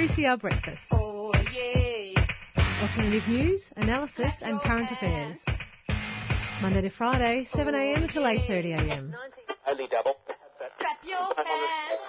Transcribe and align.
3CR 0.00 0.40
Breakfast. 0.40 0.80
Oh 0.92 1.30
yeah. 1.52 2.24
Alternative 2.80 3.28
news, 3.28 3.62
analysis 3.76 4.32
and 4.40 4.58
current 4.62 4.90
affairs. 4.90 5.36
Monday 6.62 6.80
to 6.80 6.88
Friday, 6.88 7.46
7am 7.52 8.10
till 8.10 8.22
8.30am. 8.22 9.12
Only 9.68 9.86
double. 9.88 10.16
Clap 10.78 11.04
your 11.04 11.34
hands. 11.44 12.00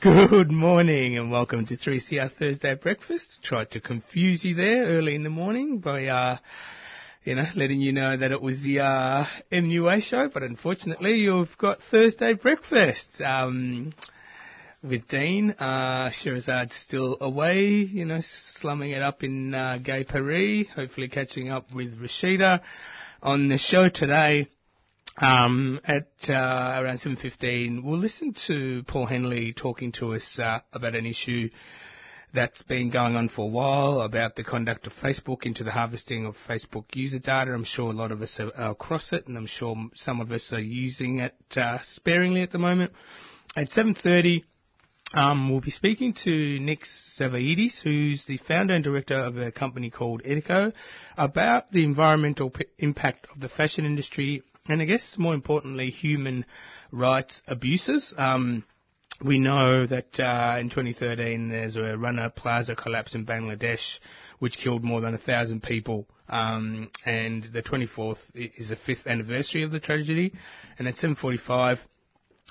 Good 0.00 0.50
morning 0.50 1.18
and 1.18 1.30
welcome 1.30 1.66
to 1.66 1.76
3CR 1.76 2.32
Thursday 2.32 2.74
Breakfast. 2.74 3.44
Tried 3.44 3.70
to 3.70 3.80
confuse 3.80 4.44
you 4.44 4.56
there 4.56 4.86
early 4.86 5.14
in 5.14 5.22
the 5.22 5.30
morning 5.30 5.78
by, 5.78 6.06
uh, 6.06 6.38
you 7.24 7.34
know, 7.34 7.44
letting 7.54 7.80
you 7.80 7.92
know 7.92 8.16
that 8.16 8.32
it 8.32 8.40
was 8.40 8.62
the 8.62 8.80
uh, 8.80 9.26
MUA 9.52 10.02
show, 10.02 10.30
but 10.32 10.42
unfortunately 10.42 11.16
you've 11.16 11.56
got 11.58 11.78
Thursday 11.90 12.32
Breakfast. 12.32 13.20
Um, 13.20 13.92
with 14.82 15.06
Dean, 15.08 15.54
uh, 15.58 16.08
Shirazad's 16.08 16.74
still 16.74 17.18
away, 17.20 17.66
you 17.66 18.06
know, 18.06 18.20
slumming 18.22 18.92
it 18.92 19.02
up 19.02 19.22
in 19.22 19.52
uh, 19.52 19.78
Gay 19.84 20.04
Paris, 20.04 20.68
hopefully 20.74 21.08
catching 21.08 21.50
up 21.50 21.66
with 21.74 22.00
Rashida. 22.00 22.62
On 23.22 23.48
the 23.48 23.58
show 23.58 23.90
today, 23.90 24.48
um, 25.18 25.78
at 25.84 26.08
uh, 26.30 26.80
around 26.82 27.00
7.15, 27.00 27.84
we'll 27.84 27.98
listen 27.98 28.34
to 28.46 28.82
Paul 28.84 29.04
Henley 29.04 29.52
talking 29.52 29.92
to 29.92 30.14
us 30.14 30.38
uh, 30.38 30.60
about 30.72 30.94
an 30.94 31.04
issue 31.04 31.50
that's 32.32 32.62
been 32.62 32.90
going 32.90 33.16
on 33.16 33.28
for 33.28 33.46
a 33.46 33.48
while 33.48 34.00
about 34.00 34.36
the 34.36 34.44
conduct 34.44 34.86
of 34.86 34.92
Facebook 34.94 35.44
into 35.44 35.64
the 35.64 35.70
harvesting 35.70 36.26
of 36.26 36.36
Facebook 36.48 36.84
user 36.94 37.18
data. 37.18 37.52
I'm 37.52 37.64
sure 37.64 37.90
a 37.90 37.94
lot 37.94 38.12
of 38.12 38.22
us 38.22 38.38
are, 38.40 38.50
are 38.56 38.72
across 38.72 39.12
it, 39.12 39.26
and 39.26 39.36
I'm 39.36 39.46
sure 39.46 39.76
some 39.94 40.20
of 40.20 40.30
us 40.30 40.52
are 40.52 40.60
using 40.60 41.18
it 41.20 41.34
uh, 41.56 41.78
sparingly 41.82 42.42
at 42.42 42.52
the 42.52 42.58
moment. 42.58 42.92
At 43.56 43.70
7.30, 43.70 44.44
um, 45.12 45.50
we'll 45.50 45.60
be 45.60 45.72
speaking 45.72 46.14
to 46.24 46.60
Nick 46.60 46.84
Savaidis, 46.84 47.82
who's 47.82 48.24
the 48.26 48.36
founder 48.36 48.74
and 48.74 48.84
director 48.84 49.16
of 49.16 49.36
a 49.36 49.50
company 49.50 49.90
called 49.90 50.22
Etiko, 50.22 50.72
about 51.16 51.72
the 51.72 51.84
environmental 51.84 52.50
p- 52.50 52.66
impact 52.78 53.26
of 53.34 53.40
the 53.40 53.48
fashion 53.48 53.84
industry 53.84 54.42
and 54.68 54.80
I 54.80 54.84
guess 54.84 55.16
more 55.18 55.34
importantly, 55.34 55.90
human 55.90 56.46
rights 56.92 57.42
abuses. 57.46 58.14
Um, 58.16 58.64
we 59.22 59.38
know 59.38 59.86
that 59.86 60.18
uh, 60.18 60.58
in 60.58 60.70
2013 60.70 61.48
there's 61.48 61.76
a 61.76 61.96
Rana 61.96 62.30
Plaza 62.30 62.74
collapse 62.74 63.14
in 63.14 63.26
Bangladesh, 63.26 63.98
which 64.38 64.56
killed 64.56 64.82
more 64.82 65.00
than 65.00 65.14
a 65.14 65.18
thousand 65.18 65.62
people. 65.62 66.06
Um, 66.28 66.90
and 67.04 67.44
the 67.44 67.62
24th 67.62 68.18
is 68.34 68.70
the 68.70 68.76
fifth 68.76 69.06
anniversary 69.06 69.62
of 69.62 69.72
the 69.72 69.80
tragedy. 69.80 70.32
And 70.78 70.88
at 70.88 70.96
7:45. 70.96 71.78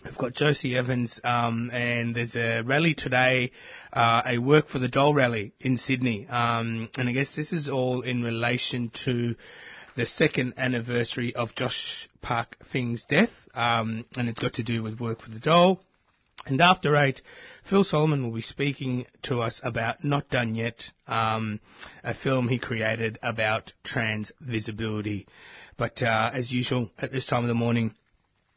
We've 0.06 0.18
got 0.18 0.34
Josie 0.34 0.78
Evans, 0.78 1.20
um, 1.26 1.72
and 1.74 2.16
there's 2.16 2.38
a 2.38 2.62
rally 2.62 2.94
today, 2.94 3.52
uh, 3.92 4.22
a 4.26 4.38
Work 4.38 4.70
for 4.70 4.80
the 4.80 4.88
Dole 4.88 5.14
rally 5.14 5.52
in 5.60 5.78
Sydney. 5.78 6.26
Um, 6.26 6.90
and 6.98 7.10
I 7.10 7.12
guess 7.12 7.36
this 7.36 7.52
is 7.52 7.68
all 7.68 8.02
in 8.04 8.24
relation 8.24 8.92
to 9.04 9.36
the 9.98 10.06
second 10.06 10.54
anniversary 10.56 11.36
of 11.36 11.54
Josh 11.54 12.08
Park 12.22 12.56
Fing's 12.72 13.04
death, 13.10 13.34
um, 13.54 14.06
and 14.16 14.30
it's 14.30 14.40
got 14.40 14.54
to 14.54 14.64
do 14.64 14.84
with 14.84 15.02
Work 15.02 15.22
for 15.22 15.32
the 15.32 15.40
Dole. 15.40 15.82
And 16.46 16.62
after 16.62 16.96
eight, 16.96 17.22
Phil 17.70 17.84
Solomon 17.84 18.24
will 18.24 18.34
be 18.34 18.42
speaking 18.42 19.06
to 19.24 19.42
us 19.42 19.62
about 19.64 20.04
Not 20.04 20.30
Done 20.30 20.56
Yet, 20.56 20.90
um, 21.08 21.60
a 22.04 22.14
film 22.14 22.48
he 22.48 22.60
created 22.60 23.20
about 23.22 23.74
trans 23.84 24.32
visibility. 24.40 25.28
But 25.78 26.02
uh, 26.02 26.32
as 26.34 26.52
usual, 26.52 26.92
at 26.98 27.12
this 27.12 27.26
time 27.26 27.44
of 27.44 27.48
the 27.48 27.54
morning, 27.54 27.94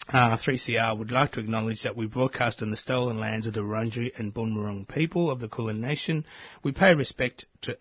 uh, 0.08 0.36
3CR 0.36 0.98
would 0.98 1.12
like 1.12 1.33
to 1.33 1.40
acknowledge 1.40 1.83
that 1.83 1.96
we 1.96 2.07
broadcast 2.07 2.62
on 2.62 2.70
the 2.70 2.77
stolen 2.77 3.20
lands 3.20 3.46
of 3.46 3.55
the 3.55 3.61
Wurundjeri 3.61 4.18
and 4.18 4.34
Bunurong 4.34 4.89
people 4.89 5.30
of 5.30 5.40
the 5.40 5.48
Kulin 5.48 5.80
Nation. 5.80 6.24
We 6.62 6.73
pay 6.73 6.95
respect 6.95 7.46
to 7.62 7.78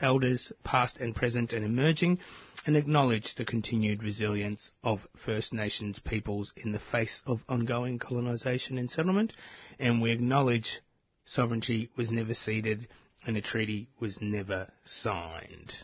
elders 0.00 0.52
past 0.64 0.98
and 0.98 1.14
present 1.14 1.52
and 1.52 1.64
emerging 1.64 2.18
and 2.64 2.76
acknowledge 2.76 3.34
the 3.34 3.44
continued 3.44 4.02
resilience 4.04 4.70
of 4.84 5.06
First 5.16 5.52
Nations 5.52 5.98
peoples 5.98 6.52
in 6.56 6.72
the 6.72 6.78
face 6.78 7.22
of 7.26 7.42
ongoing 7.48 7.98
colonisation 7.98 8.78
and 8.78 8.90
settlement. 8.90 9.32
And 9.78 10.00
we 10.00 10.12
acknowledge 10.12 10.80
sovereignty 11.24 11.90
was 11.96 12.10
never 12.10 12.34
ceded 12.34 12.88
and 13.26 13.36
a 13.36 13.40
treaty 13.40 13.88
was 13.98 14.20
never 14.20 14.70
signed. 14.84 15.76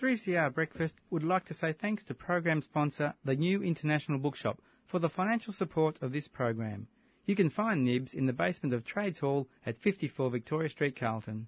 3CR 0.00 0.52
Breakfast 0.52 0.96
would 1.10 1.22
like 1.22 1.46
to 1.46 1.54
say 1.54 1.72
thanks 1.72 2.04
to 2.04 2.14
program 2.14 2.60
sponsor 2.60 3.14
the 3.24 3.36
New 3.36 3.62
International 3.62 4.18
Bookshop 4.18 4.60
for 4.86 4.98
the 4.98 5.08
financial 5.08 5.52
support 5.52 6.02
of 6.02 6.12
this 6.12 6.28
program. 6.28 6.88
You 7.26 7.36
can 7.36 7.48
find 7.48 7.84
Nibs 7.84 8.12
in 8.12 8.26
the 8.26 8.32
basement 8.32 8.74
of 8.74 8.84
Trades 8.84 9.20
Hall 9.20 9.48
at 9.64 9.78
54 9.78 10.30
Victoria 10.30 10.68
Street, 10.68 10.96
Carlton. 10.96 11.46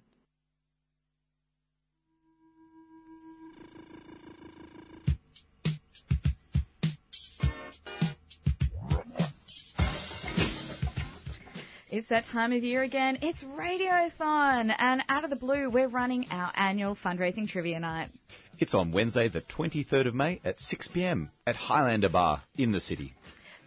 It's 11.97 12.09
that 12.09 12.25
time 12.25 12.53
of 12.53 12.63
year 12.63 12.83
again. 12.83 13.17
It's 13.23 13.43
Radiothon, 13.43 14.71
and 14.77 15.01
out 15.09 15.23
of 15.23 15.31
the 15.31 15.35
blue, 15.35 15.67
we're 15.67 15.87
running 15.87 16.27
our 16.29 16.51
annual 16.55 16.95
fundraising 16.95 17.47
trivia 17.49 17.79
night. 17.79 18.11
It's 18.59 18.75
on 18.75 18.91
Wednesday, 18.91 19.29
the 19.29 19.41
23rd 19.41 20.09
of 20.09 20.13
May 20.13 20.39
at 20.45 20.59
6 20.59 20.89
pm 20.89 21.31
at 21.47 21.55
Highlander 21.55 22.09
Bar 22.09 22.43
in 22.55 22.71
the 22.71 22.79
city. 22.79 23.15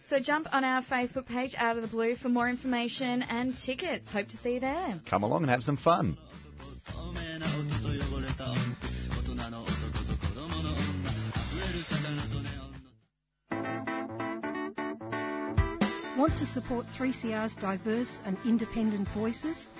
So 0.07 0.21
jump 0.21 0.47
on 0.53 0.63
our 0.63 0.81
Facebook 0.81 1.25
page, 1.25 1.55
Out 1.57 1.75
of 1.75 1.81
the 1.81 1.89
Blue, 1.89 2.15
for 2.15 2.29
more 2.29 2.47
information 2.47 3.21
and 3.21 3.53
tickets. 3.57 4.09
Hope 4.09 4.29
to 4.29 4.37
see 4.37 4.53
you 4.53 4.59
there. 4.61 5.01
Come 5.09 5.23
along 5.23 5.41
and 5.41 5.51
have 5.51 5.63
some 5.63 5.75
fun. 5.75 6.17
Want 16.21 16.37
to 16.37 16.45
support 16.45 16.85
3CR's 16.95 17.55
diverse 17.55 18.21
and 18.25 18.37
independent 18.45 19.07
voices? 19.07 19.71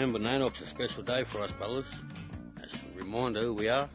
Remember, 0.00 0.18
NAIDOC's 0.18 0.62
a 0.62 0.66
special 0.66 1.02
day 1.02 1.24
for 1.30 1.40
us, 1.42 1.50
fellas. 1.58 1.84
That's 2.56 2.72
a 2.72 2.98
reminder 2.98 3.40
who 3.42 3.52
we 3.52 3.68
are. 3.68 3.86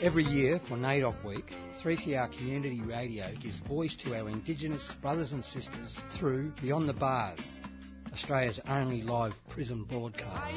Every 0.00 0.24
year 0.24 0.58
for 0.66 0.78
NAIDOC 0.78 1.22
Week, 1.26 1.52
3CR 1.82 2.32
Community 2.38 2.80
Radio 2.80 3.30
gives 3.38 3.58
voice 3.68 3.94
to 3.96 4.18
our 4.18 4.30
Indigenous 4.30 4.94
brothers 5.02 5.32
and 5.32 5.44
sisters 5.44 5.98
through 6.12 6.54
Beyond 6.62 6.88
the 6.88 6.94
Bars, 6.94 7.38
Australia's 8.14 8.58
only 8.66 9.02
live 9.02 9.34
prison 9.50 9.84
broadcast. 9.84 10.54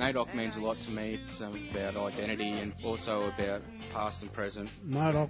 NAIDOC 0.00 0.34
means 0.34 0.56
a 0.56 0.60
lot 0.60 0.78
to 0.84 0.90
me. 0.90 1.20
It's 1.28 1.42
um, 1.42 1.68
about 1.70 1.94
identity 1.94 2.48
and 2.48 2.72
also 2.82 3.30
about 3.34 3.60
past 3.92 4.22
and 4.22 4.32
present. 4.32 4.70
NAIDOC 4.88 5.28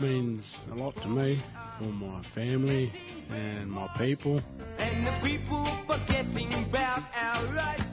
means 0.00 0.42
a 0.72 0.74
lot 0.74 0.96
to 1.02 1.08
me 1.08 1.44
for 1.78 1.84
my 1.84 2.22
family 2.34 2.90
and 3.28 3.70
my 3.70 3.86
people. 3.98 4.40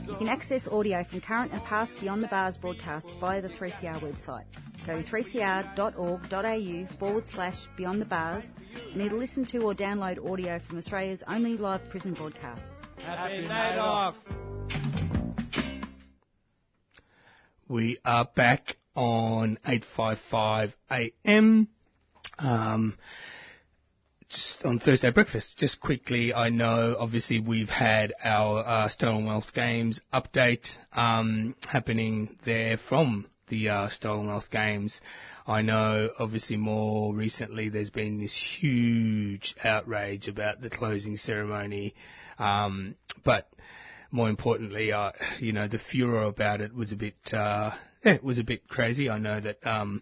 You 0.08 0.16
can 0.18 0.30
access 0.30 0.66
audio 0.70 1.04
from 1.04 1.20
current 1.20 1.52
and 1.52 1.62
past 1.66 2.00
Beyond 2.00 2.24
the 2.24 2.28
Bars 2.28 2.56
broadcasts 2.56 3.14
via 3.20 3.42
the 3.42 3.50
3CR 3.50 4.00
website. 4.02 4.46
Go 4.86 5.02
to 5.02 5.04
3cr.org.au 5.06 6.98
forward 7.00 7.28
slash 7.28 7.68
Beyond 7.76 8.02
the 8.02 8.06
Bars 8.06 8.46
and 8.94 9.02
either 9.02 9.18
listen 9.18 9.44
to 9.48 9.58
or 9.60 9.74
download 9.74 10.26
audio 10.32 10.58
from 10.60 10.78
Australia's 10.78 11.22
only 11.28 11.58
live 11.58 11.82
prison 11.90 12.14
broadcast. 12.14 12.62
Happy 13.00 13.46
NAIDOC! 13.46 14.43
We 17.70 17.98
are 18.04 18.28
back 18.36 18.76
on 18.94 19.58
855 19.66 20.76
AM. 20.92 21.70
Um, 22.38 22.98
just 24.28 24.66
on 24.66 24.80
Thursday 24.80 25.12
breakfast. 25.12 25.58
Just 25.58 25.80
quickly, 25.80 26.34
I 26.34 26.50
know 26.50 26.96
obviously 27.00 27.40
we've 27.40 27.70
had 27.70 28.12
our 28.22 28.64
uh, 28.68 28.90
Stolen 28.90 29.26
Wealth 29.26 29.54
Games 29.54 30.02
update 30.12 30.76
um, 30.92 31.56
happening 31.66 32.38
there 32.44 32.78
from 32.90 33.28
the 33.48 33.70
uh, 33.70 33.90
Stolen 33.90 34.28
Wealth 34.28 34.52
Games. 34.52 35.00
I 35.48 35.62
know, 35.62 36.10
obviously, 36.20 36.58
more 36.58 37.16
recently 37.16 37.70
there's 37.70 37.90
been 37.90 38.20
this 38.20 38.36
huge 38.36 39.56
outrage 39.64 40.28
about 40.28 40.60
the 40.60 40.70
closing 40.70 41.16
ceremony, 41.16 41.96
um, 42.40 42.96
but 43.24 43.48
more 44.14 44.30
importantly, 44.30 44.92
uh, 44.92 45.12
you 45.40 45.52
know, 45.52 45.68
the 45.68 45.80
furor 45.80 46.24
about 46.24 46.62
it 46.62 46.74
was 46.74 46.92
a 46.92 46.96
bit, 46.96 47.16
uh, 47.34 47.72
yeah, 48.06 48.14
it 48.14 48.24
was 48.24 48.38
a 48.38 48.44
bit 48.44 48.68
crazy. 48.68 49.10
I 49.10 49.18
know 49.18 49.42
that. 49.42 49.66
Um, 49.66 50.02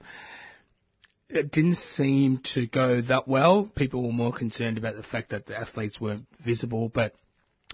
it 1.34 1.50
didn't 1.50 1.78
seem 1.78 2.42
to 2.54 2.68
go 2.68 3.00
that 3.00 3.26
well. 3.26 3.72
People 3.74 4.04
were 4.04 4.12
more 4.12 4.34
concerned 4.34 4.78
about 4.78 4.98
the 4.98 5.04
fact 5.04 5.30
that 5.30 5.46
the 5.46 5.58
athletes 5.58 6.02
weren't 6.02 6.26
visible, 6.44 6.90
but 6.94 7.14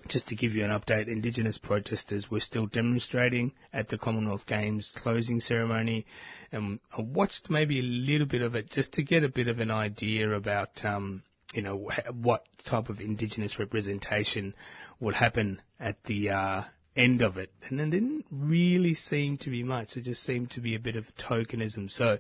just 0.08 0.28
to 0.28 0.36
give 0.36 0.54
you 0.54 0.64
an 0.64 0.70
update, 0.70 1.08
Indigenous 1.08 1.58
protesters 1.58 2.30
were 2.30 2.40
still 2.40 2.68
demonstrating 2.68 3.54
at 3.74 3.90
the 3.90 3.98
Commonwealth 3.98 4.46
Games 4.46 4.94
closing 4.96 5.40
ceremony, 5.40 6.06
and 6.52 6.80
I 6.96 7.02
watched 7.02 7.50
maybe 7.50 7.80
a 7.80 7.84
little 7.84 8.28
bit 8.28 8.44
of 8.44 8.54
it 8.54 8.70
just 8.70 8.94
to 8.94 9.04
get 9.04 9.24
a 9.24 9.30
bit 9.30 9.48
of 9.48 9.58
an 9.58 9.72
idea 9.72 10.32
about, 10.32 10.86
um, 10.86 11.24
you 11.52 11.64
know, 11.64 11.90
what 12.14 12.46
type 12.64 12.90
of 12.90 13.00
Indigenous 13.00 13.58
representation 13.58 14.54
would 15.00 15.16
happen 15.16 15.62
at 15.80 16.04
the 16.04 16.30
uh, 16.30 16.64
end 16.96 17.22
of 17.22 17.38
it. 17.38 17.52
And 17.68 17.80
there 17.80 17.90
didn't 17.90 18.26
really 18.32 18.96
seem 18.96 19.38
to 19.40 19.50
be 19.50 19.64
much. 19.64 19.98
It 19.98 20.06
just 20.06 20.24
seemed 20.24 20.52
to 20.52 20.62
be 20.62 20.76
a 20.76 20.80
bit 20.80 20.96
of 20.96 21.06
tokenism. 21.16 21.92
So 21.92 22.18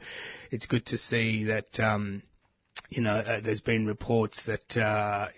it's 0.51 0.65
good 0.65 0.85
to 0.87 0.97
see 0.97 1.45
that. 1.45 1.79
Um, 1.79 2.23
you 2.89 3.01
know, 3.01 3.15
uh, 3.15 3.39
there's 3.41 3.61
been 3.61 3.87
reports 3.87 4.45
that 4.45 4.77
uh, 4.77 5.29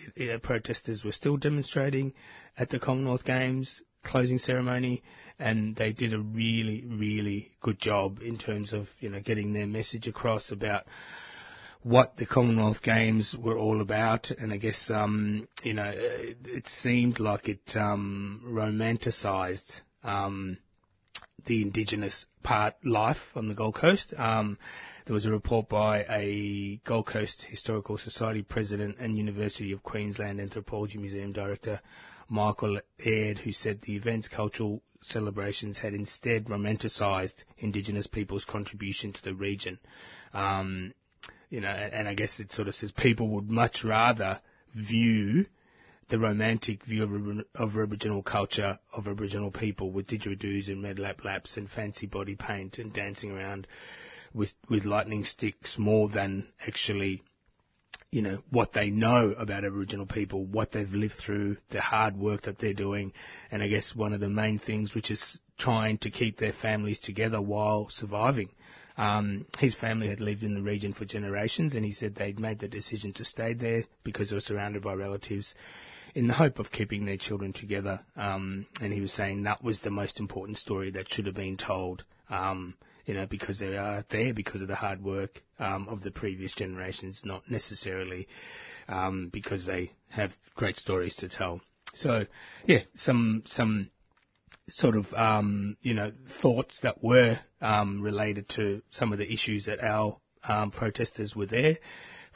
protesters 0.44 1.04
were 1.04 1.14
still 1.14 1.38
demonstrating 1.38 2.14
at 2.58 2.70
the 2.70 2.80
Commonwealth 2.80 3.24
Games 3.24 3.82
closing 4.04 4.38
ceremony, 4.38 5.04
and 5.38 5.76
they 5.76 5.94
did 5.94 6.14
a 6.14 6.20
really, 6.20 6.86
really 6.86 7.52
good 7.62 7.80
job 7.80 8.20
in 8.22 8.38
terms 8.38 8.74
of 8.74 8.88
you 9.00 9.10
know 9.10 9.20
getting 9.20 9.54
their 9.54 9.68
message 9.68 10.08
across 10.08 10.52
about 10.52 10.86
what 11.84 12.18
the 12.18 12.26
Commonwealth 12.26 12.82
Games 12.82 13.36
were 13.38 13.58
all 13.58 13.82
about, 13.82 14.32
and 14.32 14.52
I 14.52 14.58
guess 14.58 14.90
um, 14.90 15.48
you 15.64 15.74
know 15.74 15.92
it, 15.94 16.38
it, 16.46 16.68
seemed 16.68 17.20
like 17.20 17.48
it 17.48 17.76
um, 17.76 18.42
romanticised 18.46 19.82
um, 20.04 20.58
the 21.46 21.62
Indigenous 21.62 22.26
part 22.44 22.76
life 22.84 23.18
on 23.36 23.48
the 23.48 23.54
Gold 23.54 23.76
Coast. 23.76 24.14
Um, 24.18 24.58
there 25.06 25.14
was 25.14 25.26
a 25.26 25.32
report 25.32 25.70
by 25.70 26.06
a 26.10 26.82
Gold 26.86 27.08
Coast 27.08 27.46
Historical 27.50 27.98
Society 27.98 28.44
president 28.44 28.98
and 29.00 29.18
University 29.18 29.72
of 29.72 29.82
Queensland 29.82 30.40
Anthropology 30.42 31.00
Museum 31.00 31.32
director, 31.32 31.80
Michael 32.28 32.80
Aird, 33.04 33.40
who 33.40 33.54
said 33.54 33.82
the 33.82 33.96
event's 33.96 34.28
cultural 34.28 34.84
celebrations 35.02 35.80
had 35.80 35.94
instead 35.94 36.50
romanticised 36.50 37.46
Indigenous 37.58 38.06
people's 38.06 38.46
contribution 38.46 39.14
to 39.14 39.24
the 39.24 39.34
region. 39.34 39.80
Um, 40.34 40.94
you 41.50 41.62
know, 41.62 41.70
and 41.70 42.08
I 42.08 42.14
guess 42.14 42.40
it 42.40 42.52
sort 42.52 42.68
of 42.68 42.76
says 42.76 42.92
people 42.92 43.30
would 43.30 43.50
much 43.50 43.84
rather 43.84 44.40
view 44.76 45.46
the 46.10 46.20
romantic 46.20 46.84
view 46.86 47.04
of, 47.04 47.46
of 47.56 47.70
Aboriginal 47.72 48.24
culture, 48.24 48.80
of 48.94 49.08
Aboriginal 49.08 49.52
people 49.52 49.92
with 49.92 50.08
didgeridoos 50.08 50.68
and 50.68 50.84
red 50.84 51.00
lap 51.00 51.24
laps 51.24 51.58
and 51.58 51.70
fancy 51.70 52.08
body 52.08 52.36
paint 52.36 52.78
and 52.78 52.94
dancing 52.94 53.32
around 53.32 53.68
with, 54.34 54.54
with 54.70 54.86
lightning 54.86 55.24
sticks 55.24 55.78
more 55.78 56.10
than 56.10 56.48
actually, 56.68 57.22
you 58.12 58.22
know, 58.22 58.40
what 58.50 58.74
they 58.74 58.90
know 58.90 59.36
about 59.38 59.66
Aboriginal 59.66 60.08
people, 60.08 60.46
what 60.46 60.72
they've 60.72 60.94
lived 60.94 61.16
through, 61.16 61.58
the 61.70 61.82
hard 61.82 62.18
work 62.18 62.44
that 62.44 62.58
they're 62.58 62.74
doing, 62.74 63.14
and 63.52 63.62
I 63.62 63.68
guess 63.68 63.96
one 63.96 64.14
of 64.14 64.20
the 64.20 64.30
main 64.30 64.58
things 64.58 64.96
which 64.96 65.12
is 65.12 65.40
trying 65.60 66.00
to 66.00 66.10
keep 66.10 66.38
their 66.38 66.54
families 66.54 67.00
together 67.00 67.42
while 67.42 67.90
surviving. 67.90 68.50
Um, 69.00 69.46
his 69.58 69.76
family 69.76 70.10
had 70.10 70.20
lived 70.20 70.44
in 70.44 70.56
the 70.56 70.62
region 70.62 70.92
for 70.92 71.06
generations, 71.06 71.74
and 71.74 71.86
he 71.86 71.94
said 71.94 72.16
they'd 72.16 72.38
made 72.38 72.60
the 72.60 72.68
decision 72.68 73.14
to 73.14 73.24
stay 73.24 73.54
there 73.54 73.86
because 74.04 74.30
they 74.30 74.36
were 74.36 74.42
surrounded 74.42 74.84
by 74.84 74.94
relatives 74.94 75.56
in 76.16 76.28
the 76.28 76.34
hope 76.34 76.60
of 76.60 76.70
keeping 76.70 77.06
their 77.06 77.16
children 77.16 77.54
together. 77.54 78.02
Um, 78.18 78.68
and 78.82 78.92
he 78.92 79.00
was 79.00 79.14
saying 79.14 79.44
that 79.44 79.64
was 79.64 79.80
the 79.80 79.90
most 79.90 80.20
important 80.20 80.58
story 80.58 80.92
that 80.92 81.10
should 81.10 81.28
have 81.28 81.36
been 81.36 81.56
told, 81.56 82.04
um, 82.30 82.76
you 83.06 83.14
know, 83.14 83.26
because 83.26 83.60
they 83.60 83.78
are 83.78 84.04
there 84.10 84.34
because 84.34 84.62
of 84.62 84.68
the 84.68 84.76
hard 84.76 85.02
work 85.02 85.42
um, 85.60 85.88
of 85.88 86.04
the 86.04 86.12
previous 86.12 86.54
generations, 86.54 87.22
not 87.24 87.44
necessarily 87.50 88.28
um, 88.90 89.30
because 89.32 89.66
they 89.66 89.92
have 90.10 90.36
great 90.56 90.76
stories 90.76 91.16
to 91.16 91.30
tell. 91.30 91.62
So, 91.94 92.26
yeah, 92.66 92.82
some 92.96 93.44
some 93.46 93.92
sort 94.70 94.96
of 94.96 95.14
um, 95.14 95.78
you 95.82 95.94
know 95.94 96.12
thoughts 96.42 96.80
that 96.84 97.04
were 97.04 97.40
um, 97.62 98.02
related 98.02 98.50
to 98.50 98.82
some 98.92 99.12
of 99.12 99.20
the 99.20 99.32
issues 99.32 99.66
that 99.66 99.84
our 99.84 100.18
um, 100.48 100.72
protesters 100.72 101.36
were 101.36 101.46
there 101.46 101.78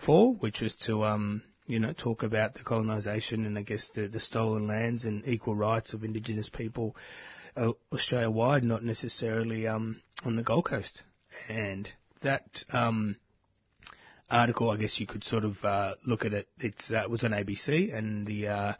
for, 0.05 0.33
which 0.33 0.61
was 0.61 0.75
to 0.75 1.03
um, 1.03 1.41
you 1.65 1.79
know 1.79 1.93
talk 1.93 2.23
about 2.23 2.55
the 2.55 2.63
colonisation 2.63 3.45
and 3.45 3.57
I 3.57 3.61
guess 3.61 3.89
the, 3.95 4.07
the 4.07 4.19
stolen 4.19 4.67
lands 4.67 5.03
and 5.03 5.27
equal 5.27 5.55
rights 5.55 5.93
of 5.93 6.03
Indigenous 6.03 6.49
people 6.49 6.95
uh, 7.55 7.73
Australia 7.91 8.29
wide, 8.29 8.63
not 8.63 8.83
necessarily 8.83 9.67
um, 9.67 10.01
on 10.25 10.35
the 10.35 10.43
Gold 10.43 10.65
Coast. 10.65 11.03
And 11.49 11.91
that 12.21 12.63
um, 12.71 13.17
article, 14.29 14.69
I 14.69 14.77
guess 14.77 14.99
you 14.99 15.07
could 15.07 15.23
sort 15.23 15.43
of 15.43 15.63
uh, 15.63 15.95
look 16.05 16.25
at 16.25 16.33
it. 16.33 16.47
It's, 16.59 16.91
uh, 16.91 17.01
it 17.03 17.09
was 17.09 17.23
on 17.23 17.31
ABC, 17.31 17.93
and 17.93 18.25
the 18.25 18.47
uh, 18.47 18.73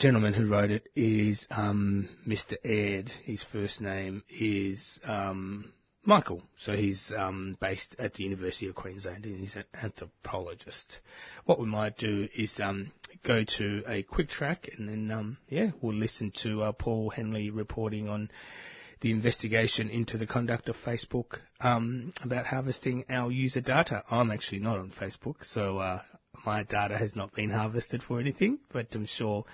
gentleman 0.00 0.32
who 0.32 0.48
wrote 0.48 0.70
it 0.70 0.88
is 0.96 1.46
um, 1.50 2.08
Mr. 2.26 2.56
Aird. 2.64 3.10
His 3.24 3.42
first 3.42 3.82
name 3.82 4.22
is 4.30 4.98
um, 5.04 5.74
Michael. 6.06 6.42
So 6.58 6.72
he's 6.72 7.12
um, 7.14 7.58
based 7.60 7.96
at 7.98 8.14
the 8.14 8.24
University 8.24 8.66
of 8.68 8.74
Queensland 8.74 9.26
and 9.26 9.38
he's 9.38 9.56
an 9.56 9.64
anthropologist. 9.74 11.00
What 11.44 11.60
we 11.60 11.66
might 11.66 11.98
do 11.98 12.28
is 12.34 12.58
um, 12.60 12.92
go 13.24 13.44
to 13.58 13.82
a 13.86 14.02
quick 14.02 14.30
track 14.30 14.70
and 14.78 14.88
then, 14.88 15.10
um, 15.10 15.36
yeah, 15.48 15.72
we'll 15.82 15.94
listen 15.94 16.32
to 16.44 16.62
uh, 16.62 16.72
Paul 16.72 17.10
Henley 17.10 17.50
reporting 17.50 18.08
on 18.08 18.30
the 19.02 19.10
investigation 19.10 19.90
into 19.90 20.16
the 20.16 20.26
conduct 20.26 20.70
of 20.70 20.76
Facebook 20.76 21.40
um, 21.60 22.14
about 22.24 22.46
harvesting 22.46 23.04
our 23.10 23.30
user 23.30 23.60
data. 23.60 24.02
I'm 24.10 24.30
actually 24.30 24.60
not 24.60 24.78
on 24.78 24.90
Facebook, 24.90 25.44
so 25.44 25.76
uh, 25.76 26.00
my 26.44 26.62
data 26.62 26.96
has 26.96 27.14
not 27.16 27.34
been 27.34 27.50
harvested 27.50 28.02
for 28.02 28.20
anything, 28.20 28.58
but 28.72 28.86
I'm 28.94 29.06
sure 29.06 29.44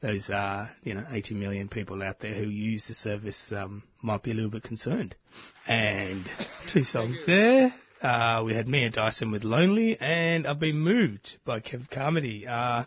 those 0.00 0.30
uh, 0.30 0.68
you 0.82 0.94
know 0.94 1.04
80 1.10 1.34
million 1.34 1.68
people 1.68 2.02
out 2.02 2.20
there 2.20 2.34
who 2.34 2.48
use 2.48 2.88
the 2.88 2.94
service 2.94 3.52
um, 3.56 3.82
might 4.02 4.22
be 4.22 4.32
a 4.32 4.34
little 4.34 4.50
bit 4.50 4.62
concerned. 4.62 5.14
And 5.66 6.28
two 6.72 6.84
songs 6.84 7.22
there. 7.26 7.74
Uh, 8.00 8.42
we 8.44 8.52
had 8.52 8.66
Mia 8.66 8.90
Dyson 8.90 9.30
with 9.30 9.44
Lonely, 9.44 9.96
and 10.00 10.44
I've 10.44 10.58
been 10.58 10.80
moved 10.80 11.38
by 11.44 11.60
Kev 11.60 11.88
Carmody. 11.88 12.46
Uh, 12.48 12.84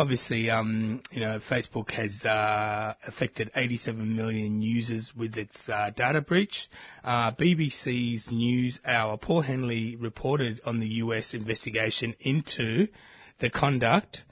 obviously, 0.00 0.48
um, 0.48 1.02
you 1.10 1.20
know, 1.20 1.38
Facebook 1.50 1.90
has 1.90 2.24
uh, 2.24 2.94
affected 3.06 3.50
87 3.54 4.16
million 4.16 4.62
users 4.62 5.12
with 5.14 5.36
its 5.36 5.68
uh, 5.68 5.90
data 5.94 6.22
breach. 6.22 6.70
Uh, 7.04 7.32
BBC's 7.32 8.28
NewsHour, 8.28 9.20
Paul 9.20 9.42
Henley 9.42 9.96
reported 9.96 10.62
on 10.64 10.80
the 10.80 10.86
US 11.04 11.34
investigation 11.34 12.14
into 12.20 12.88
the 13.40 13.50
conduct 13.50 14.24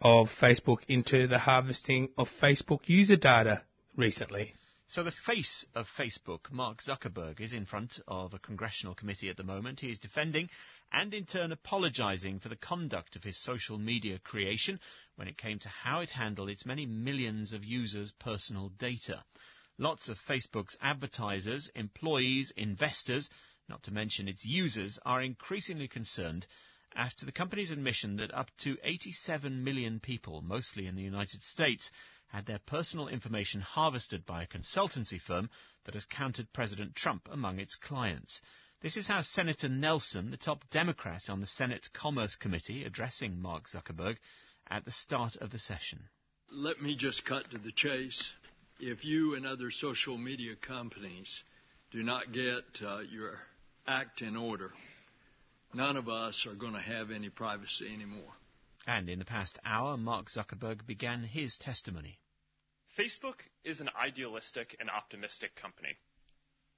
of 0.00 0.28
Facebook 0.40 0.78
into 0.88 1.28
the 1.28 1.38
harvesting 1.38 2.08
of 2.18 2.28
Facebook 2.42 2.80
user 2.86 3.16
data 3.16 3.62
recently. 3.96 4.52
So 4.88 5.04
the 5.04 5.12
face 5.12 5.64
of 5.76 5.86
Facebook, 5.96 6.50
Mark 6.50 6.78
Zuckerberg, 6.82 7.40
is 7.40 7.52
in 7.52 7.66
front 7.66 8.00
of 8.08 8.34
a 8.34 8.38
congressional 8.38 8.94
committee 8.94 9.30
at 9.30 9.36
the 9.36 9.44
moment. 9.44 9.80
He 9.80 9.90
is 9.90 9.98
defending 10.00 10.50
and 10.94 11.12
in 11.12 11.26
turn 11.26 11.50
apologising 11.50 12.38
for 12.38 12.48
the 12.48 12.56
conduct 12.56 13.16
of 13.16 13.24
his 13.24 13.36
social 13.42 13.76
media 13.78 14.16
creation 14.20 14.78
when 15.16 15.26
it 15.26 15.36
came 15.36 15.58
to 15.58 15.68
how 15.68 16.00
it 16.00 16.10
handled 16.10 16.48
its 16.48 16.64
many 16.64 16.86
millions 16.86 17.52
of 17.52 17.64
users' 17.64 18.12
personal 18.12 18.68
data. 18.78 19.24
Lots 19.76 20.08
of 20.08 20.16
Facebook's 20.28 20.76
advertisers, 20.80 21.68
employees, 21.74 22.52
investors, 22.56 23.28
not 23.68 23.82
to 23.82 23.90
mention 23.90 24.28
its 24.28 24.44
users, 24.44 24.96
are 25.04 25.20
increasingly 25.20 25.88
concerned 25.88 26.46
after 26.94 27.26
the 27.26 27.32
company's 27.32 27.72
admission 27.72 28.16
that 28.16 28.32
up 28.32 28.50
to 28.58 28.78
87 28.84 29.64
million 29.64 29.98
people, 29.98 30.42
mostly 30.42 30.86
in 30.86 30.94
the 30.94 31.02
United 31.02 31.42
States, 31.42 31.90
had 32.28 32.46
their 32.46 32.60
personal 32.66 33.08
information 33.08 33.60
harvested 33.60 34.24
by 34.24 34.44
a 34.44 34.46
consultancy 34.46 35.20
firm 35.20 35.50
that 35.86 35.94
has 35.94 36.04
counted 36.04 36.52
President 36.52 36.94
Trump 36.94 37.28
among 37.32 37.58
its 37.58 37.74
clients. 37.74 38.40
This 38.84 38.98
is 38.98 39.06
how 39.08 39.22
Senator 39.22 39.70
Nelson, 39.70 40.30
the 40.30 40.36
top 40.36 40.68
Democrat 40.68 41.30
on 41.30 41.40
the 41.40 41.46
Senate 41.46 41.88
Commerce 41.94 42.36
Committee, 42.36 42.84
addressing 42.84 43.40
Mark 43.40 43.66
Zuckerberg 43.66 44.16
at 44.68 44.84
the 44.84 44.90
start 44.90 45.36
of 45.36 45.48
the 45.48 45.58
session. 45.58 46.00
Let 46.52 46.82
me 46.82 46.94
just 46.94 47.24
cut 47.24 47.50
to 47.52 47.56
the 47.56 47.72
chase. 47.72 48.34
If 48.78 49.02
you 49.02 49.36
and 49.36 49.46
other 49.46 49.70
social 49.70 50.18
media 50.18 50.54
companies 50.54 51.42
do 51.92 52.02
not 52.02 52.34
get 52.34 52.62
uh, 52.86 52.98
your 53.10 53.38
act 53.86 54.20
in 54.20 54.36
order, 54.36 54.70
none 55.72 55.96
of 55.96 56.10
us 56.10 56.46
are 56.46 56.54
going 56.54 56.74
to 56.74 56.78
have 56.78 57.10
any 57.10 57.30
privacy 57.30 57.86
anymore. 57.90 58.34
And 58.86 59.08
in 59.08 59.18
the 59.18 59.24
past 59.24 59.58
hour, 59.64 59.96
Mark 59.96 60.30
Zuckerberg 60.30 60.86
began 60.86 61.22
his 61.22 61.56
testimony. 61.56 62.18
Facebook 62.98 63.36
is 63.64 63.80
an 63.80 63.88
idealistic 63.98 64.76
and 64.78 64.90
optimistic 64.90 65.56
company. 65.56 65.96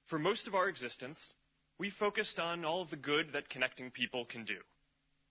For 0.05 0.17
most 0.17 0.47
of 0.47 0.55
our 0.55 0.69
existence, 0.69 1.33
we 1.79 1.89
focused 1.89 2.39
on 2.39 2.65
all 2.65 2.81
of 2.81 2.89
the 2.89 2.95
good 2.95 3.33
that 3.33 3.49
connecting 3.49 3.91
people 3.91 4.25
can 4.25 4.45
do. 4.45 4.57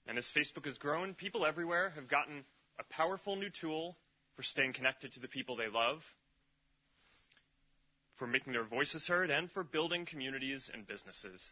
And 0.07 0.19
as 0.19 0.31
Facebook 0.37 0.67
has 0.67 0.79
grown, 0.79 1.15
people 1.15 1.45
everywhere 1.45 1.91
have 1.97 2.09
gotten 2.09 2.45
a 2.79 2.85
powerful 2.95 3.37
new 3.37 3.51
tool 3.61 3.97
for 4.37 4.43
staying 4.43 4.75
connected 4.75 5.13
to 5.13 5.21
the 5.21 5.29
people 5.29 5.57
they 5.57 5.69
love, 5.69 6.01
for 8.19 8.27
making 8.27 8.53
their 8.53 8.65
voices 8.65 9.07
heard, 9.09 9.31
and 9.31 9.51
for 9.51 9.65
building 9.65 10.07
communities 10.07 10.71
and 10.73 10.87
businesses. 10.87 11.51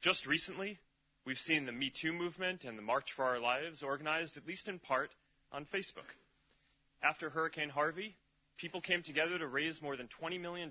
Just 0.00 0.26
recently, 0.26 0.78
we've 1.26 1.38
seen 1.38 1.66
the 1.66 1.72
Me 1.72 1.90
Too 2.00 2.12
movement 2.12 2.64
and 2.64 2.78
the 2.78 2.82
March 2.82 3.12
for 3.16 3.24
Our 3.24 3.40
Lives 3.40 3.82
organized, 3.82 4.36
at 4.36 4.46
least 4.46 4.68
in 4.68 4.78
part, 4.78 5.10
on 5.50 5.64
Facebook. 5.64 6.08
After 7.02 7.30
Hurricane 7.30 7.68
Harvey, 7.68 8.14
people 8.58 8.80
came 8.80 9.02
together 9.02 9.38
to 9.38 9.46
raise 9.46 9.82
more 9.82 9.96
than 9.96 10.08
$20 10.22 10.40
million 10.40 10.70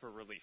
for 0.00 0.10
relief. 0.10 0.42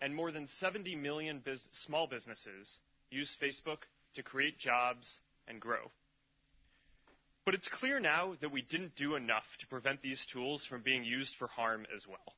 And 0.00 0.14
more 0.14 0.30
than 0.30 0.46
70 0.60 0.94
million 0.96 1.42
small 1.72 2.06
businesses 2.06 2.78
use 3.10 3.36
Facebook 3.42 3.78
to 4.14 4.22
create 4.22 4.58
jobs 4.58 5.20
and 5.48 5.60
grow. 5.60 5.90
But 7.44 7.54
it's 7.54 7.68
clear 7.68 8.00
now 8.00 8.34
that 8.40 8.50
we 8.50 8.62
didn't 8.62 8.96
do 8.96 9.14
enough 9.14 9.46
to 9.60 9.66
prevent 9.68 10.02
these 10.02 10.26
tools 10.32 10.66
from 10.66 10.82
being 10.82 11.04
used 11.04 11.36
for 11.36 11.46
harm 11.46 11.86
as 11.94 12.06
well. 12.06 12.34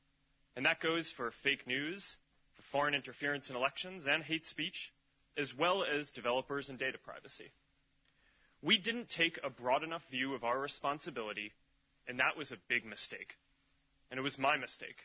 And 0.55 0.65
that 0.65 0.81
goes 0.81 1.11
for 1.17 1.31
fake 1.43 1.65
news, 1.65 2.17
for 2.55 2.61
foreign 2.71 2.93
interference 2.93 3.49
in 3.49 3.55
elections, 3.55 4.05
and 4.07 4.23
hate 4.23 4.45
speech, 4.45 4.91
as 5.35 5.51
well 5.57 5.83
as 5.83 6.11
developers 6.11 6.69
and 6.69 6.77
data 6.77 6.97
privacy. 6.97 7.51
We 8.61 8.77
didn't 8.77 9.09
take 9.09 9.39
a 9.43 9.49
broad 9.49 9.83
enough 9.83 10.03
view 10.11 10.35
of 10.35 10.43
our 10.43 10.59
responsibility, 10.59 11.53
and 12.07 12.19
that 12.19 12.37
was 12.37 12.51
a 12.51 12.57
big 12.67 12.85
mistake. 12.85 13.33
And 14.11 14.19
it 14.19 14.23
was 14.23 14.37
my 14.37 14.57
mistake, 14.57 14.97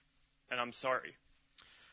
and 0.50 0.60
I'm 0.60 0.72
sorry. 0.72 1.14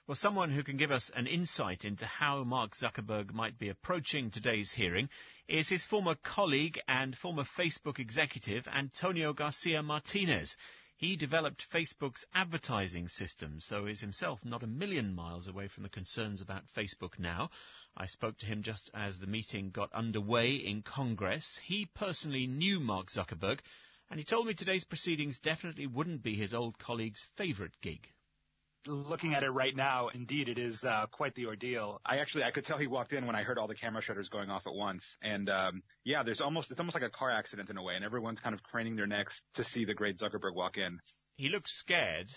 Well, 0.08 0.16
someone 0.16 0.50
who 0.50 0.64
can 0.64 0.78
give 0.78 0.90
us 0.90 1.12
an 1.12 1.28
insight 1.28 1.86
into 1.86 2.08
how 2.08 2.44
Mark 2.44 2.76
Zuckerberg 2.76 3.34
might 3.34 3.60
be 3.60 3.70
approaching 3.70 4.32
today's 4.32 4.72
hearing 4.72 5.10
is 5.48 5.70
his 5.70 5.86
former 5.86 6.16
colleague 6.16 6.80
and 6.88 7.16
former 7.16 7.44
Facebook 7.44 8.00
executive, 8.00 8.68
Antonio 8.68 9.32
Garcia 9.32 9.84
Martinez. 9.84 10.58
He 10.98 11.16
developed 11.16 11.70
Facebook's 11.72 12.26
advertising 12.34 13.10
system, 13.10 13.62
so 13.62 13.86
is 13.86 14.02
himself 14.02 14.44
not 14.44 14.64
a 14.64 14.68
million 14.68 15.14
miles 15.14 15.48
away 15.48 15.68
from 15.68 15.84
the 15.84 15.90
concerns 15.90 16.42
about 16.42 16.66
Facebook 16.76 17.20
now. 17.20 17.52
I 17.96 18.08
spoke 18.08 18.40
to 18.40 18.48
him 18.48 18.64
just 18.64 18.90
as 18.96 19.20
the 19.20 19.28
meeting 19.28 19.70
got 19.70 19.94
underway 19.94 20.56
in 20.56 20.82
Congress. 20.82 21.60
He 21.64 21.86
personally 21.86 22.48
knew 22.48 22.80
Mark 22.80 23.12
Zuckerberg, 23.12 23.60
and 24.10 24.20
he 24.20 24.26
told 24.26 24.48
me 24.48 24.56
today's 24.56 24.84
proceedings 24.84 25.40
definitely 25.40 25.86
wouldn't 25.86 26.24
be 26.24 26.34
his 26.34 26.56
old 26.56 26.80
colleague's 26.80 27.28
favourite 27.38 27.80
gig 27.82 28.10
looking 28.88 29.34
at 29.34 29.44
it 29.44 29.50
right 29.50 29.76
now, 29.76 30.10
indeed, 30.10 30.50
it 30.50 30.58
is 30.58 30.84
uh, 30.84 31.06
quite 31.12 31.36
the 31.36 31.46
ordeal. 31.46 32.02
I 32.06 32.18
actually, 32.18 32.44
I 32.44 32.52
could 32.52 32.66
tell 32.66 32.78
he 32.78 32.88
walked 32.88 33.14
in 33.14 33.26
when 33.26 33.36
I 33.36 33.44
heard 33.44 33.58
all 33.58 33.68
the 33.68 33.76
camera 33.76 34.02
shutters 34.02 34.30
going 34.30 34.50
off 34.50 34.64
at 34.66 34.74
once, 34.74 35.04
and 35.22 35.50
um, 35.50 35.84
yeah, 36.04 36.24
there's 36.24 36.42
almost, 36.42 36.72
it's 36.72 36.80
almost 36.80 36.96
like 36.96 37.04
a 37.04 37.10
car 37.10 37.32
accident 37.32 37.70
in 37.70 37.78
a 37.78 37.84
way, 37.84 37.96
and 37.96 38.06
everyone's 38.06 38.40
kind 38.40 38.54
of 38.54 38.62
craning 38.64 38.96
their 38.96 39.08
necks 39.08 39.34
to 39.56 39.64
see 39.64 39.86
the 39.86 39.94
great 39.94 40.20
Zuckerberg 40.20 40.56
walk 40.56 40.78
in. 40.78 41.00
He 41.36 41.50
looks 41.50 41.72
scared. 41.80 42.28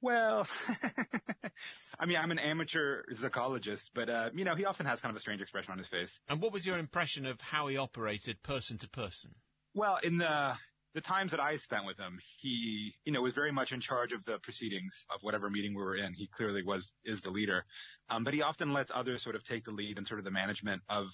Well, 0.00 0.46
I 1.98 2.06
mean, 2.06 2.18
I'm 2.18 2.30
an 2.30 2.38
amateur 2.38 3.02
psychologist, 3.18 3.90
but 3.94 4.10
uh, 4.10 4.30
you 4.34 4.44
know, 4.44 4.54
he 4.54 4.66
often 4.66 4.84
has 4.84 5.00
kind 5.00 5.10
of 5.10 5.16
a 5.16 5.20
strange 5.20 5.40
expression 5.40 5.72
on 5.72 5.78
his 5.78 5.88
face. 5.88 6.10
And 6.28 6.42
what 6.42 6.52
was 6.52 6.66
your 6.66 6.78
impression 6.78 7.24
of 7.24 7.40
how 7.40 7.68
he 7.68 7.78
operated 7.78 8.42
person 8.42 8.76
to 8.78 8.88
person? 8.90 9.30
Well, 9.74 9.98
in 10.02 10.18
the 10.18 10.54
the 10.94 11.00
times 11.00 11.32
that 11.32 11.40
I 11.40 11.56
spent 11.56 11.86
with 11.86 11.98
him, 11.98 12.18
he, 12.40 12.94
you 13.04 13.12
know, 13.12 13.20
was 13.20 13.34
very 13.34 13.50
much 13.50 13.72
in 13.72 13.80
charge 13.80 14.12
of 14.12 14.24
the 14.24 14.38
proceedings 14.38 14.92
of 15.12 15.20
whatever 15.22 15.50
meeting 15.50 15.74
we 15.74 15.82
were 15.82 15.96
in. 15.96 16.14
He 16.14 16.28
clearly 16.28 16.62
was, 16.62 16.88
is 17.04 17.20
the 17.20 17.30
leader. 17.30 17.64
Um, 18.08 18.22
but 18.22 18.32
he 18.32 18.42
often 18.42 18.72
lets 18.72 18.92
others 18.94 19.22
sort 19.22 19.34
of 19.34 19.44
take 19.44 19.64
the 19.64 19.72
lead 19.72 19.98
in 19.98 20.06
sort 20.06 20.20
of 20.20 20.24
the 20.24 20.30
management 20.30 20.82
of, 20.88 21.06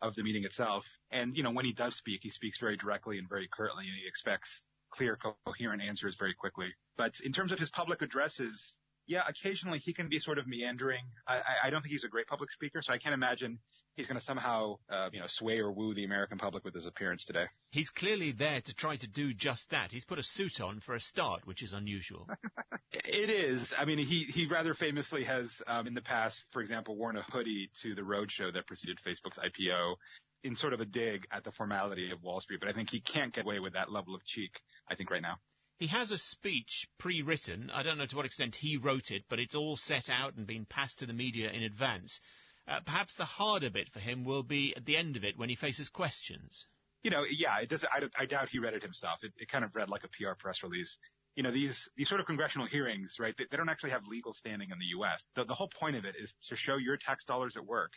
of 0.00 0.14
the 0.14 0.22
meeting 0.22 0.44
itself. 0.44 0.84
And, 1.10 1.36
you 1.36 1.42
know, 1.42 1.50
when 1.50 1.66
he 1.66 1.74
does 1.74 1.94
speak, 1.94 2.20
he 2.22 2.30
speaks 2.30 2.58
very 2.58 2.78
directly 2.78 3.18
and 3.18 3.28
very 3.28 3.48
curtly 3.52 3.84
and 3.84 3.94
he 4.00 4.08
expects 4.08 4.48
clear, 4.90 5.18
coherent 5.44 5.82
answers 5.82 6.16
very 6.18 6.34
quickly. 6.34 6.68
But 6.96 7.12
in 7.22 7.32
terms 7.32 7.52
of 7.52 7.58
his 7.58 7.68
public 7.68 8.00
addresses, 8.00 8.72
yeah, 9.06 9.22
occasionally 9.28 9.78
he 9.78 9.92
can 9.92 10.08
be 10.08 10.20
sort 10.20 10.38
of 10.38 10.46
meandering. 10.46 11.04
I, 11.26 11.40
I 11.64 11.70
don't 11.70 11.82
think 11.82 11.92
he's 11.92 12.04
a 12.04 12.08
great 12.08 12.28
public 12.28 12.50
speaker, 12.50 12.80
so 12.82 12.92
I 12.94 12.98
can't 12.98 13.14
imagine 13.14 13.58
he's 13.98 14.06
going 14.06 14.18
to 14.18 14.24
somehow, 14.24 14.78
uh, 14.88 15.08
you 15.12 15.18
know, 15.18 15.26
sway 15.28 15.58
or 15.58 15.72
woo 15.72 15.92
the 15.92 16.04
American 16.04 16.38
public 16.38 16.64
with 16.64 16.74
his 16.74 16.86
appearance 16.86 17.24
today. 17.24 17.44
He's 17.70 17.90
clearly 17.90 18.32
there 18.32 18.60
to 18.60 18.72
try 18.72 18.96
to 18.96 19.06
do 19.06 19.34
just 19.34 19.68
that. 19.70 19.90
He's 19.90 20.04
put 20.04 20.18
a 20.18 20.22
suit 20.22 20.60
on 20.60 20.80
for 20.80 20.94
a 20.94 21.00
start, 21.00 21.46
which 21.46 21.62
is 21.62 21.72
unusual. 21.72 22.26
it 22.92 23.28
is. 23.28 23.60
I 23.76 23.84
mean, 23.84 23.98
he 23.98 24.26
he 24.32 24.46
rather 24.46 24.74
famously 24.74 25.24
has 25.24 25.50
um, 25.66 25.86
in 25.86 25.94
the 25.94 26.00
past, 26.00 26.42
for 26.52 26.62
example, 26.62 26.96
worn 26.96 27.16
a 27.16 27.22
hoodie 27.22 27.70
to 27.82 27.94
the 27.94 28.02
roadshow 28.02 28.52
that 28.54 28.66
preceded 28.66 28.98
Facebook's 29.06 29.38
IPO. 29.38 29.96
In 30.44 30.54
sort 30.54 30.72
of 30.72 30.78
a 30.78 30.84
dig 30.84 31.26
at 31.32 31.42
the 31.42 31.50
formality 31.50 32.12
of 32.12 32.22
Wall 32.22 32.40
Street, 32.40 32.60
but 32.60 32.68
I 32.68 32.72
think 32.72 32.90
he 32.90 33.00
can't 33.00 33.34
get 33.34 33.44
away 33.44 33.58
with 33.58 33.72
that 33.72 33.90
level 33.90 34.14
of 34.14 34.24
cheek, 34.24 34.52
I 34.88 34.94
think, 34.94 35.10
right 35.10 35.20
now. 35.20 35.38
He 35.78 35.88
has 35.88 36.12
a 36.12 36.18
speech 36.18 36.88
pre-written. 36.98 37.70
I 37.74 37.82
don't 37.82 37.98
know 37.98 38.06
to 38.06 38.16
what 38.16 38.24
extent 38.24 38.54
he 38.54 38.76
wrote 38.76 39.10
it, 39.10 39.24
but 39.28 39.40
it's 39.40 39.56
all 39.56 39.76
set 39.76 40.08
out 40.08 40.36
and 40.36 40.46
been 40.46 40.64
passed 40.64 41.00
to 41.00 41.06
the 41.06 41.12
media 41.12 41.50
in 41.50 41.64
advance. 41.64 42.20
Uh, 42.68 42.80
perhaps 42.84 43.14
the 43.14 43.24
harder 43.24 43.70
bit 43.70 43.88
for 43.92 44.00
him 44.00 44.24
will 44.24 44.42
be 44.42 44.74
at 44.76 44.84
the 44.84 44.96
end 44.96 45.16
of 45.16 45.24
it 45.24 45.38
when 45.38 45.48
he 45.48 45.56
faces 45.56 45.88
questions. 45.88 46.66
You 47.02 47.10
know, 47.10 47.24
yeah, 47.28 47.60
it 47.60 47.70
does. 47.70 47.84
I, 47.84 48.02
I 48.18 48.26
doubt 48.26 48.48
he 48.50 48.58
read 48.58 48.74
it 48.74 48.82
himself. 48.82 49.20
It, 49.22 49.32
it 49.38 49.48
kind 49.48 49.64
of 49.64 49.74
read 49.74 49.88
like 49.88 50.04
a 50.04 50.08
PR 50.08 50.34
press 50.38 50.62
release. 50.62 50.98
You 51.34 51.44
know, 51.44 51.52
these 51.52 51.88
these 51.96 52.08
sort 52.08 52.20
of 52.20 52.26
congressional 52.26 52.66
hearings, 52.66 53.16
right? 53.18 53.34
They, 53.38 53.44
they 53.50 53.56
don't 53.56 53.68
actually 53.68 53.90
have 53.90 54.02
legal 54.06 54.34
standing 54.34 54.70
in 54.70 54.78
the 54.78 54.86
U.S. 54.98 55.24
The, 55.36 55.44
the 55.44 55.54
whole 55.54 55.70
point 55.80 55.96
of 55.96 56.04
it 56.04 56.16
is 56.20 56.34
to 56.48 56.56
show 56.56 56.76
your 56.76 56.96
tax 56.96 57.24
dollars 57.24 57.56
at 57.56 57.64
work 57.64 57.92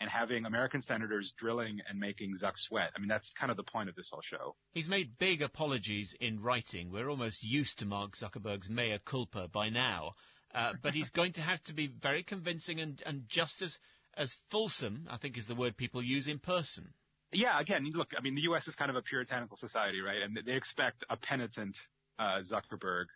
and 0.00 0.08
having 0.08 0.44
American 0.46 0.82
senators 0.82 1.34
drilling 1.38 1.80
and 1.88 1.98
making 1.98 2.36
Zuck 2.40 2.56
sweat. 2.56 2.90
I 2.96 3.00
mean, 3.00 3.08
that's 3.08 3.30
kind 3.38 3.50
of 3.50 3.56
the 3.56 3.62
point 3.64 3.88
of 3.88 3.94
this 3.94 4.08
whole 4.10 4.22
show. 4.22 4.56
He's 4.72 4.88
made 4.88 5.18
big 5.18 5.42
apologies 5.42 6.14
in 6.20 6.40
writing. 6.40 6.90
We're 6.90 7.08
almost 7.08 7.44
used 7.44 7.78
to 7.80 7.86
Mark 7.86 8.16
Zuckerberg's 8.16 8.68
mea 8.68 8.98
culpa 9.04 9.48
by 9.52 9.68
now. 9.68 10.12
Uh, 10.54 10.72
but 10.82 10.94
he's 10.94 11.10
going 11.14 11.32
to 11.34 11.42
have 11.42 11.62
to 11.64 11.74
be 11.74 11.86
very 11.86 12.22
convincing 12.22 12.80
and, 12.80 13.02
and 13.06 13.24
just 13.28 13.62
as 13.62 13.78
as 14.16 14.34
fulsome, 14.50 15.06
I 15.10 15.16
think 15.16 15.36
is 15.36 15.46
the 15.46 15.54
word 15.54 15.76
people 15.76 16.02
use 16.02 16.28
in 16.28 16.38
person. 16.38 16.92
Yeah, 17.32 17.58
again, 17.58 17.90
look, 17.94 18.08
I 18.16 18.22
mean, 18.22 18.34
the 18.34 18.42
U.S. 18.42 18.68
is 18.68 18.74
kind 18.74 18.90
of 18.90 18.96
a 18.96 19.02
puritanical 19.02 19.56
society, 19.56 20.00
right? 20.00 20.22
And 20.22 20.38
they 20.46 20.52
expect 20.52 21.04
a 21.10 21.16
penitent 21.16 21.76
uh, 22.18 22.42
Zuckerberg. 22.48 23.06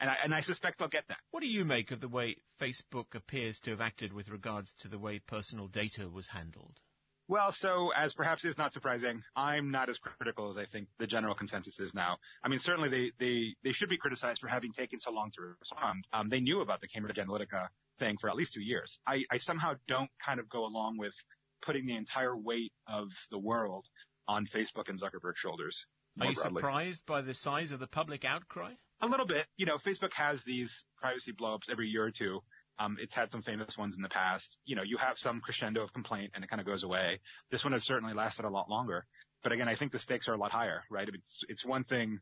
And 0.00 0.10
I, 0.10 0.16
and 0.24 0.34
I 0.34 0.42
suspect 0.42 0.78
they'll 0.78 0.88
get 0.88 1.04
that. 1.08 1.18
What 1.30 1.40
do 1.40 1.48
you 1.48 1.64
make 1.64 1.90
of 1.90 2.00
the 2.00 2.08
way 2.08 2.36
Facebook 2.60 3.14
appears 3.14 3.58
to 3.60 3.70
have 3.70 3.80
acted 3.80 4.12
with 4.12 4.28
regards 4.28 4.72
to 4.80 4.88
the 4.88 4.98
way 4.98 5.20
personal 5.20 5.68
data 5.68 6.08
was 6.08 6.26
handled? 6.28 6.78
Well, 7.28 7.52
so 7.52 7.90
as 7.94 8.14
perhaps 8.14 8.42
is 8.44 8.56
not 8.56 8.72
surprising, 8.72 9.22
I'm 9.36 9.70
not 9.70 9.90
as 9.90 9.98
critical 9.98 10.48
as 10.48 10.56
I 10.56 10.64
think 10.64 10.88
the 10.98 11.06
general 11.06 11.34
consensus 11.34 11.78
is 11.78 11.92
now. 11.92 12.16
I 12.42 12.48
mean, 12.48 12.58
certainly 12.58 12.88
they, 12.88 13.12
they, 13.18 13.54
they 13.62 13.72
should 13.72 13.90
be 13.90 13.98
criticized 13.98 14.40
for 14.40 14.48
having 14.48 14.72
taken 14.72 14.98
so 14.98 15.10
long 15.10 15.30
to 15.36 15.54
respond. 15.60 16.06
Um, 16.12 16.30
they 16.30 16.40
knew 16.40 16.62
about 16.62 16.80
the 16.80 16.88
Cambridge 16.88 17.18
Analytica 17.18 17.68
thing 17.98 18.16
for 18.18 18.30
at 18.30 18.36
least 18.36 18.54
two 18.54 18.62
years. 18.62 18.98
I, 19.06 19.24
I 19.30 19.38
somehow 19.38 19.74
don't 19.88 20.10
kind 20.24 20.40
of 20.40 20.48
go 20.48 20.64
along 20.64 20.96
with 20.96 21.12
putting 21.60 21.84
the 21.86 21.96
entire 21.96 22.34
weight 22.34 22.72
of 22.86 23.08
the 23.30 23.38
world 23.38 23.84
on 24.26 24.46
Facebook 24.46 24.88
and 24.88 24.98
Zuckerberg's 24.98 25.38
shoulders. 25.38 25.84
Are 26.20 26.28
you 26.28 26.34
broadly. 26.34 26.60
surprised 26.60 27.02
by 27.06 27.22
the 27.22 27.34
size 27.34 27.72
of 27.72 27.80
the 27.80 27.86
public 27.86 28.24
outcry? 28.24 28.72
A 29.00 29.06
little 29.06 29.26
bit. 29.26 29.46
You 29.56 29.66
know, 29.66 29.78
Facebook 29.86 30.12
has 30.14 30.42
these 30.44 30.72
privacy 30.96 31.32
blowups 31.32 31.70
every 31.70 31.88
year 31.88 32.04
or 32.04 32.10
two. 32.10 32.40
Um, 32.78 32.96
it's 33.00 33.14
had 33.14 33.30
some 33.32 33.42
famous 33.42 33.76
ones 33.76 33.94
in 33.96 34.02
the 34.02 34.08
past. 34.08 34.56
You 34.64 34.76
know, 34.76 34.82
you 34.82 34.96
have 34.98 35.18
some 35.18 35.40
crescendo 35.40 35.82
of 35.82 35.92
complaint 35.92 36.32
and 36.34 36.44
it 36.44 36.50
kind 36.50 36.60
of 36.60 36.66
goes 36.66 36.84
away. 36.84 37.20
This 37.50 37.64
one 37.64 37.72
has 37.72 37.84
certainly 37.84 38.14
lasted 38.14 38.44
a 38.44 38.50
lot 38.50 38.70
longer. 38.70 39.04
But 39.42 39.52
again, 39.52 39.68
I 39.68 39.76
think 39.76 39.92
the 39.92 39.98
stakes 39.98 40.28
are 40.28 40.34
a 40.34 40.38
lot 40.38 40.52
higher, 40.52 40.82
right? 40.90 41.08
It's, 41.08 41.44
it's 41.48 41.64
one 41.64 41.84
thing 41.84 42.18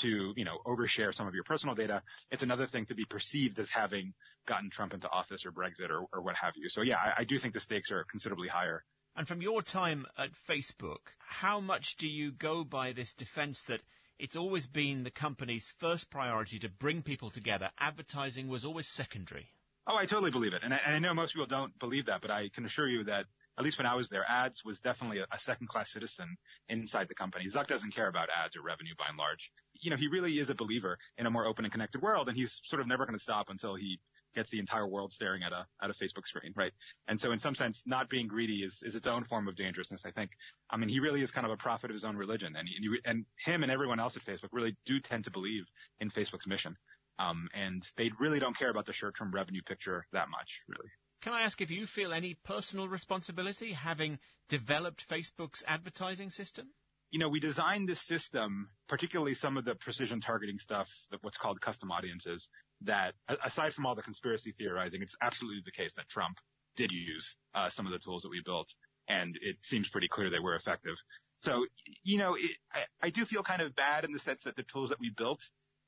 to, 0.00 0.32
you 0.36 0.44
know, 0.44 0.58
overshare 0.66 1.14
some 1.14 1.26
of 1.26 1.34
your 1.34 1.44
personal 1.44 1.74
data. 1.74 2.02
It's 2.30 2.42
another 2.42 2.66
thing 2.66 2.86
to 2.86 2.94
be 2.94 3.04
perceived 3.04 3.58
as 3.58 3.68
having 3.68 4.14
gotten 4.46 4.70
Trump 4.70 4.94
into 4.94 5.08
office 5.08 5.44
or 5.44 5.52
Brexit 5.52 5.90
or, 5.90 6.06
or 6.12 6.22
what 6.22 6.36
have 6.40 6.54
you. 6.56 6.68
So 6.68 6.82
yeah, 6.82 6.96
I, 6.96 7.22
I 7.22 7.24
do 7.24 7.38
think 7.38 7.54
the 7.54 7.60
stakes 7.60 7.90
are 7.90 8.04
considerably 8.10 8.48
higher. 8.48 8.84
And 9.16 9.26
from 9.26 9.42
your 9.42 9.62
time 9.62 10.06
at 10.16 10.30
Facebook, 10.48 10.98
how 11.18 11.60
much 11.60 11.96
do 11.98 12.08
you 12.08 12.30
go 12.30 12.64
by 12.64 12.92
this 12.92 13.12
defense 13.14 13.62
that 13.68 13.80
it's 14.18 14.36
always 14.36 14.66
been 14.66 15.02
the 15.02 15.10
company's 15.10 15.66
first 15.78 16.10
priority 16.10 16.60
to 16.60 16.68
bring 16.68 17.02
people 17.02 17.30
together? 17.30 17.70
Advertising 17.78 18.48
was 18.48 18.64
always 18.64 18.86
secondary. 18.88 19.48
Oh, 19.90 19.96
I 19.96 20.06
totally 20.06 20.30
believe 20.30 20.52
it. 20.52 20.62
And 20.62 20.72
I, 20.72 20.80
and 20.86 20.94
I 20.94 20.98
know 21.00 21.12
most 21.14 21.32
people 21.32 21.46
don't 21.46 21.76
believe 21.80 22.06
that, 22.06 22.22
but 22.22 22.30
I 22.30 22.48
can 22.54 22.64
assure 22.64 22.88
you 22.88 23.02
that 23.04 23.24
at 23.58 23.64
least 23.64 23.76
when 23.76 23.86
I 23.86 23.96
was 23.96 24.08
there, 24.08 24.24
ads 24.28 24.64
was 24.64 24.78
definitely 24.78 25.18
a, 25.18 25.26
a 25.32 25.38
second-class 25.40 25.92
citizen 25.92 26.36
inside 26.68 27.08
the 27.08 27.14
company. 27.16 27.46
Zuck 27.52 27.66
doesn't 27.66 27.92
care 27.92 28.06
about 28.06 28.28
ads 28.30 28.56
or 28.56 28.62
revenue 28.62 28.94
by 28.96 29.06
and 29.08 29.18
large. 29.18 29.50
You 29.80 29.90
know, 29.90 29.96
he 29.96 30.06
really 30.06 30.38
is 30.38 30.48
a 30.48 30.54
believer 30.54 30.96
in 31.18 31.26
a 31.26 31.30
more 31.30 31.44
open 31.44 31.64
and 31.64 31.72
connected 31.72 32.00
world, 32.02 32.28
and 32.28 32.36
he's 32.36 32.60
sort 32.66 32.80
of 32.80 32.86
never 32.86 33.04
going 33.04 33.18
to 33.18 33.22
stop 33.22 33.46
until 33.48 33.74
he 33.74 33.98
gets 34.36 34.48
the 34.50 34.60
entire 34.60 34.86
world 34.86 35.12
staring 35.12 35.42
at 35.42 35.52
a 35.52 35.66
at 35.82 35.90
a 35.90 35.94
Facebook 35.94 36.24
screen, 36.24 36.52
right? 36.54 36.72
And 37.08 37.20
so, 37.20 37.32
in 37.32 37.40
some 37.40 37.56
sense, 37.56 37.82
not 37.84 38.08
being 38.08 38.28
greedy 38.28 38.62
is 38.62 38.78
is 38.82 38.94
its 38.94 39.08
own 39.08 39.24
form 39.24 39.48
of 39.48 39.56
dangerousness. 39.56 40.02
I 40.04 40.12
think. 40.12 40.30
I 40.70 40.76
mean, 40.76 40.88
he 40.88 41.00
really 41.00 41.22
is 41.22 41.32
kind 41.32 41.46
of 41.46 41.52
a 41.52 41.56
prophet 41.56 41.90
of 41.90 41.94
his 41.94 42.04
own 42.04 42.16
religion, 42.16 42.54
and 42.56 42.68
he, 42.68 42.78
and 43.04 43.24
him 43.44 43.64
and 43.64 43.72
everyone 43.72 43.98
else 43.98 44.16
at 44.16 44.24
Facebook 44.24 44.50
really 44.52 44.76
do 44.86 45.00
tend 45.00 45.24
to 45.24 45.30
believe 45.32 45.64
in 45.98 46.10
Facebook's 46.10 46.46
mission. 46.46 46.76
Um, 47.20 47.48
and 47.54 47.84
they 47.96 48.10
really 48.18 48.38
don't 48.38 48.56
care 48.56 48.70
about 48.70 48.86
the 48.86 48.92
short-term 48.92 49.30
revenue 49.32 49.62
picture 49.66 50.06
that 50.12 50.30
much, 50.30 50.48
really. 50.68 50.88
Can 51.22 51.34
I 51.34 51.42
ask 51.42 51.60
if 51.60 51.70
you 51.70 51.86
feel 51.86 52.14
any 52.14 52.38
personal 52.44 52.88
responsibility 52.88 53.72
having 53.72 54.18
developed 54.48 55.06
Facebook's 55.08 55.62
advertising 55.66 56.30
system? 56.30 56.68
you 57.10 57.18
know, 57.18 57.28
we 57.28 57.40
designed 57.40 57.88
this 57.88 58.00
system, 58.06 58.68
particularly 58.88 59.34
some 59.34 59.56
of 59.56 59.64
the 59.64 59.74
precision 59.74 60.20
targeting 60.20 60.58
stuff, 60.58 60.86
what's 61.22 61.36
called 61.36 61.60
custom 61.60 61.90
audiences, 61.90 62.46
that 62.82 63.14
aside 63.44 63.74
from 63.74 63.84
all 63.84 63.94
the 63.94 64.02
conspiracy 64.02 64.54
theorizing, 64.56 65.02
it's 65.02 65.16
absolutely 65.20 65.62
the 65.64 65.72
case 65.72 65.90
that 65.96 66.08
Trump 66.08 66.36
did 66.76 66.90
use 66.92 67.36
uh, 67.54 67.68
some 67.70 67.86
of 67.86 67.92
the 67.92 67.98
tools 67.98 68.22
that 68.22 68.28
we 68.28 68.40
built, 68.44 68.68
and 69.08 69.36
it 69.42 69.56
seems 69.64 69.88
pretty 69.90 70.08
clear 70.08 70.30
they 70.30 70.38
were 70.38 70.54
effective. 70.54 70.94
So, 71.36 71.66
you 72.04 72.18
know, 72.18 72.36
it, 72.36 72.50
I, 72.72 72.80
I, 73.02 73.10
do 73.10 73.24
feel 73.24 73.42
kind 73.42 73.62
of 73.62 73.74
bad 73.74 74.04
in 74.04 74.12
the 74.12 74.18
sense 74.18 74.40
that 74.44 74.56
the 74.56 74.64
tools 74.70 74.90
that 74.90 75.00
we 75.00 75.10
built 75.16 75.40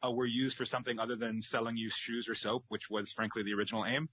uh, 0.05 0.11
were 0.11 0.27
used 0.27 0.57
for 0.57 0.65
something 0.65 0.99
other 0.99 1.17
than 1.17 1.43
selling 1.43 1.77
you 1.77 1.91
shoes 1.93 2.29
or 2.29 2.35
soap, 2.35 2.65
which 2.69 2.91
was 2.91 3.13
frankly 3.13 3.43
the 3.43 3.53
original 3.53 3.85
aim. 3.85 4.09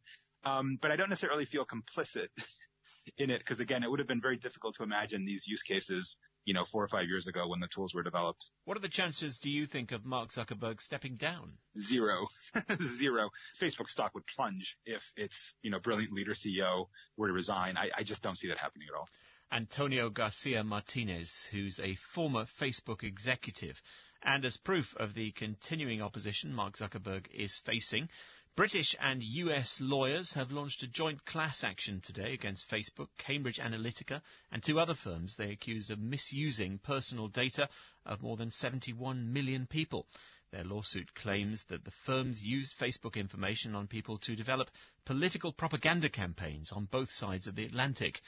Um, 0.45 0.77
but 0.81 0.91
I 0.91 0.95
don't 0.95 1.09
necessarily 1.09 1.45
feel 1.45 1.65
complicit 1.65 2.27
in 3.17 3.29
it 3.29 3.39
because 3.39 3.59
again, 3.59 3.83
it 3.83 3.89
would 3.89 3.99
have 3.99 4.07
been 4.07 4.21
very 4.21 4.37
difficult 4.37 4.75
to 4.77 4.83
imagine 4.83 5.25
these 5.25 5.45
use 5.47 5.61
cases, 5.63 6.15
you 6.45 6.53
know, 6.53 6.65
four 6.71 6.83
or 6.83 6.87
five 6.87 7.07
years 7.07 7.27
ago 7.27 7.47
when 7.47 7.59
the 7.59 7.67
tools 7.73 7.93
were 7.93 8.03
developed. 8.03 8.45
What 8.65 8.77
are 8.77 8.81
the 8.81 8.89
chances, 8.89 9.37
do 9.39 9.49
you 9.49 9.65
think, 9.65 9.91
of 9.91 10.05
Mark 10.05 10.31
Zuckerberg 10.31 10.81
stepping 10.81 11.15
down? 11.15 11.53
Zero. 11.77 12.27
Zero. 12.97 13.29
Facebook 13.61 13.87
stock 13.87 14.13
would 14.13 14.25
plunge 14.35 14.77
if 14.85 15.01
its, 15.17 15.37
you 15.61 15.71
know, 15.71 15.79
brilliant 15.79 16.13
leader 16.13 16.33
CEO 16.33 16.85
were 17.17 17.27
to 17.27 17.33
resign. 17.33 17.77
I, 17.77 17.89
I 17.97 18.03
just 18.03 18.21
don't 18.21 18.37
see 18.37 18.47
that 18.47 18.57
happening 18.57 18.87
at 18.91 18.97
all. 18.97 19.07
Antonio 19.51 20.11
Garcia 20.11 20.63
Martinez, 20.63 21.47
who's 21.51 21.79
a 21.79 21.95
former 22.13 22.45
Facebook 22.61 23.03
executive. 23.03 23.81
And 24.21 24.43
as 24.45 24.57
proof 24.57 24.95
of 24.97 25.13
the 25.13 25.31
continuing 25.31 26.01
opposition 26.01 26.53
Mark 26.53 26.77
Zuckerberg 26.77 27.27
is 27.33 27.61
facing, 27.65 28.09
British 28.55 28.93
and 28.99 29.23
US 29.23 29.79
lawyers 29.79 30.33
have 30.33 30.51
launched 30.51 30.83
a 30.83 30.87
joint 30.87 31.23
class 31.25 31.63
action 31.63 32.01
today 32.01 32.33
against 32.33 32.69
Facebook, 32.69 33.07
Cambridge 33.17 33.57
Analytica, 33.57 34.21
and 34.51 34.61
two 34.61 34.79
other 34.79 34.95
firms 34.95 35.35
they 35.37 35.51
accused 35.51 35.89
of 35.89 35.99
misusing 35.99 36.77
personal 36.79 37.29
data 37.29 37.69
of 38.05 38.21
more 38.21 38.35
than 38.35 38.51
71 38.51 39.31
million 39.31 39.65
people. 39.65 40.05
Their 40.51 40.65
lawsuit 40.65 41.13
claims 41.15 41.63
that 41.69 41.85
the 41.85 41.93
firms 42.05 42.43
used 42.43 42.73
Facebook 42.77 43.15
information 43.15 43.75
on 43.75 43.87
people 43.87 44.17
to 44.17 44.35
develop 44.35 44.69
political 45.05 45.53
propaganda 45.53 46.09
campaigns 46.09 46.71
on 46.73 46.85
both 46.85 47.11
sides 47.11 47.47
of 47.47 47.55
the 47.55 47.65
Atlantic. 47.65 48.19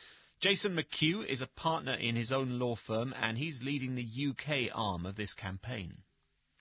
Jason 0.41 0.75
McHugh 0.75 1.25
is 1.25 1.41
a 1.41 1.47
partner 1.47 1.93
in 1.93 2.15
his 2.15 2.31
own 2.31 2.57
law 2.57 2.75
firm 2.75 3.13
and 3.15 3.37
he's 3.37 3.61
leading 3.61 3.95
the 3.95 4.27
UK 4.29 4.71
arm 4.73 5.05
of 5.05 5.15
this 5.15 5.33
campaign 5.33 5.97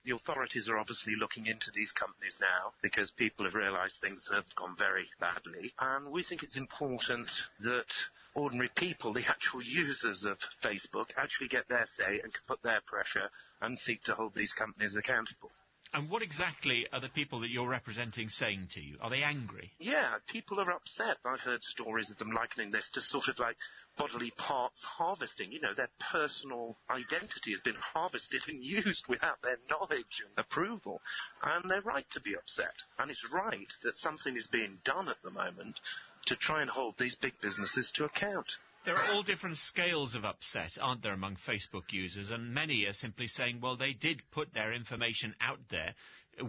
the 0.03 0.15
authorities 0.15 0.67
are 0.67 0.77
obviously 0.77 1.15
looking 1.15 1.45
into 1.45 1.71
these 1.73 1.91
companies 1.91 2.39
now 2.41 2.73
because 2.81 3.11
people 3.11 3.45
have 3.45 3.53
realised 3.53 3.99
things 4.01 4.27
have 4.33 4.45
gone 4.55 4.75
very 4.77 5.05
badly. 5.19 5.73
And 5.79 6.11
we 6.11 6.23
think 6.23 6.43
it's 6.43 6.57
important 6.57 7.29
that 7.61 7.85
ordinary 8.33 8.71
people, 8.75 9.13
the 9.13 9.27
actual 9.27 9.61
users 9.61 10.23
of 10.23 10.37
Facebook, 10.63 11.07
actually 11.17 11.49
get 11.49 11.67
their 11.67 11.85
say 11.85 12.19
and 12.23 12.33
can 12.33 12.41
put 12.47 12.63
their 12.63 12.81
pressure 12.85 13.29
and 13.61 13.77
seek 13.77 14.03
to 14.03 14.15
hold 14.15 14.33
these 14.33 14.53
companies 14.53 14.95
accountable. 14.95 15.51
And 15.93 16.09
what 16.09 16.21
exactly 16.21 16.87
are 16.93 17.01
the 17.01 17.09
people 17.09 17.41
that 17.41 17.49
you're 17.49 17.67
representing 17.67 18.29
saying 18.29 18.67
to 18.71 18.81
you? 18.81 18.97
Are 19.01 19.09
they 19.09 19.23
angry? 19.23 19.71
Yeah, 19.77 20.15
people 20.27 20.59
are 20.61 20.71
upset. 20.71 21.17
I've 21.25 21.41
heard 21.41 21.61
stories 21.63 22.09
of 22.09 22.17
them 22.17 22.31
likening 22.31 22.71
this 22.71 22.89
to 22.91 23.01
sort 23.01 23.27
of 23.27 23.39
like 23.39 23.57
bodily 23.97 24.31
parts 24.37 24.81
harvesting. 24.83 25.51
You 25.51 25.59
know, 25.59 25.73
their 25.73 25.89
personal 25.99 26.77
identity 26.89 27.51
has 27.51 27.61
been 27.61 27.75
harvested 27.93 28.41
and 28.47 28.63
used 28.63 29.05
without 29.09 29.41
their 29.41 29.57
knowledge 29.69 30.23
and 30.25 30.37
approval. 30.37 31.01
And 31.43 31.69
they're 31.69 31.81
right 31.81 32.09
to 32.11 32.21
be 32.21 32.35
upset. 32.35 32.73
And 32.97 33.11
it's 33.11 33.27
right 33.29 33.73
that 33.83 33.97
something 33.97 34.37
is 34.37 34.47
being 34.47 34.79
done 34.85 35.09
at 35.09 35.21
the 35.23 35.31
moment 35.31 35.77
to 36.27 36.35
try 36.37 36.61
and 36.61 36.69
hold 36.69 36.97
these 36.97 37.15
big 37.15 37.33
businesses 37.41 37.91
to 37.95 38.05
account. 38.05 38.49
There 38.83 38.97
are 38.97 39.13
all 39.13 39.21
different 39.21 39.57
scales 39.57 40.15
of 40.15 40.25
upset, 40.25 40.71
aren't 40.81 41.03
there, 41.03 41.13
among 41.13 41.37
Facebook 41.47 41.91
users? 41.91 42.31
And 42.31 42.53
many 42.53 42.85
are 42.85 42.93
simply 42.93 43.27
saying, 43.27 43.59
well, 43.61 43.77
they 43.77 43.93
did 43.93 44.21
put 44.31 44.53
their 44.53 44.73
information 44.73 45.35
out 45.39 45.59
there 45.69 45.93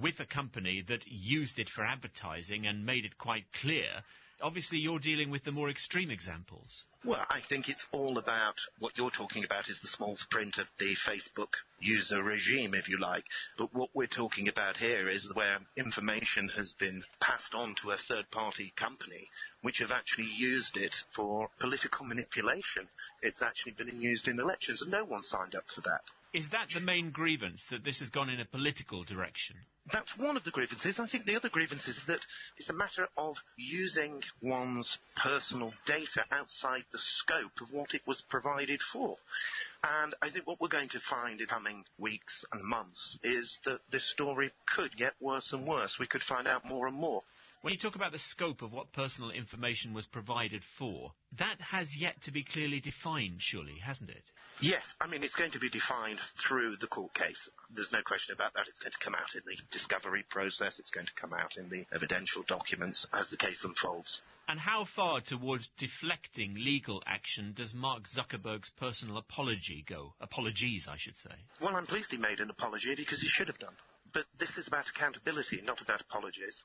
with 0.01 0.19
a 0.19 0.25
company 0.25 0.83
that 0.89 1.07
used 1.07 1.59
it 1.59 1.69
for 1.69 1.85
advertising 1.85 2.67
and 2.67 2.87
made 2.87 3.05
it 3.05 3.19
quite 3.19 3.45
clear. 3.61 4.03
Obviously, 4.43 4.79
you're 4.79 4.99
dealing 4.99 5.31
with 5.31 5.45
the 5.45 5.53
more 5.53 5.71
extreme 5.71 6.11
examples. 6.11 6.85
Well, 7.05 7.25
I 7.31 7.41
think 7.49 7.69
it's 7.69 7.87
all 7.93 8.19
about 8.19 8.57
what 8.81 8.97
you're 8.97 9.11
talking 9.11 9.45
about 9.45 9.69
is 9.69 9.79
the 9.81 9.89
small 9.89 10.17
print 10.31 10.59
of 10.59 10.67
the 10.79 10.97
Facebook 11.07 11.55
user 11.81 12.23
regime, 12.23 12.75
if 12.75 12.89
you 12.89 12.99
like. 12.99 13.25
But 13.57 13.73
what 13.73 13.91
we're 13.95 14.07
talking 14.07 14.49
about 14.49 14.77
here 14.77 15.09
is 15.09 15.31
where 15.35 15.59
information 15.77 16.49
has 16.57 16.73
been 16.73 17.05
passed 17.21 17.55
on 17.55 17.77
to 17.83 17.91
a 17.91 17.97
third 17.97 18.31
party 18.31 18.73
company 18.77 19.29
which 19.63 19.79
have 19.79 19.93
actually 19.93 20.27
used 20.27 20.77
it 20.77 20.95
for 21.15 21.49
political 21.61 22.07
manipulation. 22.07 22.89
It's 23.23 23.43
actually 23.43 23.73
been 23.73 24.01
used 24.01 24.27
in 24.27 24.41
elections 24.41 24.83
and 24.83 24.91
no 24.91 25.05
one 25.05 25.23
signed 25.23 25.55
up 25.55 25.65
for 25.73 25.83
that. 25.83 26.03
Is 26.35 26.49
that 26.51 26.69
the 26.73 26.81
main 26.81 27.11
grievance, 27.11 27.65
that 27.71 27.85
this 27.85 28.01
has 28.01 28.11
gone 28.11 28.31
in 28.31 28.41
a 28.41 28.45
political 28.45 29.05
direction? 29.05 29.57
That's 29.91 30.17
one 30.17 30.37
of 30.37 30.45
the 30.45 30.53
grievances. 30.53 31.01
I 31.01 31.07
think 31.09 31.25
the 31.25 31.35
other 31.35 31.49
grievance 31.49 31.89
is 31.89 32.01
that 32.07 32.21
it's 32.57 32.71
a 32.71 32.75
matter 32.75 33.09
of 33.17 33.37
using 33.57 34.23
one's 34.41 34.99
personal 35.17 35.73
data 35.87 36.25
outside 36.31 36.85
the 36.93 36.99
scope 36.99 37.61
of 37.61 37.73
what 37.73 37.93
it 37.93 38.03
was 38.07 38.23
provided 38.29 38.81
for. 38.81 39.17
And 39.83 40.15
I 40.23 40.31
think 40.31 40.47
what 40.47 40.61
we're 40.61 40.69
going 40.69 40.91
to 40.91 41.01
find 41.01 41.41
in 41.41 41.49
coming 41.49 41.85
weeks 41.99 42.45
and 42.53 42.63
months 42.63 43.19
is 43.25 43.59
that 43.65 43.81
this 43.91 44.09
story 44.09 44.53
could 44.67 44.97
get 44.97 45.15
worse 45.21 45.53
and 45.53 45.67
worse. 45.67 45.99
We 45.99 46.07
could 46.07 46.23
find 46.23 46.47
out 46.47 46.65
more 46.65 46.87
and 46.87 46.97
more. 46.97 47.23
When 47.63 47.73
you 47.73 47.79
talk 47.79 47.95
about 47.95 48.11
the 48.11 48.19
scope 48.19 48.61
of 48.63 48.73
what 48.73 48.93
personal 48.93 49.31
information 49.31 49.95
was 49.95 50.05
provided 50.05 50.65
for, 50.79 51.13
that 51.39 51.61
has 51.61 51.97
yet 51.97 52.21
to 52.25 52.33
be 52.33 52.43
clearly 52.43 52.81
defined, 52.81 53.37
surely, 53.39 53.79
hasn't 53.79 54.11
it? 54.11 54.25
Yes, 54.61 54.85
I 55.01 55.07
mean, 55.07 55.23
it's 55.23 55.37
going 55.37 55.53
to 55.53 55.61
be 55.61 55.71
defined 55.71 56.19
through 56.45 56.75
the 56.81 56.89
court 56.89 57.15
case. 57.15 57.49
There's 57.71 57.93
no 57.93 58.03
question 58.03 58.35
about 58.35 58.55
that. 58.55 58.67
It's 58.67 58.81
going 58.81 58.91
to 58.91 59.05
come 59.05 59.15
out 59.15 59.37
in 59.37 59.43
the 59.47 59.57
discovery 59.71 60.25
process. 60.29 60.81
It's 60.81 60.91
going 60.91 61.07
to 61.07 61.13
come 61.21 61.33
out 61.33 61.57
in 61.57 61.69
the 61.69 61.87
evidential 61.95 62.43
documents 62.49 63.07
as 63.13 63.29
the 63.29 63.37
case 63.37 63.63
unfolds. 63.63 64.21
And 64.49 64.59
how 64.59 64.85
far 64.85 65.21
towards 65.21 65.71
deflecting 65.79 66.55
legal 66.55 67.01
action 67.07 67.53
does 67.55 67.75
Mark 67.75 68.09
Zuckerberg's 68.09 68.71
personal 68.71 69.19
apology 69.19 69.85
go? 69.89 70.15
Apologies, 70.21 70.89
I 70.91 70.97
should 70.99 71.17
say. 71.17 71.31
Well, 71.61 71.77
I'm 71.77 71.87
pleased 71.87 72.11
he 72.11 72.17
made 72.17 72.41
an 72.41 72.51
apology 72.51 72.97
because 72.97 73.23
he 73.23 73.29
should 73.29 73.47
have 73.47 73.61
done. 73.61 73.77
But 74.13 74.25
this 74.41 74.51
is 74.59 74.67
about 74.67 74.89
accountability, 74.89 75.61
not 75.63 75.81
about 75.81 76.01
apologies. 76.01 76.61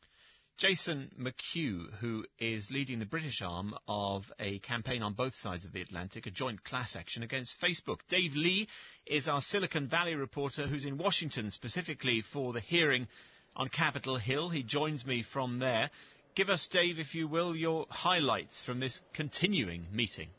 Jason 0.57 1.11
McHugh, 1.19 1.93
who 1.99 2.25
is 2.39 2.71
leading 2.71 2.97
the 2.97 3.05
British 3.05 3.43
arm 3.43 3.75
of 3.87 4.23
a 4.39 4.57
campaign 4.59 5.03
on 5.03 5.13
both 5.13 5.35
sides 5.35 5.65
of 5.65 5.71
the 5.71 5.83
Atlantic, 5.83 6.25
a 6.25 6.31
joint 6.31 6.63
class 6.63 6.95
action 6.95 7.21
against 7.21 7.61
Facebook. 7.61 7.99
Dave 8.09 8.33
Lee 8.33 8.67
is 9.05 9.27
our 9.27 9.43
Silicon 9.43 9.87
Valley 9.87 10.15
reporter 10.15 10.65
who's 10.65 10.85
in 10.85 10.97
Washington 10.97 11.51
specifically 11.51 12.23
for 12.33 12.53
the 12.53 12.59
hearing 12.59 13.07
on 13.55 13.69
Capitol 13.69 14.17
Hill. 14.17 14.49
He 14.49 14.63
joins 14.63 15.05
me 15.05 15.21
from 15.31 15.59
there. 15.59 15.91
Give 16.33 16.49
us, 16.49 16.67
Dave, 16.71 16.97
if 16.97 17.13
you 17.13 17.27
will, 17.27 17.55
your 17.55 17.85
highlights 17.91 18.63
from 18.63 18.79
this 18.79 18.99
continuing 19.13 19.85
meeting. 19.91 20.29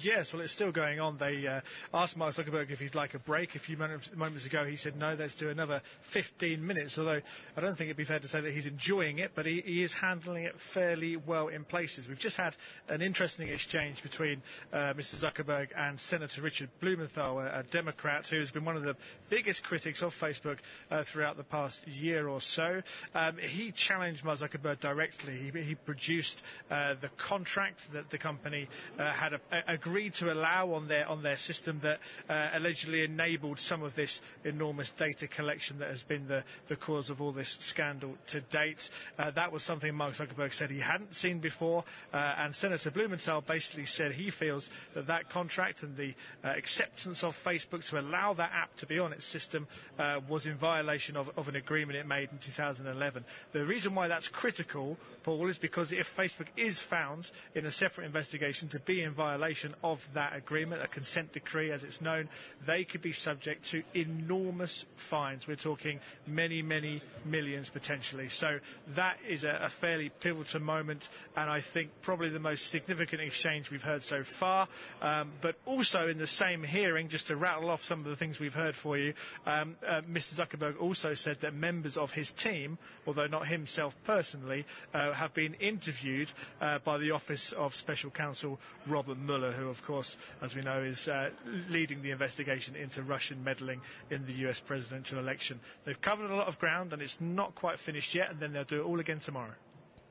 Yes, 0.00 0.32
well, 0.32 0.42
it's 0.42 0.52
still 0.52 0.72
going 0.72 0.98
on. 0.98 1.18
They 1.18 1.46
uh, 1.46 1.60
asked 1.92 2.16
Mark 2.16 2.34
Zuckerberg 2.34 2.70
if 2.70 2.80
he'd 2.80 2.96
like 2.96 3.14
a 3.14 3.18
break 3.20 3.54
a 3.54 3.60
few 3.60 3.76
moments, 3.76 4.10
ago. 4.44 4.64
He 4.64 4.76
said 4.76 4.96
no, 4.96 5.14
let's 5.16 5.36
do 5.36 5.50
another 5.50 5.82
15 6.12 6.66
minutes. 6.66 6.98
Although 6.98 7.20
I 7.56 7.60
don't 7.60 7.76
think 7.76 7.86
it'd 7.88 7.96
be 7.96 8.04
fair 8.04 8.18
to 8.18 8.26
say 8.26 8.40
that 8.40 8.52
he's 8.52 8.66
enjoying 8.66 9.18
it, 9.18 9.32
but 9.36 9.46
he, 9.46 9.62
he 9.64 9.82
is 9.82 9.92
handling 9.92 10.44
it 10.44 10.54
fairly 10.72 11.16
well 11.16 11.46
in 11.48 11.64
places. 11.64 12.08
We've 12.08 12.18
just 12.18 12.36
had 12.36 12.56
an 12.88 13.02
interesting 13.02 13.48
exchange 13.48 14.02
between 14.02 14.42
uh, 14.72 14.94
Mr. 14.94 15.14
Zuckerberg 15.22 15.68
and 15.76 15.98
Senator 16.00 16.42
Richard 16.42 16.70
Blumenthal, 16.80 17.38
a, 17.38 17.60
a, 17.60 17.62
Democrat 17.70 18.26
who 18.28 18.40
has 18.40 18.50
been 18.50 18.64
one 18.64 18.76
of 18.76 18.82
the 18.82 18.96
biggest 19.30 19.62
critics 19.62 20.02
of 20.02 20.12
Facebook 20.20 20.58
uh, 20.90 21.04
throughout 21.12 21.36
the 21.36 21.44
past 21.44 21.86
year 21.86 22.28
or 22.28 22.40
so. 22.40 22.80
Um, 23.14 23.38
he 23.38 23.70
challenged 23.72 24.24
Mark 24.24 24.40
Zuckerberg 24.40 24.80
directly. 24.80 25.50
He, 25.52 25.60
he 25.62 25.74
produced 25.76 26.42
uh, 26.70 26.94
the 27.00 27.10
contract 27.28 27.78
that 27.92 28.10
the 28.10 28.18
company 28.18 28.68
uh, 28.98 29.12
had 29.12 29.34
a, 29.34 29.40
a 29.68 29.76
agreed 29.84 30.14
to 30.14 30.32
allow 30.32 30.72
on 30.72 30.88
their 30.88 31.06
on 31.08 31.22
their 31.22 31.36
system 31.36 31.78
that 31.82 31.98
uh, 32.28 32.50
allegedly 32.54 33.04
enabled 33.04 33.58
some 33.58 33.82
of 33.82 33.94
this 33.94 34.20
enormous 34.44 34.90
data 34.98 35.28
collection 35.28 35.78
that 35.78 35.90
has 35.90 36.02
been 36.02 36.26
the, 36.26 36.42
the 36.68 36.76
cause 36.76 37.10
of 37.10 37.20
all 37.20 37.32
this 37.32 37.56
scandal 37.60 38.14
to 38.26 38.40
date. 38.52 38.88
Uh, 39.18 39.30
that 39.32 39.52
was 39.52 39.62
something 39.62 39.94
Mark 39.94 40.14
Zuckerberg 40.14 40.52
said 40.54 40.70
he 40.70 40.80
hadn't 40.80 41.14
seen 41.14 41.38
before, 41.40 41.84
uh, 42.12 42.34
and 42.38 42.54
Senator 42.54 42.90
Blumenthal 42.90 43.42
basically 43.42 43.86
said 43.86 44.12
he 44.12 44.30
feels 44.30 44.68
that 44.94 45.06
that 45.08 45.28
contract 45.30 45.82
and 45.82 45.96
the 45.96 46.14
uh, 46.42 46.54
acceptance 46.56 47.22
of 47.22 47.34
Facebook 47.44 47.88
to 47.90 48.00
allow 48.00 48.32
that 48.34 48.50
app 48.52 48.74
to 48.78 48.86
be 48.86 48.98
on 48.98 49.12
its 49.12 49.26
system 49.26 49.66
uh, 49.98 50.20
was 50.28 50.46
in 50.46 50.56
violation 50.56 51.16
of, 51.16 51.28
of 51.36 51.48
an 51.48 51.56
agreement 51.56 51.98
it 51.98 52.06
made 52.06 52.30
in 52.32 52.38
2011. 52.38 53.24
The 53.52 53.66
reason 53.66 53.94
why 53.94 54.08
that's 54.08 54.28
critical, 54.28 54.96
Paul, 55.24 55.48
is 55.48 55.58
because 55.58 55.92
if 55.92 56.06
Facebook 56.16 56.48
is 56.56 56.80
found 56.80 57.30
in 57.54 57.66
a 57.66 57.70
separate 57.70 58.04
investigation 58.06 58.68
to 58.70 58.78
be 58.80 59.02
in 59.02 59.12
violation 59.14 59.73
of 59.82 59.98
that 60.14 60.34
agreement, 60.36 60.82
a 60.82 60.88
consent 60.88 61.32
decree 61.32 61.70
as 61.72 61.82
it's 61.82 62.00
known, 62.00 62.28
they 62.66 62.84
could 62.84 63.02
be 63.02 63.12
subject 63.12 63.70
to 63.70 63.82
enormous 63.94 64.84
fines. 65.10 65.46
We're 65.46 65.56
talking 65.56 66.00
many, 66.26 66.62
many 66.62 67.02
millions 67.24 67.70
potentially. 67.70 68.28
So 68.28 68.58
that 68.96 69.16
is 69.28 69.44
a, 69.44 69.48
a 69.62 69.70
fairly 69.80 70.10
pivotal 70.20 70.60
moment, 70.60 71.08
and 71.36 71.50
I 71.50 71.60
think 71.72 71.90
probably 72.02 72.30
the 72.30 72.38
most 72.38 72.70
significant 72.70 73.22
exchange 73.22 73.70
we've 73.70 73.82
heard 73.82 74.02
so 74.02 74.22
far. 74.38 74.68
Um, 75.02 75.32
but 75.42 75.56
also 75.64 76.08
in 76.08 76.18
the 76.18 76.26
same 76.26 76.62
hearing, 76.62 77.08
just 77.08 77.26
to 77.28 77.36
rattle 77.36 77.70
off 77.70 77.82
some 77.82 78.00
of 78.00 78.06
the 78.06 78.16
things 78.16 78.38
we've 78.40 78.52
heard 78.52 78.74
for 78.74 78.96
you, 78.98 79.14
um, 79.46 79.76
uh, 79.86 80.02
Mr. 80.02 80.34
Zuckerberg 80.38 80.80
also 80.80 81.14
said 81.14 81.38
that 81.42 81.54
members 81.54 81.96
of 81.96 82.10
his 82.10 82.30
team, 82.42 82.78
although 83.06 83.26
not 83.26 83.46
himself 83.46 83.94
personally, 84.06 84.64
uh, 84.92 85.12
have 85.12 85.34
been 85.34 85.54
interviewed 85.54 86.28
uh, 86.60 86.78
by 86.84 86.98
the 86.98 87.10
Office 87.12 87.52
of 87.56 87.74
Special 87.74 88.10
Counsel 88.10 88.58
Robert 88.88 89.18
Mueller, 89.18 89.52
who, 89.52 89.63
of 89.68 89.82
course, 89.86 90.16
as 90.42 90.54
we 90.54 90.62
know, 90.62 90.82
is 90.82 91.06
uh, 91.08 91.30
leading 91.68 92.02
the 92.02 92.10
investigation 92.10 92.76
into 92.76 93.02
Russian 93.02 93.42
meddling 93.44 93.80
in 94.10 94.26
the 94.26 94.32
US 94.48 94.60
presidential 94.60 95.18
election. 95.18 95.60
They've 95.84 96.00
covered 96.00 96.30
a 96.30 96.34
lot 96.34 96.48
of 96.48 96.58
ground, 96.58 96.92
and 96.92 97.02
it's 97.02 97.16
not 97.20 97.54
quite 97.54 97.78
finished 97.80 98.14
yet, 98.14 98.30
and 98.30 98.40
then 98.40 98.52
they'll 98.52 98.64
do 98.64 98.80
it 98.80 98.84
all 98.84 99.00
again 99.00 99.20
tomorrow. 99.20 99.54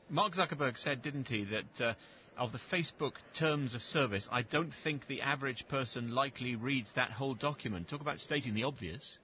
Mark 0.09 0.33
Zuckerberg 0.33 0.77
said, 0.77 1.01
didn't 1.01 1.27
he, 1.27 1.45
that 1.45 1.81
uh, 1.85 1.93
of 2.37 2.51
the 2.51 2.59
Facebook 2.71 3.13
terms 3.37 3.75
of 3.75 3.81
service, 3.81 4.27
I 4.31 4.41
don't 4.41 4.73
think 4.83 5.07
the 5.07 5.21
average 5.21 5.67
person 5.67 6.11
likely 6.13 6.55
reads 6.55 6.91
that 6.93 7.11
whole 7.11 7.35
document. 7.35 7.87
Talk 7.89 8.01
about 8.01 8.19
stating 8.19 8.53
the 8.53 8.63
obvious. 8.63 9.17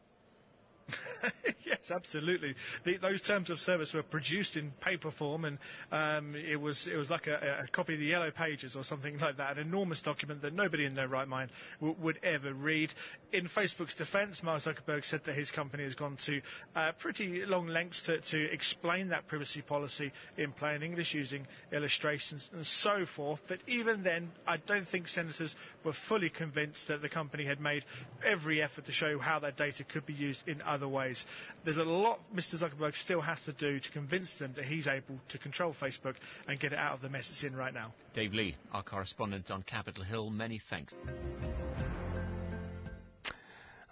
yes, 1.65 1.91
absolutely. 1.91 2.55
The, 2.85 2.97
those 2.97 3.21
terms 3.21 3.49
of 3.49 3.59
service 3.59 3.93
were 3.93 4.03
produced 4.03 4.55
in 4.55 4.71
paper 4.81 5.11
form, 5.11 5.45
and 5.45 5.57
um, 5.91 6.35
it 6.35 6.55
was 6.59 6.87
it 6.91 6.95
was 6.97 7.09
like 7.09 7.27
a, 7.27 7.63
a, 7.65 7.67
copy 7.71 7.93
of 7.93 7.99
the 7.99 8.05
Yellow 8.05 8.31
Pages 8.31 8.75
or 8.75 8.83
something 8.83 9.17
like 9.19 9.37
that, 9.37 9.57
an 9.57 9.67
enormous 9.67 10.01
document 10.01 10.41
that 10.41 10.53
nobody 10.53 10.85
in 10.85 10.95
their 10.95 11.07
right 11.07 11.27
mind 11.27 11.51
w- 11.79 11.95
would 12.01 12.19
ever 12.23 12.53
read. 12.53 12.91
In 13.31 13.47
Facebook's 13.47 13.95
defence, 13.95 14.41
Mark 14.43 14.63
Zuckerberg 14.63 15.05
said 15.05 15.21
that 15.25 15.35
his 15.35 15.51
company 15.51 15.83
has 15.83 15.95
gone 15.95 16.17
to 16.25 16.41
uh, 16.75 16.91
pretty 16.99 17.45
long 17.45 17.67
lengths 17.67 18.01
to, 18.03 18.19
to 18.21 18.51
explain 18.51 19.09
that 19.09 19.27
privacy 19.27 19.61
policy 19.61 20.11
in 20.37 20.51
plain 20.51 20.83
English 20.83 21.13
using 21.13 21.45
illustrations 21.71 22.49
and 22.53 22.65
so 22.65 23.05
forth. 23.15 23.39
But 23.47 23.59
even 23.67 24.03
then, 24.03 24.31
I 24.47 24.57
don't 24.57 24.87
think 24.87 25.07
senators 25.07 25.55
were 25.83 25.93
fully 26.07 26.29
convinced 26.29 26.87
that 26.87 27.01
the 27.01 27.09
company 27.09 27.45
had 27.45 27.59
made 27.59 27.83
every 28.25 28.61
effort 28.61 28.85
to 28.85 28.91
show 28.91 29.19
how 29.19 29.39
that 29.39 29.57
data 29.57 29.83
could 29.83 30.05
be 30.05 30.13
used 30.13 30.47
in 30.47 30.61
other 30.63 30.78
ways. 30.87 31.25
There's 31.65 31.77
a 31.77 31.83
lot 31.83 32.19
Mr. 32.33 32.55
Zuckerberg 32.55 32.95
still 32.95 33.21
has 33.21 33.41
to 33.43 33.53
do 33.53 33.79
to 33.79 33.91
convince 33.91 34.31
them 34.39 34.53
that 34.55 34.65
he's 34.65 34.87
able 34.87 35.19
to 35.29 35.37
control 35.37 35.75
Facebook 35.79 36.15
and 36.47 36.59
get 36.59 36.73
it 36.73 36.79
out 36.79 36.93
of 36.93 37.01
the 37.01 37.09
mess 37.09 37.29
it's 37.29 37.43
in 37.43 37.55
right 37.55 37.73
now. 37.73 37.93
Dave 38.13 38.33
Lee, 38.33 38.55
our 38.71 38.83
correspondent 38.83 39.51
on 39.51 39.63
Capitol 39.63 40.03
Hill, 40.03 40.29
many 40.29 40.61
thanks. 40.69 40.93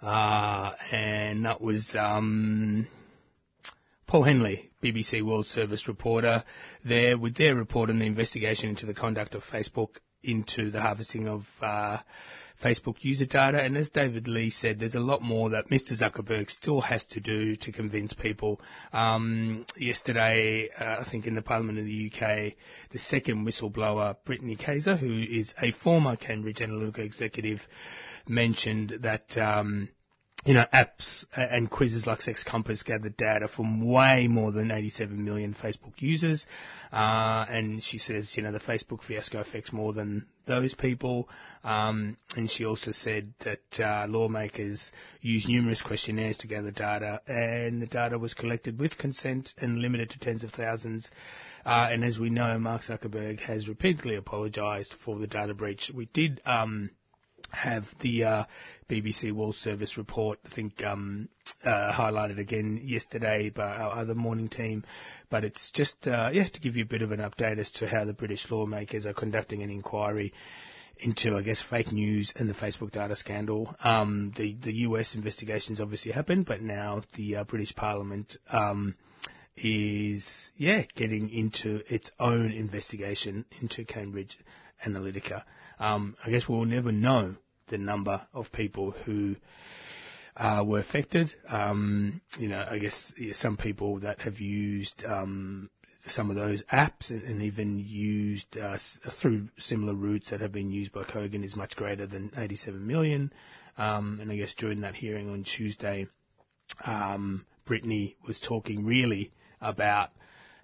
Uh, 0.00 0.72
and 0.92 1.44
that 1.44 1.60
was 1.60 1.96
um, 1.98 2.86
Paul 4.06 4.22
Henley, 4.22 4.70
BBC 4.82 5.22
World 5.22 5.46
Service 5.46 5.88
reporter, 5.88 6.44
there 6.84 7.18
with 7.18 7.36
their 7.36 7.56
report 7.56 7.90
on 7.90 7.98
the 7.98 8.06
investigation 8.06 8.70
into 8.70 8.86
the 8.86 8.94
conduct 8.94 9.34
of 9.34 9.42
Facebook 9.44 9.96
into 10.22 10.70
the 10.70 10.80
harvesting 10.80 11.28
of 11.28 11.46
uh, 11.60 11.98
Facebook 12.62 12.96
user 13.00 13.26
data. 13.26 13.62
And 13.62 13.76
as 13.76 13.90
David 13.90 14.26
Lee 14.26 14.50
said, 14.50 14.80
there's 14.80 14.94
a 14.94 15.00
lot 15.00 15.22
more 15.22 15.50
that 15.50 15.68
Mr. 15.68 15.92
Zuckerberg 15.92 16.50
still 16.50 16.80
has 16.80 17.04
to 17.06 17.20
do 17.20 17.56
to 17.56 17.72
convince 17.72 18.12
people. 18.12 18.60
Um, 18.92 19.64
yesterday, 19.76 20.68
uh, 20.78 20.96
I 21.00 21.10
think 21.10 21.26
in 21.26 21.34
the 21.34 21.42
Parliament 21.42 21.78
of 21.78 21.84
the 21.84 22.12
UK, 22.12 22.54
the 22.90 22.98
second 22.98 23.46
whistleblower, 23.46 24.16
Brittany 24.24 24.56
Kaiser, 24.56 24.96
who 24.96 25.22
is 25.22 25.54
a 25.62 25.72
former 25.72 26.16
Cambridge 26.16 26.58
Analytica 26.58 27.00
executive, 27.00 27.60
mentioned 28.26 28.98
that. 29.02 29.36
Um, 29.38 29.88
you 30.44 30.54
know, 30.54 30.64
apps 30.72 31.26
and 31.34 31.70
quizzes 31.70 32.06
like 32.06 32.22
Sex 32.22 32.44
Compass 32.44 32.82
gathered 32.82 33.16
data 33.16 33.48
from 33.48 33.90
way 33.92 34.28
more 34.28 34.52
than 34.52 34.70
87 34.70 35.24
million 35.24 35.54
Facebook 35.54 35.94
users. 35.98 36.46
Uh, 36.92 37.44
and 37.50 37.82
she 37.82 37.98
says, 37.98 38.34
you 38.36 38.42
know, 38.42 38.52
the 38.52 38.60
Facebook 38.60 39.02
fiasco 39.02 39.40
affects 39.40 39.72
more 39.72 39.92
than 39.92 40.26
those 40.46 40.74
people. 40.74 41.28
Um, 41.64 42.16
and 42.36 42.48
she 42.48 42.64
also 42.64 42.92
said 42.92 43.34
that 43.40 43.80
uh, 43.80 44.06
lawmakers 44.08 44.92
used 45.20 45.48
numerous 45.48 45.82
questionnaires 45.82 46.38
to 46.38 46.46
gather 46.46 46.70
data, 46.70 47.20
and 47.26 47.82
the 47.82 47.86
data 47.86 48.18
was 48.18 48.32
collected 48.32 48.78
with 48.78 48.96
consent 48.96 49.52
and 49.58 49.80
limited 49.80 50.10
to 50.10 50.18
tens 50.20 50.44
of 50.44 50.52
thousands. 50.52 51.10
Uh, 51.66 51.88
and 51.90 52.04
as 52.04 52.18
we 52.18 52.30
know, 52.30 52.58
Mark 52.58 52.82
Zuckerberg 52.82 53.40
has 53.40 53.68
repeatedly 53.68 54.14
apologised 54.14 54.94
for 55.04 55.18
the 55.18 55.26
data 55.26 55.52
breach. 55.52 55.90
We 55.94 56.06
did. 56.06 56.40
Um, 56.46 56.90
have 57.50 57.84
the 58.00 58.24
uh, 58.24 58.44
BBC 58.88 59.32
World 59.32 59.56
Service 59.56 59.96
report, 59.96 60.38
I 60.44 60.54
think, 60.54 60.84
um, 60.84 61.28
uh, 61.64 61.92
highlighted 61.92 62.38
again 62.38 62.80
yesterday 62.82 63.50
by 63.50 63.76
our 63.76 63.96
other 63.96 64.14
morning 64.14 64.48
team. 64.48 64.84
But 65.30 65.44
it's 65.44 65.70
just, 65.70 66.06
uh, 66.06 66.30
yeah, 66.32 66.48
to 66.48 66.60
give 66.60 66.76
you 66.76 66.84
a 66.84 66.88
bit 66.88 67.02
of 67.02 67.12
an 67.12 67.20
update 67.20 67.58
as 67.58 67.70
to 67.72 67.88
how 67.88 68.04
the 68.04 68.12
British 68.12 68.50
lawmakers 68.50 69.06
are 69.06 69.14
conducting 69.14 69.62
an 69.62 69.70
inquiry 69.70 70.32
into, 71.00 71.36
I 71.36 71.42
guess, 71.42 71.62
fake 71.62 71.92
news 71.92 72.32
and 72.36 72.48
the 72.48 72.54
Facebook 72.54 72.90
data 72.90 73.16
scandal. 73.16 73.74
Um, 73.82 74.32
the, 74.36 74.56
the 74.60 74.72
US 74.78 75.14
investigations 75.14 75.80
obviously 75.80 76.12
happened, 76.12 76.46
but 76.46 76.60
now 76.60 77.02
the 77.16 77.36
uh, 77.36 77.44
British 77.44 77.74
Parliament 77.74 78.36
um, 78.50 78.94
is, 79.56 80.50
yeah, 80.56 80.82
getting 80.96 81.30
into 81.30 81.82
its 81.92 82.10
own 82.18 82.50
investigation 82.50 83.44
into 83.60 83.84
Cambridge 83.84 84.36
Analytica. 84.86 85.42
Um, 85.78 86.16
I 86.24 86.30
guess 86.30 86.48
we'll 86.48 86.64
never 86.64 86.92
know 86.92 87.36
the 87.68 87.78
number 87.78 88.26
of 88.32 88.50
people 88.52 88.92
who 88.92 89.36
uh, 90.36 90.64
were 90.66 90.80
affected. 90.80 91.34
Um, 91.48 92.20
you 92.38 92.48
know, 92.48 92.66
I 92.68 92.78
guess 92.78 93.12
some 93.32 93.56
people 93.56 94.00
that 94.00 94.20
have 94.20 94.38
used 94.40 95.04
um, 95.04 95.70
some 96.06 96.30
of 96.30 96.36
those 96.36 96.62
apps 96.72 97.10
and, 97.10 97.22
and 97.22 97.42
even 97.42 97.78
used 97.78 98.56
uh, 98.56 98.78
through 99.20 99.48
similar 99.58 99.94
routes 99.94 100.30
that 100.30 100.40
have 100.40 100.52
been 100.52 100.70
used 100.70 100.92
by 100.92 101.02
Kogan 101.02 101.44
is 101.44 101.56
much 101.56 101.76
greater 101.76 102.06
than 102.06 102.30
87 102.36 102.86
million. 102.86 103.32
Um, 103.76 104.18
and 104.20 104.30
I 104.30 104.36
guess 104.36 104.54
during 104.54 104.80
that 104.80 104.94
hearing 104.94 105.30
on 105.30 105.44
Tuesday, 105.44 106.06
um, 106.84 107.44
Brittany 107.64 108.16
was 108.26 108.40
talking 108.40 108.84
really 108.84 109.32
about 109.60 110.10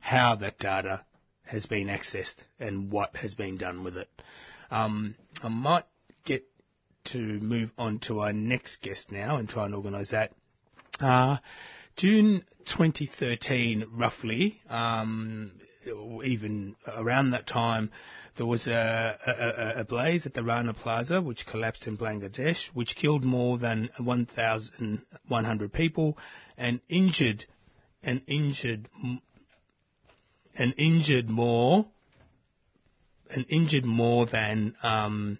how 0.01 0.37
that 0.37 0.59
data 0.59 1.05
has 1.45 1.67
been 1.67 1.89
accessed 1.89 2.37
and 2.59 2.91
what 2.91 3.15
has 3.17 3.35
been 3.35 3.57
done 3.57 3.85
with 3.85 3.97
it. 3.97 4.09
Um, 4.75 5.15
I 5.41 5.49
might 5.49 5.85
get 6.25 6.43
to 7.13 7.19
move 7.19 7.71
on 7.79 8.01
to 8.01 8.21
our 8.21 8.33
next 8.33 8.83
guest 8.83 9.13
now 9.13 9.37
and 9.37 9.49
try 9.49 9.67
and 9.67 9.75
organise 9.75 10.11
that. 10.11 10.33
Uh, 10.99 11.37
June 11.95 12.43
2013, 12.65 13.85
roughly, 13.93 14.61
um, 14.69 15.53
even 16.25 16.75
around 16.89 17.31
that 17.31 17.47
time, 17.47 17.93
there 18.37 18.47
was 18.47 18.67
a, 18.67 19.17
a, 19.25 19.81
a, 19.83 19.85
blaze 19.85 20.27
at 20.27 20.35
the 20.35 20.43
Rana 20.43 20.75
Plaza, 20.75 21.23
which 21.23 21.47
collapsed 21.47 21.87
in 21.87 21.97
Bangladesh, 21.97 22.67
which 22.75 22.97
killed 22.97 23.23
more 23.23 23.59
than 23.59 23.91
1,100 23.99 25.73
people 25.73 26.19
and 26.59 26.81
injured 26.89 27.45
and 28.03 28.23
injured 28.27 28.89
and 30.59 30.75
injured 30.77 31.29
more 31.29 31.87
and 33.31 33.47
injured 33.49 33.85
more 33.85 34.27
than 34.27 34.75
um, 34.83 35.39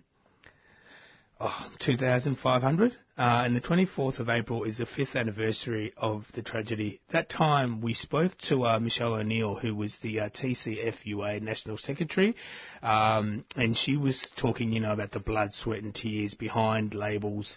oh, 1.41 1.71
2,500. 1.79 2.97
Uh, 3.17 3.43
and 3.45 3.55
the 3.55 3.61
24th 3.61 4.19
of 4.19 4.29
April 4.29 4.65
is 4.65 4.79
the 4.79 4.87
fifth 4.87 5.15
anniversary 5.15 5.93
of 5.97 6.25
the 6.35 6.43
tragedy. 6.43 7.01
That 7.13 7.29
time 7.29 7.81
we 7.81 7.95
spoke 7.95 8.37
to 8.49 8.65
uh, 8.65 8.81
Michelle 8.81 9.15
O'Neill, 9.15 9.55
who 9.55 9.73
was 9.73 9.97
the 10.03 10.19
uh, 10.19 10.31
TCFUA 10.31 11.41
National 11.41 11.79
Secretary, 11.79 12.35
um, 12.83 13.45
and 13.55 13.77
she 13.77 13.97
was 13.97 14.21
talking, 14.37 14.73
you 14.73 14.81
know, 14.81 14.93
about 14.93 15.13
the 15.13 15.21
blood, 15.21 15.55
sweat, 15.55 15.85
and 15.85 15.95
tears 15.95 16.35
behind 16.35 16.93
labels 16.93 17.57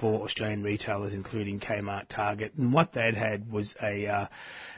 for 0.00 0.22
Australian 0.22 0.62
retailers, 0.62 1.12
including 1.12 1.60
Kmart, 1.60 2.08
Target, 2.08 2.54
and 2.54 2.72
what 2.72 2.94
they'd 2.94 3.14
had 3.14 3.50
was 3.52 3.76
a 3.82 4.06
uh, 4.06 4.26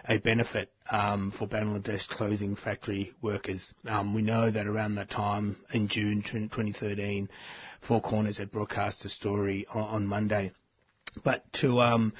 a 0.09 0.19
benefit 0.19 0.73
um, 0.91 1.33
for 1.39 1.47
Bangladesh 1.47 2.09
clothing 2.09 2.57
factory 2.57 3.13
workers. 3.23 3.73
Um, 3.87 4.13
we 4.13 4.23
know 4.23 4.51
that 4.51 4.67
around 4.67 4.97
that 4.97 5.11
time 5.11 5.57
in 5.73 5.87
June 5.87 6.23
2013. 6.23 7.29
Four 7.87 8.01
Corners 8.01 8.39
had 8.39 8.51
broadcast 8.51 9.05
a 9.05 9.09
story 9.09 9.65
on, 9.73 9.83
on 9.83 10.07
Monday. 10.09 10.51
But 11.23 11.45
to 11.61 11.81
um, 11.81 12.15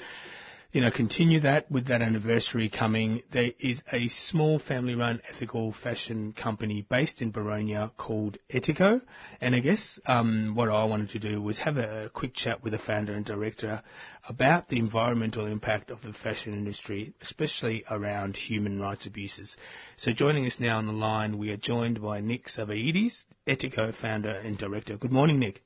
you 0.77 0.83
know, 0.83 0.91
continue 0.91 1.39
that 1.39 1.71
with 1.71 1.87
that 1.87 2.03
anniversary 2.03 2.69
coming. 2.69 3.23
There 3.33 3.49
is 3.59 3.81
a 3.91 4.09
small 4.09 4.59
family-run 4.59 5.21
ethical 5.27 5.73
fashion 5.73 6.33
company 6.33 6.85
based 6.87 7.19
in 7.19 7.33
Boronia 7.33 7.89
called 7.97 8.37
Etiko, 8.53 9.01
and 9.41 9.55
I 9.55 9.59
guess 9.59 9.99
um, 10.05 10.53
what 10.53 10.69
I 10.69 10.85
wanted 10.85 11.09
to 11.09 11.19
do 11.19 11.41
was 11.41 11.57
have 11.57 11.77
a 11.77 12.11
quick 12.13 12.35
chat 12.35 12.63
with 12.63 12.73
the 12.73 12.77
founder 12.77 13.13
and 13.13 13.25
director 13.25 13.81
about 14.29 14.69
the 14.69 14.77
environmental 14.77 15.47
impact 15.47 15.89
of 15.89 16.03
the 16.03 16.13
fashion 16.13 16.53
industry, 16.53 17.15
especially 17.23 17.83
around 17.89 18.35
human 18.37 18.79
rights 18.79 19.07
abuses. 19.07 19.57
So 19.95 20.13
joining 20.13 20.45
us 20.45 20.59
now 20.59 20.77
on 20.77 20.85
the 20.85 20.93
line, 20.93 21.39
we 21.39 21.49
are 21.49 21.57
joined 21.57 21.99
by 22.03 22.21
Nick 22.21 22.49
Savaidis, 22.49 23.25
Etiko 23.47 23.95
founder 23.95 24.29
and 24.29 24.59
director. 24.59 24.95
Good 24.95 25.11
morning, 25.11 25.39
Nick. 25.39 25.63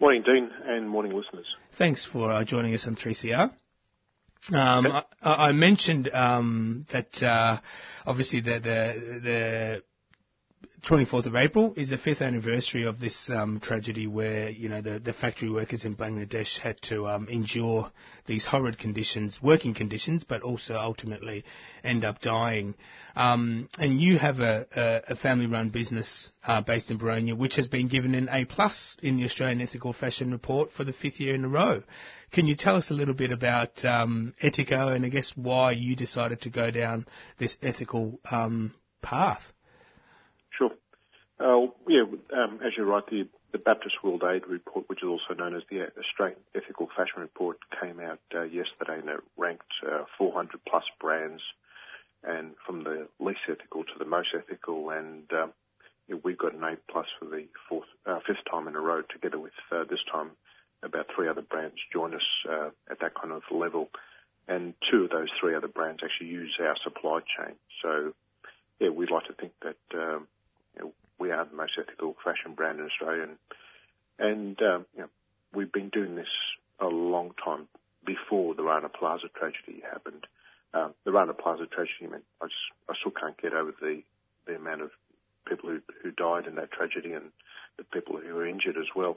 Morning, 0.00 0.24
Dean, 0.26 0.50
and 0.66 0.88
morning, 0.88 1.12
listeners. 1.16 1.46
Thanks 1.78 2.04
for 2.04 2.32
uh, 2.32 2.42
joining 2.42 2.74
us 2.74 2.88
on 2.88 2.96
3CR. 2.96 3.52
Um, 4.52 4.86
I, 4.86 5.04
I, 5.22 5.52
mentioned 5.52 6.10
um, 6.12 6.84
that 6.92 7.22
uh, 7.22 7.60
obviously 8.04 8.40
the, 8.40 8.60
the, 8.60 9.20
the 9.22 9.82
24th 10.86 11.24
of 11.24 11.34
April 11.34 11.72
is 11.78 11.88
the 11.90 11.96
fifth 11.96 12.20
anniversary 12.20 12.84
of 12.84 13.00
this 13.00 13.30
um, 13.30 13.58
tragedy 13.58 14.06
where, 14.06 14.50
you 14.50 14.68
know, 14.68 14.82
the, 14.82 14.98
the 14.98 15.14
factory 15.14 15.48
workers 15.48 15.86
in 15.86 15.96
Bangladesh 15.96 16.58
had 16.58 16.78
to 16.82 17.06
um, 17.06 17.26
endure 17.30 17.90
these 18.26 18.44
horrid 18.44 18.78
conditions, 18.78 19.38
working 19.42 19.72
conditions, 19.72 20.24
but 20.24 20.42
also 20.42 20.74
ultimately 20.74 21.42
end 21.82 22.04
up 22.04 22.20
dying. 22.20 22.74
Um, 23.16 23.70
and 23.78 23.98
you 23.98 24.18
have 24.18 24.40
a, 24.40 24.66
a, 24.76 25.12
a 25.12 25.16
family-run 25.16 25.70
business 25.70 26.30
uh, 26.46 26.60
based 26.60 26.90
in 26.90 26.98
Boronia, 26.98 27.34
which 27.34 27.54
has 27.56 27.66
been 27.66 27.88
given 27.88 28.14
an 28.14 28.28
A 28.30 28.44
plus 28.44 28.94
in 29.02 29.16
the 29.16 29.24
Australian 29.24 29.62
Ethical 29.62 29.94
Fashion 29.94 30.32
Report 30.32 30.70
for 30.72 30.84
the 30.84 30.92
fifth 30.92 31.18
year 31.18 31.34
in 31.34 31.46
a 31.46 31.48
row. 31.48 31.82
Can 32.34 32.48
you 32.48 32.56
tell 32.56 32.74
us 32.74 32.90
a 32.90 32.94
little 32.94 33.14
bit 33.14 33.30
about 33.30 33.84
um, 33.84 34.34
Etiko 34.42 34.92
and 34.92 35.06
I 35.06 35.08
guess 35.08 35.32
why 35.36 35.70
you 35.70 35.94
decided 35.94 36.40
to 36.40 36.50
go 36.50 36.72
down 36.72 37.06
this 37.38 37.56
ethical 37.62 38.18
um, 38.28 38.74
path? 39.02 39.52
Sure. 40.58 40.70
Uh, 41.38 41.70
yeah, 41.88 42.02
um, 42.36 42.58
as 42.66 42.72
you're 42.76 42.86
right, 42.86 43.06
the, 43.08 43.28
the 43.52 43.58
Baptist 43.58 44.02
World 44.02 44.24
Aid 44.24 44.48
report, 44.48 44.88
which 44.88 45.04
is 45.04 45.08
also 45.08 45.38
known 45.38 45.54
as 45.54 45.62
the 45.70 45.86
Australian 45.96 46.40
Ethical 46.56 46.88
Fashion 46.96 47.20
Report, 47.20 47.56
came 47.80 48.00
out 48.00 48.18
uh, 48.34 48.42
yesterday 48.42 48.98
and 48.98 49.08
it 49.10 49.20
ranked 49.36 49.70
uh, 49.86 50.02
400 50.18 50.58
plus 50.68 50.84
brands, 51.00 51.42
and 52.24 52.54
from 52.66 52.82
the 52.82 53.06
least 53.20 53.46
ethical 53.48 53.84
to 53.84 53.92
the 53.96 54.04
most 54.04 54.30
ethical. 54.36 54.90
And 54.90 55.30
um, 55.32 55.52
we've 56.24 56.38
got 56.38 56.54
an 56.54 56.64
A 56.64 56.74
plus 56.90 57.06
for 57.20 57.26
the 57.26 57.46
fourth, 57.68 57.86
uh, 58.06 58.18
fifth 58.26 58.42
time 58.50 58.66
in 58.66 58.74
a 58.74 58.80
row, 58.80 59.02
together 59.02 59.38
with 59.38 59.52
uh, 59.70 59.84
this 59.88 60.00
time 60.10 60.32
about 60.84 61.06
three 61.14 61.28
other 61.28 61.42
brands 61.42 61.76
join 61.92 62.14
us 62.14 62.22
uh, 62.48 62.70
at 62.90 63.00
that 63.00 63.14
kind 63.14 63.32
of 63.32 63.42
level. 63.50 63.88
And 64.46 64.74
two 64.90 65.04
of 65.04 65.10
those 65.10 65.28
three 65.40 65.54
other 65.54 65.68
brands 65.68 66.02
actually 66.04 66.28
use 66.28 66.54
our 66.60 66.76
supply 66.84 67.20
chain. 67.20 67.54
So, 67.82 68.12
yeah, 68.78 68.90
we'd 68.90 69.10
like 69.10 69.26
to 69.26 69.32
think 69.32 69.52
that 69.62 69.98
um, 69.98 70.28
you 70.76 70.82
know, 70.82 70.92
we 71.18 71.30
are 71.30 71.44
the 71.44 71.56
most 71.56 71.72
ethical 71.80 72.14
fashion 72.22 72.54
brand 72.54 72.78
in 72.78 72.86
Australia. 72.86 73.22
And, 73.22 73.38
and 74.18 74.62
um, 74.62 74.86
you 74.94 75.02
know, 75.02 75.08
we've 75.54 75.72
been 75.72 75.88
doing 75.88 76.14
this 76.14 76.28
a 76.78 76.86
long 76.86 77.32
time 77.42 77.68
before 78.04 78.54
the 78.54 78.62
Rana 78.62 78.90
Plaza 78.90 79.28
tragedy 79.34 79.82
happened. 79.90 80.26
Uh, 80.74 80.88
the 81.04 81.12
Rana 81.12 81.32
Plaza 81.32 81.66
tragedy, 81.66 82.06
I, 82.06 82.08
mean, 82.08 82.22
I, 82.42 82.46
just, 82.46 82.56
I 82.90 82.94
still 83.00 83.12
can't 83.12 83.40
get 83.40 83.54
over 83.54 83.72
the, 83.80 84.02
the 84.46 84.56
amount 84.56 84.82
of 84.82 84.90
people 85.48 85.70
who, 85.70 85.80
who 86.02 86.10
died 86.10 86.46
in 86.46 86.56
that 86.56 86.72
tragedy 86.72 87.12
and 87.12 87.30
the 87.78 87.84
people 87.84 88.18
who 88.18 88.34
were 88.34 88.46
injured 88.46 88.76
as 88.76 88.88
well. 88.94 89.16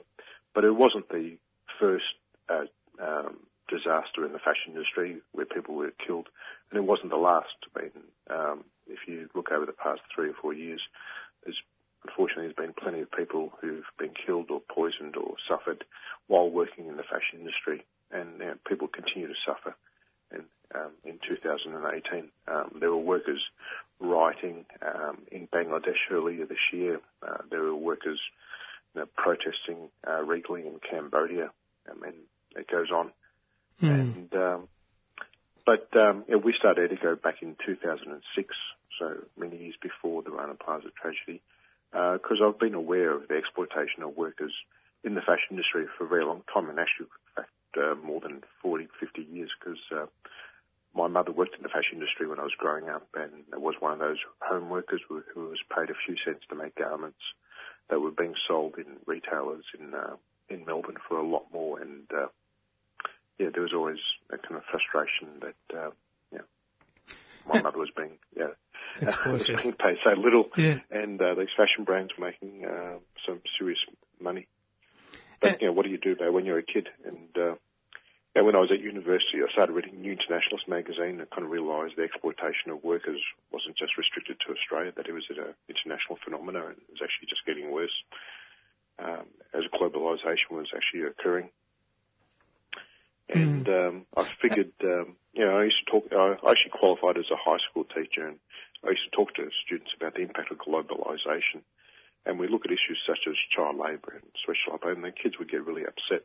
But 0.54 0.64
it 0.64 0.74
wasn't 0.74 1.08
the 1.08 1.36
first 1.80 2.04
uh, 2.48 2.64
um, 3.02 3.38
disaster 3.68 4.24
in 4.24 4.32
the 4.32 4.38
fashion 4.38 4.72
industry 4.72 5.18
where 5.32 5.46
people 5.46 5.74
were 5.74 5.92
killed, 6.04 6.28
and 6.70 6.78
it 6.78 6.86
wasn't 6.86 7.10
the 7.10 7.16
last. 7.16 7.56
I 7.76 7.82
mean, 7.82 7.90
um, 8.30 8.64
if 8.86 9.06
you 9.06 9.28
look 9.34 9.50
over 9.52 9.66
the 9.66 9.72
past 9.72 10.00
three 10.14 10.30
or 10.30 10.34
four 10.40 10.52
years, 10.52 10.80
there's 11.44 11.60
unfortunately 12.06 12.46
there's 12.46 12.66
been 12.66 12.74
plenty 12.74 13.00
of 13.00 13.10
people 13.10 13.52
who've 13.60 13.84
been 13.98 14.14
killed 14.14 14.50
or 14.50 14.60
poisoned 14.60 15.16
or 15.16 15.34
suffered 15.48 15.84
while 16.26 16.50
working 16.50 16.86
in 16.86 16.96
the 16.96 17.02
fashion 17.02 17.40
industry, 17.40 17.84
and 18.10 18.38
know, 18.38 18.54
people 18.66 18.88
continue 18.88 19.28
to 19.28 19.34
suffer. 19.46 19.76
And 20.30 20.44
um, 20.74 20.92
in 21.04 21.18
2018, 21.26 22.28
um, 22.48 22.76
there 22.80 22.90
were 22.90 22.96
workers 22.98 23.40
rioting 24.00 24.64
um, 24.82 25.18
in 25.32 25.48
Bangladesh 25.48 26.10
earlier 26.10 26.46
this 26.46 26.72
year. 26.72 27.00
Uh, 27.22 27.38
there 27.50 27.62
were 27.62 27.74
workers 27.74 28.20
protesting 29.16 29.88
uh, 30.06 30.22
in 30.66 30.80
Cambodia. 30.90 31.50
I 31.90 31.94
mean, 31.94 32.14
it 32.56 32.68
goes 32.68 32.90
on. 32.90 33.12
Mm. 33.82 33.90
And 33.90 34.34
um, 34.34 34.68
but 35.64 35.88
um, 36.00 36.24
yeah, 36.28 36.36
we 36.36 36.54
started 36.58 36.90
Etiko 36.90 37.20
back 37.20 37.42
in 37.42 37.54
2006, 37.66 38.54
so 38.98 39.16
many 39.36 39.56
years 39.58 39.74
before 39.80 40.22
the 40.22 40.30
Rana 40.30 40.54
Plaza 40.54 40.88
tragedy, 41.00 41.42
because 41.92 42.38
uh, 42.40 42.48
I've 42.48 42.58
been 42.58 42.74
aware 42.74 43.12
of 43.12 43.28
the 43.28 43.36
exploitation 43.36 44.02
of 44.02 44.16
workers 44.16 44.52
in 45.04 45.14
the 45.14 45.20
fashion 45.20 45.52
industry 45.52 45.84
for 45.96 46.04
a 46.04 46.08
very 46.08 46.24
long 46.24 46.42
time, 46.52 46.68
and 46.68 46.78
actually, 46.78 47.06
in 47.06 47.32
fact, 47.36 47.52
uh, 47.76 47.94
more 48.04 48.20
than 48.20 48.42
40, 48.62 48.88
50 48.98 49.22
years, 49.30 49.50
because 49.60 49.78
uh, 49.94 50.06
my 50.94 51.06
mother 51.06 51.32
worked 51.32 51.56
in 51.56 51.62
the 51.62 51.68
fashion 51.68 52.00
industry 52.00 52.26
when 52.26 52.40
I 52.40 52.44
was 52.44 52.56
growing 52.58 52.88
up, 52.88 53.06
and 53.14 53.44
was 53.52 53.76
one 53.78 53.92
of 53.92 53.98
those 53.98 54.18
home 54.40 54.70
workers 54.70 55.00
who, 55.08 55.22
who 55.34 55.50
was 55.50 55.60
paid 55.68 55.90
a 55.90 56.00
few 56.06 56.16
cents 56.24 56.44
to 56.48 56.56
make 56.56 56.74
garments 56.74 57.20
that 57.90 58.00
were 58.00 58.10
being 58.10 58.34
sold 58.48 58.74
in 58.78 58.98
retailers 59.06 59.64
in 59.78 59.94
uh, 59.94 60.16
in 60.50 60.64
Melbourne 60.64 60.96
for 61.08 61.18
a 61.18 61.26
lot 61.26 61.46
more, 61.52 61.80
and 61.80 62.02
uh, 62.12 62.26
yeah, 63.38 63.48
there 63.52 63.62
was 63.62 63.72
always 63.74 63.98
a 64.30 64.38
kind 64.38 64.56
of 64.56 64.62
frustration 64.70 65.40
that 65.40 65.78
uh, 65.78 65.90
yeah, 66.32 67.14
my 67.46 67.60
mother 67.62 67.78
was 67.78 67.90
being 67.96 68.18
yeah 68.36 68.54
was 69.26 69.46
being 69.46 69.74
paid 69.74 69.96
so 70.04 70.12
little, 70.12 70.48
yeah. 70.56 70.80
and 70.90 71.20
uh, 71.20 71.34
these 71.34 71.52
fashion 71.56 71.84
brands 71.84 72.12
were 72.18 72.26
making 72.26 72.64
uh, 72.64 72.98
some 73.26 73.40
serious 73.58 73.78
money. 74.20 74.46
But 75.40 75.60
you 75.60 75.68
know, 75.68 75.72
what 75.72 75.84
do 75.84 75.90
you 75.90 75.98
do 75.98 76.16
though 76.16 76.32
when 76.32 76.44
you're 76.44 76.58
a 76.58 76.66
kid? 76.66 76.88
And 77.04 77.30
uh, 77.36 77.54
yeah, 78.34 78.42
when 78.42 78.56
I 78.56 78.60
was 78.60 78.70
at 78.72 78.80
university, 78.80 79.38
I 79.38 79.50
started 79.52 79.72
reading 79.72 80.00
New 80.00 80.12
Internationalist 80.12 80.68
magazine 80.68 81.20
and 81.20 81.30
kind 81.30 81.44
of 81.44 81.50
realised 81.50 81.94
the 81.96 82.02
exploitation 82.02 82.70
of 82.70 82.82
workers 82.82 83.20
wasn't 83.52 83.78
just 83.78 83.96
restricted 83.96 84.38
to 84.46 84.52
Australia; 84.52 84.92
that 84.96 85.06
it 85.06 85.12
was 85.12 85.26
an 85.30 85.54
international 85.70 86.18
phenomenon, 86.24 86.74
and 86.74 86.78
it 86.78 86.90
was 86.90 87.02
actually 87.02 87.30
just 87.30 87.46
getting 87.46 87.70
worse 87.70 87.94
um, 88.98 89.26
as 89.54 89.64
globalisation 89.74 90.50
was 90.50 90.68
actually 90.74 91.02
occurring. 91.02 91.50
And 93.28 93.68
um, 93.68 94.06
I 94.16 94.26
figured, 94.40 94.72
um, 94.84 95.16
you 95.34 95.44
know, 95.44 95.58
I 95.58 95.64
used 95.64 95.76
to 95.84 95.90
talk. 95.90 96.12
I 96.12 96.32
actually 96.50 96.72
qualified 96.72 97.18
as 97.18 97.30
a 97.30 97.36
high 97.36 97.58
school 97.70 97.84
teacher, 97.84 98.26
and 98.26 98.38
I 98.82 98.90
used 98.90 99.04
to 99.10 99.16
talk 99.16 99.34
to 99.34 99.50
students 99.66 99.90
about 99.96 100.14
the 100.14 100.22
impact 100.22 100.50
of 100.50 100.58
globalisation. 100.58 101.60
And 102.24 102.38
we 102.38 102.48
look 102.48 102.64
at 102.64 102.72
issues 102.72 102.98
such 103.06 103.28
as 103.28 103.34
child 103.54 103.76
labour 103.76 104.16
and 104.16 104.24
sweatshop, 104.44 104.84
and 104.84 105.04
the 105.04 105.12
kids 105.12 105.38
would 105.38 105.50
get 105.50 105.64
really 105.64 105.84
upset, 105.84 106.24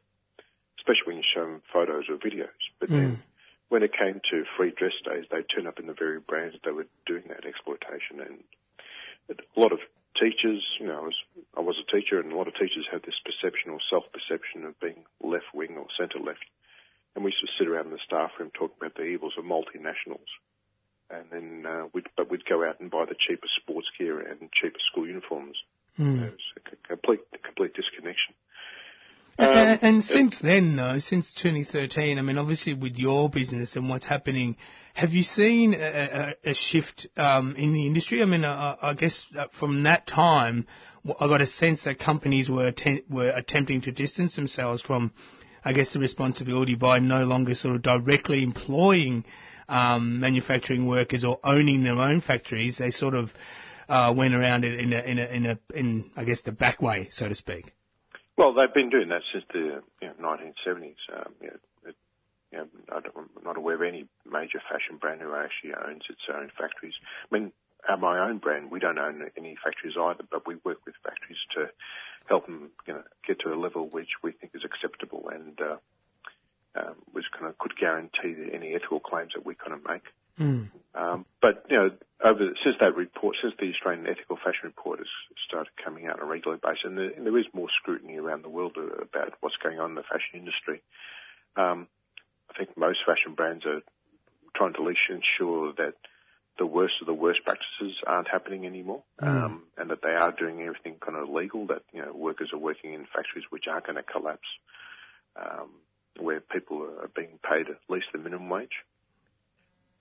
especially 0.80 1.08
when 1.08 1.18
you 1.18 1.24
show 1.28 1.44
them 1.44 1.62
photos 1.72 2.06
or 2.10 2.16
videos. 2.16 2.56
But 2.80 2.90
mm. 2.90 2.96
then, 2.96 3.24
when 3.68 3.84
it 3.84 3.92
came 3.92 4.22
to 4.32 4.44
free 4.56 4.72
dress 4.72 4.96
days, 5.04 5.26
they'd 5.30 5.50
turn 5.54 5.68
up 5.68 5.80
in 5.80 5.88
the 5.88 5.94
very 5.94 6.20
brands 6.20 6.56
that 6.64 6.74
were 6.74 6.88
doing 7.06 7.24
that 7.28 7.46
exploitation, 7.46 8.22
and 8.22 8.44
a 9.30 9.60
lot 9.60 9.72
of 9.72 9.80
teachers, 10.20 10.64
you 10.80 10.88
know, 10.88 10.98
I 10.98 11.06
was, 11.06 11.16
I 11.58 11.62
was 11.62 11.76
a 11.78 11.92
teacher, 11.92 12.20
and 12.20 12.32
a 12.32 12.36
lot 12.36 12.48
of 12.48 12.54
teachers 12.54 12.88
have 12.92 13.02
this 13.02 13.20
perception 13.24 13.72
or 13.72 13.80
self-perception 13.90 14.66
of 14.66 14.80
being 14.80 15.04
left 15.22 15.54
wing 15.54 15.78
or 15.78 15.88
centre 15.98 16.20
left. 16.20 16.46
And 17.16 17.24
we 17.24 17.32
used 17.32 17.42
to 17.46 17.52
sit 17.58 17.68
around 17.68 17.88
in 17.88 17.92
the 17.92 18.06
staff 18.06 18.32
room 18.40 18.52
talking 18.54 18.78
about 18.80 18.96
the 18.96 19.06
evils 19.06 19.34
of 19.38 19.46
multinationals. 19.46 20.30
And 21.10 21.26
then, 21.30 21.66
uh, 21.66 21.86
we'd, 21.94 22.08
but 22.18 22.30
we'd 22.30 22.46
go 22.46 22.64
out 22.68 22.80
and 22.80 22.90
buy 22.90 23.06
the 23.06 23.16
cheapest 23.16 23.54
sports 23.62 23.88
gear 23.98 24.20
and 24.20 24.50
cheapest 24.52 24.86
school 24.92 25.06
uniforms. 25.06 25.58
Mm. 26.00 26.24
It 26.24 26.32
was 26.32 26.50
a 26.58 26.88
complete, 26.88 27.22
complete 27.44 27.74
disconnection. 27.76 28.34
Um, 29.40 29.48
and, 29.50 29.80
and 29.84 30.04
since 30.04 30.40
then, 30.40 30.76
though, 30.76 31.00
since 31.00 31.34
2013, 31.34 32.20
I 32.20 32.22
mean, 32.22 32.38
obviously 32.38 32.74
with 32.76 32.98
your 32.98 33.30
business 33.30 33.76
and 33.76 33.90
what's 33.90 34.06
happening, 34.06 34.58
have 34.94 35.12
you 35.12 35.24
seen 35.24 35.74
a, 35.74 36.36
a, 36.46 36.52
a 36.52 36.54
shift 36.54 37.08
um, 37.18 37.56
in 37.58 37.74
the 37.74 37.88
industry? 37.88 38.22
I 38.22 38.26
mean, 38.26 38.46
I, 38.46 38.78
I 38.82 38.94
guess 38.94 39.26
from 39.60 39.84
that 39.84 40.06
time, 40.06 40.68
I 41.20 41.28
got 41.28 41.42
a 41.42 41.48
sense 41.48 41.84
that 41.86 41.98
companies 42.00 42.48
were 42.50 42.68
atten- 42.68 43.04
were 43.10 43.32
attempting 43.36 43.82
to 43.82 43.92
distance 43.92 44.36
themselves 44.36 44.82
from, 44.82 45.12
I 45.66 45.74
guess, 45.74 45.94
the 45.94 46.00
responsibility 46.00 46.76
by 46.76 47.00
no 47.00 47.24
longer 47.26 47.56
sort 47.56 47.76
of 47.76 47.82
directly 47.82 48.44
employing 48.44 49.26
um, 49.68 50.20
manufacturing 50.20 50.86
workers 50.86 51.26
or 51.26 51.40
owning 51.44 51.84
their 51.84 51.96
own 51.98 52.22
factories. 52.22 52.78
They 52.78 52.92
sort 52.92 53.16
of 53.16 53.34
uh, 53.90 54.14
went 54.16 54.36
around 54.36 54.64
it 54.64 54.80
in 54.80 54.94
a, 54.94 55.02
in 55.02 55.20
a, 55.20 55.26
in 55.26 55.46
a, 55.48 55.60
in 55.74 56.12
I 56.16 56.24
guess 56.24 56.44
the 56.44 56.52
back 56.52 56.82
way, 56.84 57.10
so 57.12 57.28
to 57.28 57.36
speak. 57.36 57.74
Well, 58.38 58.54
they've 58.54 58.74
been 58.74 58.90
doing 58.90 59.10
that 59.10 59.22
since 59.32 59.46
the 59.54 59.84
you 60.02 60.08
know, 60.08 60.14
1970s. 60.20 60.96
Um, 61.16 61.34
you 61.42 61.48
know, 61.48 61.58
it, 61.86 61.96
you 62.52 62.58
know, 62.58 62.68
I'm 62.92 63.44
not 63.44 63.58
aware 63.58 63.76
of 63.76 63.82
any 63.82 64.08
major 64.26 64.62
fashion 64.70 64.98
brand 65.00 65.22
who 65.22 65.36
actually 65.36 65.74
owns 65.74 66.04
its 66.10 66.22
own 66.34 66.50
factories. 66.58 66.96
I 67.32 67.38
mean, 67.38 67.52
at 67.88 68.00
my 68.00 68.28
own 68.28 68.38
brand, 68.38 68.72
we 68.72 68.80
don't 68.80 68.98
own 68.98 69.30
any 69.38 69.58
factories 69.64 69.96
either, 70.00 70.24
but 70.32 70.48
we 70.48 70.56
work 70.64 70.80
with 70.86 70.96
factories 71.04 71.38
to 71.56 71.70
help 72.28 72.46
them 72.46 72.72
you 72.88 72.94
know, 72.94 73.04
get 73.28 73.40
to 73.42 73.54
a 73.54 73.56
level 73.60 73.88
which 73.88 74.10
we 74.24 74.32
think 74.32 74.54
is 74.56 74.64
acceptable. 74.64 75.30
And 75.30 75.60
uh, 75.60 75.78
um, 76.76 76.96
was 77.14 77.26
kind 77.32 77.46
of 77.46 77.58
could 77.58 77.76
guarantee 77.78 78.50
any 78.52 78.74
ethical 78.74 79.00
claims 79.00 79.34
that 79.36 79.46
we 79.46 79.56
kind 79.56 79.74
of 79.74 79.86
make. 79.88 80.04
Mm. 80.40 80.70
Um, 80.96 81.26
but 81.42 81.66
you 81.70 81.78
know, 81.78 81.92
since 82.24 82.76
that 82.80 82.96
report, 82.96 83.36
since 83.42 83.54
the 83.60 83.70
Australian 83.72 84.08
Ethical 84.08 84.38
Fashion 84.38 84.64
Report 84.64 85.00
has 85.00 85.08
started 85.48 85.72
coming 85.84 86.08
out 86.08 86.20
on 86.20 86.28
a 86.28 86.30
regular 86.30 86.58
basis, 86.58 86.86
and 86.86 86.98
there, 86.98 87.10
and 87.10 87.26
there 87.26 87.38
is 87.38 87.46
more 87.54 87.68
scrutiny 87.82 88.18
around 88.18 88.44
the 88.44 88.50
world 88.50 88.78
about 88.78 89.34
what's 89.42 89.58
going 89.58 89.80
on 89.80 89.92
in 89.92 89.96
the 89.96 90.04
fashion 90.04 90.40
industry. 90.40 90.82
Um, 91.56 91.88
I 92.50 92.58
think 92.58 92.78
most 92.78 93.00
fashion 93.06 93.34
brands 93.36 93.66
are 93.66 93.82
trying 94.56 94.74
to 94.74 94.80
at 94.80 94.86
least 94.86 95.00
ensure 95.10 95.74
that 95.74 95.96
the 96.60 96.66
worst 96.66 96.94
of 97.02 97.08
the 97.08 97.14
worst 97.14 97.40
practices 97.44 97.98
aren't 98.06 98.28
happening 98.28 98.66
anymore, 98.66 99.04
Mm. 99.20 99.28
um, 99.28 99.64
and 99.78 99.90
that 99.90 100.02
they 100.02 100.14
are 100.14 100.32
doing 100.32 100.62
everything 100.62 100.96
kind 101.00 101.18
of 101.18 101.30
legal. 101.30 101.66
That 101.68 101.84
you 101.92 102.02
know, 102.02 102.14
workers 102.14 102.54
are 102.54 102.60
working 102.60 102.94
in 102.94 103.06
factories 103.06 103.46
which 103.50 103.68
aren't 103.68 103.86
going 103.86 103.98
to 103.98 104.04
collapse, 104.04 104.48
um, 105.36 105.72
where 106.18 106.40
people 106.40 106.84
are 106.84 107.10
being 107.16 107.40
paid 107.44 107.70
at 107.70 107.80
least 107.90 108.06
the 108.14 108.20
minimum 108.20 108.50
wage. 108.50 108.86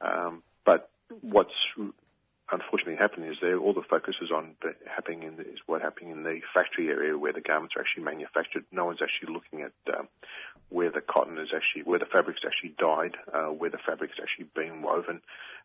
Um, 0.00 0.42
but 0.64 0.90
what's 1.20 1.54
unfortunately 2.52 2.96
happening 2.96 3.30
is 3.30 3.38
there 3.40 3.58
all 3.58 3.72
the 3.72 3.82
focus 3.88 4.16
is 4.20 4.30
on 4.30 4.54
the, 4.62 4.74
happening 4.86 5.22
in 5.22 5.36
the, 5.36 5.42
is 5.42 5.58
what 5.66 5.80
happening 5.80 6.10
in 6.10 6.22
the 6.22 6.40
factory 6.54 6.88
area 6.88 7.16
where 7.16 7.32
the 7.32 7.40
garments 7.40 7.74
are 7.76 7.80
actually 7.80 8.04
manufactured. 8.04 8.64
No 8.70 8.84
one's 8.84 9.00
actually 9.02 9.32
looking 9.32 9.62
at 9.62 9.72
um, 9.96 10.08
where 10.68 10.90
the 10.90 11.00
cotton 11.00 11.38
is 11.38 11.48
actually, 11.54 11.82
where 11.82 11.98
the 11.98 12.06
fabric's 12.06 12.42
actually 12.46 12.74
dyed, 12.78 13.16
uh, 13.32 13.52
where 13.52 13.70
the 13.70 13.78
fabric's 13.78 14.18
actually 14.22 14.46
being 14.54 14.82
woven, 14.82 15.20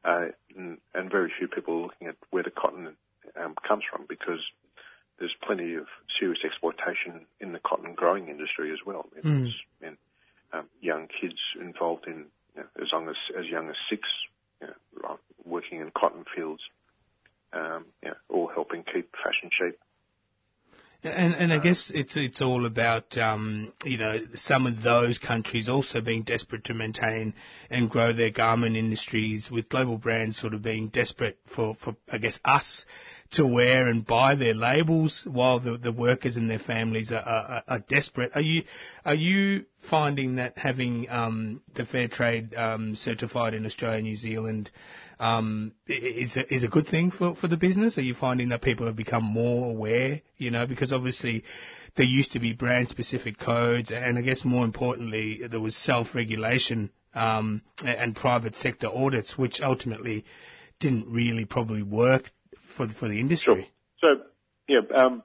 uh, 0.06 0.28
and, 0.56 0.78
and 0.95 1.12
very 1.12 1.32
few 1.38 1.47
people 1.47 1.76
are 1.76 1.84
looking 1.84 2.08
at 2.08 2.15
where 2.32 2.43
the 2.43 2.52
cotton 2.52 2.95
um, 3.36 3.56
comes 3.67 3.84
from 3.89 4.06
because 4.08 4.39
there's 5.19 5.36
plenty 5.45 5.76
of 5.76 5.88
serious 6.19 6.39
exploitation 6.45 7.26
in 7.39 7.52
the 7.52 7.60
cotton 7.60 7.93
growing 7.95 8.30
industry 8.30 8.71
as 8.71 8.80
well. 8.86 9.06
Mm. 9.23 9.52
And, 9.82 9.97
um, 10.54 10.65
young 10.80 11.08
kids 11.08 11.39
involved 11.60 12.08
in 12.08 12.26
you 12.56 12.62
know, 12.62 12.67
as 12.82 12.91
young 12.91 13.10
as 13.10 13.15
as 13.38 13.45
young 13.47 13.69
as 13.69 13.76
six, 13.89 14.08
working 15.47 15.81
in 15.81 15.91
cotton 15.91 16.25
fields, 16.36 16.62
um, 17.53 17.86
all 18.29 18.49
helping 18.53 18.83
keep 18.83 19.12
fashion 19.23 19.49
cheap. 19.51 19.79
And, 21.03 21.36
and 21.36 21.53
I 21.53 21.60
guess 21.60 21.91
it's 21.93 22.17
it's 22.17 22.41
all 22.41 22.65
about 22.65 23.17
um, 23.19 23.71
you 23.86 23.99
know 23.99 24.19
some 24.33 24.65
of 24.65 24.81
those 24.81 25.19
countries 25.19 25.69
also 25.69 26.01
being 26.01 26.23
desperate 26.23 26.65
to 26.65 26.73
maintain 26.73 27.36
and 27.69 27.89
grow 27.89 28.13
their 28.13 28.31
garment 28.31 28.75
industries, 28.75 29.51
with 29.51 29.69
global 29.69 29.97
brands 29.99 30.38
sort 30.38 30.55
of 30.55 30.63
being 30.63 30.89
desperate 30.89 31.38
for, 31.55 31.75
for 31.75 31.95
I 32.12 32.17
guess 32.17 32.39
us 32.43 32.83
to 33.31 33.45
wear 33.45 33.88
and 33.88 34.05
buy 34.05 34.36
their 34.36 34.55
labels, 34.55 35.27
while 35.29 35.60
the, 35.60 35.77
the 35.77 35.91
workers 35.91 36.36
and 36.36 36.49
their 36.49 36.60
families 36.60 37.12
are, 37.12 37.21
are, 37.23 37.63
are 37.67 37.79
desperate. 37.79 38.31
Are 38.33 38.41
you 38.41 38.63
are 39.05 39.15
you 39.15 39.65
finding 39.89 40.38
that 40.38 40.57
having 40.57 41.07
um, 41.10 41.62
the 41.75 41.86
fair 41.86 42.07
trade 42.07 42.55
um, 42.55 42.95
certified 42.95 43.53
in 43.53 43.67
Australia, 43.67 44.01
New 44.01 44.17
Zealand, 44.17 44.71
um, 45.19 45.73
is 45.88 46.38
a, 46.38 46.53
is 46.53 46.63
a 46.63 46.67
good 46.67 46.88
thing 46.88 47.12
for, 47.12 47.36
for 47.36 47.47
the 47.47 47.58
business? 47.58 47.97
Are 47.97 48.01
you 48.03 48.13
finding 48.13 48.49
that 48.49 48.62
people 48.62 48.86
have 48.86 48.95
become 48.95 49.23
more 49.23 49.71
aware? 49.71 50.21
You 50.38 50.51
know, 50.51 50.67
because 50.67 50.93
obviously 50.93 51.43
there 51.95 52.06
used 52.06 52.34
to 52.34 52.39
be 52.39 52.53
brand 52.53 52.89
specific 52.89 53.39
codes, 53.39 53.91
and 53.91 54.17
I 54.17 54.21
guess 54.21 54.45
more 54.45 54.65
importantly, 54.65 55.41
there 55.49 55.60
was 55.60 55.75
self 55.75 56.13
regulation 56.13 56.91
um, 57.13 57.63
and, 57.84 58.15
private 58.15 58.56
sector 58.56 58.88
audits, 58.88 59.38
which 59.38 59.62
ultimately 59.62 60.25
didn't 60.80 61.08
really 61.08 61.45
probably 61.45 61.82
work 61.82 62.30
for 62.75 62.86
the, 62.86 62.93
for 62.93 63.08
the 63.08 63.19
industry. 63.19 63.71
So, 64.03 64.08
yeah, 64.67 64.82
um, 64.95 65.23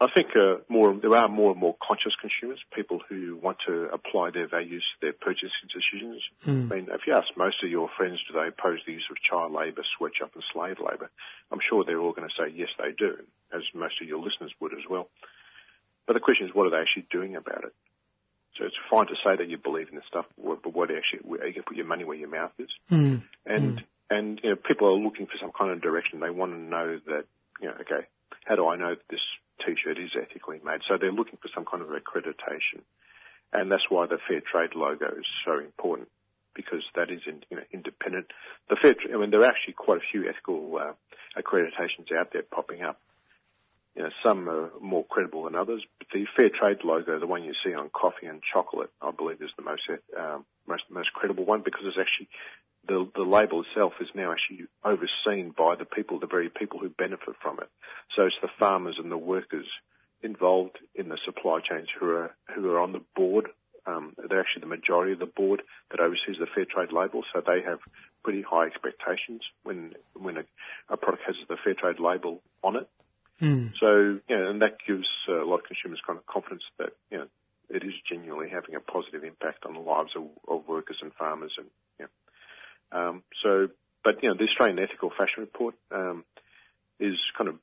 I 0.00 0.06
think 0.14 0.28
uh, 0.36 0.62
more 0.68 0.94
there 0.94 1.14
are 1.14 1.28
more 1.28 1.50
and 1.50 1.60
more 1.60 1.74
conscious 1.82 2.14
consumers, 2.20 2.60
people 2.72 3.00
who 3.08 3.36
want 3.42 3.58
to 3.66 3.88
apply 3.92 4.30
their 4.30 4.46
values 4.46 4.84
to 4.94 5.06
their 5.06 5.12
purchasing 5.12 5.66
decisions. 5.74 6.22
Hmm. 6.44 6.72
I 6.72 6.76
mean, 6.76 6.88
if 6.92 7.02
you 7.06 7.14
ask 7.14 7.26
most 7.36 7.64
of 7.64 7.70
your 7.70 7.90
friends, 7.96 8.20
do 8.30 8.38
they 8.38 8.46
oppose 8.46 8.78
the 8.86 8.92
use 8.92 9.06
of 9.10 9.16
child 9.18 9.50
labour, 9.50 9.82
sweatshop, 9.98 10.30
and 10.34 10.44
slave 10.52 10.78
labour? 10.78 11.10
I'm 11.50 11.58
sure 11.68 11.82
they're 11.82 11.98
all 11.98 12.12
going 12.12 12.28
to 12.28 12.34
say 12.38 12.54
yes, 12.54 12.68
they 12.78 12.92
do, 12.92 13.18
as 13.52 13.62
most 13.74 14.00
of 14.00 14.06
your 14.06 14.20
listeners 14.22 14.54
would 14.60 14.72
as 14.72 14.86
well. 14.88 15.08
But 16.06 16.14
the 16.14 16.20
question 16.20 16.46
is, 16.46 16.54
what 16.54 16.66
are 16.66 16.70
they 16.70 16.78
actually 16.78 17.06
doing 17.10 17.34
about 17.34 17.64
it? 17.64 17.74
So 18.56 18.64
it's 18.64 18.78
fine 18.90 19.06
to 19.06 19.14
say 19.26 19.34
that 19.36 19.48
you 19.48 19.58
believe 19.58 19.88
in 19.88 19.96
this 19.96 20.06
stuff, 20.06 20.26
but 20.36 20.72
what 20.72 20.90
actually, 20.90 21.26
where 21.28 21.46
you 21.46 21.54
can 21.54 21.64
put 21.64 21.76
your 21.76 21.86
money 21.86 22.04
where 22.04 22.16
your 22.16 22.30
mouth 22.30 22.52
is. 22.58 22.70
Hmm. 22.88 23.16
And 23.46 23.82
and 24.10 24.40
you 24.42 24.50
know, 24.50 24.56
people 24.56 24.86
are 24.88 24.98
looking 24.98 25.26
for 25.26 25.38
some 25.40 25.50
kind 25.50 25.72
of 25.72 25.82
direction. 25.82 26.20
They 26.20 26.30
want 26.30 26.52
to 26.52 26.58
know 26.58 27.00
that 27.06 27.24
you 27.60 27.68
know, 27.68 27.74
okay, 27.80 28.06
how 28.44 28.54
do 28.54 28.68
I 28.68 28.76
know 28.76 28.94
that 28.94 29.08
this 29.10 29.20
T-shirt 29.64 29.98
is 29.98 30.10
ethically 30.20 30.60
made? 30.64 30.80
So 30.88 30.96
they're 30.98 31.12
looking 31.12 31.38
for 31.40 31.48
some 31.54 31.64
kind 31.64 31.82
of 31.82 31.88
accreditation, 31.88 32.82
and 33.52 33.70
that's 33.70 33.88
why 33.88 34.06
the 34.06 34.18
fair 34.28 34.40
trade 34.40 34.74
logo 34.74 35.06
is 35.06 35.26
so 35.44 35.58
important 35.58 36.08
because 36.54 36.82
that 36.96 37.10
is 37.10 37.20
in, 37.26 37.44
you 37.50 37.56
know, 37.56 37.62
independent. 37.72 38.26
The 38.68 38.76
fair, 38.80 38.94
I 39.14 39.16
mean, 39.16 39.30
there 39.30 39.40
are 39.40 39.46
actually 39.46 39.74
quite 39.74 39.98
a 39.98 40.10
few 40.10 40.28
ethical 40.28 40.76
uh, 40.76 40.92
accreditations 41.40 42.10
out 42.18 42.32
there 42.32 42.42
popping 42.42 42.82
up. 42.82 43.00
You 43.94 44.02
know, 44.04 44.10
some 44.24 44.48
are 44.48 44.70
more 44.80 45.04
credible 45.04 45.44
than 45.44 45.54
others, 45.54 45.84
but 45.98 46.08
the 46.12 46.26
fair 46.36 46.50
trade 46.50 46.84
logo, 46.84 47.18
the 47.18 47.26
one 47.26 47.44
you 47.44 47.52
see 47.64 47.74
on 47.74 47.90
coffee 47.90 48.26
and 48.26 48.40
chocolate, 48.42 48.90
I 49.02 49.10
believe 49.10 49.42
is 49.42 49.50
the 49.56 49.64
most 49.64 49.82
um, 50.16 50.44
most 50.66 50.84
most 50.90 51.12
credible 51.12 51.44
one 51.44 51.62
because 51.64 51.82
it's 51.84 51.98
actually 51.98 52.28
the 52.88 53.08
the 53.14 53.22
label 53.22 53.62
itself 53.62 53.92
is 54.00 54.08
now 54.14 54.32
actually 54.32 54.66
overseen 54.84 55.54
by 55.56 55.76
the 55.76 55.84
people, 55.84 56.18
the 56.18 56.26
very 56.26 56.48
people 56.48 56.78
who 56.78 56.88
benefit 56.88 57.36
from 57.42 57.58
it. 57.60 57.68
So 58.16 58.22
it's 58.24 58.36
the 58.42 58.48
farmers 58.58 58.96
and 58.98 59.10
the 59.10 59.18
workers 59.18 59.66
involved 60.22 60.78
in 60.94 61.08
the 61.08 61.18
supply 61.24 61.60
chains 61.60 61.88
who 61.98 62.10
are 62.10 62.34
who 62.54 62.70
are 62.70 62.80
on 62.80 62.92
the 62.92 63.02
board. 63.14 63.48
Um, 63.86 64.14
they're 64.28 64.40
actually 64.40 64.60
the 64.60 64.66
majority 64.66 65.12
of 65.12 65.18
the 65.18 65.26
board 65.26 65.62
that 65.90 66.00
oversees 66.00 66.36
the 66.38 66.46
fair 66.54 66.66
trade 66.66 66.92
label, 66.92 67.22
so 67.32 67.40
they 67.40 67.62
have 67.64 67.78
pretty 68.22 68.42
high 68.42 68.66
expectations 68.66 69.42
when 69.62 69.94
when 70.14 70.36
a, 70.38 70.44
a 70.90 70.96
product 70.96 71.22
has 71.26 71.36
the 71.48 71.56
fair 71.62 71.74
trade 71.74 72.00
label 72.00 72.42
on 72.62 72.76
it. 72.76 72.88
Hmm. 73.38 73.68
So, 73.80 74.18
you 74.28 74.36
know, 74.36 74.50
and 74.50 74.62
that 74.62 74.78
gives 74.86 75.06
a 75.28 75.44
lot 75.44 75.60
of 75.60 75.64
consumers 75.64 76.00
kind 76.04 76.18
of 76.18 76.26
confidence 76.26 76.64
that, 76.78 76.90
you 77.10 77.18
know, 77.18 77.28
it 77.70 77.84
is 77.84 77.92
genuinely 78.10 78.48
having 78.50 78.74
a 78.74 78.80
positive 78.80 79.22
impact 79.22 79.64
on 79.64 79.74
the 79.74 79.80
lives 79.80 80.10
of, 80.16 80.24
of 80.48 80.66
workers 80.66 80.98
and 81.02 81.12
farmers 81.14 81.52
and, 81.56 81.66
you 81.98 82.04
know. 82.06 82.10
Um, 82.92 83.22
so, 83.42 83.68
but, 84.04 84.22
you 84.22 84.28
know, 84.28 84.36
the 84.36 84.44
Australian 84.44 84.78
Ethical 84.78 85.10
Fashion 85.10 85.40
Report, 85.40 85.74
um, 85.90 86.24
is 86.98 87.16
kind 87.36 87.48
of 87.48 87.56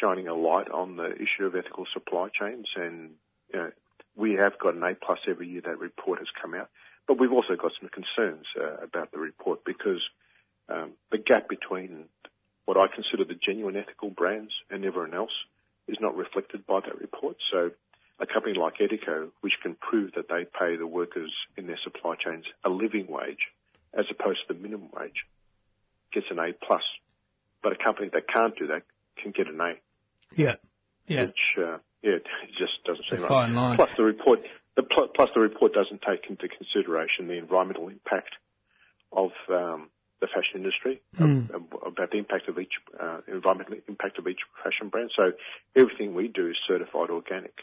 shining 0.00 0.28
a 0.28 0.34
light 0.34 0.70
on 0.70 0.96
the 0.96 1.14
issue 1.14 1.46
of 1.46 1.54
ethical 1.54 1.86
supply 1.92 2.28
chains 2.28 2.66
and, 2.76 3.10
you 3.52 3.58
know, 3.58 3.70
we 4.16 4.34
have 4.34 4.58
got 4.58 4.74
an 4.74 4.82
A 4.82 4.94
plus 4.94 5.18
every 5.28 5.48
year 5.48 5.62
that 5.64 5.78
report 5.78 6.18
has 6.20 6.28
come 6.40 6.54
out, 6.54 6.70
but 7.08 7.18
we've 7.18 7.32
also 7.32 7.56
got 7.56 7.72
some 7.80 7.90
concerns 7.90 8.46
uh, 8.60 8.76
about 8.82 9.10
the 9.12 9.18
report 9.18 9.64
because 9.64 10.02
um, 10.68 10.92
the 11.10 11.18
gap 11.18 11.48
between 11.48 12.04
what 12.64 12.78
I 12.78 12.86
consider 12.86 13.24
the 13.24 13.34
genuine 13.34 13.76
ethical 13.76 14.10
brands 14.10 14.52
and 14.70 14.84
everyone 14.84 15.14
else 15.14 15.34
is 15.88 15.96
not 16.00 16.16
reflected 16.16 16.66
by 16.66 16.80
that 16.80 17.00
report. 17.00 17.36
So 17.52 17.70
a 18.20 18.26
company 18.26 18.54
like 18.58 18.78
Etiko, 18.78 19.30
which 19.40 19.54
can 19.62 19.74
prove 19.74 20.12
that 20.14 20.28
they 20.28 20.44
pay 20.44 20.76
the 20.76 20.86
workers 20.86 21.32
in 21.56 21.66
their 21.66 21.78
supply 21.82 22.14
chains 22.14 22.44
a 22.64 22.70
living 22.70 23.06
wage 23.08 23.50
as 23.96 24.06
opposed 24.10 24.40
to 24.48 24.54
the 24.54 24.60
minimum 24.60 24.88
wage, 24.98 25.24
gets 26.12 26.26
an 26.30 26.38
A 26.38 26.52
plus. 26.52 26.82
But 27.62 27.72
a 27.72 27.76
company 27.82 28.10
that 28.12 28.28
can't 28.28 28.56
do 28.58 28.66
that 28.68 28.82
can 29.22 29.32
get 29.32 29.46
an 29.48 29.60
A, 29.60 29.74
Yeah. 30.34 30.56
Yeah. 31.06 31.26
which 31.26 31.40
uh, 31.58 31.78
yeah, 32.02 32.16
it 32.16 32.26
just 32.58 32.82
doesn't 32.84 33.00
It's 33.02 33.10
seem 33.10 33.20
right. 33.22 33.28
fine 33.28 33.54
line. 33.54 33.76
Plus 33.76 33.90
the 33.96 34.04
report, 34.04 34.40
the 34.76 34.82
pl- 34.82 35.08
plus 35.14 35.30
the 35.34 35.40
report 35.40 35.72
doesn't 35.72 36.02
take 36.02 36.28
into 36.28 36.48
consideration 36.48 37.28
the 37.28 37.34
environmental 37.38 37.88
impact 37.88 38.30
of 39.12 39.30
um, 39.48 39.88
the 40.20 40.26
fashion 40.26 40.56
industry, 40.60 41.00
Mm. 41.18 41.54
ab- 41.54 41.78
about 41.86 42.10
the 42.10 42.18
impact 42.18 42.48
of 42.48 42.58
each 42.58 42.72
uh, 43.00 43.20
environmental 43.28 43.76
impact 43.88 44.18
of 44.18 44.26
each 44.28 44.40
fashion 44.62 44.88
brand. 44.88 45.10
So 45.16 45.32
everything 45.76 46.14
we 46.14 46.28
do 46.28 46.48
is 46.48 46.56
certified 46.68 47.10
organic. 47.10 47.54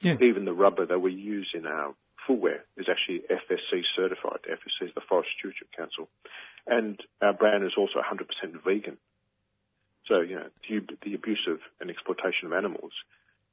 Yeah. 0.00 0.16
Even 0.20 0.44
the 0.44 0.52
rubber 0.52 0.86
that 0.86 1.00
we 1.00 1.12
use 1.12 1.50
in 1.54 1.66
our 1.66 1.94
footwear 2.28 2.64
is 2.76 2.86
actually 2.88 3.22
FSC 3.26 3.82
certified. 3.96 4.44
FSC 4.46 4.88
is 4.88 4.94
the 4.94 5.00
Forest 5.08 5.30
Stewardship 5.38 5.68
Council, 5.76 6.08
and 6.66 7.00
our 7.20 7.32
brand 7.32 7.64
is 7.64 7.72
also 7.76 7.98
100% 7.98 8.28
vegan. 8.62 8.98
So 10.06 10.20
you 10.20 10.36
know 10.36 10.48
the, 10.68 10.80
the 11.02 11.14
abuse 11.14 11.48
of 11.48 11.58
and 11.80 11.90
exploitation 11.90 12.46
of 12.46 12.52
animals 12.52 12.92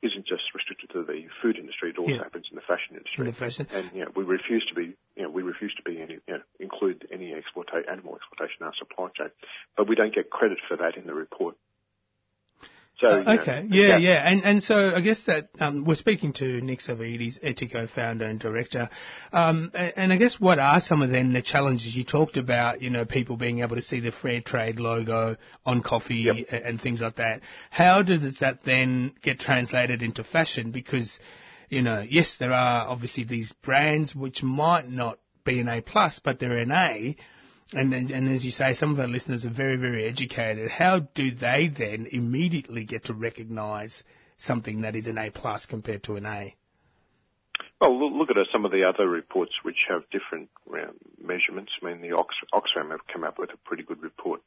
isn't 0.03 0.27
just 0.27 0.43
restricted 0.53 0.91
to 0.91 1.03
the 1.03 1.25
food 1.41 1.57
industry; 1.57 1.89
it 1.89 1.97
also 1.97 2.11
Yeah. 2.11 2.23
happens 2.23 2.45
in 2.51 2.55
the 2.55 2.61
fashion 2.61 2.95
industry. 2.99 3.25
In 3.25 3.31
the 3.31 3.33
fashion. 3.33 3.67
And 3.71 3.89
you 3.93 4.03
know, 4.05 4.11
we 4.15 4.23
refuse 4.23 4.65
to 4.67 4.75
be, 4.75 4.93
you 5.15 5.23
know, 5.23 5.29
we 5.29 5.41
refuse 5.41 5.73
to 5.75 5.83
be 5.83 5.99
any, 6.01 6.19
you 6.27 6.33
know, 6.35 6.43
include 6.59 7.07
any 7.11 7.31
exploita- 7.33 7.89
animal 7.89 8.15
exploitation 8.15 8.57
in 8.61 8.67
our 8.67 8.75
supply 8.77 9.07
chain, 9.17 9.31
but 9.75 9.87
we 9.87 9.95
don't 9.95 10.13
get 10.13 10.29
credit 10.29 10.59
for 10.67 10.77
that 10.77 10.97
in 10.97 11.07
the 11.07 11.13
report. 11.15 11.55
So 12.97 13.07
Uh, 13.09 13.17
you 13.17 13.23
know, 13.25 13.31
okay, 13.41 13.67
yeah, 13.69 13.97
yeah, 13.97 14.29
and 14.31 14.43
and 14.45 14.63
so 14.63 14.93
I 14.95 15.01
guess 15.01 15.25
that 15.25 15.49
um, 15.59 15.83
we're 15.83 15.95
speaking 15.95 16.31
to 16.33 16.61
Nick 16.61 16.79
Savaidis, 16.79 17.39
Etiko 17.43 17.89
founder 17.89 18.23
and 18.25 18.39
director, 18.39 18.89
um, 19.33 19.71
and, 19.73 19.93
and 19.97 20.13
I 20.13 20.15
guess 20.15 20.39
what 20.39 20.59
are 20.59 20.79
some 20.79 21.01
of 21.01 21.09
then 21.09 21.33
the 21.33 21.41
challenges 21.41 21.93
you 21.93 22.05
talked 22.05 22.37
about? 22.37 22.81
You 22.81 22.89
know, 22.89 23.03
people 23.03 23.35
being 23.35 23.59
able 23.59 23.75
to 23.75 23.81
see 23.81 23.99
the 23.99 24.13
fair 24.13 24.39
trade 24.39 24.79
logo 24.79 25.35
on 25.65 25.81
coffee 25.81 26.29
a- 26.29 26.67
and 26.67 26.79
things 26.79 27.01
like 27.01 27.17
that. 27.17 27.41
How 27.69 28.01
does 28.01 28.39
that 28.39 28.63
then 28.63 29.13
get 29.21 29.39
translated 29.39 30.01
into 30.01 30.23
fashion? 30.23 30.71
Because 30.71 31.19
you 31.69 31.81
know, 31.81 32.01
yes, 32.07 32.37
there 32.39 32.53
are 32.53 32.87
obviously 32.87 33.25
these 33.25 33.51
brands 33.51 34.15
which 34.15 34.41
might 34.41 34.87
not 34.87 35.19
be 35.43 35.59
an 35.59 35.67
A 35.67 35.81
plus, 35.81 36.19
but 36.23 36.39
they're 36.39 36.59
an 36.59 36.71
A. 36.71 37.17
And, 37.73 37.93
and, 37.93 38.11
and 38.11 38.29
as 38.29 38.45
you 38.45 38.51
say, 38.51 38.73
some 38.73 38.93
of 38.93 38.99
our 38.99 39.07
listeners 39.07 39.45
are 39.45 39.49
very, 39.49 39.75
very 39.75 40.05
educated. 40.05 40.69
How 40.69 40.99
do 40.99 41.31
they 41.31 41.67
then 41.67 42.07
immediately 42.11 42.83
get 42.83 43.05
to 43.05 43.13
recognise 43.13 44.03
something 44.37 44.81
that 44.81 44.95
is 44.95 45.07
an 45.07 45.17
A 45.17 45.31
plus 45.31 45.65
compared 45.65 46.03
to 46.03 46.15
an 46.15 46.25
A? 46.25 46.55
Well, 47.81 47.99
loo- 47.99 48.17
look 48.17 48.29
at 48.29 48.37
some 48.53 48.65
of 48.65 48.71
the 48.71 48.83
other 48.83 49.07
reports 49.07 49.53
which 49.63 49.77
have 49.89 50.03
different 50.11 50.49
um, 50.71 50.95
measurements. 51.19 51.71
I 51.81 51.87
mean, 51.87 52.01
the 52.01 52.15
Ox- 52.15 52.35
Oxfam 52.53 52.91
have 52.91 53.05
come 53.11 53.23
up 53.23 53.39
with 53.39 53.49
a 53.51 53.57
pretty 53.57 53.83
good 53.83 54.01
report 54.01 54.41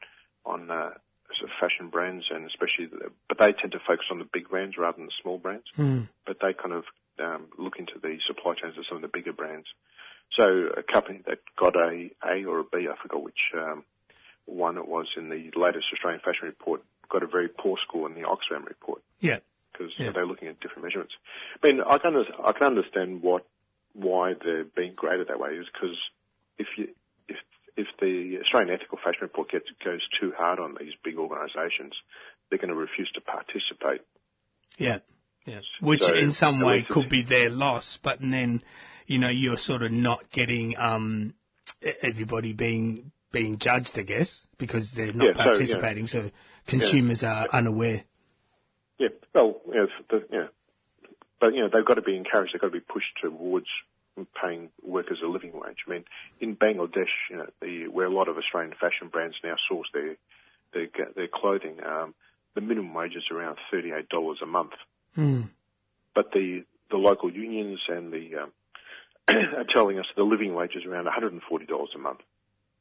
on 0.47 0.71
uh, 0.71 0.91
sort 1.39 1.51
of 1.51 1.57
fashion 1.61 1.89
brands, 1.89 2.27
and 2.31 2.47
especially, 2.47 2.87
the, 2.87 3.11
but 3.29 3.39
they 3.39 3.53
tend 3.53 3.73
to 3.73 3.81
focus 3.87 4.07
on 4.11 4.19
the 4.19 4.29
big 4.33 4.49
brands 4.49 4.77
rather 4.79 4.97
than 4.97 5.07
the 5.07 5.13
small 5.21 5.39
brands. 5.39 5.67
Hmm. 5.75 6.03
But 6.27 6.39
they 6.41 6.53
kind 6.53 6.73
of 6.73 6.85
um, 7.19 7.49
look 7.59 7.79
into 7.79 7.95
the 8.01 8.19
supply 8.27 8.55
chains 8.55 8.79
of 8.79 8.85
some 8.89 8.97
of 8.97 9.03
the 9.03 9.09
bigger 9.09 9.33
brands. 9.33 9.67
So 10.37 10.69
a 10.77 10.83
company 10.83 11.23
that 11.27 11.39
got 11.59 11.77
a 11.77 12.11
A 12.25 12.45
or 12.45 12.61
a 12.61 12.65
B, 12.65 12.87
I 12.91 12.95
forgot 13.03 13.23
which 13.23 13.41
um, 13.57 13.85
one 14.47 14.79
it 14.79 14.87
was 14.87 15.07
in 15.17 15.29
the 15.29 15.51
latest 15.59 15.87
Australian 15.93 16.21
fashion 16.21 16.47
report, 16.47 16.83
got 17.09 17.23
a 17.23 17.27
very 17.27 17.49
poor 17.49 17.77
score 17.87 18.09
in 18.09 18.15
the 18.15 18.27
Oxfam 18.29 18.67
report 18.67 19.03
Yeah. 19.21 19.41
because 19.73 19.93
Yeah. 19.99 20.13
they're 20.13 20.27
looking 20.27 20.49
at 20.49 20.61
different 20.61 20.85
measurements. 20.85 21.15
I 21.63 21.67
mean, 21.67 21.81
I 21.81 21.99
can 21.99 22.17
I 22.45 22.53
can 22.53 22.67
understand 22.67 23.23
what 23.23 23.47
why 23.95 24.35
they're 24.35 24.65
being 24.65 24.95
graded 24.95 25.29
that 25.29 25.41
way 25.41 25.51
is 25.55 25.67
because 25.73 25.97
if 26.59 26.67
you 26.77 26.89
if 27.29 27.37
if 27.77 27.87
the 28.01 28.39
Australian 28.43 28.75
Ethical 28.75 28.99
Fashion 28.99 29.23
Report 29.23 29.51
gets 29.51 29.67
goes 29.85 30.07
too 30.21 30.33
hard 30.37 30.59
on 30.59 30.77
these 30.79 30.93
big 31.03 31.17
organisations, 31.17 31.95
they're 32.49 32.59
going 32.59 32.69
to 32.71 32.75
refuse 32.75 33.11
to 33.15 33.21
participate. 33.21 34.03
Yeah. 34.77 34.99
Yeah. 35.45 35.61
Which 35.81 36.03
So, 36.03 36.13
in 36.15 36.33
some 36.33 36.61
way 36.61 36.83
could 36.89 37.09
be 37.09 37.23
their 37.23 37.49
loss, 37.49 37.99
but 38.03 38.19
then, 38.21 38.63
you 39.09 39.19
know, 39.19 39.31
you're 39.31 39.57
sort 39.57 39.83
of 39.83 39.91
not 39.91 40.31
getting 40.31 40.77
um, 40.79 41.35
everybody 42.03 42.53
being 42.53 43.11
being 43.33 43.59
judged, 43.59 43.99
I 43.99 44.03
guess, 44.03 44.47
because 44.59 44.93
they're 44.93 45.13
not 45.13 45.25
Yeah, 45.25 45.33
so, 45.33 45.39
yeah. 45.39 45.45
participating. 45.45 46.07
So, 46.07 46.31
consumers 46.67 47.23
are 47.25 47.49
unaware. 47.53 48.05
Yeah, 48.99 49.09
well, 49.35 49.61
yeah, 49.67 50.47
but 51.41 51.55
you 51.55 51.61
know 51.61 51.71
they've 51.73 51.85
got 51.85 51.95
to 51.95 52.03
be 52.03 52.17
encouraged. 52.17 52.55
They've 52.55 52.61
got 52.61 52.69
to 52.69 52.73
be 52.73 52.81
pushed 52.81 53.19
towards 53.23 53.67
paying 54.43 54.71
workers 54.83 55.21
a 55.25 55.29
living 55.29 55.53
wage. 55.55 55.79
I 55.87 55.91
mean, 55.91 56.05
in 56.41 56.57
Bangladesh, 56.57 57.15
you 57.31 57.37
know, 57.37 57.47
the, 57.63 57.87
where 57.89 58.07
a 58.07 58.13
lot 58.13 58.29
of 58.29 58.37
Australian 58.37 58.75
fashion 58.79 59.09
brands 59.09 59.37
now 59.43 59.55
source 59.69 59.89
their 59.95 60.17
their, 60.75 60.89
their 61.15 61.29
clothing, 61.33 61.79
um, 61.85 62.15
the 62.55 62.61
minimum 62.61 62.93
wage 62.93 63.15
is 63.17 63.25
around 63.31 63.59
thirty 63.71 63.93
eight 63.93 64.09
dollars 64.11 64.39
a 64.43 64.47
month. 64.47 64.73
Hmm. 65.15 65.43
But 66.15 66.33
the 66.33 66.65
the 66.91 66.97
local 66.97 67.33
unions 67.33 67.81
and 67.89 68.13
the 68.13 68.43
um, 68.43 68.53
are 69.29 69.65
telling 69.73 69.99
us 69.99 70.07
the 70.17 70.23
living 70.23 70.55
wage 70.55 70.75
is 70.75 70.85
around 70.85 71.05
one 71.05 71.15
hundred 71.15 71.33
and 71.33 71.43
forty 71.43 71.67
dollars 71.67 71.91
a 71.95 71.99
month, 71.99 72.21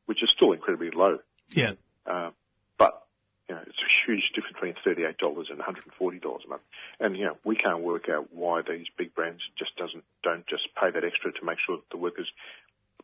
which 0.06 0.24
is 0.24 0.30
still 0.36 0.54
incredibly 0.54 0.92
low. 0.92 1.20
Yeah. 1.50 1.74
Uh, 2.06 2.32
but 2.78 3.04
you 3.50 3.56
know, 3.56 3.62
it's 3.62 3.78
a 3.78 3.92
huge 4.06 4.24
difference 4.36 4.54
between 4.56 4.76
thirty-eight 4.84 5.18
dollars 5.18 5.48
and 5.50 5.60
one 5.60 5.66
hundred 5.66 5.86
and 5.86 5.94
forty 5.94 6.20
dollars 6.20 6.44
a 6.46 6.50
month. 6.50 6.62
And 7.00 7.18
you 7.18 7.26
know, 7.26 7.38
we 7.44 7.56
can't 7.56 7.82
work 7.82 8.10
out 8.10 8.34
why 8.34 8.62
these 8.62 8.88
big 8.98 9.14
brands 9.14 9.42
just 9.58 9.76
doesn't 9.76 10.04
don't 10.24 10.46
just 10.48 10.68
pay 10.80 10.92
that 10.92 11.04
extra 11.04 11.32
to 11.32 11.46
make 11.46 11.58
sure 11.66 11.78
that 11.78 11.90
the 11.92 11.98
workers 11.98 12.32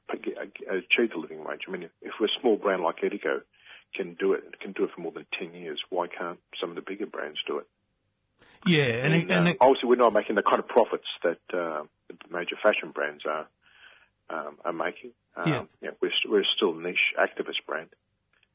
achieve 0.10 1.12
the 1.12 1.18
living 1.18 1.44
wage. 1.44 1.62
I 1.68 1.72
mean, 1.72 1.89
if 2.02 2.14
we're 2.20 2.28
a 2.28 2.39
small 2.41 2.58
brand 2.58 2.84
like 2.84 2.98
Etiko 2.98 3.41
can 3.96 4.16
do 4.16 4.34
it, 4.34 4.60
can 4.60 4.72
do 4.72 4.84
it 4.84 4.91
for 4.94 5.02
more 5.02 5.12
than 5.12 5.26
ten 5.38 5.54
years, 5.54 5.80
why 5.89 6.08
can't 6.08 6.39
some 6.60 6.70
of 6.70 6.76
the 6.76 6.82
bigger 6.82 7.06
brands 7.06 7.39
do 7.48 7.60
it? 7.60 7.68
Yeah, 8.66 8.84
and, 8.84 9.14
And, 9.14 9.32
and 9.32 9.48
uh, 9.50 9.54
obviously, 9.62 9.89
we're 9.89 9.96
not 9.96 10.14
making 10.14 10.36
the 10.36 10.41
kind 10.41 10.60
of 10.60 10.68
profits 10.68 11.08
that 11.24 11.39
uh, 11.54 11.84
the 12.28 12.36
major 12.36 12.55
fashion 12.61 12.91
brands 12.91 13.24
are 13.26 13.47
um, 14.30 14.57
are 14.64 14.74
making. 14.74 15.11
Um, 15.36 15.70
Yeah. 15.82 15.89
know, 15.89 15.95
we're, 16.01 16.11
st- 16.11 16.32
we're 16.32 16.45
still 16.55 16.78
a 16.78 16.82
niche 16.82 17.14
activist 17.18 17.66
brand, 17.68 17.89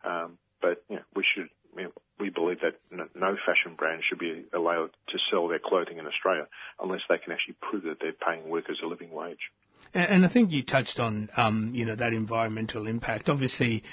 um, 0.04 0.38
but 0.60 0.82
know, 0.96 1.02
we 1.14 1.24
should. 1.34 1.48
You 1.76 1.84
know, 1.84 1.92
we 2.18 2.30
believe 2.30 2.60
that 2.62 2.80
no, 2.90 3.06
no 3.14 3.36
fashion 3.46 3.76
brand 3.76 4.02
should 4.08 4.18
be 4.18 4.46
allowed 4.52 4.90
to 5.08 5.18
sell 5.30 5.46
their 5.48 5.60
clothing 5.60 5.98
in 5.98 6.06
Australia 6.06 6.48
unless 6.80 7.02
they 7.08 7.18
can 7.18 7.32
actually 7.32 7.56
prove 7.60 7.84
that 7.84 7.98
they're 8.00 8.12
paying 8.12 8.48
workers 8.48 8.80
a 8.82 8.86
living 8.86 9.12
wage. 9.12 9.52
And, 9.94 10.10
and 10.10 10.24
I 10.24 10.28
think 10.28 10.50
you 10.50 10.62
touched 10.62 10.98
on, 10.98 11.28
um, 11.36 11.70
you 11.74 11.84
know, 11.84 11.94
that 11.94 12.12
environmental 12.12 12.86
impact. 12.88 13.28
Obviously, 13.28 13.84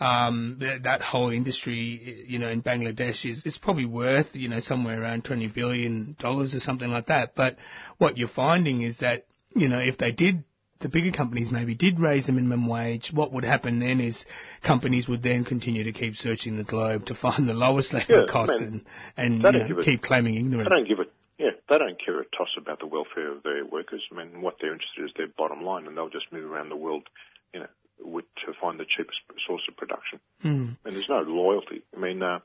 um, 0.00 0.56
th- 0.60 0.82
that 0.82 1.00
whole 1.00 1.30
industry, 1.30 2.24
you 2.26 2.38
know, 2.38 2.48
in 2.48 2.62
Bangladesh 2.62 3.24
is, 3.28 3.44
is 3.44 3.58
probably 3.58 3.86
worth, 3.86 4.28
you 4.34 4.48
know, 4.48 4.60
somewhere 4.60 5.00
around 5.00 5.24
$20 5.24 5.54
billion 5.54 6.16
or 6.24 6.46
something 6.46 6.90
like 6.90 7.06
that. 7.06 7.34
But 7.34 7.56
what 7.98 8.18
you're 8.18 8.28
finding 8.28 8.82
is 8.82 8.98
that, 8.98 9.26
you 9.54 9.68
know, 9.68 9.80
if 9.80 9.98
they 9.98 10.12
did, 10.12 10.44
the 10.80 10.88
bigger 10.88 11.12
companies 11.12 11.50
maybe 11.50 11.74
did 11.74 11.98
raise 11.98 12.26
the 12.26 12.32
minimum 12.32 12.68
wage, 12.68 13.10
what 13.14 13.32
would 13.32 13.44
happen 13.44 13.78
then 13.78 14.00
is 14.00 14.26
companies 14.62 15.08
would 15.08 15.22
then 15.22 15.44
continue 15.44 15.84
to 15.84 15.92
keep 15.92 16.16
searching 16.16 16.56
the 16.56 16.64
globe 16.64 17.06
to 17.06 17.14
find 17.14 17.48
the 17.48 17.54
lowest 17.54 17.94
labour 17.94 18.06
Yeah, 18.08 18.26
costs 18.28 18.60
man, 18.60 18.84
and, 19.16 19.44
and 19.44 19.54
you 19.54 19.60
know, 19.60 19.68
give 19.68 19.78
a- 19.78 19.84
keep 19.84 20.02
claiming 20.02 20.34
ignorance. 20.34 20.68
They 20.68 20.76
don't 20.76 20.88
give 20.88 21.00
a 21.00 21.04
yeah, 21.38 21.50
they 21.68 21.78
don't 21.78 21.98
care 22.04 22.20
a 22.20 22.24
toss 22.24 22.50
about 22.56 22.78
the 22.78 22.86
welfare 22.86 23.32
of 23.32 23.42
their 23.42 23.64
workers. 23.64 24.02
I 24.12 24.14
mean, 24.14 24.40
what 24.40 24.56
they're 24.60 24.72
interested 24.72 25.00
in 25.00 25.06
is 25.06 25.12
their 25.16 25.26
bottom 25.26 25.64
line, 25.64 25.86
and 25.86 25.96
they'll 25.96 26.08
just 26.08 26.32
move 26.32 26.48
around 26.48 26.68
the 26.68 26.76
world, 26.76 27.08
you 27.52 27.60
know, 27.60 27.66
with, 28.04 28.26
to 28.46 28.52
find 28.60 28.78
the 28.78 28.84
cheapest 28.84 29.18
source 29.46 29.62
of 29.68 29.76
production. 29.76 30.20
Hmm. 30.42 30.68
And 30.84 30.94
there's 30.94 31.08
no 31.08 31.20
loyalty. 31.20 31.82
I 31.96 32.00
mean, 32.00 32.22
uh, 32.22 32.40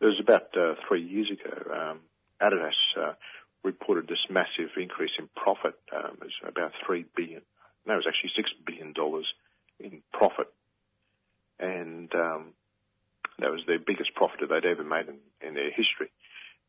there 0.00 0.08
was 0.08 0.20
about 0.20 0.56
uh, 0.56 0.74
three 0.88 1.02
years 1.02 1.30
ago, 1.30 1.72
um, 1.72 2.00
Adidas 2.40 2.72
uh, 2.96 3.12
reported 3.62 4.08
this 4.08 4.26
massive 4.28 4.70
increase 4.76 5.12
in 5.18 5.28
profit. 5.36 5.74
Um, 5.94 6.18
it 6.20 6.24
was 6.24 6.32
about 6.46 6.72
three 6.84 7.04
billion. 7.16 7.42
No, 7.86 7.94
it 7.94 7.96
was 7.98 8.06
actually 8.08 8.32
six 8.36 8.50
billion 8.66 8.92
dollars 8.92 9.26
in 9.78 10.02
profit, 10.12 10.52
and 11.58 12.12
um, 12.14 12.54
that 13.38 13.50
was 13.50 13.62
their 13.66 13.78
biggest 13.78 14.14
profit 14.14 14.40
that 14.40 14.48
they'd 14.48 14.68
ever 14.68 14.84
made 14.84 15.08
in, 15.08 15.18
in 15.46 15.54
their 15.54 15.70
history. 15.70 16.10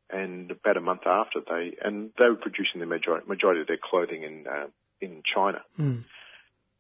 And 0.10 0.52
about 0.52 0.78
a 0.78 0.82
month 0.82 1.02
after, 1.06 1.40
they 1.48 1.76
and 1.84 2.12
they 2.20 2.30
were 2.30 2.36
producing 2.36 2.80
the 2.80 2.86
majority, 2.86 3.28
majority 3.28 3.62
of 3.62 3.68
their 3.68 3.80
clothing 3.82 4.24
in 4.24 4.46
uh, 4.48 4.68
in 5.02 5.24
China. 5.24 5.62
Hmm. 5.78 6.00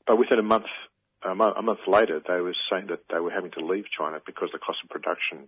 But 0.05 0.17
within 0.17 0.39
a 0.39 0.43
month, 0.43 0.65
a 1.25 1.35
month, 1.35 1.55
a 1.57 1.61
month 1.61 1.79
later, 1.87 2.21
they 2.27 2.39
were 2.41 2.55
saying 2.69 2.87
that 2.87 2.99
they 3.11 3.19
were 3.19 3.31
having 3.31 3.51
to 3.51 3.65
leave 3.65 3.85
China 3.97 4.19
because 4.25 4.49
the 4.51 4.59
cost 4.59 4.79
of 4.83 4.89
production 4.89 5.47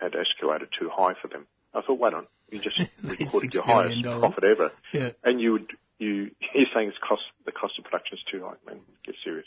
had 0.00 0.12
escalated 0.12 0.68
too 0.78 0.90
high 0.92 1.14
for 1.20 1.28
them. 1.28 1.46
I 1.74 1.82
thought, 1.82 1.98
wait 1.98 2.14
on, 2.14 2.26
you 2.50 2.58
just 2.60 2.78
recorded 3.02 3.54
your 3.54 3.62
highest 3.64 4.02
profit 4.02 4.44
ever, 4.44 4.72
Yeah. 4.92 5.10
and 5.24 5.40
you 5.40 5.52
would 5.52 5.70
you 5.98 6.30
you're 6.54 6.66
saying 6.74 6.88
it's 6.88 6.98
cost 6.98 7.22
the 7.44 7.52
cost 7.52 7.78
of 7.78 7.84
production 7.84 8.18
is 8.18 8.24
too 8.30 8.44
high. 8.44 8.54
Man, 8.66 8.80
get 9.04 9.14
serious. 9.24 9.46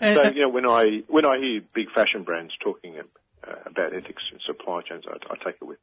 And- 0.00 0.16
so 0.16 0.22
you 0.30 0.42
know 0.42 0.48
when 0.48 0.66
I 0.66 1.02
when 1.08 1.24
I 1.24 1.38
hear 1.38 1.60
big 1.74 1.90
fashion 1.92 2.22
brands 2.24 2.52
talking 2.60 2.96
uh, 2.98 3.52
about 3.66 3.94
ethics 3.94 4.22
and 4.32 4.40
supply 4.46 4.82
chains, 4.82 5.04
I, 5.08 5.16
I 5.32 5.36
take 5.44 5.56
it 5.60 5.64
with 5.64 5.78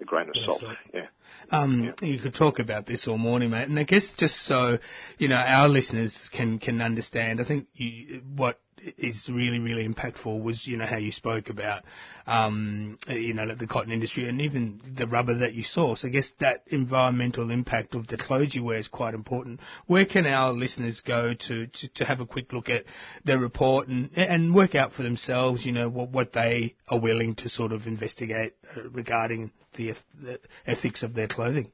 a 0.00 0.04
grain 0.04 0.28
of 0.28 0.36
salt. 0.44 0.62
Yeah. 0.92 1.06
Um, 1.50 1.94
You 2.02 2.18
could 2.18 2.34
talk 2.34 2.58
about 2.58 2.86
this 2.86 3.08
all 3.08 3.18
morning, 3.18 3.50
mate. 3.50 3.68
And 3.68 3.78
I 3.78 3.84
guess 3.84 4.12
just 4.12 4.44
so 4.46 4.78
you 5.18 5.28
know, 5.28 5.36
our 5.36 5.68
listeners 5.68 6.28
can 6.32 6.58
can 6.58 6.80
understand. 6.80 7.40
I 7.40 7.44
think 7.44 7.68
you, 7.74 8.22
what 8.34 8.60
is 8.98 9.28
really 9.28 9.58
really 9.58 9.86
impactful 9.86 10.42
was 10.42 10.66
you 10.66 10.76
know 10.76 10.86
how 10.86 10.96
you 10.96 11.12
spoke 11.12 11.48
about 11.48 11.82
um, 12.26 12.98
you 13.08 13.34
know 13.34 13.54
the 13.54 13.66
cotton 13.66 13.92
industry 13.92 14.28
and 14.28 14.40
even 14.40 14.80
the 14.96 15.06
rubber 15.06 15.34
that 15.34 15.54
you 15.54 15.62
source. 15.62 16.04
I 16.04 16.08
guess 16.08 16.32
that 16.40 16.64
environmental 16.66 17.50
impact 17.50 17.94
of 17.94 18.06
the 18.06 18.16
clothes 18.16 18.54
you 18.54 18.64
wear 18.64 18.78
is 18.78 18.88
quite 18.88 19.14
important. 19.14 19.60
Where 19.86 20.04
can 20.04 20.26
our 20.26 20.52
listeners 20.52 21.00
go 21.00 21.34
to 21.34 21.66
to, 21.66 21.88
to 21.94 22.04
have 22.04 22.20
a 22.20 22.26
quick 22.26 22.52
look 22.52 22.68
at 22.68 22.84
the 23.24 23.38
report 23.38 23.88
and 23.88 24.10
and 24.16 24.54
work 24.54 24.74
out 24.74 24.92
for 24.92 25.02
themselves, 25.02 25.64
you 25.64 25.72
know, 25.72 25.88
what 25.88 26.10
what 26.10 26.32
they 26.32 26.74
are 26.88 27.00
willing 27.00 27.34
to 27.36 27.48
sort 27.48 27.72
of 27.72 27.86
investigate 27.86 28.54
uh, 28.76 28.88
regarding 28.90 29.52
the, 29.76 29.94
the 30.22 30.40
ethics 30.66 31.02
of 31.02 31.14
their 31.14 31.28
clothing? 31.28 31.70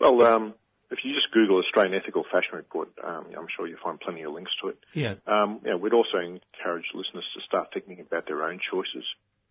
Well, 0.00 0.20
um, 0.22 0.54
if 0.92 0.98
you 1.04 1.14
just 1.14 1.32
Google 1.32 1.58
Australian 1.58 1.94
Ethical 1.94 2.24
Fashion 2.24 2.54
Report, 2.54 2.88
um, 3.02 3.26
I'm 3.36 3.46
sure 3.56 3.66
you'll 3.66 3.82
find 3.82 3.98
plenty 3.98 4.22
of 4.22 4.32
links 4.32 4.52
to 4.60 4.68
it. 4.68 4.78
Yeah. 4.92 5.14
Um, 5.26 5.60
you 5.64 5.70
know, 5.70 5.76
we'd 5.78 5.94
also 5.94 6.18
encourage 6.18 6.86
listeners 6.94 7.24
to 7.34 7.40
start 7.40 7.68
thinking 7.72 8.00
about 8.00 8.26
their 8.26 8.42
own 8.44 8.60
choices, 8.60 9.04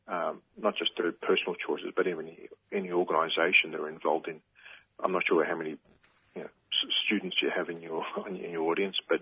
um, 0.08 0.42
not 0.58 0.76
just 0.78 0.92
their 0.98 1.12
personal 1.12 1.56
choices, 1.56 1.94
but 1.96 2.08
even 2.08 2.28
any, 2.28 2.50
any 2.72 2.92
organisation 2.92 3.72
they're 3.72 3.90
involved 3.90 4.28
in. 4.28 4.42
I'm 5.04 5.12
not 5.12 5.24
sure 5.28 5.44
how 5.44 5.56
many 5.56 5.78
you 6.36 6.42
know, 6.42 6.50
s- 6.50 6.94
students 7.06 7.38
you 7.42 7.50
have 7.56 7.70
in 7.70 7.82
your 7.82 8.06
in 8.28 8.52
your 8.52 8.70
audience, 8.70 8.98
but 9.10 9.22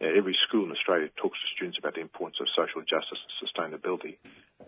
you 0.00 0.06
know, 0.06 0.14
every 0.18 0.36
school 0.46 0.64
in 0.64 0.72
Australia 0.72 1.08
talks 1.16 1.38
to 1.40 1.46
students 1.56 1.78
about 1.78 1.94
the 1.94 2.00
importance 2.00 2.38
of 2.40 2.48
social 2.54 2.82
justice 2.82 3.18
and 3.24 3.48
sustainability. 3.48 4.16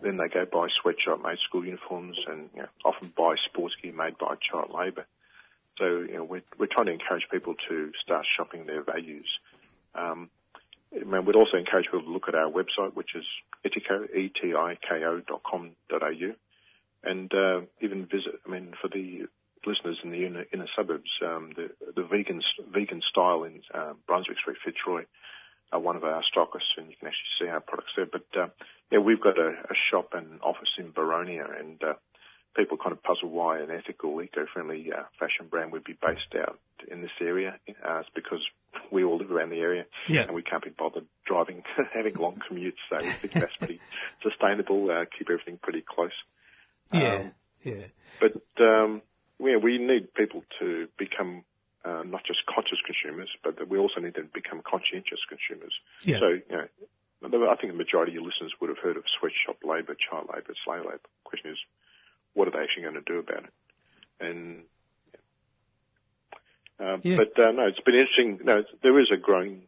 Then 0.01 0.17
they 0.17 0.27
go 0.27 0.45
buy 0.45 0.67
sweatshop-made 0.81 1.39
school 1.47 1.65
uniforms 1.65 2.17
and 2.27 2.49
you 2.55 2.61
know, 2.61 2.67
often 2.85 3.11
buy 3.17 3.35
sports 3.45 3.75
gear 3.81 3.93
made 3.93 4.17
by 4.17 4.35
child 4.35 4.71
labour. 4.73 5.05
So 5.77 5.85
you 5.99 6.15
know, 6.15 6.23
we're, 6.23 6.43
we're 6.57 6.67
trying 6.67 6.87
to 6.87 6.93
encourage 6.93 7.27
people 7.31 7.55
to 7.69 7.91
start 8.03 8.25
shopping 8.35 8.65
their 8.65 8.83
values. 8.83 9.29
Um, 9.95 10.29
mean, 10.91 11.25
we'd 11.25 11.35
also 11.35 11.57
encourage 11.57 11.85
people 11.85 12.03
to 12.03 12.09
look 12.09 12.27
at 12.27 12.35
our 12.35 12.49
website, 12.49 12.93
which 12.93 13.15
is 13.15 13.25
etiko, 13.65 14.13
E-T-I-K-O 14.15 15.21
dot 15.27 15.41
com 15.43 15.71
dot 15.89 16.03
au, 16.03 16.33
and 17.03 17.33
uh, 17.33 17.61
even 17.81 18.05
visit. 18.05 18.39
I 18.45 18.49
mean, 18.49 18.73
for 18.81 18.87
the 18.87 19.27
listeners 19.65 19.99
in 20.03 20.11
the 20.11 20.25
inner, 20.25 20.45
inner 20.53 20.67
suburbs, 20.75 21.09
um, 21.25 21.51
the, 21.55 21.69
the 21.95 22.03
vegan 22.03 22.41
vegan 22.71 23.01
style 23.09 23.43
in 23.43 23.61
uh, 23.73 23.93
Brunswick 24.07 24.37
Street, 24.39 24.57
Fitzroy, 24.63 25.05
are 25.71 25.79
one 25.79 25.97
of 25.97 26.03
our 26.03 26.23
stockists, 26.23 26.77
and 26.77 26.89
you 26.89 26.95
can 26.97 27.09
actually 27.09 27.35
see 27.39 27.47
our 27.47 27.59
products 27.59 27.91
there. 27.95 28.05
But 28.05 28.25
uh, 28.39 28.47
yeah, 28.91 28.99
we've 28.99 29.21
got 29.21 29.37
a, 29.37 29.49
a 29.49 29.75
shop 29.91 30.13
and 30.13 30.39
office 30.41 30.69
in 30.77 30.93
Boronia, 30.93 31.59
and 31.59 31.83
uh, 31.83 31.93
people 32.57 32.77
kind 32.77 32.91
of 32.91 33.01
puzzle 33.03 33.29
why 33.29 33.59
an 33.59 33.69
ethical, 33.71 34.21
eco-friendly 34.21 34.91
uh, 34.91 35.03
fashion 35.19 35.47
brand 35.49 35.71
would 35.71 35.83
be 35.83 35.93
based 35.93 36.33
out 36.35 36.59
in 36.89 37.01
this 37.01 37.11
area. 37.21 37.57
Uh, 37.69 37.99
it's 37.99 38.09
because 38.15 38.39
we 38.91 39.03
all 39.03 39.17
live 39.17 39.31
around 39.31 39.49
the 39.51 39.59
area, 39.59 39.85
Yeah. 40.07 40.23
and 40.23 40.35
we 40.35 40.41
can't 40.41 40.63
be 40.63 40.71
bothered 40.71 41.05
driving, 41.25 41.63
having 41.93 42.15
long 42.15 42.41
commutes. 42.49 42.81
So 42.89 42.97
we 42.97 43.11
think 43.11 43.33
that's 43.33 43.55
pretty 43.57 43.79
sustainable. 44.23 44.89
Uh, 44.89 45.05
keep 45.17 45.29
everything 45.29 45.59
pretty 45.61 45.83
close. 45.87 46.11
Yeah, 46.91 47.15
Um, 47.15 47.31
yeah. 47.63 47.85
but 48.19 48.33
um, 48.65 49.01
yeah, 49.39 49.57
we 49.57 49.77
need 49.77 50.13
people 50.13 50.43
to 50.59 50.87
become 50.97 51.43
uh, 51.85 52.03
not 52.05 52.23
just 52.25 52.39
conscious 52.47 52.79
consumers, 52.85 53.29
but 53.43 53.57
that 53.57 53.69
we 53.69 53.77
also 53.77 54.01
need 54.01 54.15
them 54.15 54.27
to 54.27 54.33
become 54.33 54.61
conscientious 54.65 55.19
consumers. 55.29 55.73
Yeah. 56.03 56.19
So, 56.19 56.27
you 56.27 56.41
know, 56.49 56.67
I 57.49 57.55
think 57.55 57.71
the 57.71 57.77
majority 57.77 58.11
of 58.11 58.15
your 58.15 58.23
listeners 58.25 58.53
would 58.61 58.69
have 58.69 58.77
heard 58.79 58.97
of 58.97 59.03
sweatshop 59.19 59.57
labour, 59.63 59.95
child 59.95 60.27
labour, 60.33 60.53
slave 60.65 60.81
labour. 60.85 61.01
The 61.05 61.23
question 61.29 61.51
is, 61.51 61.57
what 62.37 62.47
are 62.47 62.51
they 62.51 62.59
actually 62.59 62.83
going 62.83 62.93
to 62.93 63.01
do 63.01 63.17
about 63.17 63.43
it? 63.45 63.53
And 64.21 64.63
uh, 66.79 66.97
Yeah. 67.03 67.17
but 67.17 67.33
uh, 67.43 67.51
no, 67.51 67.65
it's 67.65 67.79
been 67.81 67.95
interesting. 67.95 68.39
No, 68.43 68.63
there 68.83 68.99
is 69.01 69.09
a 69.11 69.17
growing 69.17 69.63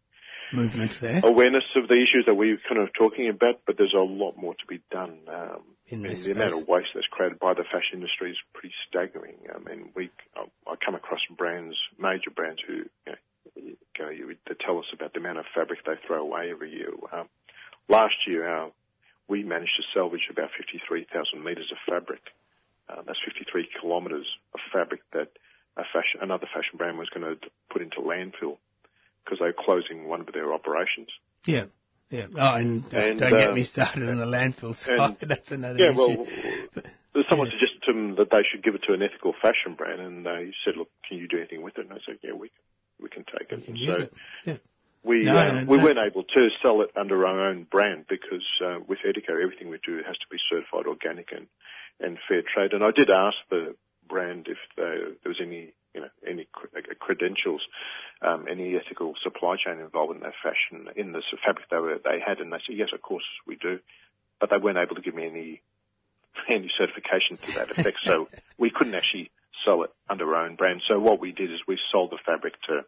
Movement 0.54 0.98
there. 1.02 1.22
awareness 1.24 1.64
of 1.76 1.88
the 1.88 1.96
issues 1.96 2.26
that 2.28 2.36
we're 2.36 2.60
kind 2.70 2.82
of 2.82 2.90
talking 2.94 3.28
about, 3.30 3.62
but 3.66 3.78
there's 3.78 3.94
a 3.96 4.02
lot 4.02 4.38
more 4.38 4.54
to 4.54 4.66
be 4.68 4.82
done. 4.92 5.18
Um, 5.28 5.62
In 5.88 6.06
and 6.06 6.24
the 6.24 6.32
amount 6.32 6.54
of 6.54 6.68
waste 6.68 6.90
that's 6.94 7.08
created 7.08 7.40
by 7.40 7.54
the 7.56 7.64
fashion 7.64 7.96
industry 8.02 8.32
is 8.32 8.38
pretty 8.54 8.74
staggering. 8.88 9.38
I 9.54 9.58
mean, 9.68 9.90
we 9.96 10.12
I, 10.36 10.46
I 10.70 10.76
come 10.84 10.94
across 10.94 11.22
brands, 11.36 11.76
major 11.98 12.30
brands 12.30 12.62
who 12.68 12.86
you 13.56 13.78
know, 14.00 14.10
you 14.10 14.36
they 14.48 14.54
tell 14.64 14.78
us 14.78 14.86
about 14.94 15.14
the 15.14 15.20
amount 15.20 15.40
of 15.40 15.46
fabric 15.56 15.80
they 15.86 15.98
throw 16.06 16.22
away 16.22 16.52
every 16.52 16.72
year. 16.72 16.94
Um, 17.12 17.28
last 17.88 18.16
year, 18.28 18.48
our, 18.48 18.72
we 19.28 19.44
managed 19.44 19.76
to 19.78 19.84
salvage 19.94 20.28
about 20.30 20.50
53,000 20.58 21.44
metres 21.44 21.72
of 21.72 21.78
fabric. 21.88 22.22
Uh, 22.90 23.02
that's 23.06 23.20
53 23.24 23.68
kilometres 23.80 24.26
of 24.54 24.60
fabric 24.74 25.02
that 25.14 25.30
a 25.78 25.84
fashion, 25.94 26.22
another 26.22 26.48
fashion 26.48 26.78
brand 26.78 26.98
was 26.98 27.10
going 27.10 27.24
to 27.24 27.40
put 27.72 27.82
into 27.82 27.98
landfill 28.02 28.58
because 29.24 29.40
they 29.40 29.46
were 29.46 29.56
closing 29.58 30.08
one 30.08 30.22
of 30.22 30.28
their 30.34 30.54
operations. 30.54 31.10
Yeah. 31.46 31.66
Yeah. 32.10 32.26
Oh, 32.36 32.56
and, 32.56 32.84
And, 32.92 33.20
don't 33.20 33.30
get 33.30 33.50
um, 33.50 33.56
me 33.56 33.64
started 33.64 34.10
on 34.10 34.18
the 34.18 34.26
landfill 34.26 34.76
and- 34.88 35.18
That's 35.30 35.52
another 35.52 35.78
yeah, 35.78 35.92
issue. 35.92 36.26
well, 37.14 37.24
someone 37.30 37.50
suggested 37.52 37.82
to 37.86 37.94
them 37.94 38.16
that 38.16 38.32
they 38.32 38.42
should 38.50 38.64
give 38.64 38.74
it 38.76 38.82
to 38.88 38.94
an 38.94 39.04
ethical 39.04 39.34
fashion 39.40 39.76
brand, 39.78 40.02
and 40.02 40.26
they 40.26 40.52
said, 40.66 40.76
"Look, 40.78 40.90
can 41.08 41.18
you 41.18 41.28
do 41.28 41.38
anything 41.38 41.62
with 41.62 41.78
it?" 41.78 41.86
And 41.86 41.94
I 41.94 41.98
said, 42.06 42.18
"Yeah, 42.24 42.34
we 42.34 42.50
can, 42.50 42.64
we 43.02 43.10
can 43.10 43.26
take 43.26 43.52
it." 43.52 43.68
And 43.68 43.78
use 43.78 43.98
so 43.98 44.04
it. 44.04 44.14
Yeah. 44.46 44.58
We 45.04 45.24
No, 45.24 45.38
uh, 45.38 45.66
we 45.68 45.78
weren't 45.78 45.97
able 45.97 46.24
to 46.24 46.50
sell 46.62 46.82
it 46.82 46.91
under 46.95 47.26
our 47.26 47.50
own 47.50 47.64
brand 47.64 48.06
because 48.10 48.45
uh, 48.64 48.80
with 48.86 49.00
Etiko, 49.06 49.41
everything 49.41 49.70
we 49.70 49.80
do 49.86 49.97
has 50.06 50.18
to 50.18 50.28
be 50.30 50.38
certified 50.50 50.88
organic 50.88 51.32
and 51.32 51.47
and 52.00 52.18
fair 52.28 52.41
trade. 52.41 52.74
And 52.74 52.84
I 52.84 52.91
did 52.91 53.10
ask 53.10 53.36
the 53.50 53.76
brand 54.08 54.47
if 54.47 54.58
there, 54.76 55.12
there 55.24 55.30
was 55.30 55.39
any 55.41 55.74
you 55.93 56.02
know 56.02 56.10
any 56.28 56.47
uh, 56.76 56.82
credentials, 57.00 57.62
um, 58.22 58.45
any 58.50 58.76
ethical 58.76 59.14
supply 59.24 59.56
chain 59.64 59.80
involved 59.80 60.16
in 60.16 60.22
that 60.22 60.34
fashion 60.43 60.88
in 60.95 61.14
the 61.14 61.22
fabric 61.45 61.70
they 61.70 61.78
were 61.78 61.97
they 62.04 62.20
had, 62.26 62.39
and 62.39 62.52
they 62.52 62.58
said 62.68 62.76
yes, 62.76 62.89
of 62.93 63.02
course 63.02 63.26
we 63.47 63.56
do, 63.56 63.80
but 64.39 64.50
they 64.50 64.58
weren't 64.58 64.78
able 64.78 64.95
to 64.95 65.02
give 65.02 65.16
me 65.16 65.26
any 65.26 65.62
any 66.50 66.70
certification 66.78 67.38
to 67.38 67.52
that 67.54 67.72
effect. 67.72 68.00
so 68.04 68.28
we 68.58 68.70
couldn't 68.70 68.95
actually 68.95 69.32
sell 69.66 69.84
it 69.84 69.91
under 70.10 70.36
our 70.36 70.45
own 70.45 70.55
brand. 70.55 70.82
So 70.88 70.99
what 70.99 71.20
we 71.20 71.32
did 71.32 71.51
is 71.51 71.60
we 71.68 71.78
sold 71.91 72.12
the 72.12 72.18
fabric 72.26 72.53
to 72.64 72.82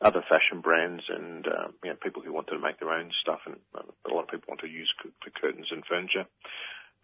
other 0.00 0.22
fashion 0.28 0.60
brands 0.60 1.04
and 1.08 1.46
um, 1.46 1.74
you 1.82 1.90
know, 1.90 1.96
people 1.96 2.22
who 2.22 2.32
wanted 2.32 2.52
to 2.52 2.58
make 2.58 2.78
their 2.78 2.90
own 2.90 3.10
stuff, 3.22 3.40
and 3.46 3.56
uh, 3.74 3.82
a 4.08 4.12
lot 4.12 4.24
of 4.24 4.28
people 4.28 4.46
want 4.48 4.60
to 4.60 4.68
use 4.68 4.92
for 5.00 5.30
curtains 5.30 5.68
and 5.70 5.84
furniture. 5.86 6.26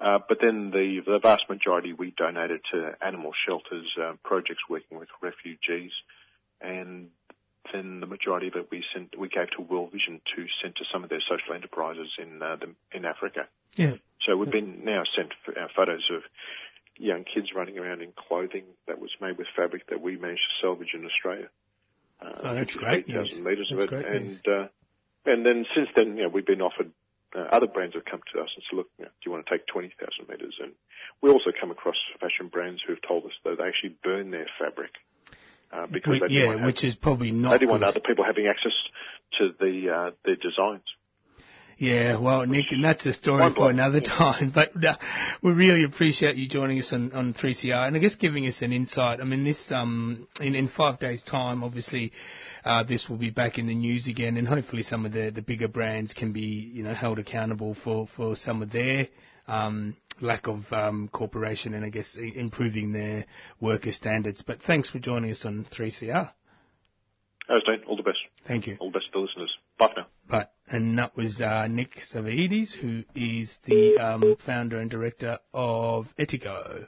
Uh, 0.00 0.18
but 0.28 0.38
then 0.40 0.70
the, 0.70 1.00
the 1.06 1.20
vast 1.22 1.48
majority 1.48 1.92
we 1.92 2.12
donated 2.16 2.60
to 2.72 2.92
animal 3.00 3.32
shelters, 3.46 3.86
uh, 4.02 4.12
projects 4.24 4.62
working 4.68 4.98
with 4.98 5.08
refugees, 5.22 5.92
and 6.60 7.08
then 7.72 8.00
the 8.00 8.06
majority 8.06 8.48
of 8.48 8.54
it 8.56 8.68
we 8.70 8.84
sent, 8.92 9.16
we 9.16 9.28
gave 9.28 9.50
to 9.52 9.62
World 9.62 9.92
Vision 9.92 10.20
to 10.34 10.46
send 10.60 10.74
to 10.76 10.84
some 10.92 11.04
of 11.04 11.10
their 11.10 11.22
social 11.28 11.54
enterprises 11.54 12.08
in 12.18 12.42
uh, 12.42 12.56
the, 12.56 12.74
in 12.96 13.04
Africa. 13.04 13.46
Yeah. 13.76 13.94
So 14.26 14.36
we've 14.36 14.50
been 14.50 14.84
now 14.84 15.04
sent 15.16 15.32
f- 15.46 15.56
uh, 15.56 15.68
photos 15.74 16.08
of 16.10 16.22
young 16.96 17.24
kids 17.24 17.48
running 17.54 17.78
around 17.78 18.02
in 18.02 18.12
clothing 18.12 18.64
that 18.86 19.00
was 19.00 19.10
made 19.20 19.38
with 19.38 19.46
fabric 19.56 19.88
that 19.90 20.00
we 20.00 20.16
managed 20.16 20.40
to 20.40 20.66
salvage 20.66 20.94
in 20.94 21.04
Australia. 21.04 21.48
Uh, 22.20 22.30
Oh, 22.42 22.54
that's 22.54 22.74
great 22.76 23.08
news. 23.08 23.32
8,000 23.38 23.44
metres 23.44 23.72
of 23.72 23.78
That's 23.78 23.92
it, 23.92 24.06
and 24.06 24.48
uh, 24.48 24.68
and 25.24 25.46
then 25.46 25.64
since 25.74 25.88
then, 25.94 26.16
you 26.16 26.24
know, 26.24 26.28
we've 26.28 26.46
been 26.46 26.62
offered. 26.62 26.90
Uh, 27.34 27.48
other 27.50 27.66
brands 27.66 27.94
have 27.94 28.04
come 28.04 28.20
to 28.34 28.40
us 28.40 28.50
and 28.54 28.62
said, 28.68 28.76
"Look, 28.76 28.90
you 28.98 29.04
know, 29.04 29.10
do 29.10 29.22
you 29.24 29.32
want 29.32 29.46
to 29.46 29.50
take 29.50 29.66
20,000 29.66 30.28
metres?" 30.28 30.54
And 30.60 30.72
we 31.22 31.30
also 31.30 31.50
come 31.58 31.70
across 31.70 31.96
fashion 32.20 32.48
brands 32.48 32.82
who 32.86 32.92
have 32.92 33.02
told 33.06 33.24
us 33.24 33.32
that 33.44 33.56
they 33.56 33.64
actually 33.64 33.96
burn 34.04 34.30
their 34.30 34.46
fabric 34.60 34.92
uh, 35.72 35.86
because 35.86 36.20
didn't 36.20 36.30
yeah, 36.30 36.46
want 36.46 36.64
which 36.64 36.82
have, 36.82 36.88
is 36.88 36.96
probably 36.96 37.30
they 37.30 37.58
didn't 37.58 37.70
want 37.70 37.84
other 37.84 38.00
people 38.00 38.24
having 38.24 38.46
access 38.46 38.76
to 39.38 39.50
the 39.58 39.88
uh, 39.88 40.10
their 40.24 40.36
designs. 40.36 40.84
Yeah, 41.82 42.20
well, 42.20 42.46
Nick, 42.46 42.70
and 42.70 42.84
that's 42.84 43.04
a 43.06 43.12
story 43.12 43.52
for 43.52 43.68
another 43.68 44.00
time. 44.00 44.52
But 44.54 44.84
uh, 44.84 44.96
we 45.42 45.50
really 45.50 45.82
appreciate 45.82 46.36
you 46.36 46.46
joining 46.48 46.78
us 46.78 46.92
on, 46.92 47.10
on 47.10 47.34
3CR 47.34 47.88
and 47.88 47.96
I 47.96 47.98
guess 47.98 48.14
giving 48.14 48.46
us 48.46 48.62
an 48.62 48.72
insight. 48.72 49.20
I 49.20 49.24
mean, 49.24 49.42
this 49.42 49.72
um, 49.72 50.28
in, 50.40 50.54
in 50.54 50.68
five 50.68 51.00
days' 51.00 51.24
time, 51.24 51.64
obviously, 51.64 52.12
uh, 52.64 52.84
this 52.84 53.08
will 53.08 53.16
be 53.16 53.30
back 53.30 53.58
in 53.58 53.66
the 53.66 53.74
news 53.74 54.06
again, 54.06 54.36
and 54.36 54.46
hopefully 54.46 54.84
some 54.84 55.04
of 55.04 55.12
the, 55.12 55.32
the 55.34 55.42
bigger 55.42 55.66
brands 55.66 56.14
can 56.14 56.32
be, 56.32 56.70
you 56.72 56.84
know, 56.84 56.94
held 56.94 57.18
accountable 57.18 57.74
for, 57.74 58.06
for 58.16 58.36
some 58.36 58.62
of 58.62 58.70
their 58.70 59.08
um, 59.48 59.96
lack 60.20 60.46
of 60.46 60.60
um, 60.72 61.08
cooperation 61.12 61.74
and 61.74 61.84
I 61.84 61.88
guess 61.88 62.16
improving 62.16 62.92
their 62.92 63.24
worker 63.60 63.90
standards. 63.90 64.42
But 64.42 64.62
thanks 64.62 64.88
for 64.88 65.00
joining 65.00 65.32
us 65.32 65.44
on 65.44 65.66
3CR. 65.76 66.30
Osdane, 67.50 67.84
all 67.86 67.96
the 67.96 68.02
best. 68.02 68.18
Thank 68.46 68.66
you. 68.66 68.76
All 68.80 68.90
the 68.90 68.98
best 68.98 69.06
to 69.06 69.12
the 69.12 69.18
listeners. 69.20 69.50
Bye 69.78 69.88
for 69.88 70.00
now. 70.00 70.06
But 70.28 70.52
and 70.68 70.98
that 70.98 71.16
was 71.16 71.40
uh, 71.40 71.66
Nick 71.68 71.96
Savaidis, 71.96 72.72
who 72.72 73.04
is 73.14 73.58
the 73.64 73.98
um, 73.98 74.36
founder 74.36 74.76
and 74.76 74.90
director 74.90 75.38
of 75.52 76.08
Etiko. 76.18 76.86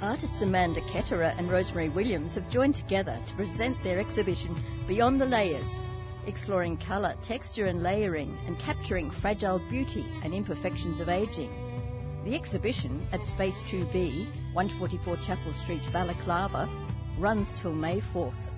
Artists 0.00 0.42
Amanda 0.42 0.82
Ketterer 0.82 1.34
and 1.38 1.50
Rosemary 1.50 1.88
Williams 1.88 2.34
have 2.34 2.50
joined 2.50 2.74
together 2.74 3.18
to 3.26 3.34
present 3.36 3.82
their 3.82 3.98
exhibition 3.98 4.54
Beyond 4.86 5.20
the 5.20 5.24
Layers, 5.24 5.68
exploring 6.26 6.76
colour, 6.76 7.14
texture 7.22 7.66
and 7.66 7.82
layering 7.82 8.36
and 8.46 8.58
capturing 8.58 9.10
fragile 9.10 9.60
beauty 9.70 10.04
and 10.22 10.34
imperfections 10.34 11.00
of 11.00 11.08
ageing. 11.08 11.73
The 12.24 12.34
exhibition 12.34 13.06
at 13.12 13.22
Space 13.22 13.60
2B, 13.70 14.54
144 14.54 15.18
Chapel 15.18 15.52
Street, 15.52 15.82
Balaclava, 15.92 16.70
runs 17.18 17.52
till 17.60 17.74
May 17.74 18.00
4th. 18.00 18.48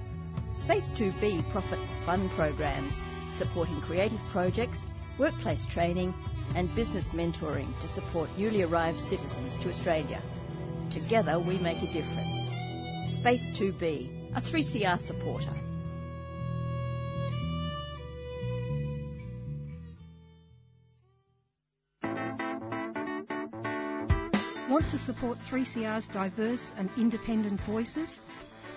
Space 0.52 0.92
2B 0.92 1.50
profits 1.50 1.98
fund 2.06 2.30
programs 2.30 3.02
supporting 3.36 3.80
creative 3.80 4.20
projects, 4.30 4.78
workplace 5.18 5.66
training 5.66 6.14
and 6.54 6.72
business 6.76 7.10
mentoring 7.10 7.68
to 7.80 7.88
support 7.88 8.30
newly 8.38 8.62
arrived 8.62 9.00
citizens 9.00 9.58
to 9.58 9.68
Australia. 9.70 10.22
Together 10.92 11.40
we 11.40 11.58
make 11.58 11.82
a 11.82 11.92
difference. 11.92 13.16
Space 13.16 13.50
2B, 13.58 14.36
a 14.36 14.40
3CR 14.40 15.00
supporter. 15.00 15.65
Want 24.76 24.90
to 24.90 24.98
support 24.98 25.38
3CR's 25.38 26.06
diverse 26.08 26.74
and 26.76 26.90
independent 26.98 27.58
voices? 27.62 28.20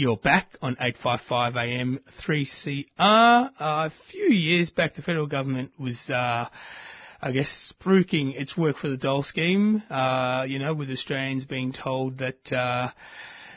You're 0.00 0.16
back 0.16 0.56
on 0.62 0.76
855 0.80 1.56
AM 1.56 1.98
3CR. 2.24 2.84
Uh, 3.00 3.50
a 3.58 3.92
few 4.12 4.28
years 4.28 4.70
back, 4.70 4.94
the 4.94 5.02
federal 5.02 5.26
government 5.26 5.72
was, 5.76 5.98
uh, 6.08 6.46
I 7.20 7.32
guess, 7.32 7.72
spruiking 7.74 8.40
its 8.40 8.56
work 8.56 8.76
for 8.76 8.88
the 8.88 8.96
dole 8.96 9.24
scheme, 9.24 9.82
uh, 9.90 10.46
you 10.48 10.60
know, 10.60 10.72
with 10.72 10.88
Australians 10.88 11.46
being 11.46 11.72
told 11.72 12.18
that, 12.18 12.52
uh, 12.52 12.90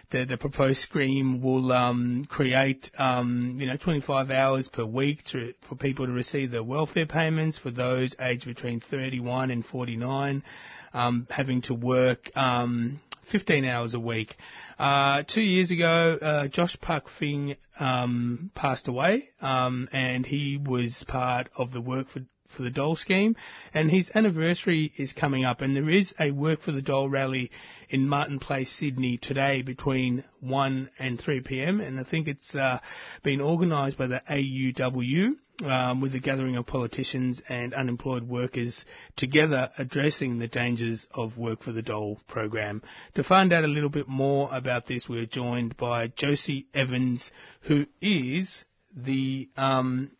the, 0.09 0.25
the 0.25 0.37
proposed 0.37 0.79
scheme 0.79 1.43
will 1.43 1.71
um, 1.71 2.25
create, 2.27 2.89
um, 2.97 3.57
you 3.59 3.67
know, 3.67 3.77
25 3.77 4.31
hours 4.31 4.67
per 4.67 4.83
week 4.83 5.23
to, 5.25 5.53
for 5.69 5.75
people 5.75 6.07
to 6.07 6.11
receive 6.11 6.49
their 6.49 6.63
welfare 6.63 7.05
payments 7.05 7.59
for 7.59 7.69
those 7.69 8.15
aged 8.19 8.47
between 8.47 8.79
31 8.79 9.51
and 9.51 9.63
49, 9.63 10.43
um, 10.95 11.27
having 11.29 11.61
to 11.61 11.75
work 11.75 12.35
um, 12.35 12.99
15 13.31 13.63
hours 13.63 13.93
a 13.93 13.99
week. 13.99 14.35
Uh, 14.77 15.23
two 15.25 15.41
years 15.41 15.71
ago, 15.71 16.17
uh, 16.21 16.47
Josh 16.49 16.77
Park 16.81 17.05
Fing 17.17 17.55
um, 17.79 18.51
passed 18.53 18.89
away, 18.89 19.29
um, 19.39 19.87
and 19.93 20.25
he 20.25 20.57
was 20.57 21.05
part 21.07 21.49
of 21.55 21.71
the 21.71 21.79
work 21.79 22.09
for 22.09 22.21
for 22.51 22.63
the 22.63 22.69
Dole 22.69 22.95
scheme, 22.95 23.35
and 23.73 23.89
his 23.89 24.11
anniversary 24.13 24.91
is 24.97 25.13
coming 25.13 25.45
up, 25.45 25.61
and 25.61 25.75
there 25.75 25.89
is 25.89 26.13
a 26.19 26.31
Work 26.31 26.61
for 26.61 26.71
the 26.71 26.81
Dole 26.81 27.09
rally 27.09 27.51
in 27.89 28.07
Martin 28.07 28.39
Place, 28.39 28.71
Sydney 28.71 29.17
today 29.17 29.61
between 29.61 30.23
1 30.41 30.89
and 30.99 31.19
3 31.19 31.41
p.m., 31.41 31.79
and 31.79 31.99
I 31.99 32.03
think 32.03 32.27
it's 32.27 32.55
uh, 32.55 32.79
been 33.23 33.41
organised 33.41 33.97
by 33.97 34.07
the 34.07 34.21
AUW. 34.29 35.35
Um, 35.63 36.01
with 36.01 36.13
the 36.13 36.19
gathering 36.19 36.55
of 36.55 36.65
politicians 36.65 37.39
and 37.47 37.75
unemployed 37.75 38.27
workers 38.27 38.83
together 39.15 39.69
addressing 39.77 40.39
the 40.39 40.47
dangers 40.47 41.07
of 41.13 41.37
Work 41.37 41.61
for 41.61 41.71
the 41.71 41.83
Dole 41.83 42.19
program. 42.27 42.81
To 43.13 43.23
find 43.23 43.53
out 43.53 43.63
a 43.63 43.67
little 43.67 43.91
bit 43.91 44.07
more 44.07 44.49
about 44.51 44.87
this, 44.87 45.07
we're 45.07 45.27
joined 45.27 45.77
by 45.77 46.07
Josie 46.07 46.65
Evans, 46.73 47.31
who 47.63 47.85
is 48.01 48.65
the 48.95 49.49
um, 49.55 50.11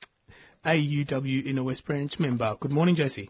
AUW 0.66 1.46
Inner 1.46 1.64
West 1.64 1.86
Branch 1.86 2.20
member. 2.20 2.56
Good 2.60 2.72
morning, 2.72 2.96
Josie. 2.96 3.30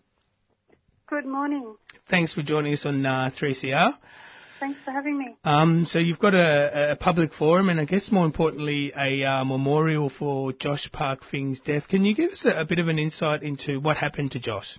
Good 1.08 1.26
morning. 1.26 1.76
Thanks 2.10 2.34
for 2.34 2.42
joining 2.42 2.74
us 2.74 2.86
on 2.86 3.06
uh, 3.06 3.32
3CR. 3.38 3.98
Thanks 4.62 4.80
for 4.86 4.92
having 4.92 5.18
me. 5.18 5.36
Um, 5.44 5.86
so 5.88 5.98
you've 5.98 6.20
got 6.20 6.36
a, 6.36 6.92
a, 6.92 6.96
public 6.96 7.34
forum 7.34 7.70
and 7.70 7.80
I 7.80 7.86
guess 7.86 8.12
more 8.12 8.26
importantly 8.26 8.94
a 8.96 9.24
uh, 9.24 9.44
memorial 9.44 10.10
for 10.10 10.54
Josh 10.54 10.92
Park 10.92 11.24
Fing's 11.24 11.60
death. 11.62 11.88
Can 11.88 12.06
you 12.06 12.14
give 12.14 12.32
us 12.32 12.46
a, 12.46 12.62
a, 12.62 12.66
bit 12.66 12.78
of 12.78 12.88
an 12.88 13.00
insight 13.00 13.42
into 13.42 13.80
what 13.80 13.98
happened 13.98 14.34
to 14.34 14.40
Josh? 14.40 14.78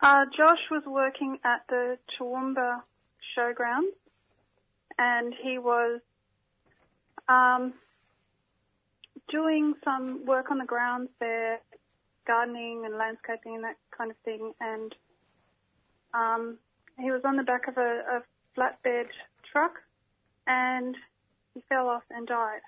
Uh, 0.00 0.24
Josh 0.36 0.58
was 0.70 0.82
working 0.84 1.38
at 1.44 1.62
the 1.68 1.96
Toowoomba 2.18 2.82
Showgrounds 3.36 3.94
and 4.98 5.32
he 5.42 5.58
was 5.58 6.00
um, 7.28 7.72
doing 9.30 9.74
some 9.84 10.24
work 10.26 10.50
on 10.50 10.58
the 10.58 10.64
grounds 10.64 11.10
there, 11.20 11.60
gardening 12.26 12.84
and 12.84 12.96
landscaping 12.96 13.54
and 13.56 13.64
that 13.64 13.76
kind 13.96 14.10
of 14.10 14.16
thing. 14.24 14.52
And 14.60 14.94
um, 16.14 16.58
he 16.98 17.10
was 17.10 17.22
on 17.24 17.36
the 17.36 17.42
back 17.42 17.68
of 17.68 17.76
a, 17.76 17.80
a 17.80 18.22
flatbed 18.56 19.06
truck 19.52 19.74
and 20.46 20.96
he 21.54 21.62
fell 21.68 21.88
off 21.88 22.02
and 22.10 22.26
died. 22.26 22.60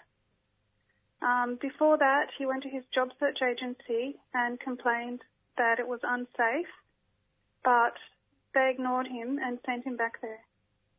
Um, 1.22 1.58
before 1.61 1.98
that, 1.98 2.28
he 2.38 2.46
went 2.46 2.62
to 2.62 2.68
his 2.70 2.84
job 2.94 3.08
search 3.18 3.38
agency 3.42 4.16
and 4.32 4.58
complained 4.58 5.20
that 5.58 5.78
it 5.78 5.86
was 5.86 6.00
unsafe, 6.02 6.66
but 7.62 7.94
they 8.54 8.70
ignored 8.70 9.06
him 9.06 9.38
and 9.42 9.58
sent 9.66 9.84
him 9.84 9.96
back 9.96 10.20
there. 10.22 10.40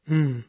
Hmm. 0.08 0.40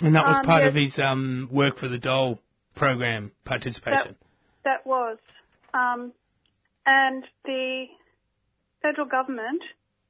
And 0.00 0.14
that 0.14 0.26
was 0.26 0.38
Um, 0.38 0.44
part 0.44 0.62
yes. 0.62 0.68
of 0.68 0.74
his 0.74 0.98
um, 0.98 1.48
work 1.50 1.78
for 1.78 1.88
the 1.88 1.98
Dole 1.98 2.38
program 2.78 3.32
participation. 3.44 4.16
That 4.64 4.86
was. 4.86 5.18
Um, 5.74 6.12
and 6.86 7.24
the 7.44 7.86
federal 8.82 9.06
government 9.06 9.62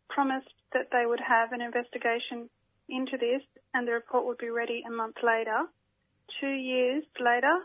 promised 0.09 0.49
that 0.73 0.89
they 0.93 1.05
would 1.07 1.21
have 1.21 1.53
an 1.53 1.61
investigation 1.61 2.49
into 2.89 3.17
this 3.19 3.43
and 3.75 3.87
the 3.87 3.93
report 3.93 4.27
would 4.27 4.39
be 4.39 4.51
ready 4.51 4.83
a 4.87 4.91
month 4.91 5.17
later. 5.23 5.67
Two 6.41 6.51
years 6.51 7.05
later, 7.19 7.59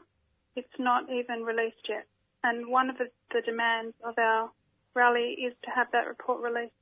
it's 0.56 0.80
not 0.80 1.04
even 1.10 1.44
released 1.44 1.88
yet. 1.88 2.06
And 2.44 2.68
one 2.68 2.90
of 2.90 2.98
the, 2.98 3.10
the 3.32 3.42
demands 3.42 3.96
of 4.04 4.16
our 4.18 4.52
rally 4.94 5.38
is 5.46 5.54
to 5.64 5.72
have 5.72 5.88
that 5.92 6.08
report 6.08 6.42
released. 6.42 6.74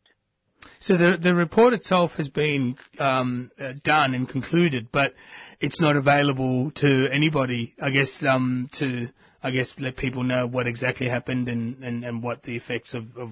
So 0.80 0.97
the 0.97 1.18
the 1.18 1.36
report 1.36 1.74
itself 1.74 2.14
has 2.14 2.30
been 2.30 2.76
um, 2.99 3.51
uh, 3.59 3.74
done 3.84 4.14
and 4.14 4.28
concluded, 4.28 4.89
but 4.91 5.14
it's 5.59 5.80
not 5.80 5.95
available 5.95 6.72
to 6.76 7.07
anybody. 7.12 7.76
I 7.80 7.91
guess 7.91 8.24
um, 8.24 8.70
to 8.74 9.07
I 9.43 9.51
guess 9.51 9.74
let 9.80 9.97
people 9.97 10.24
know 10.24 10.47
what 10.47 10.68
exactly 10.68 11.07
happened 11.07 11.49
and, 11.49 11.84
and, 11.84 12.03
and 12.03 12.24
what 12.24 12.43
the 12.43 12.55
effects 12.55 12.93
of, 12.93 13.18
of 13.18 13.32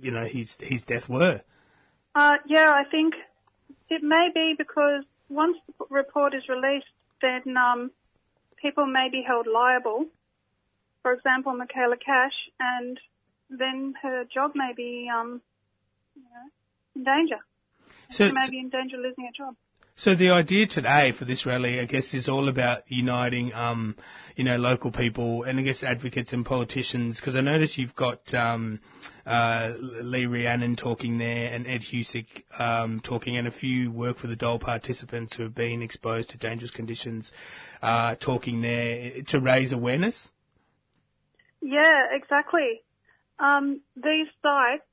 you 0.00 0.10
know 0.10 0.24
his 0.24 0.56
his 0.60 0.82
death 0.82 1.08
were. 1.08 1.40
Uh, 2.14 2.36
yeah, 2.46 2.70
I 2.70 2.84
think 2.90 3.14
it 3.88 4.02
may 4.02 4.28
be 4.34 4.54
because 4.56 5.04
once 5.28 5.56
the 5.66 5.84
report 5.90 6.34
is 6.34 6.42
released, 6.48 6.86
then 7.22 7.56
um, 7.56 7.90
people 8.60 8.86
may 8.86 9.08
be 9.10 9.22
held 9.26 9.46
liable. 9.46 10.06
For 11.02 11.12
example, 11.12 11.54
Michaela 11.54 11.96
Cash, 11.96 12.34
and 12.58 12.98
then 13.48 13.94
her 14.02 14.24
job 14.32 14.52
may 14.54 14.72
be 14.76 15.08
um, 15.14 15.40
you 16.18 16.30
know, 16.30 16.48
in 16.96 17.04
danger. 17.04 17.40
So- 18.10 18.32
may 18.32 18.50
be 18.50 18.58
in 18.58 18.70
danger 18.70 18.96
of 18.96 19.02
losing 19.02 19.24
her 19.24 19.32
job. 19.36 19.54
So 19.96 20.14
the 20.14 20.30
idea 20.30 20.68
today 20.68 21.10
for 21.10 21.24
this 21.24 21.44
rally, 21.44 21.80
I 21.80 21.84
guess, 21.84 22.14
is 22.14 22.28
all 22.28 22.48
about 22.48 22.82
uniting, 22.86 23.52
um, 23.52 23.96
you 24.36 24.44
know, 24.44 24.56
local 24.56 24.92
people 24.92 25.42
and 25.42 25.58
I 25.58 25.62
guess 25.62 25.82
advocates 25.82 26.32
and 26.32 26.46
politicians. 26.46 27.18
Because 27.18 27.34
I 27.34 27.40
notice 27.40 27.76
you've 27.76 27.96
got 27.96 28.32
um, 28.32 28.80
uh, 29.26 29.74
Lee 29.80 30.26
Rhiannon 30.26 30.76
talking 30.76 31.18
there 31.18 31.52
and 31.52 31.66
Ed 31.66 31.80
Husic 31.80 32.44
um, 32.60 33.00
talking, 33.00 33.38
and 33.38 33.48
a 33.48 33.50
few 33.50 33.90
work 33.90 34.18
for 34.18 34.28
the 34.28 34.36
Dole 34.36 34.60
participants 34.60 35.34
who 35.34 35.42
have 35.42 35.56
been 35.56 35.82
exposed 35.82 36.30
to 36.30 36.38
dangerous 36.38 36.70
conditions 36.70 37.32
uh, 37.82 38.14
talking 38.14 38.60
there 38.60 39.22
to 39.30 39.40
raise 39.40 39.72
awareness. 39.72 40.30
Yeah, 41.60 41.96
exactly. 42.12 42.82
Um, 43.40 43.80
these 43.96 44.28
sites, 44.42 44.84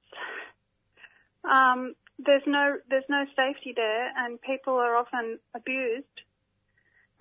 um, 1.45 1.95
there's 2.19 2.43
no 2.47 2.77
there's 2.89 3.09
no 3.09 3.25
safety 3.35 3.73
there, 3.75 4.11
and 4.17 4.41
people 4.41 4.73
are 4.73 4.95
often 4.95 5.39
abused, 5.55 6.05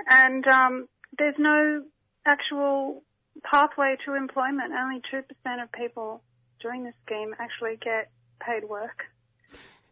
and 0.08 0.46
um, 0.46 0.88
there's 1.18 1.34
no 1.38 1.82
actual 2.26 3.02
pathway 3.42 3.96
to 4.06 4.14
employment. 4.14 4.72
Only 4.72 5.00
two 5.10 5.22
percent 5.22 5.62
of 5.62 5.72
people 5.72 6.22
during 6.60 6.84
this 6.84 6.94
scheme 7.04 7.34
actually 7.38 7.76
get 7.82 8.10
paid 8.40 8.68
work. 8.68 9.04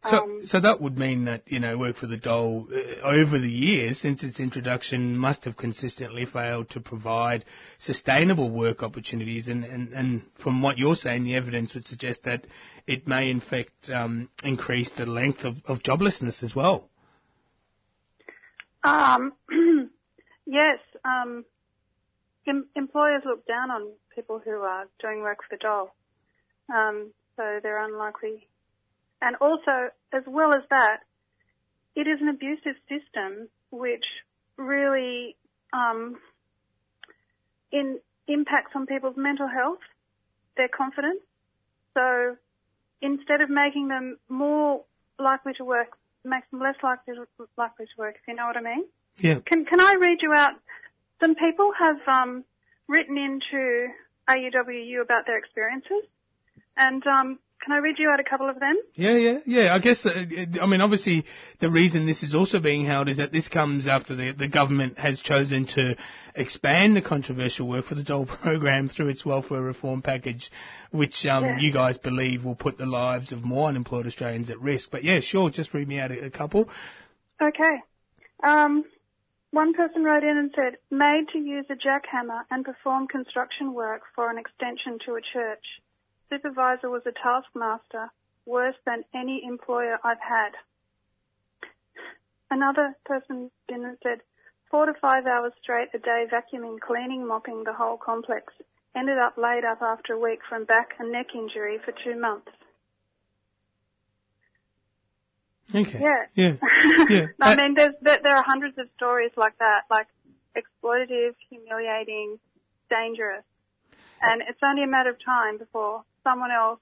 So, 0.05 0.16
Um, 0.16 0.44
so 0.44 0.59
that 0.59 0.80
would 0.80 0.98
mean 0.98 1.26
that 1.26 1.42
you 1.46 1.61
know, 1.61 1.78
work 1.78 1.96
for 1.96 2.09
the 2.09 2.16
dole 2.16 2.66
uh, 2.72 3.07
over 3.07 3.38
the 3.38 3.50
years 3.50 3.98
since 3.98 4.24
its 4.24 4.40
introduction 4.40 5.16
must 5.16 5.44
have 5.44 5.57
consistently 5.57 6.24
failed 6.24 6.70
to 6.70 6.80
provide 6.80 7.44
sustainable 7.78 8.50
work 8.50 8.82
opportunities. 8.82 9.46
And, 9.46 9.64
and, 9.64 9.92
and 9.92 10.22
from 10.42 10.61
what 10.61 10.76
you're 10.76 10.96
saying, 10.96 11.22
the 11.22 11.36
evidence 11.36 11.74
would 11.74 11.86
suggest 11.86 12.24
that 12.24 12.44
it 12.88 13.07
may 13.07 13.30
in 13.30 13.40
fact 13.40 13.90
um, 13.90 14.28
increase 14.42 14.90
the 14.90 15.07
length 15.07 15.44
of, 15.44 15.57
of 15.66 15.84
joblessness 15.84 16.42
as 16.42 16.53
well. 16.55 16.88
Um, 18.82 19.34
yes, 20.46 20.80
um, 21.05 21.44
em- 22.48 22.66
employers 22.74 23.22
look 23.24 23.46
down 23.46 23.70
on 23.70 23.92
people 24.16 24.40
who 24.44 24.62
are 24.62 24.86
doing 25.00 25.22
work 25.22 25.38
for 25.48 25.57
the 25.57 25.61
dole, 25.62 25.92
um, 26.74 27.12
so 27.36 27.61
they're 27.62 27.84
unlikely. 27.84 28.48
And 29.23 29.37
also, 29.37 29.91
as 30.12 30.25
well 30.27 30.53
as 30.53 30.64
that, 30.68 30.99
it 31.95 32.09
is 32.09 32.20
an 32.20 32.29
abusive 32.29 32.75
system 32.89 33.49
which 33.70 34.05
really 34.57 35.37
um, 35.73 36.16
in, 37.70 38.01
impacts 38.27 38.73
on 38.75 38.87
people's 38.87 39.16
mental 39.16 39.47
health, 39.47 39.79
their 40.57 40.68
confidence. 40.68 41.20
So 41.95 42.37
instead 43.01 43.41
of 43.41 43.49
making 43.49 43.89
them 43.89 44.18
more 44.29 44.83
likely 45.20 45.53
to 45.55 45.64
work, 45.64 45.97
makes 46.25 46.51
them 46.51 46.61
less 46.61 46.77
likely 46.83 47.14
to, 47.14 47.27
likely 47.57 47.87
to 47.87 47.93
work. 47.97 48.16
If 48.16 48.29
you 48.29 48.35
know 48.35 48.47
what 48.47 48.57
I 48.57 48.61
mean. 48.61 48.85
Yeah. 49.18 49.39
Can 49.47 49.64
Can 49.64 49.81
I 49.81 49.95
read 49.95 50.18
you 50.20 50.33
out? 50.33 50.55
Some 51.20 51.37
people 51.37 51.70
have 51.79 51.97
um, 52.09 52.45
written 52.89 53.16
into 53.16 53.87
AUWU 54.29 55.01
about 55.01 55.27
their 55.27 55.39
experiences, 55.39 56.05
and 56.77 57.07
um, 57.07 57.39
can 57.63 57.73
I 57.73 57.79
read 57.79 57.97
you 57.99 58.11
out 58.11 58.19
a 58.19 58.25
couple 58.25 58.49
of 58.51 58.59
them? 58.59 58.77
Yeah, 58.95 59.17
yeah, 59.17 59.39
yeah. 59.47 59.75
I 59.75 59.79
guess, 59.79 60.05
uh, 60.05 60.11
I 60.61 60.67
mean, 60.67 60.81
obviously, 60.81 61.25
the 61.61 61.71
reason 61.71 62.07
this 62.07 62.23
is 62.23 62.35
also 62.35 62.61
being 62.61 62.85
held 62.85 63.09
is 63.09 63.19
that 63.19 63.31
this 63.31 63.49
comes 63.49 63.87
after 63.87 64.17
the, 64.17 64.33
the 64.33 64.49
government 64.49 64.99
has 64.99 65.21
chosen 65.21 65.67
to 65.67 65.97
expand 66.35 66.97
the 66.97 67.03
controversial 67.03 67.69
work 67.69 67.85
for 67.87 67.95
the 67.95 68.03
dole 68.03 68.27
program 68.43 68.89
through 68.89 69.09
its 69.09 69.25
welfare 69.25 69.63
reform 69.63 70.03
package, 70.03 70.51
which 70.91 71.25
um, 71.27 71.45
Yeah. 71.45 71.59
you 71.61 71.73
guys 71.73 71.99
believe 71.99 72.45
will 72.45 72.57
put 72.57 72.79
the 72.79 72.87
lives 72.87 73.33
of 73.33 73.45
more 73.45 73.69
unemployed 73.69 74.07
Australians 74.07 74.51
at 74.51 74.61
risk. 74.61 74.91
But 74.91 75.05
yeah, 75.05 75.21
sure, 75.21 75.51
just 75.51 75.73
read 75.73 75.87
me 75.87 76.01
out 76.01 76.11
a, 76.11 76.27
a 76.27 76.31
couple. 76.31 76.69
Okay. 77.41 77.81
Um, 78.43 78.85
one 79.53 79.75
person 79.75 80.03
wrote 80.03 80.25
in 80.25 80.37
and 80.37 80.51
said, 80.57 80.79
made 80.91 81.27
to 81.33 81.39
use 81.39 81.67
a 81.71 81.75
jackhammer 81.75 82.43
and 82.51 82.65
perform 82.65 83.07
construction 83.07 83.75
work 83.75 84.01
for 84.15 84.31
an 84.31 84.39
extension 84.39 84.99
to 85.07 85.13
a 85.13 85.21
church. 85.21 85.65
Supervisor 86.33 86.89
was 86.89 87.03
a 87.05 87.12
taskmaster, 87.12 88.11
worse 88.47 88.76
than 88.87 89.05
any 89.14 89.43
employer 89.47 89.99
I've 90.03 90.20
had. 90.20 90.53
another 92.51 92.95
person 93.05 93.51
said, 94.03 94.20
four 94.70 94.87
to 94.87 94.95
five 94.95 95.26
hours 95.26 95.53
straight 95.62 95.89
a 95.93 95.99
day 95.99 96.24
vacuuming, 96.33 96.80
cleaning, 96.80 97.26
mopping 97.26 97.64
the 97.64 97.74
whole 97.74 97.99
complex. 97.99 98.53
Ended 98.97 99.18
up 99.18 99.37
laid 99.37 99.64
up 99.64 99.83
after 99.83 100.14
a 100.14 100.18
week 100.18 100.41
from 100.49 100.64
back 100.64 100.91
and 100.99 101.12
neck 101.12 101.26
injury 101.35 101.78
for 101.85 101.93
two 102.03 102.18
months. 102.18 102.49
Okay. 105.74 106.01
Yeah. 106.01 106.24
Yeah. 106.35 106.57
Yeah. 107.11 107.26
I 107.43 107.53
Uh, 107.53 107.57
mean, 107.57 107.74
there's, 107.74 107.95
there, 108.01 108.20
there 108.22 108.37
are 108.37 108.45
hundreds 108.47 108.78
of 108.78 108.87
stories 108.97 109.33
like 109.37 109.59
that, 109.59 109.83
like 109.91 110.07
exploitative, 110.57 111.35
humiliating, 111.51 112.39
dangerous. 112.89 113.45
And 114.22 114.41
it's 114.49 114.61
only 114.62 114.85
a 114.85 114.87
matter 114.87 115.11
of 115.11 115.16
time 115.24 115.59
before 115.59 116.05
someone 116.25 116.51
else 116.51 116.81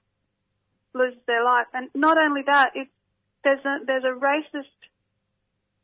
loses 0.93 1.19
their 1.27 1.43
life. 1.43 1.67
And 1.73 1.89
not 1.95 2.17
only 2.17 2.41
that, 2.45 2.71
there's 3.43 3.65
a, 3.65 3.85
there's 3.85 4.03
a 4.03 4.17
racist 4.19 4.77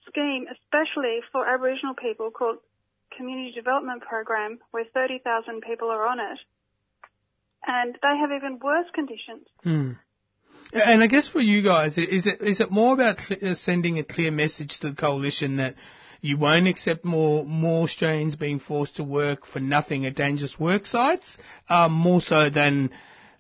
scheme, 0.08 0.46
especially 0.52 1.20
for 1.32 1.48
Aboriginal 1.48 1.96
people 1.96 2.32
called 2.32 2.58
Community 3.16 3.52
Development 3.54 4.02
Program, 4.02 4.60
where 4.72 4.86
30,000 4.94 5.62
people 5.62 5.90
are 5.90 6.06
on 6.08 6.20
it. 6.20 6.40
And 7.66 7.96
they 7.96 8.18
have 8.20 8.32
even 8.32 8.60
worse 8.64 8.88
conditions. 8.94 9.48
Hmm. 9.64 9.92
And 10.74 11.02
I 11.02 11.08
guess 11.08 11.28
for 11.28 11.40
you 11.40 11.64
guys, 11.64 11.98
is 11.98 12.28
it 12.28 12.42
is 12.42 12.60
it 12.60 12.72
more 12.72 12.94
about 12.94 13.20
uh, 13.32 13.56
sending 13.56 14.00
a 14.00 14.04
clear 14.04 14.32
message 14.32 14.80
to 14.80 14.90
the 14.90 14.96
coalition 14.96 15.58
that 15.58 15.76
you 16.22 16.38
won't 16.38 16.68
accept 16.68 17.06
more 17.06 17.46
more 17.46 17.84
Australians 17.84 18.36
being 18.36 18.60
forced 18.60 18.98
to 18.98 19.04
work 19.04 19.46
for 19.46 19.60
nothing 19.62 20.06
at 20.06 20.16
dangerous 20.16 20.60
work 20.60 20.86
sites, 20.86 21.38
um, 21.70 21.94
more 21.94 22.20
so 22.20 22.50
than 22.50 22.92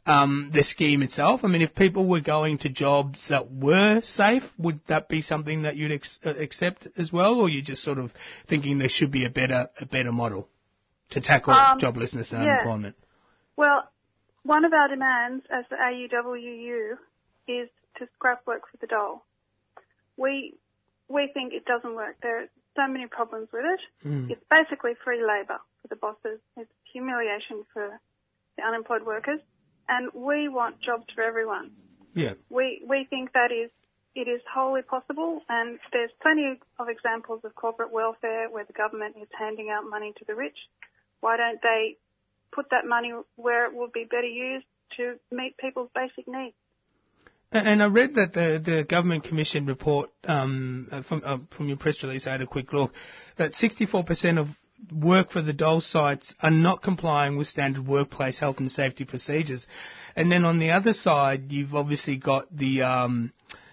um, 0.08 0.49
the 0.53 0.64
scheme 0.64 1.01
itself? 1.03 1.41
I 1.43 1.47
mean, 1.47 1.62
if 1.62 1.76
people 1.76 2.08
were 2.08 2.22
going 2.22 2.60
to 2.60 2.70
jobs 2.70 3.28
that 3.30 3.51
were 3.51 4.01
safe, 4.01 4.43
would 4.58 4.80
that 4.88 5.10
be 5.10 5.22
something 5.22 5.64
that 5.64 5.76
you'd 5.76 5.91
ex- 5.91 6.20
uh, 6.26 6.34
accept 6.38 6.88
as 6.97 7.12
well, 7.12 7.39
or 7.39 7.49
you 7.49 7.62
just 7.62 7.84
sort 7.84 7.97
of 7.97 8.12
thinking 8.47 8.80
there 8.80 8.89
should 8.89 9.12
be 9.12 9.26
a 9.26 9.30
better 9.30 9.70
a 9.80 9.86
better 9.86 10.12
model 10.12 10.49
to 11.12 11.22
tackle 11.22 11.53
Um, 11.53 11.80
joblessness 11.80 12.34
and 12.34 12.43
yeah. 12.43 12.53
unemployment? 12.53 12.95
Well, 13.55 13.84
one 14.43 14.66
of 14.66 14.74
our 14.74 14.88
demands 14.88 15.45
as 15.49 15.66
the 15.70 15.76
AUWU 15.76 16.97
is 17.47 17.70
to 17.97 18.08
scrap 18.16 18.45
work 18.47 18.64
for 18.72 18.78
the 18.78 18.88
dole. 18.88 19.24
We 20.16 20.55
we 21.10 21.30
think 21.34 21.53
it 21.53 21.66
doesn't 21.66 21.95
work. 21.95 22.18
There 22.22 22.43
are 22.43 22.47
so 22.76 22.88
many 22.88 23.08
problems 23.08 23.49
with 23.51 23.66
it. 23.66 23.80
Hmm. 24.03 24.32
It's 24.32 24.43
basically 24.49 24.93
free 25.03 25.22
labour 25.22 25.60
for 25.82 25.88
the 25.88 25.95
bosses. 25.95 26.39
It's 26.55 26.72
humiliation 26.93 27.66
for 27.74 27.99
the 28.58 28.64
unemployed 28.64 29.03
workers, 29.05 29.39
and 29.89 30.09
we 30.13 30.49
want 30.49 30.81
jobs 30.81 31.05
for 31.13 31.23
everyone. 31.23 31.71
Yeah. 32.13 32.33
We 32.49 32.81
we 32.88 33.05
think 33.09 33.33
that 33.33 33.51
is 33.51 33.69
it 34.15 34.27
is 34.27 34.41
wholly 34.51 34.81
possible, 34.81 35.41
and 35.47 35.77
there's 35.93 36.09
plenty 36.21 36.59
of 36.79 36.89
examples 36.89 37.41
of 37.43 37.53
corporate 37.55 37.91
welfare 37.91 38.49
where 38.49 38.65
the 38.65 38.73
government 38.73 39.15
is 39.21 39.27
handing 39.38 39.69
out 39.69 39.88
money 39.88 40.13
to 40.17 40.25
the 40.25 40.33
rich. 40.33 40.57
Why 41.19 41.38
don't 41.38 41.61
they 41.61 41.97
put 42.51 42.71
that 42.71 42.85
money 42.85 43.13
where 43.35 43.65
it 43.67 43.75
would 43.75 43.93
be 43.93 44.05
better 44.09 44.27
used 44.27 44.65
to 44.97 45.19
meet 45.31 45.57
people's 45.57 45.89
basic 45.93 46.27
needs? 46.27 46.55
And 47.51 47.81
I 47.81 47.88
read 47.88 48.15
that 48.15 48.33
the, 48.33 48.61
the 48.63 48.83
government 48.83 49.23
commission 49.23 49.67
report 49.67 50.09
um, 50.25 50.88
from 51.07 51.21
uh, 51.23 51.38
from 51.55 51.69
your 51.69 51.77
press 51.77 52.03
release. 52.03 52.27
I 52.27 52.31
had 52.33 52.41
a 52.41 52.47
quick 52.47 52.73
look. 52.73 52.91
That 53.38 53.53
64% 53.53 54.39
of 54.39 54.47
work 54.91 55.32
for 55.32 55.41
the 55.41 55.53
dole 55.53 55.82
sites 55.82 56.34
are 56.41 56.51
not 56.51 56.82
complying 56.82 57.38
with 57.38 57.47
standard 57.47 57.88
workplace 57.88 58.39
health 58.39 58.59
and 58.59 58.71
safety 58.71 59.05
procedures. 59.05 59.67
And 60.15 60.32
then 60.32 60.45
on 60.45 60.59
the 60.59 60.71
other 60.71 60.93
side, 60.93 61.51
you've 61.51 61.75
obviously 61.75 62.17
got 62.17 62.55
the 62.55 62.84
um, 62.84 63.32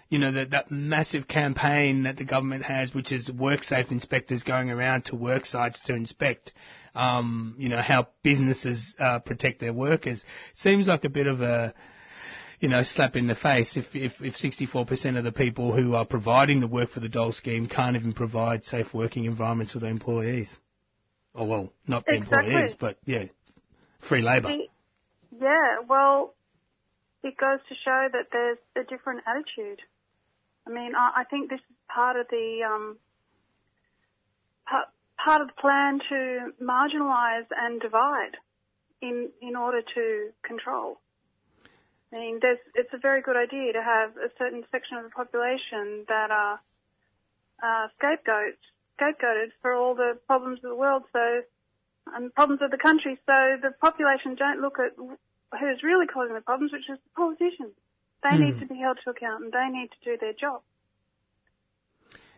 you 0.08 0.18
know 0.18 0.32
that 0.32 0.50
that 0.50 0.70
massive 0.70 1.26
campaign 1.26 2.04
that 2.04 2.16
the 2.16 2.24
government 2.24 2.64
has, 2.64 2.94
which 2.94 3.12
is 3.12 3.30
WorkSafe 3.30 3.90
inspectors 3.90 4.42
going 4.42 4.70
around 4.70 5.06
to 5.06 5.16
work 5.16 5.46
sites 5.46 5.80
to 5.86 5.94
inspect. 5.94 6.52
Um, 6.94 7.54
you 7.58 7.68
know 7.68 7.80
how 7.80 8.08
businesses 8.22 8.94
uh, 8.98 9.18
protect 9.20 9.60
their 9.60 9.72
workers. 9.72 10.24
Seems 10.54 10.86
like 10.86 11.04
a 11.04 11.10
bit 11.10 11.26
of 11.26 11.40
a 11.40 11.74
you 12.60 12.68
know, 12.68 12.82
slap 12.82 13.16
in 13.16 13.26
the 13.26 13.34
face 13.34 13.76
if, 13.76 13.94
if, 13.94 14.12
if 14.22 14.34
64% 14.36 15.18
of 15.18 15.24
the 15.24 15.32
people 15.32 15.74
who 15.74 15.94
are 15.94 16.06
providing 16.06 16.60
the 16.60 16.68
work 16.68 16.88
for 16.88 17.00
the 17.00 17.10
dole 17.10 17.32
scheme 17.32 17.66
can't 17.66 17.94
even 17.94 18.14
provide 18.14 18.64
safe 18.64 18.94
working 18.94 19.26
environments 19.26 19.72
for 19.74 19.80
their 19.80 19.90
employees. 19.90 20.48
Oh, 21.34 21.44
well, 21.44 21.72
not 21.88 22.06
the 22.06 22.14
Exactly. 22.14 22.52
employees, 22.52 22.74
but 22.78 22.98
yeah, 23.04 23.24
free 24.00 24.22
labour. 24.22 24.54
Yeah, 25.40 25.80
well, 25.88 26.34
it 27.22 27.36
goes 27.36 27.58
to 27.68 27.74
show 27.84 28.08
that 28.12 28.26
there's 28.30 28.58
a 28.76 28.84
different 28.88 29.22
attitude. 29.26 29.80
I 30.66 30.70
mean, 30.70 30.92
I, 30.94 31.22
I 31.22 31.24
think 31.24 31.50
this 31.50 31.58
is 31.58 31.76
part 31.92 32.16
of 32.16 32.26
the 32.30 32.60
um, 32.64 32.98
part, 34.68 34.86
part 35.22 35.40
of 35.40 35.48
the 35.48 35.60
plan 35.60 35.98
to 36.08 36.52
marginalise 36.62 37.46
and 37.50 37.80
divide 37.80 38.36
in 39.02 39.30
in 39.42 39.56
order 39.56 39.82
to 39.82 40.30
control. 40.46 41.00
I 42.12 42.16
mean, 42.16 42.38
there's, 42.40 42.58
it's 42.76 42.92
a 42.94 42.98
very 42.98 43.22
good 43.22 43.36
idea 43.36 43.72
to 43.72 43.82
have 43.82 44.10
a 44.16 44.30
certain 44.38 44.62
section 44.70 44.98
of 44.98 45.04
the 45.04 45.10
population 45.10 46.04
that 46.06 46.30
are 46.30 46.60
uh, 47.60 47.88
scapegoats, 47.98 48.62
scapegoated 48.98 49.50
for 49.62 49.74
all 49.74 49.94
the 49.94 50.18
problems 50.26 50.58
of 50.64 50.70
the 50.70 50.76
world. 50.76 51.04
So, 51.12 51.42
and 52.14 52.34
problems 52.34 52.60
of 52.62 52.70
the 52.70 52.78
country. 52.78 53.18
So 53.26 53.56
the 53.62 53.70
population 53.80 54.34
don't 54.34 54.60
look 54.60 54.78
at 54.78 54.92
who's 54.96 55.82
really 55.82 56.06
causing 56.06 56.34
the 56.34 56.40
problems, 56.40 56.72
which 56.72 56.88
is 56.90 56.98
the 56.98 57.10
politicians. 57.16 57.74
They 58.22 58.36
need 58.36 58.54
Hmm. 58.54 58.60
to 58.60 58.66
be 58.66 58.76
held 58.76 58.98
to 59.04 59.10
account 59.10 59.44
and 59.44 59.52
they 59.52 59.68
need 59.68 59.90
to 59.90 60.04
do 60.04 60.16
their 60.18 60.32
job. 60.32 60.62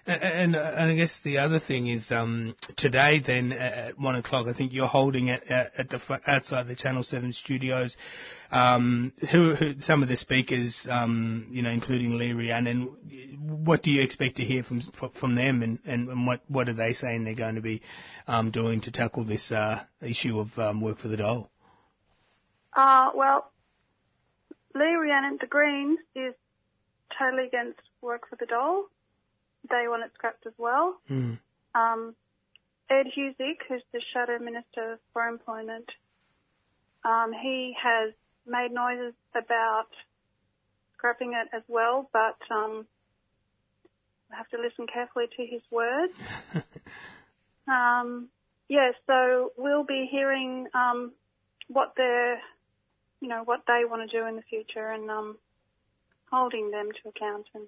And, 0.07 0.23
and, 0.23 0.57
and 0.57 0.91
I 0.91 0.95
guess 0.95 1.21
the 1.25 1.39
other 1.39 1.59
thing 1.59 1.89
is 1.89 2.13
um, 2.13 2.55
today, 2.77 3.21
then 3.27 3.53
at 3.53 3.99
one 3.99 4.15
o'clock, 4.15 4.47
I 4.47 4.53
think 4.53 4.73
you're 4.73 4.87
holding 4.87 5.29
it 5.29 5.43
at, 5.51 5.73
at 5.79 5.91
the 5.91 6.01
outside 6.27 6.69
the 6.69 6.77
Channel 6.77 7.03
Seven 7.03 7.33
studios. 7.33 7.97
Um, 8.53 9.13
who, 9.33 9.57
who 9.57 9.81
some 9.81 10.05
of 10.05 10.09
the 10.09 10.17
speakers, 10.17 10.87
um, 10.89 11.49
you 11.51 11.63
know, 11.63 11.71
including 11.71 12.17
Lee 12.17 12.33
Rhiannon. 12.33 12.97
What 13.41 13.83
do 13.83 13.91
you 13.91 14.03
expect 14.03 14.37
to 14.37 14.45
hear 14.45 14.63
from 14.63 14.81
from 15.19 15.35
them, 15.35 15.63
and, 15.63 15.81
and, 15.85 16.27
what 16.27 16.43
what 16.47 16.69
are 16.69 16.75
they 16.75 16.93
saying 16.93 17.25
they're 17.25 17.35
going 17.35 17.57
to 17.57 17.61
be 17.61 17.83
um, 18.29 18.53
doing 18.53 18.83
to 18.83 18.93
tackle 18.93 19.25
this 19.25 19.51
uh, 19.51 19.83
issue 20.01 20.39
of 20.39 20.57
um, 20.59 20.81
work 20.81 20.99
for 20.99 21.09
the 21.09 21.17
dole? 21.17 21.51
Uh, 22.73 23.11
well, 23.17 23.51
Lee 24.77 24.95
Rhiannon, 24.95 25.39
the 25.41 25.49
Greens, 25.49 25.99
is 26.15 26.35
totally 27.19 27.49
against 27.49 27.81
work 28.01 28.29
for 28.29 28.37
the 28.37 28.47
dole. 28.47 28.85
They 29.69 29.89
want 29.89 30.05
it 30.05 30.13
scrapped 30.15 30.47
as 30.47 30.53
well. 30.59 30.97
Mm. 31.11 31.39
Um, 31.75 32.15
Ed 32.89 33.07
Husic, 33.17 33.59
who's 33.69 33.83
the 33.93 34.01
Shadow 34.13 34.39
Minister 34.39 34.99
for 35.13 35.27
Employment, 35.27 35.91
um, 37.05 37.33
he 37.33 37.75
has 37.83 38.13
made 38.47 38.73
noises 38.73 39.15
about 39.35 39.89
scrapping 40.97 41.35
it 41.35 41.49
as 41.55 41.63
well, 41.69 42.09
but 42.13 42.39
um, 42.51 42.87
I 44.33 44.37
have 44.37 44.49
to 44.51 44.59
listen 44.59 44.87
carefully 44.93 45.27
to 45.37 45.47
his 45.47 45.63
words. 45.71 46.13
um, 47.69 48.29
yeah, 48.69 48.91
so 49.07 49.53
we'll 49.57 49.85
be 49.85 50.09
hearing 50.11 50.67
um, 50.75 51.13
what 51.69 51.93
they're, 51.97 52.41
you 53.21 53.29
know, 53.29 53.43
what 53.45 53.63
they 53.67 53.83
want 53.89 54.09
to 54.09 54.19
do 54.19 54.27
in 54.27 54.37
the 54.37 54.43
future, 54.43 54.91
and 54.91 55.11
um, 55.11 55.37
holding 56.31 56.71
them 56.71 56.89
to 57.03 57.09
account 57.09 57.47
and 57.55 57.65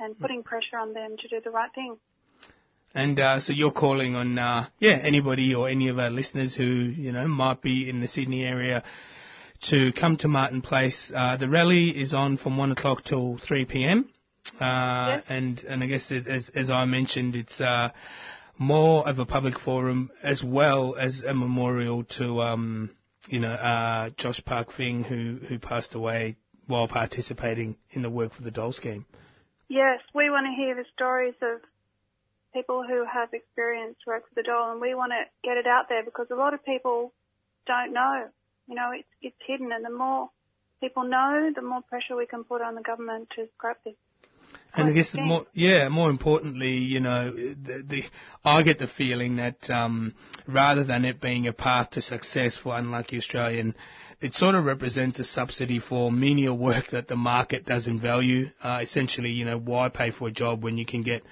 and 0.00 0.18
putting 0.18 0.42
pressure 0.42 0.78
on 0.78 0.92
them 0.92 1.16
to 1.20 1.28
do 1.28 1.40
the 1.42 1.50
right 1.50 1.70
thing. 1.74 1.96
And 2.94 3.20
uh, 3.20 3.40
so 3.40 3.52
you're 3.52 3.70
calling 3.70 4.14
on, 4.14 4.38
uh, 4.38 4.66
yeah, 4.78 4.98
anybody 5.02 5.54
or 5.54 5.68
any 5.68 5.88
of 5.88 5.98
our 5.98 6.10
listeners 6.10 6.54
who, 6.54 6.64
you 6.64 7.12
know, 7.12 7.28
might 7.28 7.60
be 7.60 7.88
in 7.88 8.00
the 8.00 8.08
Sydney 8.08 8.44
area 8.44 8.82
to 9.68 9.92
come 9.92 10.16
to 10.18 10.28
Martin 10.28 10.62
Place. 10.62 11.12
Uh, 11.14 11.36
the 11.36 11.48
rally 11.48 11.90
is 11.90 12.14
on 12.14 12.38
from 12.38 12.56
1 12.56 12.72
o'clock 12.72 13.04
till 13.04 13.38
3 13.38 13.66
p.m. 13.66 14.08
Uh, 14.58 15.20
and, 15.28 15.62
and 15.68 15.84
I 15.84 15.86
guess 15.86 16.10
it, 16.10 16.26
as, 16.28 16.50
as 16.54 16.70
I 16.70 16.86
mentioned, 16.86 17.36
it's 17.36 17.60
uh, 17.60 17.90
more 18.58 19.06
of 19.06 19.18
a 19.18 19.26
public 19.26 19.58
forum 19.58 20.10
as 20.22 20.42
well 20.42 20.96
as 20.96 21.24
a 21.24 21.34
memorial 21.34 22.04
to, 22.18 22.40
um, 22.40 22.90
you 23.28 23.40
know, 23.40 23.52
uh, 23.52 24.10
Josh 24.16 24.42
Park 24.44 24.72
Fing, 24.72 25.04
who, 25.04 25.38
who 25.46 25.58
passed 25.58 25.94
away 25.94 26.36
while 26.66 26.88
participating 26.88 27.76
in 27.90 28.02
the 28.02 28.10
Work 28.10 28.34
for 28.34 28.42
the 28.42 28.50
Dole 28.50 28.72
scheme. 28.72 29.04
Yes, 29.68 30.00
we 30.14 30.30
want 30.30 30.46
to 30.46 30.56
hear 30.56 30.74
the 30.74 30.84
stories 30.94 31.34
of 31.42 31.60
people 32.54 32.84
who 32.86 33.04
have 33.04 33.28
experienced 33.32 34.00
work 34.06 34.28
for 34.28 34.34
the 34.34 34.42
dole, 34.42 34.72
and 34.72 34.80
we 34.80 34.94
want 34.94 35.12
to 35.12 35.24
get 35.46 35.58
it 35.58 35.66
out 35.66 35.88
there 35.88 36.02
because 36.02 36.26
a 36.30 36.34
lot 36.34 36.54
of 36.54 36.64
people 36.64 37.12
don't 37.66 37.92
know. 37.92 38.28
You 38.66 38.74
know, 38.74 38.90
it's 38.92 39.08
it's 39.20 39.36
hidden, 39.46 39.70
and 39.72 39.84
the 39.84 39.90
more 39.90 40.30
people 40.80 41.04
know, 41.04 41.50
the 41.54 41.62
more 41.62 41.82
pressure 41.82 42.16
we 42.16 42.26
can 42.26 42.44
put 42.44 42.62
on 42.62 42.74
the 42.74 42.82
government 42.82 43.28
to 43.36 43.46
scrap 43.56 43.82
this. 43.84 43.94
And 44.74 44.88
I 44.88 44.92
guess 44.92 45.14
more, 45.14 45.44
yeah, 45.54 45.88
more 45.88 46.10
importantly, 46.10 46.76
you 46.76 47.00
know, 47.00 47.30
the, 47.30 47.82
the 47.86 48.04
I 48.44 48.62
get 48.62 48.78
the 48.78 48.86
feeling 48.86 49.36
that 49.36 49.68
um, 49.70 50.14
rather 50.46 50.84
than 50.84 51.04
it 51.04 51.20
being 51.20 51.46
a 51.46 51.52
path 51.52 51.90
to 51.90 52.02
success 52.02 52.56
for 52.56 52.76
unlucky 52.76 53.18
Australian, 53.18 53.74
it 54.20 54.34
sort 54.34 54.54
of 54.54 54.64
represents 54.64 55.18
a 55.18 55.24
subsidy 55.24 55.78
for 55.78 56.10
menial 56.10 56.58
work 56.58 56.88
that 56.90 57.08
the 57.08 57.16
market 57.16 57.64
doesn't 57.64 58.00
value. 58.00 58.46
Uh, 58.62 58.80
essentially, 58.82 59.30
you 59.30 59.44
know, 59.44 59.58
why 59.58 59.88
pay 59.88 60.10
for 60.10 60.28
a 60.28 60.32
job 60.32 60.64
when 60.64 60.76
you 60.76 60.84
can 60.84 61.02
get 61.02 61.22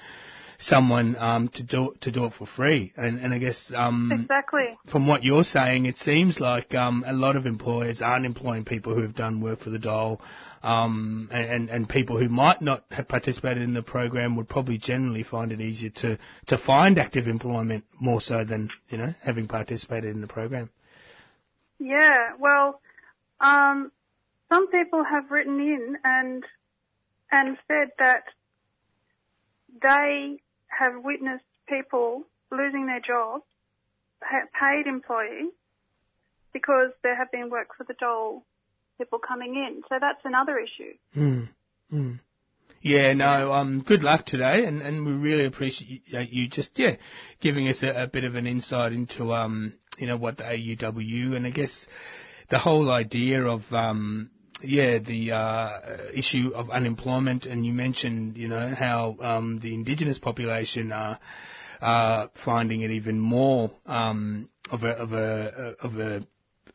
someone 0.58 1.16
um, 1.16 1.48
to 1.48 1.62
do 1.62 1.94
to 2.00 2.10
do 2.10 2.24
it 2.26 2.32
for 2.32 2.46
free. 2.46 2.92
And, 2.96 3.20
and 3.20 3.34
I 3.34 3.38
guess 3.38 3.72
um, 3.74 4.10
Exactly. 4.12 4.76
from 4.90 5.06
what 5.06 5.24
you're 5.24 5.44
saying, 5.44 5.86
it 5.86 5.98
seems 5.98 6.40
like 6.40 6.74
um, 6.74 7.04
a 7.06 7.12
lot 7.12 7.36
of 7.36 7.46
employers 7.46 8.02
aren't 8.02 8.26
employing 8.26 8.64
people 8.64 8.94
who 8.94 9.02
have 9.02 9.14
done 9.14 9.40
work 9.40 9.60
for 9.60 9.70
the 9.70 9.78
dole, 9.78 10.20
um, 10.62 11.28
and, 11.32 11.50
and, 11.50 11.70
and 11.70 11.88
people 11.88 12.18
who 12.18 12.28
might 12.28 12.62
not 12.62 12.84
have 12.90 13.08
participated 13.08 13.62
in 13.62 13.74
the 13.74 13.82
program 13.82 14.36
would 14.36 14.48
probably 14.48 14.78
generally 14.78 15.22
find 15.22 15.52
it 15.52 15.60
easier 15.60 15.90
to, 15.90 16.18
to 16.46 16.58
find 16.58 16.98
active 16.98 17.26
employment 17.26 17.84
more 18.00 18.20
so 18.20 18.44
than 18.44 18.70
you 18.88 18.98
know 18.98 19.12
having 19.22 19.48
participated 19.48 20.14
in 20.14 20.20
the 20.20 20.26
program. 20.26 20.70
Yeah, 21.78 22.32
well, 22.38 22.80
um, 23.40 23.92
some 24.50 24.68
people 24.68 25.04
have 25.04 25.30
written 25.30 25.60
in 25.60 25.96
and 26.04 26.44
and 27.30 27.58
said 27.68 27.90
that 27.98 28.24
they 29.82 30.38
have 30.68 31.02
witnessed 31.02 31.44
people 31.68 32.24
losing 32.50 32.86
their 32.86 33.00
jobs, 33.00 33.44
paid 34.58 34.86
employees, 34.86 35.52
because 36.52 36.90
there 37.02 37.16
have 37.16 37.30
been 37.30 37.50
work 37.50 37.68
for 37.76 37.84
the 37.84 37.94
dole 37.94 38.44
people 38.98 39.18
coming 39.18 39.56
in. 39.56 39.82
So 39.88 39.96
that's 40.00 40.20
another 40.24 40.58
issue. 40.58 40.94
Mm. 41.16 41.48
Mm. 41.92 42.20
Yeah, 42.80 43.14
no, 43.14 43.52
um, 43.52 43.82
good 43.84 44.02
luck 44.02 44.26
today, 44.26 44.64
and, 44.64 44.80
and 44.80 45.04
we 45.04 45.12
really 45.12 45.44
appreciate 45.44 46.02
you, 46.30 46.48
just, 46.48 46.78
yeah, 46.78 46.96
giving 47.40 47.66
us 47.68 47.82
a, 47.82 48.04
a 48.04 48.06
bit 48.06 48.22
of 48.22 48.36
an 48.36 48.46
insight 48.46 48.92
into, 48.92 49.32
um, 49.32 49.74
you 49.98 50.06
know, 50.06 50.16
what 50.16 50.36
the 50.36 50.44
AUW, 50.44 51.36
and 51.36 51.46
I 51.46 51.50
guess 51.50 51.86
the 52.50 52.58
whole 52.58 52.90
idea 52.90 53.42
of, 53.44 53.62
um, 53.72 54.30
yeah, 54.62 54.98
the 54.98 55.32
uh, 55.32 55.70
issue 56.14 56.52
of 56.54 56.70
unemployment, 56.70 57.46
and 57.46 57.64
you 57.66 57.72
mentioned, 57.72 58.36
you 58.36 58.48
know, 58.48 58.68
how 58.68 59.16
um, 59.20 59.58
the 59.62 59.74
indigenous 59.74 60.18
population 60.18 60.92
are, 60.92 61.18
are 61.80 62.30
finding 62.44 62.82
it 62.82 62.90
even 62.90 63.18
more 63.18 63.70
um, 63.86 64.48
of 64.70 64.82
a 64.82 64.90
of 64.90 65.12
a 65.12 65.74
of 65.80 65.96
a 65.96 66.26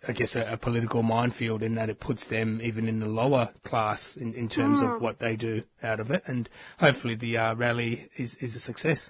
I 0.08 0.14
guess 0.14 0.36
a, 0.36 0.54
a 0.54 0.58
political 0.58 1.04
minefield 1.04 1.64
in 1.64 1.76
that 1.76 1.90
it 1.90 2.00
puts 2.00 2.26
them 2.28 2.60
even 2.64 2.88
in 2.88 3.00
the 3.00 3.08
lower 3.08 3.50
class 3.64 4.18
in, 4.20 4.34
in 4.34 4.50
terms 4.50 4.82
Mm. 4.82 4.96
of 4.96 5.02
what 5.02 5.20
they 5.20 5.36
do 5.36 5.64
out 5.84 6.00
of 6.00 6.12
it, 6.12 6.24
and 6.26 6.50
hopefully 6.80 7.16
the 7.16 7.38
uh, 7.38 7.56
rally 7.56 8.10
is 8.18 8.36
is 8.36 8.56
a 8.56 8.60
success. 8.60 9.10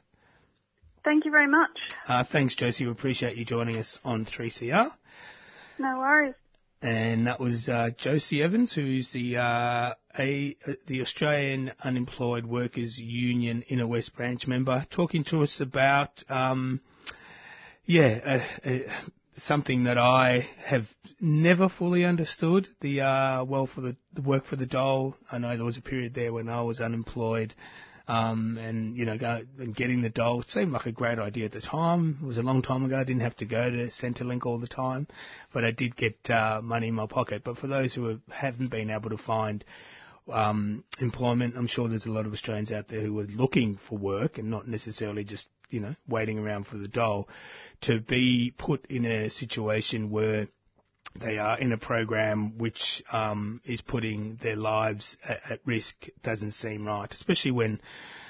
Thank 1.03 1.25
you 1.25 1.31
very 1.31 1.47
much. 1.47 1.71
Uh, 2.07 2.23
thanks, 2.23 2.55
Josie. 2.55 2.85
We 2.85 2.91
appreciate 2.91 3.35
you 3.37 3.45
joining 3.45 3.77
us 3.77 3.99
on 4.03 4.25
3CR. 4.25 4.91
No 5.79 5.97
worries. 5.97 6.35
and 6.81 7.27
that 7.27 7.39
was 7.39 7.69
uh, 7.69 7.89
Josie 7.97 8.41
Evans, 8.41 8.73
who's 8.73 9.11
the 9.11 9.37
uh, 9.37 9.93
a 10.17 10.55
the 10.87 11.01
Australian 11.01 11.71
Unemployed 11.83 12.45
Workers 12.45 12.97
Union 12.99 13.63
Inner 13.69 13.87
West 13.87 14.15
branch 14.15 14.47
member, 14.47 14.85
talking 14.89 15.23
to 15.25 15.41
us 15.43 15.59
about 15.61 16.23
um, 16.29 16.81
yeah 17.85 18.41
uh, 18.65 18.69
uh, 18.69 18.79
something 19.37 19.85
that 19.85 19.97
I 19.97 20.47
have 20.65 20.87
never 21.19 21.69
fully 21.69 22.03
understood 22.03 22.67
the 22.81 23.01
uh, 23.01 23.43
well 23.43 23.67
for 23.67 23.81
the, 23.81 23.95
the 24.13 24.21
work 24.21 24.45
for 24.45 24.55
the 24.55 24.65
dole. 24.65 25.15
I 25.31 25.37
know 25.37 25.55
there 25.55 25.65
was 25.65 25.77
a 25.77 25.81
period 25.81 26.13
there 26.13 26.33
when 26.33 26.49
I 26.49 26.61
was 26.63 26.81
unemployed. 26.81 27.53
Um, 28.11 28.57
and 28.57 28.97
you 28.97 29.05
know, 29.05 29.17
go, 29.17 29.41
and 29.57 29.73
getting 29.73 30.01
the 30.01 30.09
dole 30.09 30.43
seemed 30.45 30.73
like 30.73 30.85
a 30.85 30.91
great 30.91 31.17
idea 31.17 31.45
at 31.45 31.53
the 31.53 31.61
time. 31.61 32.17
It 32.21 32.25
was 32.25 32.37
a 32.37 32.43
long 32.43 32.61
time 32.61 32.83
ago. 32.83 32.97
I 32.97 33.05
didn't 33.05 33.21
have 33.21 33.37
to 33.37 33.45
go 33.45 33.69
to 33.69 33.87
Centrelink 33.87 34.45
all 34.45 34.57
the 34.57 34.67
time, 34.67 35.07
but 35.53 35.63
I 35.63 35.71
did 35.71 35.95
get 35.95 36.29
uh, 36.29 36.59
money 36.61 36.89
in 36.89 36.93
my 36.93 37.05
pocket. 37.05 37.43
But 37.45 37.57
for 37.57 37.67
those 37.67 37.93
who 37.93 38.07
have, 38.07 38.19
haven't 38.29 38.67
been 38.67 38.89
able 38.89 39.11
to 39.11 39.17
find 39.17 39.63
um, 40.29 40.83
employment, 40.99 41.55
I'm 41.55 41.67
sure 41.67 41.87
there's 41.87 42.05
a 42.05 42.11
lot 42.11 42.25
of 42.25 42.33
Australians 42.33 42.73
out 42.73 42.89
there 42.89 42.99
who 42.99 43.17
are 43.21 43.27
looking 43.27 43.79
for 43.87 43.97
work 43.97 44.37
and 44.37 44.51
not 44.51 44.67
necessarily 44.67 45.23
just 45.23 45.47
you 45.69 45.79
know 45.79 45.95
waiting 46.05 46.37
around 46.37 46.67
for 46.67 46.75
the 46.75 46.89
dole. 46.89 47.29
To 47.83 48.01
be 48.01 48.53
put 48.57 48.87
in 48.87 49.05
a 49.05 49.29
situation 49.29 50.11
where 50.11 50.49
they 51.15 51.37
are 51.37 51.59
in 51.59 51.71
a 51.71 51.77
program 51.77 52.57
which 52.57 53.03
um, 53.11 53.61
is 53.65 53.81
putting 53.81 54.37
their 54.41 54.55
lives 54.55 55.17
at, 55.27 55.39
at 55.49 55.59
risk 55.65 56.07
doesn't 56.23 56.53
seem 56.53 56.87
right, 56.87 57.11
especially 57.13 57.51
when 57.51 57.81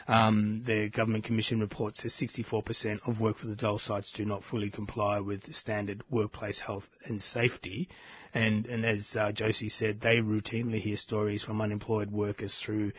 um, 0.07 0.61
the 0.65 0.89
government 0.89 1.23
commission 1.23 1.59
report 1.59 1.95
says 1.95 2.13
64% 2.13 3.07
of 3.07 3.21
work 3.21 3.38
for 3.38 3.47
the 3.47 3.55
dole 3.55 3.79
sites 3.79 4.11
do 4.11 4.25
not 4.25 4.43
fully 4.43 4.69
comply 4.69 5.19
with 5.19 5.53
standard 5.53 6.03
workplace 6.09 6.59
health 6.59 6.88
and 7.05 7.21
safety. 7.21 7.88
And, 8.34 8.65
and 8.65 8.86
as 8.86 9.15
uh, 9.15 9.32
Josie 9.32 9.69
said, 9.69 10.01
they 10.01 10.17
routinely 10.17 10.79
hear 10.79 10.97
stories 10.97 11.43
from 11.43 11.61
unemployed 11.61 12.11
workers 12.11 12.55
through 12.55 12.93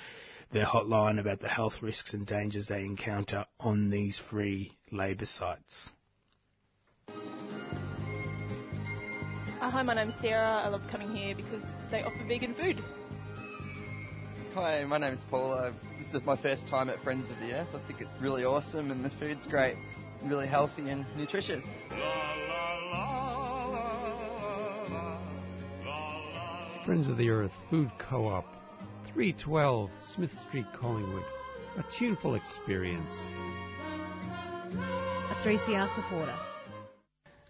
their 0.52 0.64
hotline 0.64 1.18
about 1.18 1.40
the 1.40 1.48
health 1.48 1.82
risks 1.82 2.12
and 2.12 2.26
dangers 2.26 2.68
they 2.68 2.84
encounter 2.84 3.46
on 3.58 3.90
these 3.90 4.18
free 4.18 4.72
labour 4.90 5.26
sites. 5.26 5.90
Hi, 9.72 9.82
my 9.82 9.94
name's 9.94 10.14
Sarah. 10.20 10.60
I 10.62 10.68
love 10.68 10.82
coming 10.90 11.16
here 11.16 11.34
because 11.34 11.64
they 11.90 12.02
offer 12.02 12.22
vegan 12.28 12.54
food. 12.54 12.84
Hi, 14.52 14.84
my 14.84 14.98
name 14.98 15.14
is 15.14 15.24
Paul. 15.30 15.54
Uh, 15.54 15.72
this 15.98 16.12
is 16.12 16.26
my 16.26 16.36
first 16.36 16.68
time 16.68 16.90
at 16.90 17.02
Friends 17.02 17.30
of 17.30 17.38
the 17.38 17.54
Earth. 17.54 17.68
I 17.72 17.78
think 17.86 18.02
it's 18.02 18.12
really 18.20 18.44
awesome 18.44 18.90
and 18.90 19.02
the 19.02 19.08
food's 19.18 19.46
great, 19.46 19.76
really 20.24 20.46
healthy 20.46 20.90
and 20.90 21.06
nutritious. 21.16 21.64
Friends 26.84 27.08
of 27.08 27.16
the 27.16 27.30
Earth 27.30 27.52
Food 27.70 27.90
Co-op, 27.98 28.44
312 29.14 29.88
Smith 30.00 30.38
Street, 30.46 30.66
Collingwood. 30.78 31.24
A 31.78 31.84
tuneful 31.98 32.34
experience. 32.34 33.14
A 35.30 35.34
3CR 35.42 35.94
supporter. 35.94 36.36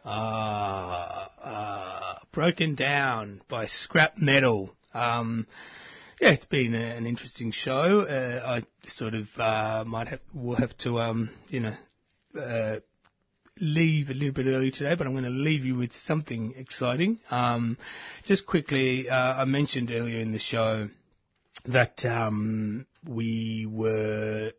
Uh, 0.04 1.26
uh, 1.42 2.14
broken 2.32 2.74
down 2.74 3.40
by 3.48 3.66
scrap 3.66 4.14
metal. 4.16 4.74
Um, 4.94 5.46
yeah, 6.20 6.30
it's 6.30 6.44
been 6.44 6.74
a, 6.74 6.96
an 6.96 7.06
interesting 7.06 7.52
show. 7.52 8.00
Uh, 8.00 8.40
I 8.44 8.88
sort 8.88 9.14
of 9.14 9.28
uh, 9.38 9.84
might 9.86 10.08
have 10.08 10.20
will 10.34 10.56
have 10.56 10.76
to 10.78 10.98
um, 10.98 11.30
you 11.48 11.60
know 11.60 11.74
uh, 12.36 12.76
leave 13.60 14.10
a 14.10 14.14
little 14.14 14.32
bit 14.32 14.46
early 14.46 14.72
today, 14.72 14.96
but 14.96 15.06
I'm 15.06 15.12
going 15.12 15.24
to 15.24 15.30
leave 15.30 15.64
you 15.64 15.76
with 15.76 15.92
something 15.94 16.54
exciting. 16.56 17.20
Um, 17.30 17.78
just 18.24 18.44
quickly, 18.44 19.08
uh, 19.08 19.42
I 19.42 19.44
mentioned 19.44 19.92
earlier 19.92 20.18
in 20.18 20.32
the 20.32 20.40
show 20.40 20.88
that 21.66 22.04
um, 22.04 22.86
we 23.06 23.68
were 23.70 24.50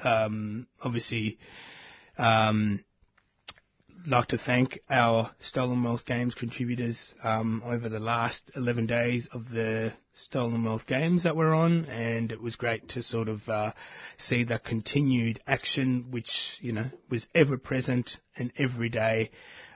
um, 0.00 0.66
obviously 0.82 1.38
um, 2.16 2.84
like 4.08 4.28
to 4.28 4.38
thank 4.38 4.80
our 4.88 5.30
Stolen 5.38 5.84
Wealth 5.84 6.06
Games 6.06 6.34
contributors 6.34 7.14
um, 7.22 7.62
over 7.66 7.90
the 7.90 7.98
last 7.98 8.50
11 8.56 8.86
days 8.86 9.28
of 9.32 9.50
the 9.50 9.92
Stolen 10.14 10.64
Wealth 10.64 10.86
Games 10.86 11.24
that 11.24 11.36
we're 11.36 11.54
on, 11.54 11.84
and 11.86 12.32
it 12.32 12.40
was 12.40 12.56
great 12.56 12.88
to 12.90 13.02
sort 13.02 13.28
of 13.28 13.46
uh, 13.50 13.72
see 14.16 14.44
the 14.44 14.58
continued 14.58 15.40
action, 15.46 16.06
which 16.10 16.56
you 16.60 16.72
know 16.72 16.86
was 17.10 17.28
ever 17.34 17.58
present 17.58 18.16
and 18.36 18.50
every 18.56 18.88
day 18.88 19.30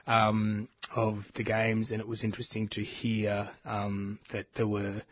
um, 0.07 0.67
of 0.95 1.25
the 1.35 1.43
games, 1.43 1.91
and 1.91 2.01
it 2.01 2.07
was 2.07 2.23
interesting 2.23 2.67
to 2.69 2.81
hear 2.81 3.47
um, 3.65 4.17
that 4.31 4.47
there 4.55 4.67
were 4.67 5.03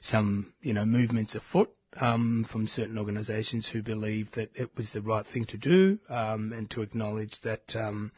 some 0.00 0.54
you 0.62 0.72
know 0.72 0.86
movements 0.86 1.34
afoot 1.34 1.70
um, 2.00 2.46
from 2.50 2.66
certain 2.66 2.96
organisations 2.96 3.68
who 3.68 3.82
believed 3.82 4.36
that 4.36 4.50
it 4.54 4.70
was 4.74 4.94
the 4.94 5.02
right 5.02 5.26
thing 5.26 5.44
to 5.44 5.58
do, 5.58 5.98
um, 6.08 6.54
and 6.54 6.70
to 6.70 6.80
acknowledge 6.80 7.38
that 7.42 7.76
um, 7.76 8.10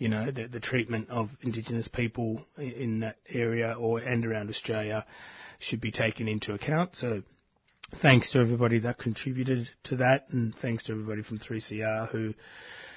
you 0.00 0.08
know 0.08 0.30
the, 0.30 0.48
the 0.48 0.60
treatment 0.60 1.10
of 1.10 1.30
Indigenous 1.42 1.86
people 1.86 2.44
in 2.56 3.00
that 3.00 3.16
area 3.28 3.76
or 3.78 4.00
and 4.00 4.26
around 4.26 4.48
Australia 4.48 5.06
should 5.60 5.80
be 5.80 5.92
taken 5.92 6.26
into 6.26 6.52
account. 6.52 6.96
So. 6.96 7.22
Thanks 8.00 8.30
to 8.34 8.38
everybody 8.38 8.78
that 8.78 8.98
contributed 8.98 9.68
to 9.86 9.96
that, 9.96 10.26
and 10.30 10.54
thanks 10.54 10.84
to 10.84 10.92
everybody 10.92 11.24
from 11.24 11.40
3CR 11.40 12.08
who 12.10 12.34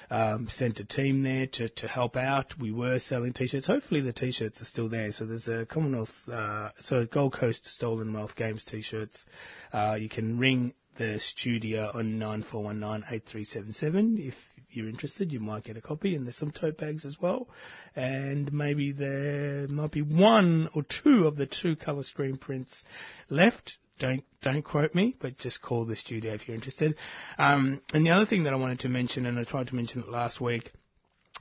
um, 0.08 0.46
sent 0.48 0.78
a 0.78 0.84
team 0.84 1.24
there 1.24 1.48
to, 1.48 1.68
to 1.68 1.88
help 1.88 2.16
out. 2.16 2.54
We 2.60 2.70
were 2.70 3.00
selling 3.00 3.32
t-shirts. 3.32 3.66
Hopefully 3.66 4.02
the 4.02 4.12
t-shirts 4.12 4.62
are 4.62 4.66
still 4.66 4.88
there. 4.88 5.10
So 5.10 5.24
there's 5.24 5.48
a 5.48 5.66
Commonwealth, 5.66 6.12
uh, 6.30 6.70
so 6.80 7.06
Gold 7.06 7.32
Coast 7.32 7.66
Stolen 7.66 8.12
Wealth 8.12 8.36
Games 8.36 8.62
t-shirts. 8.62 9.26
Uh, 9.72 9.98
you 10.00 10.08
can 10.08 10.38
ring 10.38 10.74
the 10.96 11.18
studio 11.18 11.90
on 11.92 12.20
94198377 12.20 14.28
if 14.28 14.34
you're 14.76 14.88
interested. 14.88 15.32
You 15.32 15.40
might 15.40 15.64
get 15.64 15.76
a 15.76 15.80
copy, 15.80 16.14
and 16.14 16.26
there's 16.26 16.36
some 16.36 16.50
tote 16.50 16.78
bags 16.78 17.04
as 17.04 17.20
well. 17.20 17.48
And 17.94 18.52
maybe 18.52 18.92
there 18.92 19.68
might 19.68 19.92
be 19.92 20.02
one 20.02 20.68
or 20.74 20.82
two 20.82 21.26
of 21.26 21.36
the 21.36 21.46
two 21.46 21.76
colour 21.76 22.02
screen 22.02 22.36
prints 22.36 22.82
left 23.28 23.78
don't 23.98 24.24
don't 24.42 24.62
quote 24.62 24.94
me, 24.94 25.14
but 25.20 25.38
just 25.38 25.62
call 25.62 25.84
the 25.84 25.96
studio 25.96 26.34
if 26.34 26.48
you're 26.48 26.54
interested. 26.54 26.96
Um, 27.38 27.80
and 27.92 28.04
the 28.04 28.10
other 28.10 28.26
thing 28.26 28.44
that 28.44 28.52
I 28.52 28.56
wanted 28.56 28.80
to 28.80 28.88
mention, 28.88 29.26
and 29.26 29.38
I 29.38 29.44
tried 29.44 29.68
to 29.68 29.74
mention 29.74 30.02
it 30.02 30.08
last 30.08 30.40
week, 30.40 30.70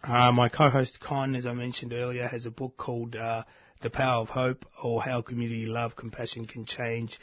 uh, 0.04 0.32
my 0.32 0.50
co-host 0.50 1.00
Con, 1.00 1.36
as 1.36 1.46
I 1.46 1.54
mentioned 1.54 1.94
earlier, 1.94 2.28
has 2.28 2.46
a 2.46 2.52
book 2.52 2.78
called 2.78 3.16
uh, 3.16 3.44
"The 3.82 3.90
Power 3.90 4.22
of 4.22 4.30
Hope" 4.30 4.66
or 4.84 5.02
"How 5.02 5.22
Community 5.22 5.66
Love 5.66 5.96
Compassion 5.96 6.46
Can 6.46 6.66
Change 6.66 7.20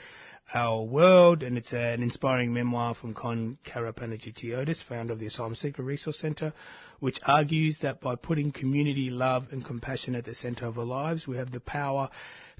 Our 0.52 0.82
World, 0.82 1.44
and 1.44 1.56
it's 1.56 1.72
an 1.72 2.02
inspiring 2.02 2.52
memoir 2.52 2.94
from 2.94 3.14
Kon 3.14 3.56
Karapanagiotidis, 3.66 4.82
founder 4.82 5.12
of 5.12 5.20
the 5.20 5.26
Asylum 5.26 5.54
Seeker 5.54 5.84
Resource 5.84 6.18
Centre, 6.18 6.52
which 6.98 7.20
argues 7.24 7.78
that 7.82 8.00
by 8.00 8.16
putting 8.16 8.50
community, 8.50 9.10
love 9.10 9.46
and 9.52 9.64
compassion 9.64 10.16
at 10.16 10.24
the 10.24 10.34
centre 10.34 10.66
of 10.66 10.76
our 10.76 10.84
lives, 10.84 11.24
we 11.28 11.36
have 11.36 11.52
the 11.52 11.60
power 11.60 12.10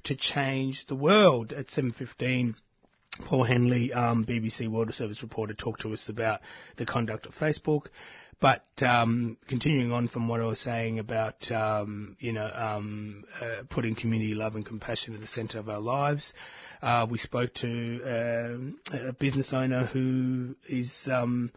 to 0.05 0.15
change 0.15 0.85
the 0.85 0.95
world. 0.95 1.51
At 1.51 1.67
7.15, 1.67 2.55
Paul 3.25 3.43
Henley, 3.43 3.91
um, 3.91 4.25
BBC 4.25 4.69
World 4.69 4.93
Service 4.93 5.21
reporter, 5.21 5.53
talked 5.53 5.81
to 5.81 5.91
us 5.91 6.07
about 6.07 6.39
the 6.77 6.85
conduct 6.85 7.25
of 7.25 7.35
Facebook. 7.35 7.87
But 8.41 8.65
um, 8.81 9.37
continuing 9.47 9.91
on 9.91 10.07
from 10.07 10.27
what 10.27 10.41
I 10.41 10.45
was 10.45 10.59
saying 10.59 10.97
about 10.97 11.51
um, 11.51 12.17
you 12.19 12.33
know 12.33 12.49
um, 12.51 13.23
uh, 13.39 13.63
putting 13.69 13.93
community 13.95 14.33
love 14.33 14.55
and 14.55 14.65
compassion 14.65 15.13
at 15.13 15.21
the 15.21 15.27
centre 15.27 15.59
of 15.59 15.69
our 15.69 15.79
lives, 15.79 16.33
uh, 16.81 17.05
we 17.09 17.19
spoke 17.19 17.53
to 17.55 18.01
uh, 18.03 18.97
a 19.09 19.13
business 19.13 19.53
owner 19.53 19.85
who 19.85 20.55
is 20.67 21.07
um, 21.11 21.51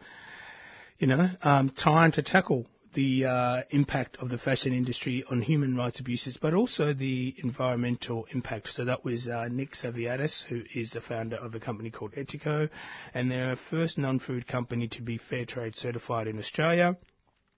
you 0.99 1.07
know 1.07 1.27
um, 1.41 1.73
trying 1.75 2.11
to 2.11 2.21
tackle 2.21 2.67
the 2.95 3.25
uh, 3.25 3.61
impact 3.69 4.17
of 4.17 4.29
the 4.29 4.37
fashion 4.37 4.73
industry 4.73 5.23
on 5.29 5.41
human 5.41 5.75
rights 5.75 5.99
abuses, 5.99 6.37
but 6.41 6.53
also 6.53 6.93
the 6.93 7.35
environmental 7.43 8.25
impact. 8.33 8.69
So 8.69 8.85
that 8.85 9.03
was 9.05 9.27
uh, 9.27 9.47
Nick 9.51 9.73
Savaidis, 9.73 10.43
who 10.45 10.63
is 10.73 10.91
the 10.91 11.01
founder 11.01 11.35
of 11.35 11.53
a 11.53 11.59
company 11.59 11.91
called 11.91 12.13
Etiko, 12.13 12.69
and 13.13 13.29
they're 13.29 13.51
the 13.51 13.61
first 13.69 13.97
non-food 13.97 14.47
company 14.47 14.87
to 14.89 15.01
be 15.01 15.17
fair 15.17 15.45
trade 15.45 15.75
certified 15.75 16.27
in 16.27 16.39
Australia. 16.39 16.97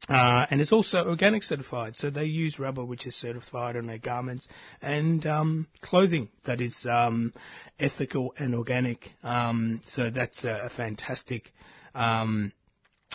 Uh, 0.10 0.46
and 0.50 0.62
it's 0.62 0.72
also 0.72 1.08
organic 1.08 1.44
certified, 1.44 1.96
so 1.96 2.10
they 2.10 2.26
use 2.26 2.60
rubber 2.60 2.86
which 2.86 3.08
is 3.08 3.16
certified 3.16 3.76
on 3.76 3.88
their 3.88 3.98
garments 3.98 4.48
and 4.82 5.26
um, 5.26 5.68
clothing 5.82 6.30
that 6.46 6.62
is 6.62 6.86
um, 6.90 7.34
ethical 7.80 8.34
and 8.38 8.56
organic. 8.56 9.10
Um, 9.24 9.82
so 9.86 10.10
that's 10.10 10.46
a, 10.46 10.66
a 10.66 10.70
fantastic 10.70 11.52
um, 11.94 12.54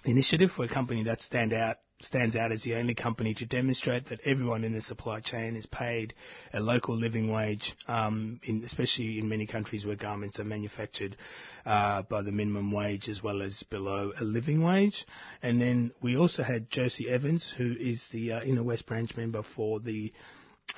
initiative 0.04 0.50
for 0.50 0.64
a 0.64 0.68
company 0.68 1.04
that 1.04 1.22
stand 1.22 1.52
out 1.52 1.76
stands 2.04 2.36
out 2.36 2.52
as 2.52 2.62
the 2.62 2.74
only 2.74 2.94
company 2.94 3.34
to 3.34 3.46
demonstrate 3.46 4.06
that 4.06 4.20
everyone 4.24 4.64
in 4.64 4.72
the 4.72 4.82
supply 4.82 5.20
chain 5.20 5.56
is 5.56 5.66
paid 5.66 6.14
a 6.52 6.60
local 6.60 6.96
living 6.96 7.32
wage, 7.32 7.74
um, 7.88 8.40
in, 8.44 8.62
especially 8.64 9.18
in 9.18 9.28
many 9.28 9.46
countries 9.46 9.86
where 9.86 9.96
garments 9.96 10.40
are 10.40 10.44
manufactured 10.44 11.16
uh, 11.64 12.02
by 12.02 12.22
the 12.22 12.32
minimum 12.32 12.72
wage 12.72 13.08
as 13.08 13.22
well 13.22 13.42
as 13.42 13.62
below 13.64 14.12
a 14.20 14.24
living 14.24 14.62
wage. 14.62 15.06
And 15.42 15.60
then 15.60 15.92
we 16.02 16.16
also 16.16 16.42
had 16.42 16.70
Josie 16.70 17.08
Evans, 17.08 17.52
who 17.56 17.74
is 17.78 18.06
the 18.12 18.32
uh, 18.32 18.42
Inner 18.42 18.64
West 18.64 18.86
branch 18.86 19.16
member 19.16 19.42
for 19.42 19.80
the 19.80 20.12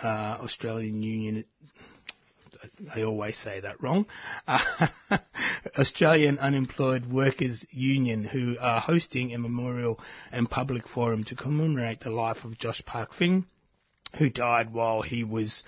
uh, 0.02 0.38
Australian 0.40 1.02
Union 1.02 1.44
I 2.94 3.02
always 3.02 3.36
say 3.36 3.60
that 3.60 3.82
wrong. 3.82 4.06
Uh, 4.46 4.88
Australian 5.78 6.38
Unemployed 6.38 7.06
Workers 7.06 7.64
Union, 7.70 8.24
who 8.24 8.56
are 8.60 8.80
hosting 8.80 9.34
a 9.34 9.38
memorial 9.38 10.00
and 10.32 10.50
public 10.50 10.88
forum 10.88 11.24
to 11.24 11.34
commemorate 11.34 12.00
the 12.00 12.10
life 12.10 12.44
of 12.44 12.58
Josh 12.58 12.82
Park-Fing, 12.84 13.46
who 14.18 14.30
died 14.30 14.72
while 14.72 15.02
he 15.02 15.24
was 15.24 15.64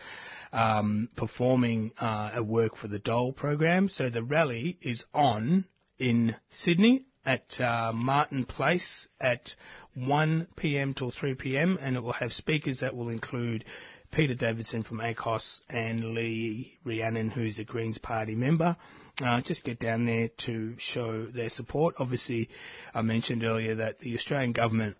um, 0.52 1.08
performing 1.16 1.92
uh, 1.98 2.32
a 2.34 2.42
work 2.42 2.76
for 2.76 2.88
the 2.88 2.98
Dole 2.98 3.32
program. 3.32 3.88
So 3.88 4.08
the 4.10 4.22
rally 4.22 4.78
is 4.80 5.04
on 5.12 5.64
in 5.98 6.36
Sydney 6.50 7.04
at 7.24 7.60
uh, 7.60 7.92
Martin 7.92 8.44
Place 8.44 9.08
at 9.20 9.54
1 9.94 10.46
p.m. 10.56 10.94
till 10.94 11.10
3 11.10 11.34
p.m. 11.34 11.78
and 11.80 11.96
it 11.96 12.02
will 12.02 12.12
have 12.12 12.32
speakers 12.32 12.80
that 12.80 12.94
will 12.94 13.08
include 13.08 13.64
Peter 14.10 14.34
Davidson 14.34 14.82
from 14.82 14.98
ACOSS 15.00 15.60
and 15.68 16.14
Lee 16.14 16.78
Rhiannon, 16.84 17.30
who's 17.30 17.58
a 17.58 17.64
Greens 17.64 17.98
Party 17.98 18.34
member. 18.34 18.76
Uh, 19.22 19.40
just 19.40 19.64
get 19.64 19.78
down 19.78 20.04
there 20.06 20.28
to 20.38 20.74
show 20.78 21.26
their 21.26 21.48
support. 21.48 21.94
Obviously, 21.98 22.48
I 22.94 23.02
mentioned 23.02 23.44
earlier 23.44 23.76
that 23.76 24.00
the 24.00 24.14
Australian 24.14 24.52
government 24.52 24.96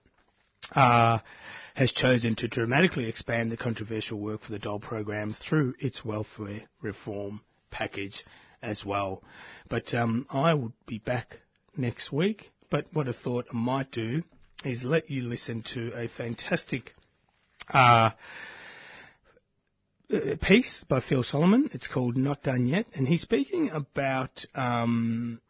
uh, 0.75 1.19
has 1.75 1.93
chosen 1.93 2.35
to 2.37 2.49
dramatically 2.49 3.09
expand 3.09 3.51
the 3.51 3.57
controversial 3.57 4.19
work 4.19 4.43
for 4.43 4.53
the 4.53 4.59
Dole 4.59 4.81
program 4.81 5.35
through 5.35 5.75
its 5.79 6.05
welfare 6.05 6.63
reform 6.81 7.43
package 7.71 8.25
as 8.63 8.85
well. 8.85 9.23
But 9.69 9.93
um, 9.95 10.27
I 10.31 10.55
will 10.55 10.73
be 10.87 10.99
back 10.99 11.39
next 11.77 12.13
week. 12.13 12.51
But 12.71 12.87
what 12.93 13.09
I 13.09 13.13
thought 13.13 13.47
I 13.53 13.57
might 13.57 13.91
do 13.93 14.23
is 14.65 14.83
let 14.83 15.11
you 15.11 15.23
listen 15.23 15.63
to 15.75 15.93
a 15.95 16.09
fantastic 16.09 16.93
uh, 17.69 18.11
uh, 20.13 20.37
piece 20.41 20.85
by 20.89 21.01
Phil 21.01 21.23
Solomon. 21.23 21.69
It's 21.73 21.89
called 21.89 22.17
Not 22.17 22.43
Done 22.43 22.67
Yet, 22.67 22.87
and 22.95 23.09
he's 23.09 23.23
speaking 23.23 23.71
about 23.71 24.45
um, 24.55 25.41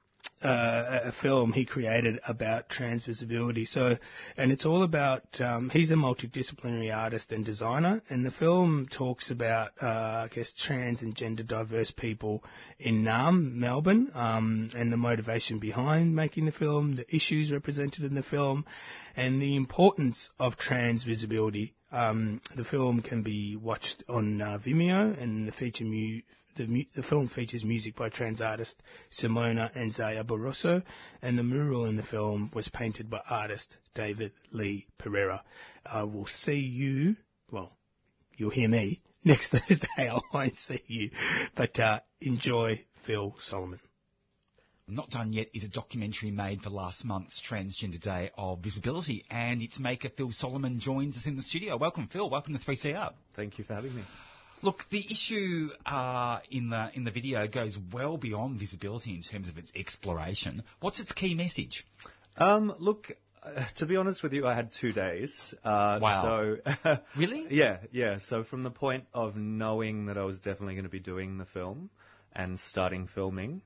uh, 0.42 1.00
a 1.04 1.12
film 1.12 1.52
he 1.52 1.64
created 1.64 2.20
about 2.26 2.68
trans 2.68 3.04
visibility. 3.04 3.64
So, 3.64 3.96
and 4.36 4.52
it's 4.52 4.66
all 4.66 4.82
about. 4.82 5.40
Um, 5.40 5.70
he's 5.70 5.90
a 5.90 5.94
multidisciplinary 5.94 6.94
artist 6.94 7.32
and 7.32 7.44
designer, 7.44 8.02
and 8.08 8.24
the 8.24 8.30
film 8.30 8.88
talks 8.90 9.30
about, 9.30 9.70
uh, 9.80 9.86
I 10.24 10.28
guess, 10.34 10.52
trans 10.52 11.02
and 11.02 11.14
gender 11.14 11.42
diverse 11.42 11.90
people 11.90 12.44
in 12.78 13.02
Naarm, 13.02 13.54
Melbourne, 13.54 14.10
um, 14.14 14.70
and 14.76 14.92
the 14.92 14.96
motivation 14.96 15.58
behind 15.58 16.14
making 16.14 16.46
the 16.46 16.52
film, 16.52 16.96
the 16.96 17.14
issues 17.14 17.52
represented 17.52 18.04
in 18.04 18.14
the 18.14 18.22
film, 18.22 18.66
and 19.16 19.40
the 19.40 19.56
importance 19.56 20.30
of 20.38 20.56
trans 20.56 21.04
visibility 21.04 21.74
um, 21.92 22.40
the 22.56 22.64
film 22.64 23.00
can 23.00 23.22
be 23.22 23.56
watched 23.56 24.04
on 24.08 24.40
uh, 24.42 24.58
Vimeo, 24.58 25.16
and 25.20 25.48
the 25.48 25.84
mu- 25.84 26.20
the, 26.56 26.66
mu- 26.66 26.84
the, 26.94 27.02
film 27.02 27.28
features 27.28 27.64
music 27.64 27.94
by 27.96 28.08
trans 28.08 28.40
artist 28.40 28.82
Simona 29.10 29.70
and 29.74 29.92
Zaya 29.92 30.24
Barroso, 30.24 30.82
and 31.22 31.38
the 31.38 31.42
mural 31.42 31.84
in 31.84 31.96
the 31.96 32.02
film 32.02 32.50
was 32.54 32.68
painted 32.68 33.08
by 33.08 33.20
artist 33.28 33.76
David 33.94 34.32
Lee 34.50 34.86
Pereira. 34.98 35.42
I 35.84 36.02
will 36.04 36.26
see 36.26 36.58
you, 36.58 37.16
well, 37.50 37.76
you'll 38.36 38.50
hear 38.50 38.68
me 38.68 39.02
next 39.24 39.50
Thursday. 39.50 39.86
I 39.98 40.20
won't 40.32 40.56
see 40.56 40.82
you, 40.86 41.10
but 41.54 41.78
uh, 41.78 42.00
enjoy 42.20 42.84
Phil 43.04 43.36
Solomon. 43.40 43.80
Not 44.88 45.10
Done 45.10 45.32
Yet 45.32 45.48
is 45.52 45.64
a 45.64 45.68
documentary 45.68 46.30
made 46.30 46.62
for 46.62 46.70
last 46.70 47.04
month's 47.04 47.42
Transgender 47.42 48.00
Day 48.00 48.30
of 48.38 48.60
Visibility, 48.60 49.24
and 49.28 49.60
its 49.60 49.80
maker 49.80 50.08
Phil 50.08 50.30
Solomon 50.30 50.78
joins 50.78 51.16
us 51.16 51.26
in 51.26 51.34
the 51.34 51.42
studio. 51.42 51.76
Welcome, 51.76 52.06
Phil. 52.06 52.30
Welcome 52.30 52.56
to 52.56 52.64
3CR. 52.64 53.12
Thank 53.34 53.58
you 53.58 53.64
for 53.64 53.74
having 53.74 53.96
me. 53.96 54.04
Look, 54.62 54.84
the 54.90 55.04
issue 55.10 55.70
uh, 55.84 56.38
in 56.52 56.70
the 56.70 56.90
in 56.94 57.02
the 57.02 57.10
video 57.10 57.48
goes 57.48 57.76
well 57.92 58.16
beyond 58.16 58.60
visibility 58.60 59.16
in 59.16 59.22
terms 59.22 59.48
of 59.48 59.58
its 59.58 59.72
exploration. 59.74 60.62
What's 60.78 61.00
its 61.00 61.10
key 61.10 61.34
message? 61.34 61.84
Um, 62.36 62.72
look, 62.78 63.10
uh, 63.42 63.64
to 63.78 63.86
be 63.86 63.96
honest 63.96 64.22
with 64.22 64.34
you, 64.34 64.46
I 64.46 64.54
had 64.54 64.70
two 64.72 64.92
days. 64.92 65.52
Uh, 65.64 65.98
wow. 66.00 66.58
So 66.84 66.98
really? 67.18 67.48
Yeah, 67.50 67.78
yeah. 67.90 68.18
So 68.20 68.44
from 68.44 68.62
the 68.62 68.70
point 68.70 69.06
of 69.12 69.34
knowing 69.34 70.06
that 70.06 70.16
I 70.16 70.22
was 70.22 70.38
definitely 70.38 70.74
going 70.74 70.84
to 70.84 70.90
be 70.90 71.00
doing 71.00 71.38
the 71.38 71.46
film 71.46 71.90
and 72.32 72.60
starting 72.60 73.08
filming 73.08 73.62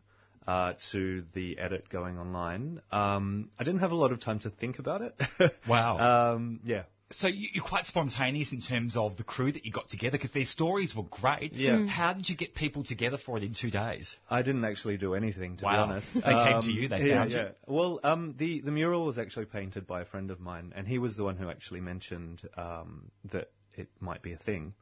uh, 0.46 0.74
to 0.92 1.24
the 1.34 1.58
edit 1.58 1.88
going 1.88 2.18
online. 2.18 2.80
Um, 2.90 3.50
I 3.58 3.64
didn't 3.64 3.80
have 3.80 3.92
a 3.92 3.96
lot 3.96 4.12
of 4.12 4.20
time 4.20 4.38
to 4.40 4.50
think 4.50 4.78
about 4.78 5.02
it. 5.02 5.20
wow. 5.68 6.34
Um, 6.34 6.60
yeah. 6.64 6.84
So 7.12 7.26
you're 7.26 7.64
quite 7.64 7.86
spontaneous 7.86 8.52
in 8.52 8.60
terms 8.60 8.96
of 8.96 9.16
the 9.16 9.24
crew 9.24 9.50
that 9.50 9.64
you 9.64 9.72
got 9.72 9.88
together 9.88 10.16
because 10.16 10.30
their 10.30 10.44
stories 10.44 10.94
were 10.94 11.02
great. 11.02 11.52
Yeah. 11.52 11.72
Mm. 11.72 11.88
How 11.88 12.12
did 12.12 12.28
you 12.28 12.36
get 12.36 12.54
people 12.54 12.84
together 12.84 13.18
for 13.18 13.36
it 13.36 13.42
in 13.42 13.52
two 13.52 13.70
days? 13.70 14.16
I 14.30 14.42
didn't 14.42 14.64
actually 14.64 14.96
do 14.96 15.14
anything, 15.14 15.56
to 15.56 15.64
wow. 15.64 15.72
be 15.86 15.92
honest. 15.92 16.14
they 16.14 16.20
um, 16.20 16.52
came 16.52 16.62
to 16.62 16.80
you. 16.80 16.88
They 16.88 17.08
yeah, 17.08 17.14
found 17.16 17.32
yeah. 17.32 17.42
you. 17.42 17.48
Well, 17.66 18.00
um, 18.04 18.36
the 18.38 18.60
the 18.60 18.70
mural 18.70 19.06
was 19.06 19.18
actually 19.18 19.46
painted 19.46 19.88
by 19.88 20.02
a 20.02 20.04
friend 20.04 20.30
of 20.30 20.38
mine, 20.38 20.72
and 20.76 20.86
he 20.86 20.98
was 20.98 21.16
the 21.16 21.24
one 21.24 21.36
who 21.36 21.50
actually 21.50 21.80
mentioned 21.80 22.48
um, 22.56 23.10
that 23.32 23.50
it 23.76 23.88
might 23.98 24.22
be 24.22 24.32
a 24.32 24.38
thing 24.38 24.74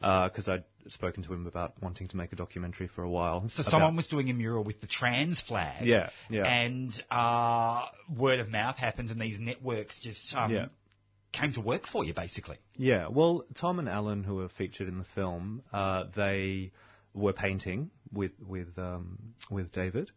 because 0.00 0.48
uh, 0.48 0.54
I'd 0.54 0.64
spoken 0.88 1.22
to 1.24 1.32
him 1.32 1.46
about 1.46 1.74
wanting 1.82 2.08
to 2.08 2.16
make 2.16 2.32
a 2.32 2.36
documentary 2.36 2.88
for 2.88 3.02
a 3.02 3.10
while. 3.10 3.48
So 3.48 3.62
someone 3.62 3.96
was 3.96 4.08
doing 4.08 4.30
a 4.30 4.34
mural 4.34 4.64
with 4.64 4.80
the 4.80 4.86
trans 4.86 5.40
flag. 5.40 5.86
Yeah, 5.86 6.10
yeah. 6.28 6.44
And 6.46 6.90
uh, 7.10 7.86
word 8.14 8.40
of 8.40 8.48
mouth 8.48 8.76
happened, 8.76 9.10
and 9.10 9.20
these 9.20 9.38
networks 9.38 9.98
just 9.98 10.34
um, 10.34 10.52
yeah. 10.52 10.66
came 11.32 11.52
to 11.54 11.60
work 11.60 11.86
for 11.86 12.04
you, 12.04 12.14
basically. 12.14 12.58
Yeah. 12.76 13.08
Well, 13.08 13.44
Tom 13.54 13.78
and 13.78 13.88
Alan, 13.88 14.24
who 14.24 14.36
were 14.36 14.48
featured 14.48 14.88
in 14.88 14.98
the 14.98 15.06
film, 15.14 15.62
uh, 15.72 16.04
they 16.14 16.72
were 17.14 17.32
painting 17.32 17.90
with 18.12 18.32
with 18.46 18.78
um, 18.78 19.18
with 19.50 19.72
David. 19.72 20.10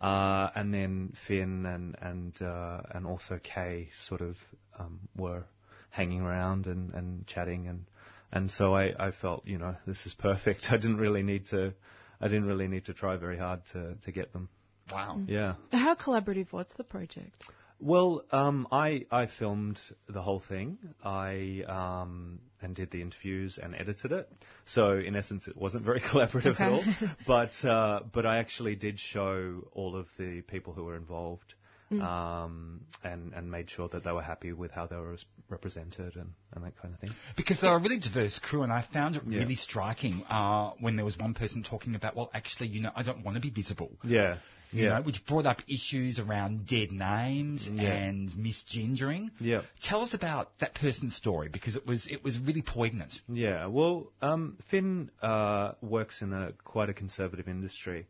Uh, 0.00 0.50
and 0.54 0.74
then 0.74 1.14
Finn 1.26 1.64
and 1.66 1.96
and 2.00 2.42
uh, 2.42 2.80
and 2.90 3.06
also 3.06 3.38
Kay 3.42 3.90
sort 4.02 4.20
of 4.20 4.36
um, 4.78 5.00
were 5.16 5.44
hanging 5.90 6.20
around 6.20 6.66
and, 6.66 6.92
and 6.92 7.26
chatting 7.26 7.68
and 7.68 7.86
and 8.34 8.50
so 8.50 8.74
I, 8.74 8.92
I 8.98 9.10
felt, 9.12 9.46
you 9.46 9.58
know, 9.58 9.76
this 9.86 10.04
is 10.04 10.14
perfect. 10.14 10.66
I 10.70 10.76
didn't 10.76 10.98
really 10.98 11.22
need 11.22 11.46
to, 11.46 11.72
I 12.20 12.28
didn't 12.28 12.46
really 12.46 12.68
need 12.68 12.86
to 12.86 12.92
try 12.94 13.16
very 13.16 13.38
hard 13.38 13.60
to, 13.72 13.94
to 14.02 14.12
get 14.12 14.32
them. 14.32 14.48
Wow. 14.92 15.22
Yeah. 15.26 15.54
How 15.72 15.94
collaborative 15.94 16.52
was 16.52 16.66
the 16.76 16.84
project? 16.84 17.44
Well, 17.80 18.24
um, 18.30 18.68
I 18.70 19.06
I 19.10 19.26
filmed 19.26 19.78
the 20.08 20.22
whole 20.22 20.40
thing. 20.40 20.78
I 21.04 21.64
um, 21.66 22.38
and 22.62 22.74
did 22.74 22.90
the 22.90 23.02
interviews 23.02 23.58
and 23.62 23.74
edited 23.74 24.12
it. 24.12 24.30
So 24.64 24.92
in 24.92 25.16
essence, 25.16 25.48
it 25.48 25.56
wasn't 25.56 25.84
very 25.84 26.00
collaborative 26.10 26.54
Okay. 26.54 26.64
at 26.64 26.72
all. 26.72 26.84
But 27.26 27.64
uh, 27.64 28.00
but 28.12 28.26
I 28.26 28.38
actually 28.38 28.76
did 28.76 28.98
show 29.00 29.68
all 29.72 29.96
of 29.96 30.06
the 30.18 30.42
people 30.42 30.72
who 30.72 30.84
were 30.84 30.96
involved. 30.96 31.54
Mm. 32.00 32.02
Um, 32.02 32.80
and 33.02 33.32
and 33.34 33.50
made 33.50 33.70
sure 33.70 33.88
that 33.88 34.02
they 34.04 34.12
were 34.12 34.22
happy 34.22 34.52
with 34.52 34.70
how 34.70 34.86
they 34.86 34.96
were 34.96 35.16
represented 35.50 36.16
and, 36.16 36.32
and 36.54 36.64
that 36.64 36.76
kind 36.80 36.94
of 36.94 37.00
thing. 37.00 37.10
Because 37.36 37.60
they're 37.60 37.76
a 37.76 37.78
really 37.78 37.98
diverse 37.98 38.38
crew, 38.38 38.62
and 38.62 38.72
I 38.72 38.82
found 38.92 39.16
it 39.16 39.22
Yeah. 39.26 39.40
really 39.40 39.56
striking 39.56 40.22
uh, 40.28 40.70
when 40.80 40.96
there 40.96 41.04
was 41.04 41.18
one 41.18 41.34
person 41.34 41.62
talking 41.62 41.94
about, 41.94 42.16
well, 42.16 42.30
actually, 42.32 42.68
you 42.68 42.80
know, 42.80 42.90
I 42.96 43.02
don't 43.02 43.22
want 43.24 43.34
to 43.36 43.40
be 43.42 43.50
visible. 43.50 43.90
Yeah, 44.02 44.38
You 44.72 44.84
yeah. 44.84 44.96
know, 44.98 45.02
which 45.02 45.24
brought 45.26 45.44
up 45.46 45.60
issues 45.68 46.18
around 46.18 46.66
dead 46.66 46.90
names 46.92 47.68
Yeah. 47.68 47.92
and 47.92 48.30
misgendering. 48.30 49.30
Yeah. 49.38 49.62
Tell 49.82 50.00
us 50.00 50.14
about 50.14 50.58
that 50.60 50.74
person's 50.74 51.14
story 51.14 51.48
because 51.48 51.76
it 51.76 51.86
was 51.86 52.06
it 52.06 52.24
was 52.24 52.38
really 52.38 52.62
poignant. 52.62 53.12
Yeah, 53.28 53.66
well, 53.66 54.10
um, 54.22 54.56
Finn 54.70 55.10
uh, 55.22 55.72
works 55.82 56.22
in 56.22 56.32
a 56.32 56.52
quite 56.64 56.88
a 56.88 56.94
conservative 56.94 57.48
industry, 57.48 58.06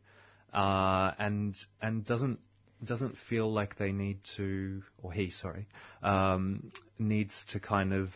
uh, 0.53 1.11
and 1.19 1.55
and 1.81 2.05
doesn't 2.05 2.39
doesn't 2.83 3.17
feel 3.17 3.51
like 3.51 3.77
they 3.77 3.91
need 3.91 4.19
to, 4.37 4.83
or 5.01 5.11
he, 5.11 5.29
sorry, 5.29 5.67
um, 6.03 6.71
needs 6.99 7.45
to 7.51 7.59
kind 7.59 7.93
of 7.93 8.09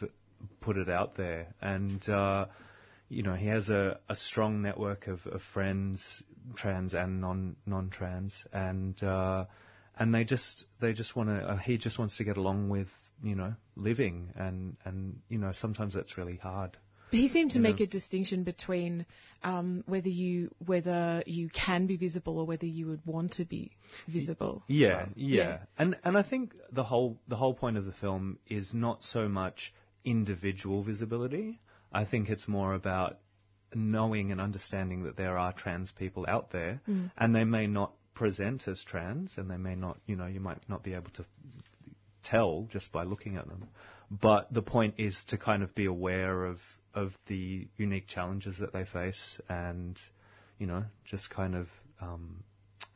put 0.61 0.77
it 0.77 0.89
out 0.89 1.15
there, 1.15 1.47
and 1.61 2.07
uh, 2.09 2.45
you 3.09 3.23
know 3.23 3.33
he 3.33 3.47
has 3.47 3.69
a, 3.69 3.99
a 4.09 4.15
strong 4.15 4.61
network 4.61 5.07
of, 5.07 5.25
of 5.27 5.41
friends, 5.53 6.21
trans 6.55 6.93
and 6.93 7.21
non 7.21 7.55
non 7.65 7.89
trans, 7.89 8.45
and 8.53 9.01
uh, 9.03 9.45
and 9.97 10.13
they 10.13 10.23
just 10.23 10.65
they 10.79 10.93
just 10.93 11.15
want 11.15 11.29
to. 11.29 11.35
Uh, 11.35 11.57
he 11.57 11.77
just 11.77 11.99
wants 11.99 12.17
to 12.17 12.23
get 12.23 12.37
along 12.37 12.69
with 12.69 12.89
you 13.23 13.35
know 13.35 13.53
living, 13.75 14.31
and 14.35 14.77
and 14.85 15.19
you 15.29 15.37
know 15.37 15.51
sometimes 15.53 15.93
that's 15.93 16.17
really 16.17 16.37
hard. 16.37 16.77
But 17.11 17.19
he 17.19 17.27
seemed 17.27 17.51
to 17.51 17.57
you 17.57 17.63
make 17.63 17.79
know. 17.79 17.85
a 17.85 17.87
distinction 17.87 18.43
between 18.43 19.05
um, 19.43 19.83
whether 19.87 20.09
you 20.09 20.51
whether 20.65 21.23
you 21.25 21.49
can 21.49 21.87
be 21.87 21.97
visible 21.97 22.37
or 22.39 22.45
whether 22.45 22.65
you 22.65 22.87
would 22.87 23.05
want 23.05 23.33
to 23.33 23.45
be 23.45 23.71
visible. 24.07 24.63
Yeah, 24.67 25.03
Um, 25.03 25.13
yeah, 25.15 25.59
and 25.77 25.97
and 26.03 26.17
I 26.17 26.23
think 26.23 26.53
the 26.71 26.83
whole 26.83 27.17
the 27.27 27.35
whole 27.35 27.53
point 27.53 27.77
of 27.77 27.85
the 27.85 27.93
film 27.93 28.39
is 28.47 28.73
not 28.73 29.03
so 29.03 29.27
much 29.27 29.73
individual 30.03 30.83
visibility. 30.83 31.59
I 31.91 32.05
think 32.05 32.29
it's 32.29 32.47
more 32.47 32.73
about 32.73 33.17
knowing 33.73 34.31
and 34.31 34.39
understanding 34.41 35.03
that 35.03 35.15
there 35.17 35.37
are 35.37 35.53
trans 35.53 35.91
people 35.91 36.25
out 36.27 36.51
there, 36.51 36.81
Mm. 36.87 37.11
and 37.17 37.35
they 37.35 37.43
may 37.45 37.67
not 37.67 37.93
present 38.13 38.67
as 38.67 38.83
trans, 38.83 39.37
and 39.37 39.49
they 39.49 39.57
may 39.57 39.75
not, 39.75 39.97
you 40.05 40.15
know, 40.15 40.25
you 40.25 40.39
might 40.39 40.67
not 40.67 40.83
be 40.83 40.93
able 40.93 41.11
to 41.11 41.25
tell 42.23 42.67
just 42.69 42.91
by 42.91 43.03
looking 43.03 43.37
at 43.37 43.47
them. 43.47 43.67
But 44.11 44.51
the 44.51 44.61
point 44.63 44.95
is 44.97 45.23
to 45.25 45.37
kind 45.37 45.61
of 45.63 45.73
be 45.75 45.85
aware 45.85 46.45
of 46.45 46.59
of 46.93 47.13
the 47.27 47.67
unique 47.77 48.07
challenges 48.07 48.57
that 48.59 48.73
they 48.73 48.85
face, 48.85 49.39
and 49.47 49.99
you 50.57 50.65
know, 50.67 50.83
just 51.05 51.29
kind 51.29 51.55
of 51.55 51.67
um, 52.01 52.43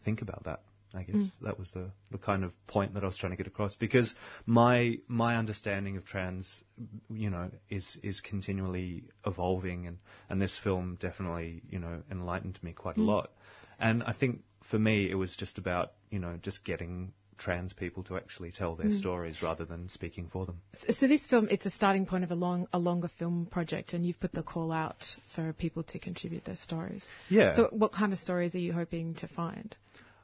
think 0.03 0.21
about 0.21 0.43
that. 0.45 0.61
I 0.95 1.01
guess 1.03 1.15
Mm. 1.15 1.31
that 1.41 1.57
was 1.57 1.71
the, 1.71 1.89
the 2.11 2.19
kind 2.19 2.43
of 2.43 2.51
point 2.67 2.93
that 2.93 3.01
I 3.03 3.07
was 3.07 3.17
trying 3.17 3.31
to 3.31 3.35
get 3.35 3.47
across 3.47 3.75
because 3.75 4.13
my 4.45 4.99
my 5.07 5.37
understanding 5.37 5.97
of 5.97 6.05
trans, 6.05 6.61
you 7.09 7.29
know, 7.31 7.49
is 7.69 7.97
is 8.03 8.19
continually 8.21 9.05
evolving, 9.25 9.87
and 9.87 9.97
and 10.29 10.41
this 10.41 10.57
film 10.63 10.97
definitely 10.99 11.63
you 11.69 11.79
know 11.79 12.03
enlightened 12.11 12.59
me 12.61 12.73
quite 12.73 12.97
a 12.97 13.01
Mm. 13.01 13.07
lot. 13.07 13.31
And 13.79 14.03
I 14.03 14.13
think 14.13 14.43
for 14.69 14.77
me 14.79 15.09
it 15.09 15.15
was 15.15 15.35
just 15.35 15.57
about 15.57 15.93
you 16.11 16.19
know 16.19 16.37
just 16.41 16.63
getting 16.63 17.13
trans 17.43 17.73
people 17.73 18.03
to 18.03 18.15
actually 18.15 18.51
tell 18.51 18.75
their 18.75 18.87
Mm. 18.87 18.99
stories 18.99 19.41
rather 19.43 19.65
than 19.65 19.89
speaking 19.89 20.29
for 20.31 20.45
them. 20.45 20.61
So, 20.73 20.93
so 20.93 21.07
this 21.07 21.25
film, 21.25 21.47
it's 21.51 21.65
a 21.65 21.69
starting 21.71 22.05
point 22.05 22.23
of 22.23 22.31
a 22.31 22.35
long, 22.35 22.67
a 22.71 22.79
longer 22.79 23.09
film 23.09 23.47
project, 23.47 23.93
and 23.93 24.05
you've 24.05 24.19
put 24.19 24.31
the 24.31 24.43
call 24.43 24.71
out 24.71 25.17
for 25.35 25.51
people 25.53 25.83
to 25.83 25.99
contribute 25.99 26.45
their 26.45 26.55
stories. 26.55 27.05
Yeah. 27.29 27.55
So, 27.55 27.67
what 27.71 27.91
kind 27.91 28.13
of 28.13 28.19
stories 28.19 28.55
are 28.55 28.59
you 28.59 28.71
hoping 28.71 29.15
to 29.15 29.27
find? 29.27 29.75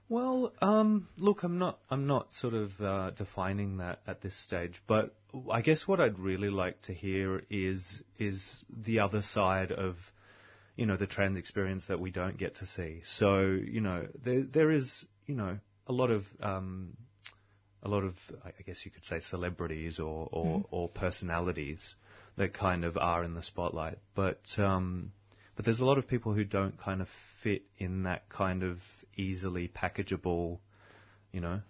Well, 0.08 0.54
um, 0.62 1.08
look, 1.18 1.44
I'm 1.44 1.60
not, 1.60 1.80
I'm 1.90 2.08
not 2.08 2.32
sort 2.34 2.56
of 2.56 2.82
uh, 2.82 3.12
defining 3.12 3.78
that 3.78 4.00
at 4.08 4.22
this 4.22 4.36
stage, 4.36 4.82
but 4.88 5.14
I 5.52 5.62
guess 5.62 5.88
what 5.88 6.00
I'd 6.00 6.18
really 6.18 6.50
like 6.50 6.82
to 6.84 6.94
hear 6.94 7.44
is 7.50 8.02
is 8.18 8.64
the 8.76 9.00
other 9.00 9.22
side 9.22 9.72
of, 9.72 9.98
you 10.76 10.88
know, 10.88 10.98
the 10.98 11.06
trans 11.06 11.38
experience 11.38 11.88
that 11.88 12.00
we 12.00 12.10
don't 12.10 12.38
get 12.38 12.56
to 12.56 12.66
see. 12.66 13.02
So, 13.06 13.42
you 13.42 13.82
know, 13.82 14.08
there 14.24 14.42
there 14.44 14.72
is, 14.72 15.06
you 15.28 15.36
know, 15.36 15.60
a 15.86 15.94
lot 15.94 16.10
of 16.10 16.24
um, 16.42 16.98
a 17.84 17.88
lot 17.90 18.04
of, 18.04 18.16
I 18.44 18.52
guess 18.66 18.86
you 18.86 18.92
could 18.92 19.06
say, 19.06 19.20
celebrities 19.20 20.00
or 20.00 20.28
or, 20.32 20.60
Mhm. 20.60 20.66
or 20.72 20.90
personalities 20.90 21.96
that 22.38 22.54
kind 22.54 22.86
of 22.86 22.98
are 22.98 23.24
in 23.24 23.34
the 23.34 23.44
spotlight, 23.44 24.00
but 24.16 24.42
um, 24.58 25.12
but 25.56 25.66
there's 25.66 25.80
a 25.82 25.86
lot 25.86 25.98
of 25.98 26.08
people 26.08 26.34
who 26.34 26.44
don't 26.46 26.78
kind 26.78 27.02
of 27.02 27.10
fit 27.44 27.64
in 27.78 28.04
that 28.04 28.30
kind 28.30 28.64
of 28.64 28.80
easily 29.18 29.68
packageable, 29.68 30.60
you 31.34 31.42
know. 31.42 31.62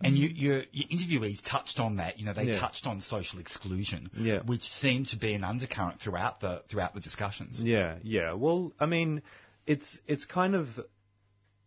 And 0.00 0.16
you, 0.16 0.28
your, 0.28 0.62
your 0.72 0.88
interviewees 0.88 1.40
touched 1.44 1.78
on 1.80 1.96
that. 1.96 2.18
You 2.18 2.24
know, 2.26 2.32
they 2.32 2.44
Yeah. 2.48 2.60
touched 2.60 2.86
on 2.86 3.00
social 3.00 3.38
exclusion, 3.40 4.08
Yeah. 4.16 4.40
which 4.42 4.62
seemed 4.62 5.08
to 5.08 5.16
be 5.16 5.34
an 5.34 5.44
undercurrent 5.44 6.00
throughout 6.00 6.40
the 6.40 6.62
throughout 6.68 6.94
the 6.94 7.00
discussions. 7.00 7.60
Yeah, 7.60 7.98
yeah. 8.02 8.32
Well, 8.32 8.72
I 8.80 8.86
mean, 8.86 9.22
it's 9.66 9.98
it's 10.06 10.24
kind 10.24 10.54
of 10.54 10.66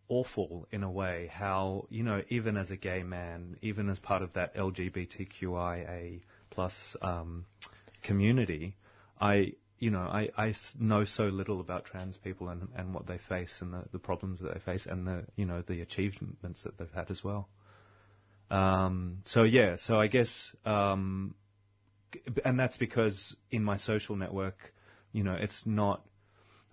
awful 0.08 0.68
in 0.72 0.84
a 0.84 0.92
way 0.92 1.30
how 1.34 1.86
you 1.90 2.04
know 2.04 2.22
even 2.30 2.58
as 2.58 2.72
a 2.72 2.78
gay 2.78 3.04
man, 3.04 3.58
even 3.62 3.90
as 3.90 4.00
part 4.00 4.22
of 4.22 4.34
that 4.34 4.56
LGBTQIA 4.56 6.22
plus 6.50 6.96
um, 7.02 7.46
community, 8.04 8.76
I 9.20 9.54
you 9.80 9.92
know 9.92 10.02
I, 10.02 10.30
I 10.38 10.54
know 10.80 11.06
so 11.06 11.26
little 11.26 11.60
about 11.60 11.86
trans 11.86 12.18
people 12.18 12.50
and, 12.50 12.70
and 12.76 12.94
what 12.94 13.08
they 13.08 13.18
face 13.18 13.58
and 13.62 13.74
the, 13.74 13.84
the 13.92 14.00
problems 14.00 14.42
that 14.42 14.54
they 14.54 14.60
face 14.60 14.86
and 14.86 15.08
the 15.08 15.26
you 15.36 15.46
know 15.46 15.62
the 15.62 15.82
achievements 15.82 16.64
that 16.64 16.78
they've 16.78 16.88
had 16.94 17.12
as 17.12 17.24
well. 17.24 17.50
Um, 18.52 19.20
so 19.26 19.44
yeah, 19.44 19.78
so 19.78 20.00
I 20.00 20.08
guess 20.08 20.56
um, 20.66 21.36
and 22.44 22.60
that's 22.60 22.78
because 22.78 23.36
in 23.52 23.64
my 23.64 23.78
social 23.78 24.16
network, 24.16 24.74
you 25.12 25.24
know, 25.24 25.34
it's 25.34 25.64
not. 25.66 26.06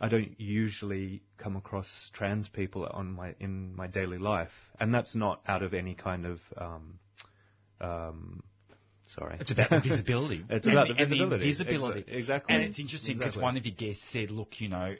I 0.02 0.08
don't 0.08 0.34
usually 0.40 1.22
come 1.38 1.56
across 1.56 2.10
trans 2.12 2.48
people 2.48 2.84
on 2.84 3.12
my 3.12 3.34
in 3.38 3.74
my 3.76 3.86
daily 3.86 4.18
life, 4.18 4.50
and 4.80 4.92
that's 4.92 5.14
not 5.14 5.40
out 5.46 5.62
of 5.62 5.72
any 5.74 5.94
kind 5.94 6.26
of. 6.26 6.40
Um, 6.56 6.98
um, 7.80 8.42
sorry, 9.08 9.36
It's 9.40 9.50
about 9.52 9.70
the 9.70 9.80
visibility. 9.80 10.44
it's 10.50 10.66
about 10.66 10.88
the- 10.88 10.94
the 10.94 10.98
visibility. 11.04 11.44
Invisibility. 11.48 12.02
Exa- 12.02 12.14
exactly. 12.16 12.54
And 12.54 12.64
it's 12.64 12.78
interesting 12.78 13.14
because 13.16 13.36
Exactly. 13.36 13.42
one 13.42 13.56
of 13.56 13.66
your 13.66 13.74
guests 13.74 14.02
said, 14.12 14.30
look, 14.30 14.60
you 14.60 14.68
know, 14.68 14.94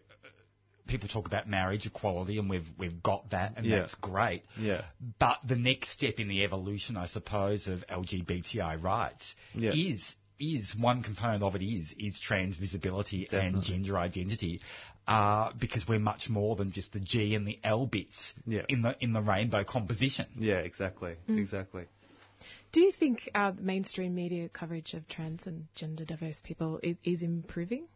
people 0.88 1.08
talk 1.08 1.26
about 1.26 1.48
marriage 1.48 1.86
equality 1.86 2.38
and 2.38 2.50
we've, 2.50 2.68
we've 2.76 3.02
got 3.02 3.30
that 3.30 3.54
and 3.56 3.64
Yeah. 3.66 3.78
that's 3.80 3.94
great. 3.94 4.42
Yeah. 4.58 4.82
But 5.20 5.38
the 5.46 5.56
next 5.56 5.90
step 5.90 6.18
in 6.18 6.26
the 6.28 6.42
evolution, 6.44 6.96
I 6.96 7.06
suppose, 7.06 7.68
of 7.68 7.84
LGBTI 7.88 8.82
rights 8.82 9.34
Yeah. 9.54 9.70
is 9.74 10.14
is 10.42 10.74
one 10.78 11.02
component 11.02 11.42
of 11.42 11.54
it 11.54 11.62
is 11.62 11.94
is 11.98 12.18
trans 12.20 12.56
visibility 12.56 13.28
and 13.30 13.62
gender 13.62 13.96
identity, 13.96 14.60
uh, 15.06 15.52
because 15.58 15.86
we're 15.88 16.00
much 16.00 16.28
more 16.28 16.56
than 16.56 16.72
just 16.72 16.92
the 16.92 17.00
G 17.00 17.34
and 17.34 17.46
the 17.46 17.58
L 17.62 17.86
bits 17.86 18.34
Yeah. 18.46 18.62
in 18.68 18.82
the 18.82 18.96
in 19.00 19.12
the 19.12 19.22
rainbow 19.22 19.64
composition. 19.64 20.26
Yeah, 20.38 20.58
exactly, 20.58 21.14
Mm. 21.28 21.38
exactly. 21.38 21.84
Do 22.72 22.80
you 22.80 22.90
think 22.90 23.28
uh, 23.34 23.52
mainstream 23.58 24.14
media 24.14 24.48
coverage 24.48 24.94
of 24.94 25.06
trans 25.06 25.46
and 25.46 25.66
gender 25.76 26.04
diverse 26.04 26.40
people 26.42 26.80
is, 26.82 26.96
is 27.04 27.22
improving? 27.22 27.86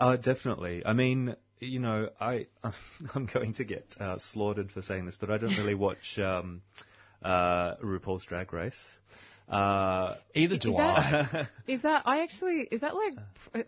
Uh, 0.00 0.16
definitely. 0.16 0.82
I 0.84 0.92
mean, 0.92 1.36
you 1.60 1.78
know, 1.78 2.10
I 2.20 2.46
I'm 3.14 3.26
going 3.32 3.54
to 3.54 3.64
get 3.64 3.94
uh, 4.00 4.18
slaughtered 4.18 4.72
for 4.72 4.82
saying 4.82 5.06
this, 5.06 5.16
but 5.16 5.30
I 5.30 5.38
don't 5.38 5.56
really 5.56 5.74
watch 5.88 6.18
um, 6.18 6.62
uh, 7.22 7.76
RuPaul's 7.76 8.24
Drag 8.24 8.52
Race. 8.52 8.84
Uh, 9.48 10.16
Either 10.34 10.58
do 10.58 10.70
Is 10.70 10.76
that- 10.76 11.48
Is 11.68 11.82
that 11.82 12.02
I 12.04 12.22
actually 12.22 12.66
is 12.70 12.80
that 12.80 12.94
like 12.96 13.14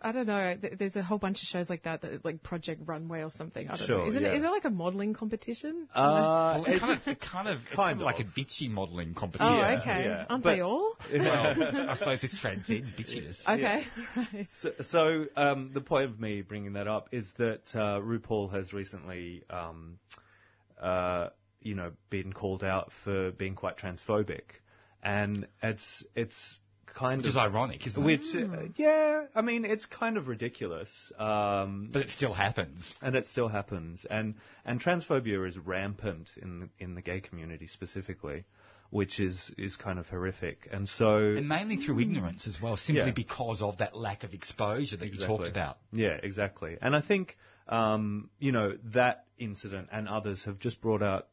I 0.02 0.10
don't 0.10 0.26
know? 0.26 0.56
There's 0.76 0.96
a 0.96 1.02
whole 1.02 1.18
bunch 1.18 1.38
of 1.42 1.46
shows 1.46 1.70
like 1.70 1.84
that, 1.84 2.02
that 2.02 2.24
like 2.24 2.42
Project 2.42 2.82
Runway 2.84 3.22
or 3.22 3.30
something. 3.30 3.68
I 3.68 3.76
don't 3.76 3.86
Sure, 3.86 3.98
know. 3.98 4.06
Isn't 4.08 4.22
yeah. 4.22 4.30
it? 4.30 4.36
Is 4.38 4.42
it 4.42 4.48
like 4.48 4.64
a 4.64 4.70
modeling 4.70 5.14
competition? 5.14 5.86
Uh, 5.94 6.62
Well, 6.62 6.74
it 6.74 6.80
kind 6.80 7.00
of, 7.00 7.06
it 7.08 7.20
kind 7.20 7.48
of, 7.48 7.58
it's 7.60 7.74
kind 7.76 7.92
of 7.92 7.98
Kind 7.98 8.00
like 8.00 8.18
a 8.18 8.22
of. 8.22 8.28
bitchy 8.34 8.68
modelling 8.68 9.14
competition. 9.14 9.52
Oh, 9.52 9.76
okay. 9.80 10.24
Aren't 10.28 10.42
they 10.44 10.60
all? 10.60 10.94
Well, 11.12 11.90
I 11.90 11.94
suppose 11.94 12.22
this 12.22 12.36
transcends 12.40 12.92
bitchiness. 12.92 13.36
Okay. 13.48 13.84
So, 14.48 14.72
so 14.80 15.26
um, 15.36 15.70
the 15.74 15.80
point 15.80 16.06
of 16.10 16.18
me 16.18 16.42
bringing 16.42 16.72
that 16.72 16.88
up 16.88 17.08
is 17.12 17.32
that 17.38 17.62
uh, 17.74 18.00
RuPaul 18.00 18.52
has 18.52 18.72
recently, 18.72 19.44
um, 19.48 19.98
uh, 20.80 21.28
you 21.60 21.74
know, 21.76 21.92
been 22.10 22.32
called 22.32 22.64
out 22.64 22.90
for 23.04 23.30
being 23.30 23.54
quite 23.54 23.78
transphobic, 23.78 24.42
and 25.16 25.46
it's 25.62 25.86
it's 26.22 26.38
kind 26.94 27.18
Which 27.18 27.26
of 27.26 27.30
is 27.30 27.36
ironic, 27.48 27.86
isn't 27.86 28.02
it? 28.02 28.06
which, 28.06 28.26
uh, 28.34 28.64
yeah, 28.76 29.26
I 29.34 29.42
mean, 29.48 29.64
it's 29.74 29.86
kind 29.86 30.16
of 30.16 30.26
ridiculous. 30.34 30.90
Um, 31.18 31.90
but 31.92 32.02
it 32.06 32.10
still 32.10 32.34
happens, 32.34 32.80
and 33.04 33.14
it 33.20 33.26
still 33.26 33.48
happens, 33.58 34.06
and 34.16 34.34
and 34.64 34.80
transphobia 34.80 35.46
is 35.50 35.56
rampant 35.58 36.28
in 36.44 36.50
the, 36.60 36.68
in 36.84 36.90
the 36.96 37.02
gay 37.10 37.20
community 37.28 37.66
specifically. 37.78 38.40
which 38.90 39.20
is 39.20 39.36
is 39.58 39.76
kind 39.76 39.98
of 40.02 40.06
horrific. 40.14 40.58
And 40.72 40.84
so 40.88 41.08
And 41.40 41.46
mainly 41.56 41.76
through 41.76 41.98
ignorance 42.00 42.42
as 42.52 42.56
well, 42.62 42.76
simply 42.78 43.04
Yeah. 43.12 43.24
because 43.24 43.60
of 43.68 43.76
that 43.82 43.92
lack 43.94 44.20
of 44.24 44.32
exposure 44.32 44.96
that 45.00 45.08
you 45.12 45.26
talked 45.26 45.48
about. 45.56 45.76
Yeah, 45.92 46.16
exactly. 46.30 46.72
And 46.84 46.96
I 46.96 47.02
think, 47.10 47.36
um, 47.80 48.30
you 48.46 48.52
know, 48.56 48.68
that 48.98 49.16
incident 49.38 49.86
and 49.92 50.08
others 50.08 50.38
have 50.48 50.58
just 50.66 50.80
brought 50.80 51.02
out 51.02 51.24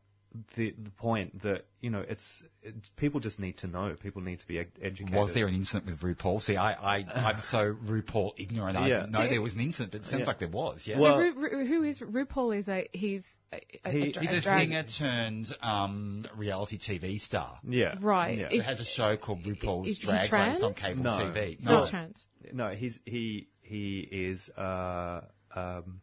the 0.55 0.73
the 0.77 0.89
point 0.91 1.41
that 1.43 1.65
you 1.81 1.89
know 1.89 2.03
it's 2.07 2.43
it, 2.61 2.75
people 2.95 3.19
just 3.19 3.39
need 3.39 3.57
to 3.59 3.67
know. 3.67 3.95
People 4.01 4.21
need 4.21 4.39
to 4.39 4.47
be 4.47 4.59
ed- 4.59 4.71
educated. 4.81 5.13
Was 5.15 5.33
there 5.33 5.47
an 5.47 5.55
incident 5.55 5.85
with 5.85 5.99
RuPaul? 5.99 6.41
See, 6.41 6.57
I, 6.57 6.73
I, 6.73 7.05
I'm 7.13 7.39
so 7.39 7.75
RuPaul 7.85 8.31
ignorant. 8.37 8.77
I 8.77 8.87
Yeah. 8.87 8.93
didn't 9.01 9.11
know 9.13 9.23
So- 9.23 9.29
there 9.29 9.41
was 9.41 9.53
an 9.55 9.61
incident, 9.61 9.91
but 9.91 10.01
it 10.01 10.05
sounds 10.07 10.21
Yeah. 10.21 10.27
like 10.27 10.39
there 10.39 10.49
was. 10.49 10.81
Yeah. 10.85 10.97
so 10.97 11.17
Ru, 11.17 11.33
Ru, 11.33 11.65
who 11.65 11.83
is 11.83 11.99
RuPaul? 11.99 12.57
Is 12.57 12.67
a 12.67 12.87
he's 12.91 13.23
a, 13.53 13.61
a, 13.85 13.91
He- 13.91 14.01
a, 14.09 14.11
dra- 14.13 14.21
he's 14.23 14.31
a 14.31 14.41
drag- 14.41 14.61
singer 14.69 14.83
turned 14.83 15.55
um, 15.61 16.25
reality 16.35 16.77
TV 16.79 17.19
star. 17.21 17.59
Yeah. 17.67 17.95
Right. 18.01 18.37
Yeah. 18.39 18.47
Is- 18.47 18.61
It 18.61 18.63
has 18.63 18.79
a 18.79 18.85
show 18.85 19.17
called 19.17 19.43
RuPaul's 19.43 19.87
is 19.89 19.99
Drag 19.99 20.31
Race 20.31 20.61
on 20.61 20.73
cable 20.73 21.03
no, 21.03 21.11
TV. 21.11 21.55
He's 21.55 21.65
not 21.65 21.89
trans. 21.89 22.25
No, 22.51 22.69
he's 22.71 22.99
he 23.05 23.47
he 23.61 23.99
is 24.11 24.49
uh, 24.51 25.21
um, 25.55 26.01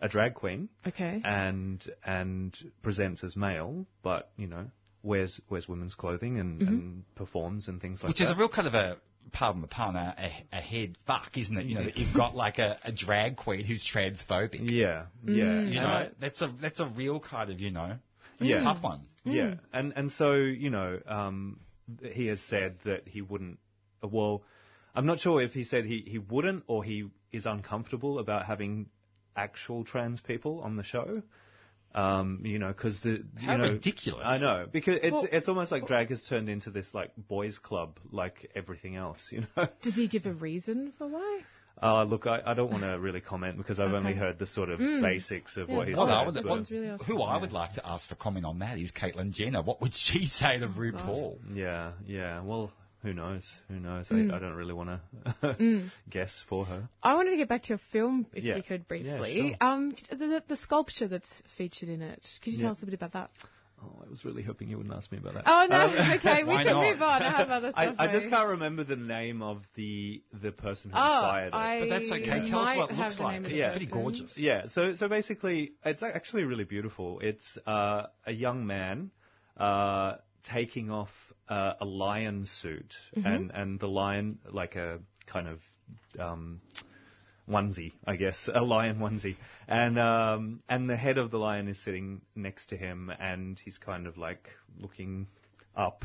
a 0.00 0.08
drag 0.08 0.34
queen. 0.34 0.68
Okay. 0.86 1.20
And 1.24 1.84
and 2.04 2.56
presents 2.82 3.24
as 3.24 3.36
male, 3.36 3.86
but 4.02 4.30
you 4.36 4.46
know 4.46 4.66
wears 5.02 5.40
wears 5.48 5.68
women's 5.68 5.94
clothing 5.94 6.38
and, 6.38 6.60
Mhm. 6.60 6.68
and 6.68 7.14
performs 7.14 7.68
and 7.68 7.80
things 7.80 8.02
like 8.02 8.08
that. 8.14 8.20
Which 8.20 8.20
is 8.20 8.30
a 8.30 8.34
real 8.38 8.48
kind 8.48 8.66
of 8.66 8.74
a, 8.74 8.96
pardon 9.32 9.62
the 9.62 9.68
pun, 9.68 9.94
a, 9.94 10.14
a, 10.52 10.56
a 10.56 10.60
head 10.60 10.96
fuck, 11.06 11.36
isn't 11.36 11.56
it? 11.56 11.66
You 11.66 11.76
know, 11.76 11.84
that 11.84 11.96
you've 11.96 12.14
got 12.14 12.34
like 12.34 12.58
a, 12.58 12.78
a 12.84 12.90
drag 12.92 13.36
queen 13.36 13.64
who's 13.64 13.84
transphobic. 13.84 14.68
Yeah, 14.70 15.06
yeah. 15.24 15.60
You 15.60 15.80
know, 15.80 15.86
I- 15.86 16.10
that's 16.20 16.42
a 16.42 16.52
that's 16.60 16.80
a 16.80 16.86
real 16.86 17.20
kind 17.20 17.50
of, 17.50 17.60
you 17.60 17.70
know, 17.70 17.98
Yeah. 18.40 18.62
tough 18.62 18.82
one. 18.82 19.02
Yeah, 19.24 19.54
and 19.72 19.92
and 19.96 20.10
so 20.12 20.34
you 20.34 20.70
know, 20.70 21.00
um, 21.06 21.60
he 22.12 22.26
has 22.26 22.40
said 22.40 22.76
that 22.84 23.06
he 23.08 23.22
wouldn't. 23.22 23.58
uh, 24.04 24.08
Well, 24.08 24.42
I'm 24.94 25.06
not 25.06 25.20
sure 25.20 25.40
if 25.42 25.52
he 25.52 25.64
said 25.64 25.84
he 25.84 26.02
he 26.06 26.18
wouldn't 26.18 26.64
or 26.66 26.82
he 26.84 27.10
is 27.32 27.46
uncomfortable 27.46 28.18
about 28.18 28.46
having 28.46 28.86
actual 29.36 29.84
trans 29.84 30.20
people 30.20 30.60
on 30.62 30.76
the 30.76 30.82
show. 30.82 31.22
Um, 31.94 32.40
you 32.44 32.58
know, 32.58 32.68
because 32.68 33.00
the 33.00 33.24
How 33.40 33.52
you 33.52 33.58
know, 33.58 33.70
ridiculous. 33.72 34.20
I 34.26 34.36
know 34.38 34.66
because 34.70 34.98
it's 35.02 35.12
Well- 35.12 35.28
it's 35.32 35.48
almost 35.48 35.72
like 35.72 35.86
drag 35.86 36.10
has 36.10 36.22
turned 36.24 36.50
into 36.50 36.70
this 36.70 36.92
like 36.92 37.10
boys 37.16 37.58
club, 37.58 37.98
like 38.10 38.50
everything 38.54 38.96
else. 38.96 39.20
You 39.32 39.44
know. 39.56 39.68
Does 39.80 39.94
he 39.94 40.06
give 40.06 40.26
a 40.26 40.32
reason 40.32 40.92
for 40.98 41.06
why? 41.08 41.40
Uh, 41.82 42.04
look, 42.04 42.26
I, 42.26 42.40
I 42.44 42.54
don't 42.54 42.70
want 42.70 42.84
to 42.84 42.98
really 42.98 43.20
comment 43.20 43.56
because 43.58 43.78
I've 43.78 43.92
only 43.92 44.14
heard 44.14 44.38
the 44.38 44.46
sort 44.46 44.70
of 44.70 44.78
Mm. 44.80 45.02
basics 45.02 45.56
of 45.58 45.68
Yeah, 45.68 45.76
what 45.76 45.88
he's 45.88 45.96
Well, 45.96 46.06
said. 46.06 46.34
Would- 46.34 46.44
but- 46.46 46.70
really 46.70 46.90
awesome. 46.90 47.06
Who 47.06 47.22
I 47.22 47.38
would 47.38 47.52
like 47.52 47.72
to 47.74 47.86
ask 47.86 48.06
for 48.08 48.14
comment 48.14 48.44
on 48.46 48.58
that 48.58 48.78
is 48.78 48.92
Caitlyn 48.92 49.30
Jenner. 49.30 49.62
What 49.62 49.80
would 49.80 49.94
she 49.94 50.26
say 50.26 50.58
to 50.58 50.68
RuPaul? 50.68 51.38
Yeah, 51.54 51.92
yeah. 52.06 52.42
Well, 52.42 52.72
who 53.02 53.12
knows? 53.12 53.54
Who 53.68 53.78
knows? 53.78 54.08
Mm. 54.08 54.32
I, 54.32 54.36
I 54.36 54.38
don't 54.38 54.54
really 54.54 54.74
want 54.74 54.88
to 54.90 55.00
Mm. 55.60 55.90
guess 56.10 56.42
for 56.48 56.64
her. 56.64 56.88
I 57.02 57.14
wanted 57.14 57.30
to 57.30 57.36
get 57.36 57.48
back 57.48 57.62
to 57.62 57.68
your 57.70 57.80
film, 57.92 58.26
if 58.32 58.42
Yeah. 58.44 58.54
we 58.56 58.62
could 58.62 58.88
briefly. 58.88 59.08
Yeah, 59.10 59.18
briefly. 59.18 59.56
sure. 59.60 59.68
Um, 59.68 59.94
the, 60.10 60.16
the, 60.16 60.42
the 60.48 60.56
sculpture 60.56 61.08
that's 61.08 61.42
featured 61.56 61.88
in 61.88 62.02
it. 62.02 62.26
Could 62.42 62.52
you 62.52 62.58
Yeah. 62.58 62.64
tell 62.64 62.72
us 62.72 62.82
a 62.82 62.86
bit 62.86 62.94
about 62.94 63.12
that? 63.12 63.30
Oh, 63.82 64.02
I 64.06 64.08
was 64.08 64.24
really 64.24 64.42
hoping 64.42 64.70
you 64.70 64.78
wouldn't 64.78 64.94
ask 64.94 65.12
me 65.12 65.18
about 65.18 65.34
that. 65.34 65.42
Oh 65.46 65.66
no, 65.68 65.76
Um, 65.76 66.12
okay, 66.16 66.44
we 66.48 66.54
can 66.56 66.66
not? 66.66 66.90
move 66.92 67.02
on. 67.02 67.22
I 67.22 67.30
have 67.30 67.50
other 67.50 67.72
I, 67.74 67.84
stuff. 67.84 67.96
I 67.98 68.10
just 68.10 68.30
can't 68.30 68.48
remember 68.48 68.84
the 68.84 68.96
name 68.96 69.42
of 69.42 69.64
the 69.74 70.22
the 70.32 70.50
person 70.50 70.90
who 70.90 70.96
Oh, 70.98 71.02
inspired 71.04 71.48
it. 71.48 71.54
I 71.54 71.80
But 71.80 71.88
that's 71.90 72.10
okay. 72.12 72.48
Tell 72.48 72.60
us 72.60 72.76
what 72.76 72.90
it 72.90 72.96
looks 72.96 73.20
like. 73.20 73.32
name 73.34 73.44
It's 73.44 73.54
Yeah. 73.54 73.70
pretty 73.72 73.86
gorgeous. 73.86 74.38
Yeah, 74.38 74.62
so 74.66 74.94
so 74.94 75.08
basically, 75.08 75.72
it's 75.84 76.02
actually 76.02 76.44
really 76.44 76.64
beautiful. 76.64 77.20
It's 77.20 77.58
uh, 77.66 78.06
a 78.24 78.32
young 78.32 78.66
man 78.66 79.10
uh, 79.58 80.16
taking 80.52 80.90
off 80.90 81.10
uh, 81.48 81.74
a 81.80 81.84
lion 81.84 82.46
suit, 82.46 82.94
Mhm. 83.16 83.26
and 83.26 83.50
and 83.52 83.80
the 83.80 83.88
lion 83.88 84.38
like 84.50 84.76
a 84.76 85.00
kind 85.26 85.48
of 85.48 85.60
um, 86.18 86.60
onesie, 87.48 87.92
I 88.06 88.16
guess, 88.16 88.48
a 88.54 88.62
lion 88.62 88.98
onesie, 88.98 89.36
and 89.68 89.98
um, 89.98 90.62
and 90.68 90.88
the 90.88 90.96
head 90.96 91.18
of 91.18 91.30
the 91.30 91.38
lion 91.38 91.68
is 91.68 91.82
sitting 91.82 92.22
next 92.34 92.66
to 92.68 92.76
him, 92.76 93.10
and 93.18 93.58
he's 93.58 93.78
kind 93.78 94.06
of 94.06 94.16
like 94.18 94.48
looking 94.78 95.26
up 95.76 96.04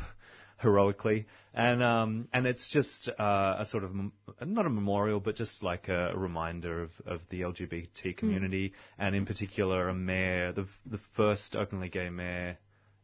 heroically, 0.58 1.26
and 1.54 1.82
um, 1.82 2.28
and 2.32 2.46
it's 2.46 2.68
just 2.68 3.08
uh, 3.08 3.56
a 3.58 3.64
sort 3.66 3.82
of 3.84 3.92
mem- 3.94 4.12
not 4.44 4.66
a 4.66 4.70
memorial, 4.70 5.18
but 5.20 5.34
just 5.34 5.62
like 5.62 5.88
a, 5.88 6.12
reminder 6.16 6.82
of, 6.82 6.90
of 7.04 7.20
the 7.30 7.40
LGBT 7.40 8.16
community, 8.16 8.72
and 8.98 9.14
in 9.16 9.26
particular 9.26 9.88
a 9.88 9.94
mayor, 9.94 10.52
the 10.52 10.66
the 10.86 11.00
first 11.16 11.56
openly 11.56 11.88
gay 11.88 12.10
mayor 12.10 12.58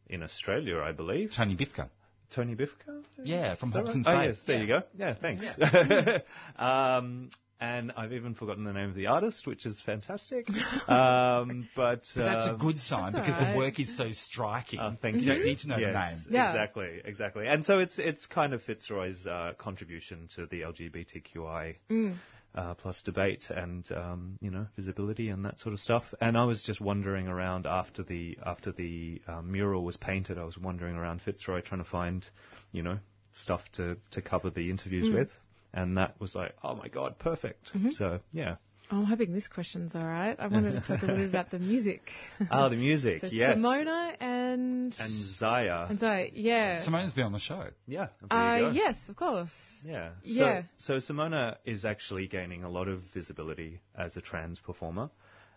in 0.08 0.22
Australia, 0.22 0.78
I 0.80 0.92
believe. 0.92 1.32
Tony 1.36 1.56
Briffa. 1.56 1.88
Tony 2.30 2.54
Briffa? 2.54 3.04
Yeah, 3.24 3.54
from 3.56 3.72
Hobson's 3.72 4.06
right? 4.06 4.14
Bay. 4.14 4.24
Oh, 4.24 4.28
yes, 4.28 4.42
there 4.46 4.56
Yeah. 4.56 4.62
you 4.62 4.68
go. 4.68 4.82
Yeah, 4.96 5.14
thanks. 5.14 6.22
um, 6.58 7.30
and 7.60 7.90
I've 7.96 8.12
even 8.12 8.34
forgotten 8.34 8.62
the 8.64 8.72
name 8.72 8.90
of 8.90 8.94
the 8.94 9.06
artist, 9.08 9.44
which 9.46 9.66
is 9.66 9.80
fantastic. 9.84 10.46
Um, 10.86 11.68
but, 11.76 12.02
But 12.14 12.24
that's 12.24 12.46
a 12.46 12.50
um, 12.52 12.58
good 12.58 12.78
sign 12.78 13.12
because 13.12 13.34
all 13.34 13.40
right. 13.40 13.52
the 13.52 13.58
work 13.58 13.80
is 13.80 13.96
so 13.96 14.10
striking. 14.12 14.78
uh, 14.78 14.94
thank 15.02 15.16
you 15.16 15.22
you. 15.22 15.32
don't 15.34 15.44
need 15.44 15.58
to 15.60 15.68
know 15.68 15.76
yes, 15.78 15.92
the 15.92 16.30
name. 16.30 16.34
Yeah. 16.40 16.50
Exactly, 16.52 17.00
exactly. 17.04 17.46
And 17.48 17.64
so 17.64 17.80
it's 17.80 17.98
it's 17.98 18.26
kind 18.26 18.52
of 18.54 18.62
Fitzroy's 18.62 19.26
uh, 19.26 19.54
contribution 19.58 20.28
to 20.36 20.46
the 20.46 20.60
LGBTQI 20.62 21.76
Mm. 21.90 22.14
Uh, 22.54 22.74
plus 22.74 23.02
debate 23.02 23.44
and 23.50 23.90
um, 23.92 24.36
you 24.40 24.50
know 24.50 24.66
visibility 24.76 25.28
and 25.28 25.44
that 25.44 25.58
sort 25.60 25.72
of 25.72 25.80
stuff. 25.80 26.14
And 26.20 26.36
I 26.36 26.44
was 26.44 26.62
just 26.62 26.80
wandering 26.80 27.28
around 27.28 27.66
after 27.66 28.02
the 28.02 28.38
after 28.44 28.72
the 28.72 29.20
uh, 29.28 29.42
mural 29.42 29.84
was 29.84 29.96
painted. 29.96 30.38
I 30.38 30.44
was 30.44 30.58
wandering 30.58 30.96
around 30.96 31.20
Fitzroy 31.22 31.60
trying 31.60 31.82
to 31.84 31.88
find 31.90 32.24
you 32.72 32.82
know 32.82 32.98
stuff 33.32 33.62
to 33.72 33.96
to 34.12 34.22
cover 34.22 34.50
the 34.50 34.70
interviews 34.70 35.08
Mm. 35.08 35.14
with. 35.18 35.30
And 35.74 35.98
that 35.98 36.18
was 36.18 36.34
like, 36.34 36.54
oh 36.64 36.74
my 36.74 36.88
god, 36.88 37.18
perfect. 37.18 37.72
Mhm. 37.74 37.92
So 37.92 38.20
yeah. 38.32 38.56
I'm 38.90 39.04
hoping 39.04 39.32
this 39.34 39.48
question's 39.48 39.94
all 39.94 40.04
right. 40.04 40.34
I 40.38 40.46
wanted 40.46 40.72
to 40.72 40.80
talk 40.80 41.02
a 41.02 41.06
little 41.06 41.16
bit 41.16 41.28
about 41.28 41.50
the 41.50 41.58
music. 41.58 42.00
Oh, 42.50 42.68
the 42.70 42.76
music, 42.76 43.20
so 43.22 43.26
yes. 43.30 43.58
Simona 43.58 44.14
and 44.20 44.94
And 44.98 45.12
Zaya. 45.36 45.86
and 45.90 45.98
Zoe, 46.00 46.30
yeah. 46.34 46.82
Simona's 46.86 47.12
been 47.12 47.24
on 47.26 47.32
the 47.32 47.38
show. 47.38 47.64
yeah. 47.86 48.08
there 48.30 48.38
Uh, 48.38 48.56
you 48.56 48.64
go. 48.66 48.70
yes, 48.72 48.96
of 49.08 49.16
course. 49.16 49.50
Yeah. 49.84 50.10
So, 50.24 50.30
Yeah. 50.32 50.62
So 50.78 50.94
Simona 51.00 51.56
is 51.66 51.84
actually 51.84 52.28
gaining 52.28 52.64
a 52.64 52.70
lot 52.70 52.88
of 52.88 53.00
visibility 53.12 53.80
as 53.96 54.16
a 54.16 54.20
trans 54.22 54.58
performer, 54.58 55.10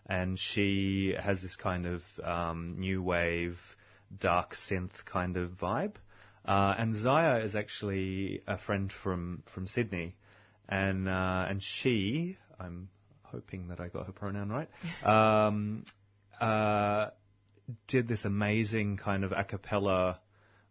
and 0.06 0.38
she 0.38 1.14
has 1.18 1.40
this 1.40 1.56
kind 1.56 1.86
of 1.86 2.02
um, 2.22 2.74
new 2.78 3.02
wave, 3.02 3.58
dark 4.20 4.54
synth 4.54 5.04
kind 5.06 5.36
of 5.38 5.52
vibe. 5.52 5.94
Uh, 6.44 6.74
and 6.76 6.94
Zaya 6.94 7.42
is 7.44 7.54
actually 7.54 8.42
a 8.46 8.58
friend 8.58 8.92
from 8.92 9.42
from 9.54 9.66
Sydney, 9.66 10.16
and 10.68 11.08
uh, 11.08 11.46
and 11.48 11.62
she, 11.62 12.36
I'm 12.60 12.88
hoping 13.32 13.68
that 13.68 13.80
I 13.80 13.88
got 13.88 14.06
her 14.06 14.12
pronoun 14.12 14.50
right. 14.50 14.68
Um, 15.06 15.84
uh, 16.40 17.08
did 17.88 18.08
this 18.08 18.24
amazing 18.24 18.96
kind 18.96 19.24
of 19.24 19.32
a 19.32 19.44
cappella, 19.44 20.20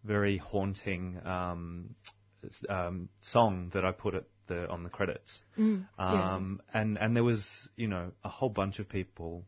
very 0.03 0.37
haunting 0.37 1.19
um, 1.25 1.95
um, 2.69 3.09
song 3.21 3.71
that 3.73 3.85
I 3.85 3.91
put 3.91 4.15
at 4.15 4.25
the 4.47 4.67
on 4.69 4.83
the 4.83 4.89
credits. 4.89 5.41
Mm, 5.57 5.85
yeah, 5.97 6.35
Um, 6.35 6.61
and 6.73 6.97
and 6.97 7.15
there 7.15 7.23
was 7.23 7.69
you 7.75 7.87
know 7.87 8.11
a 8.23 8.29
whole 8.29 8.49
bunch 8.49 8.79
of 8.79 8.89
people, 8.89 9.45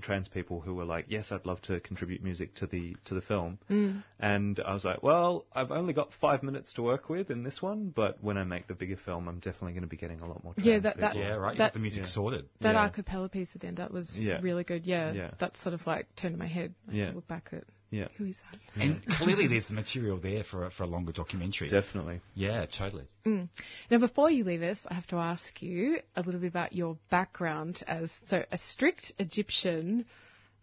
trans 0.00 0.28
people, 0.28 0.60
who 0.60 0.74
were 0.74 0.84
like, 0.84 1.06
yes, 1.08 1.32
I'd 1.32 1.46
love 1.46 1.60
to 1.62 1.80
contribute 1.80 2.22
music 2.22 2.54
to 2.56 2.66
the 2.66 2.96
to 3.06 3.14
the 3.14 3.20
film. 3.20 3.58
Mm. 3.70 4.02
And 4.18 4.60
I 4.60 4.74
was 4.74 4.84
like, 4.84 5.02
well, 5.02 5.46
I've 5.54 5.70
only 5.70 5.92
got 5.92 6.12
five 6.20 6.42
minutes 6.42 6.72
to 6.74 6.82
work 6.82 7.08
with 7.08 7.30
in 7.30 7.42
this 7.42 7.60
one, 7.62 7.92
but 7.94 8.22
when 8.22 8.36
I 8.38 8.44
make 8.44 8.66
the 8.66 8.74
bigger 8.74 8.96
film, 8.96 9.28
I'm 9.28 9.38
definitely 9.38 9.72
going 9.72 9.82
to 9.82 9.88
be 9.88 9.96
getting 9.96 10.20
a 10.20 10.26
lot 10.26 10.42
more. 10.44 10.54
Trans 10.54 10.66
Yeah, 10.66 10.78
that- 10.80 10.98
that- 10.98 11.16
Yeah, 11.16 11.34
right. 11.34 11.52
You 11.52 11.58
That- 11.58 11.68
got 11.68 11.72
the 11.74 11.78
music 11.80 12.02
Yeah. 12.02 12.08
sorted. 12.08 12.48
That 12.60 12.74
Yeah. 12.74 12.86
a 12.86 12.90
cappella 12.90 13.28
piece 13.28 13.54
at 13.54 13.62
the 13.62 13.68
end, 13.68 13.78
that 13.78 13.92
was 13.92 14.18
Yeah. 14.18 14.40
really 14.42 14.64
good. 14.64 14.86
Yeah, 14.86 15.12
Yeah. 15.12 15.30
that 15.38 15.56
sort 15.56 15.74
of 15.74 15.86
like 15.86 16.14
turned 16.16 16.36
my 16.38 16.46
head. 16.46 16.74
I 16.88 16.92
Yeah. 16.92 17.08
to 17.10 17.12
look 17.16 17.28
back 17.28 17.50
at 17.52 17.64
Yeah. 17.90 18.06
who 18.18 18.26
is 18.26 18.36
that? 18.50 18.80
And 18.82 19.04
clearly 19.18 19.48
there's 19.48 19.66
the 19.66 19.74
material 19.74 20.16
there 20.16 20.44
for 20.44 20.66
a, 20.66 20.70
for 20.70 20.84
a 20.84 20.86
longer 20.86 21.10
documentary. 21.12 21.68
Definitely. 21.68 22.20
Yeah, 22.34 22.66
totally. 22.66 23.08
Mm. 23.26 23.48
Now, 23.90 23.98
before 23.98 24.30
you 24.30 24.44
leave 24.44 24.62
us, 24.62 24.78
I 24.86 24.94
have 24.94 25.08
to 25.08 25.16
ask 25.16 25.60
you 25.60 25.98
a 26.14 26.22
little 26.22 26.40
bit 26.40 26.48
about 26.48 26.72
your 26.72 26.96
background 27.10 27.82
as 27.88 28.12
so 28.26 28.44
a 28.52 28.58
strict 28.58 29.12
Egyptian, 29.18 30.04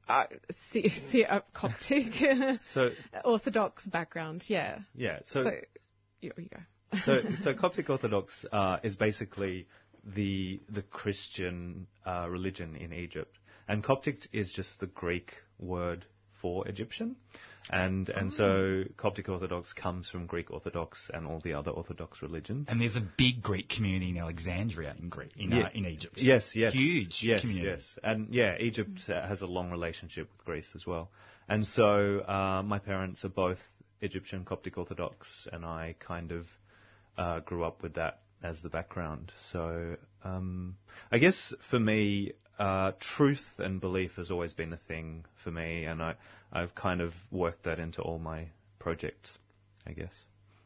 uh, 0.08 0.24
see, 0.72 0.88
see, 0.88 1.26
uh, 1.26 1.42
Coptic, 1.54 2.14
So 2.74 2.92
Orthodox 3.26 3.86
background. 3.88 4.46
Yeah. 4.48 4.80
yeah, 4.96 5.20
so 5.24 5.44
So, 5.44 5.52
here 6.22 6.32
you 6.38 6.48
go. 6.50 6.98
so, 7.04 7.20
so 7.44 7.54
Coptic 7.54 7.90
Orthodox 7.90 8.46
uh, 8.52 8.78
is 8.84 8.96
basically 8.96 9.68
the 10.06 10.62
the 10.70 10.82
Christian 10.84 11.88
uh, 12.06 12.28
religion 12.30 12.78
in 12.78 12.94
Egypt, 12.94 13.38
and 13.68 13.84
Coptic 13.84 14.28
is 14.32 14.54
just 14.54 14.80
the 14.80 14.88
Greek 14.88 15.34
word 15.60 16.06
for 16.42 16.68
Egyptian, 16.68 17.16
and 17.70 18.10
and 18.10 18.32
so 18.32 18.84
Coptic 18.98 19.30
Orthodox 19.30 19.74
comes 19.74 20.10
from 20.10 20.26
Greek 20.26 20.52
Orthodox 20.52 21.10
and 21.14 21.28
all 21.28 21.40
the 21.40 21.54
other 21.54 21.72
Orthodox 21.72 22.22
religions. 22.22 22.68
And 22.70 22.82
there's 22.82 22.96
a 22.96 23.08
big 23.18 23.42
Greek 23.42 23.70
community 23.70 24.10
in 24.10 24.18
Alexandria 24.18 24.96
in 25.00 25.10
Greek 25.10 25.32
in, 25.38 25.54
uh, 25.54 25.70
in 25.74 25.86
Egypt. 25.86 26.18
Yes, 26.18 26.56
yes. 26.56 26.74
Huge 26.74 27.22
yes, 27.22 27.42
community. 27.42 27.68
Yes, 27.68 28.00
and 28.04 28.34
yeah, 28.34 28.58
Egypt 28.60 29.02
uh, 29.10 29.28
has 29.28 29.42
a 29.42 29.48
long 29.48 29.72
relationship 29.72 30.30
with 30.36 30.46
Greece 30.46 30.74
as 30.76 30.86
well. 30.86 31.10
And 31.50 31.66
so 31.66 32.20
uh, 32.22 32.62
my 32.64 32.80
parents 32.80 33.24
are 33.24 33.30
both 33.30 33.60
Egyptian 34.02 34.46
Coptic 34.46 34.78
Orthodox, 34.78 35.48
and 35.52 35.66
I 35.66 35.96
kind 36.00 36.32
of 36.32 36.46
uh, 37.18 37.40
grew 37.40 37.64
up 37.64 37.82
with 37.84 37.96
that 37.96 38.20
as 38.44 38.62
the 38.62 38.70
background. 38.70 39.32
So 39.52 39.96
um, 40.24 40.78
I 41.12 41.18
guess 41.18 41.54
for 41.70 41.80
me, 41.80 42.34
uh, 42.60 42.92
truth 43.00 43.46
and 43.58 43.80
belief 43.80 44.16
has 44.16 44.32
always 44.32 44.54
been 44.54 44.74
a 44.74 44.78
thing 44.88 45.26
for 45.44 45.52
me, 45.52 45.86
and 45.86 46.02
I 46.02 46.16
I've 46.52 46.74
kind 46.76 47.02
of 47.02 47.14
worked 47.32 47.64
that 47.64 47.80
into 47.80 48.02
all 48.02 48.20
my 48.20 48.48
projects. 48.80 49.38
I 49.86 49.92
guess. 49.94 50.14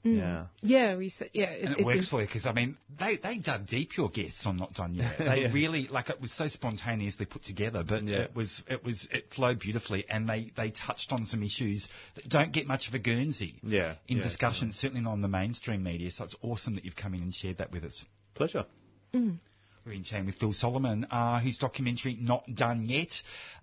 Mm. 0.04 0.18
Yeah. 0.18 0.46
Yeah, 0.64 0.96
we 0.98 1.10
said, 1.10 1.30
yeah. 1.34 1.52
and 1.52 1.78
it, 1.78 1.86
works 1.86 2.10
for 2.10 2.22
you 2.22 2.26
because 2.28 2.48
I 2.48 2.54
mean 2.54 2.76
they 3.00 3.18
they 3.18 3.38
dug 3.38 3.68
deep 3.68 3.96
your 3.96 4.10
guests 4.10 4.48
on 4.48 4.58
Not 4.58 4.74
Done 4.74 4.96
Yet. 4.96 5.16
They 5.20 5.42
Yeah. 5.42 5.54
really 5.54 5.88
like 5.88 6.10
it 6.10 6.20
was 6.20 6.32
so 6.32 6.48
spontaneously 6.48 7.28
put 7.28 7.44
together, 7.44 7.84
but 7.88 8.04
Yeah. 8.04 8.22
it 8.22 8.36
was 8.36 8.64
it 8.68 8.84
was 8.84 9.08
it 9.12 9.32
flowed 9.32 9.60
beautifully, 9.60 10.06
and 10.10 10.28
they 10.28 10.52
they 10.58 10.72
touched 10.72 11.12
on 11.12 11.26
some 11.26 11.44
issues 11.44 11.88
that 12.16 12.28
don't 12.28 12.52
get 12.52 12.66
much 12.66 12.88
of 12.88 12.96
a 12.96 13.00
Guernsey 13.00 13.56
Yeah. 13.62 13.96
in 14.08 14.18
yeah, 14.18 14.24
discussion, 14.24 14.72
certainly 14.72 15.02
not 15.04 15.12
on 15.12 15.22
the 15.22 15.28
mainstream 15.28 15.84
media. 15.84 16.10
So 16.10 16.24
it's 16.24 16.36
awesome 16.42 16.76
that 16.76 16.86
you've 16.86 16.96
come 16.96 17.14
in 17.14 17.22
and 17.22 17.34
shared 17.34 17.60
that 17.60 17.72
with 17.72 17.84
us. 17.84 18.04
Pleasure. 18.34 18.66
Mm. 19.14 19.38
We're 19.86 19.94
in 19.94 20.04
chain 20.04 20.26
with 20.28 20.36
Phil 20.36 20.54
Solomon, 20.54 21.08
uh, 21.10 21.40
whose 21.40 21.58
documentary 21.58 22.16
Not 22.20 22.44
Done 22.54 22.86
Yet 22.86 23.12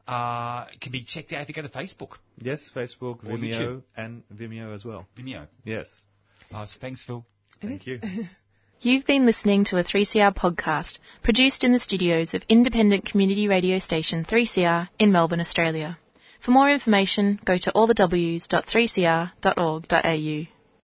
uh, 0.09 0.65
can 0.81 0.91
be 0.91 1.05
checked 1.05 1.33
out 1.33 1.43
if 1.43 1.49
you 1.49 1.55
go 1.55 1.63
to 1.63 1.69
Facebook. 1.69 2.17
Yes, 2.39 2.69
Facebook, 2.75 3.23
Or 3.25 3.37
Vimeo, 3.37 3.61
YouTube. 3.61 3.83
and 3.97 4.23
Vimeo 4.35 4.75
as 4.75 4.85
well. 4.85 5.07
Vimeo. 5.17 5.47
Yes. 5.65 5.87
Nice. 6.51 6.75
Thanks, 6.75 7.03
Phil. 7.05 7.25
Thank 7.63 7.87
you. 7.87 8.01
You've 8.81 9.07
been 9.07 9.27
listening 9.27 9.65
to 9.65 9.77
a 9.79 9.85
3CR 9.85 10.35
podcast 10.37 10.99
produced 11.23 11.63
in 11.65 11.73
the 11.73 11.79
studios 11.81 12.33
of 12.35 12.43
independent 12.49 13.05
community 13.07 13.47
radio 13.49 13.79
station 13.81 14.25
3CR 14.25 14.89
in 14.99 15.11
Melbourne, 15.13 15.41
Australia. 15.41 15.99
For 16.41 16.51
more 16.53 16.71
information, 16.71 17.41
go 17.45 17.57
to 17.59 17.73
allthews.3cr.org.au. 17.73 20.58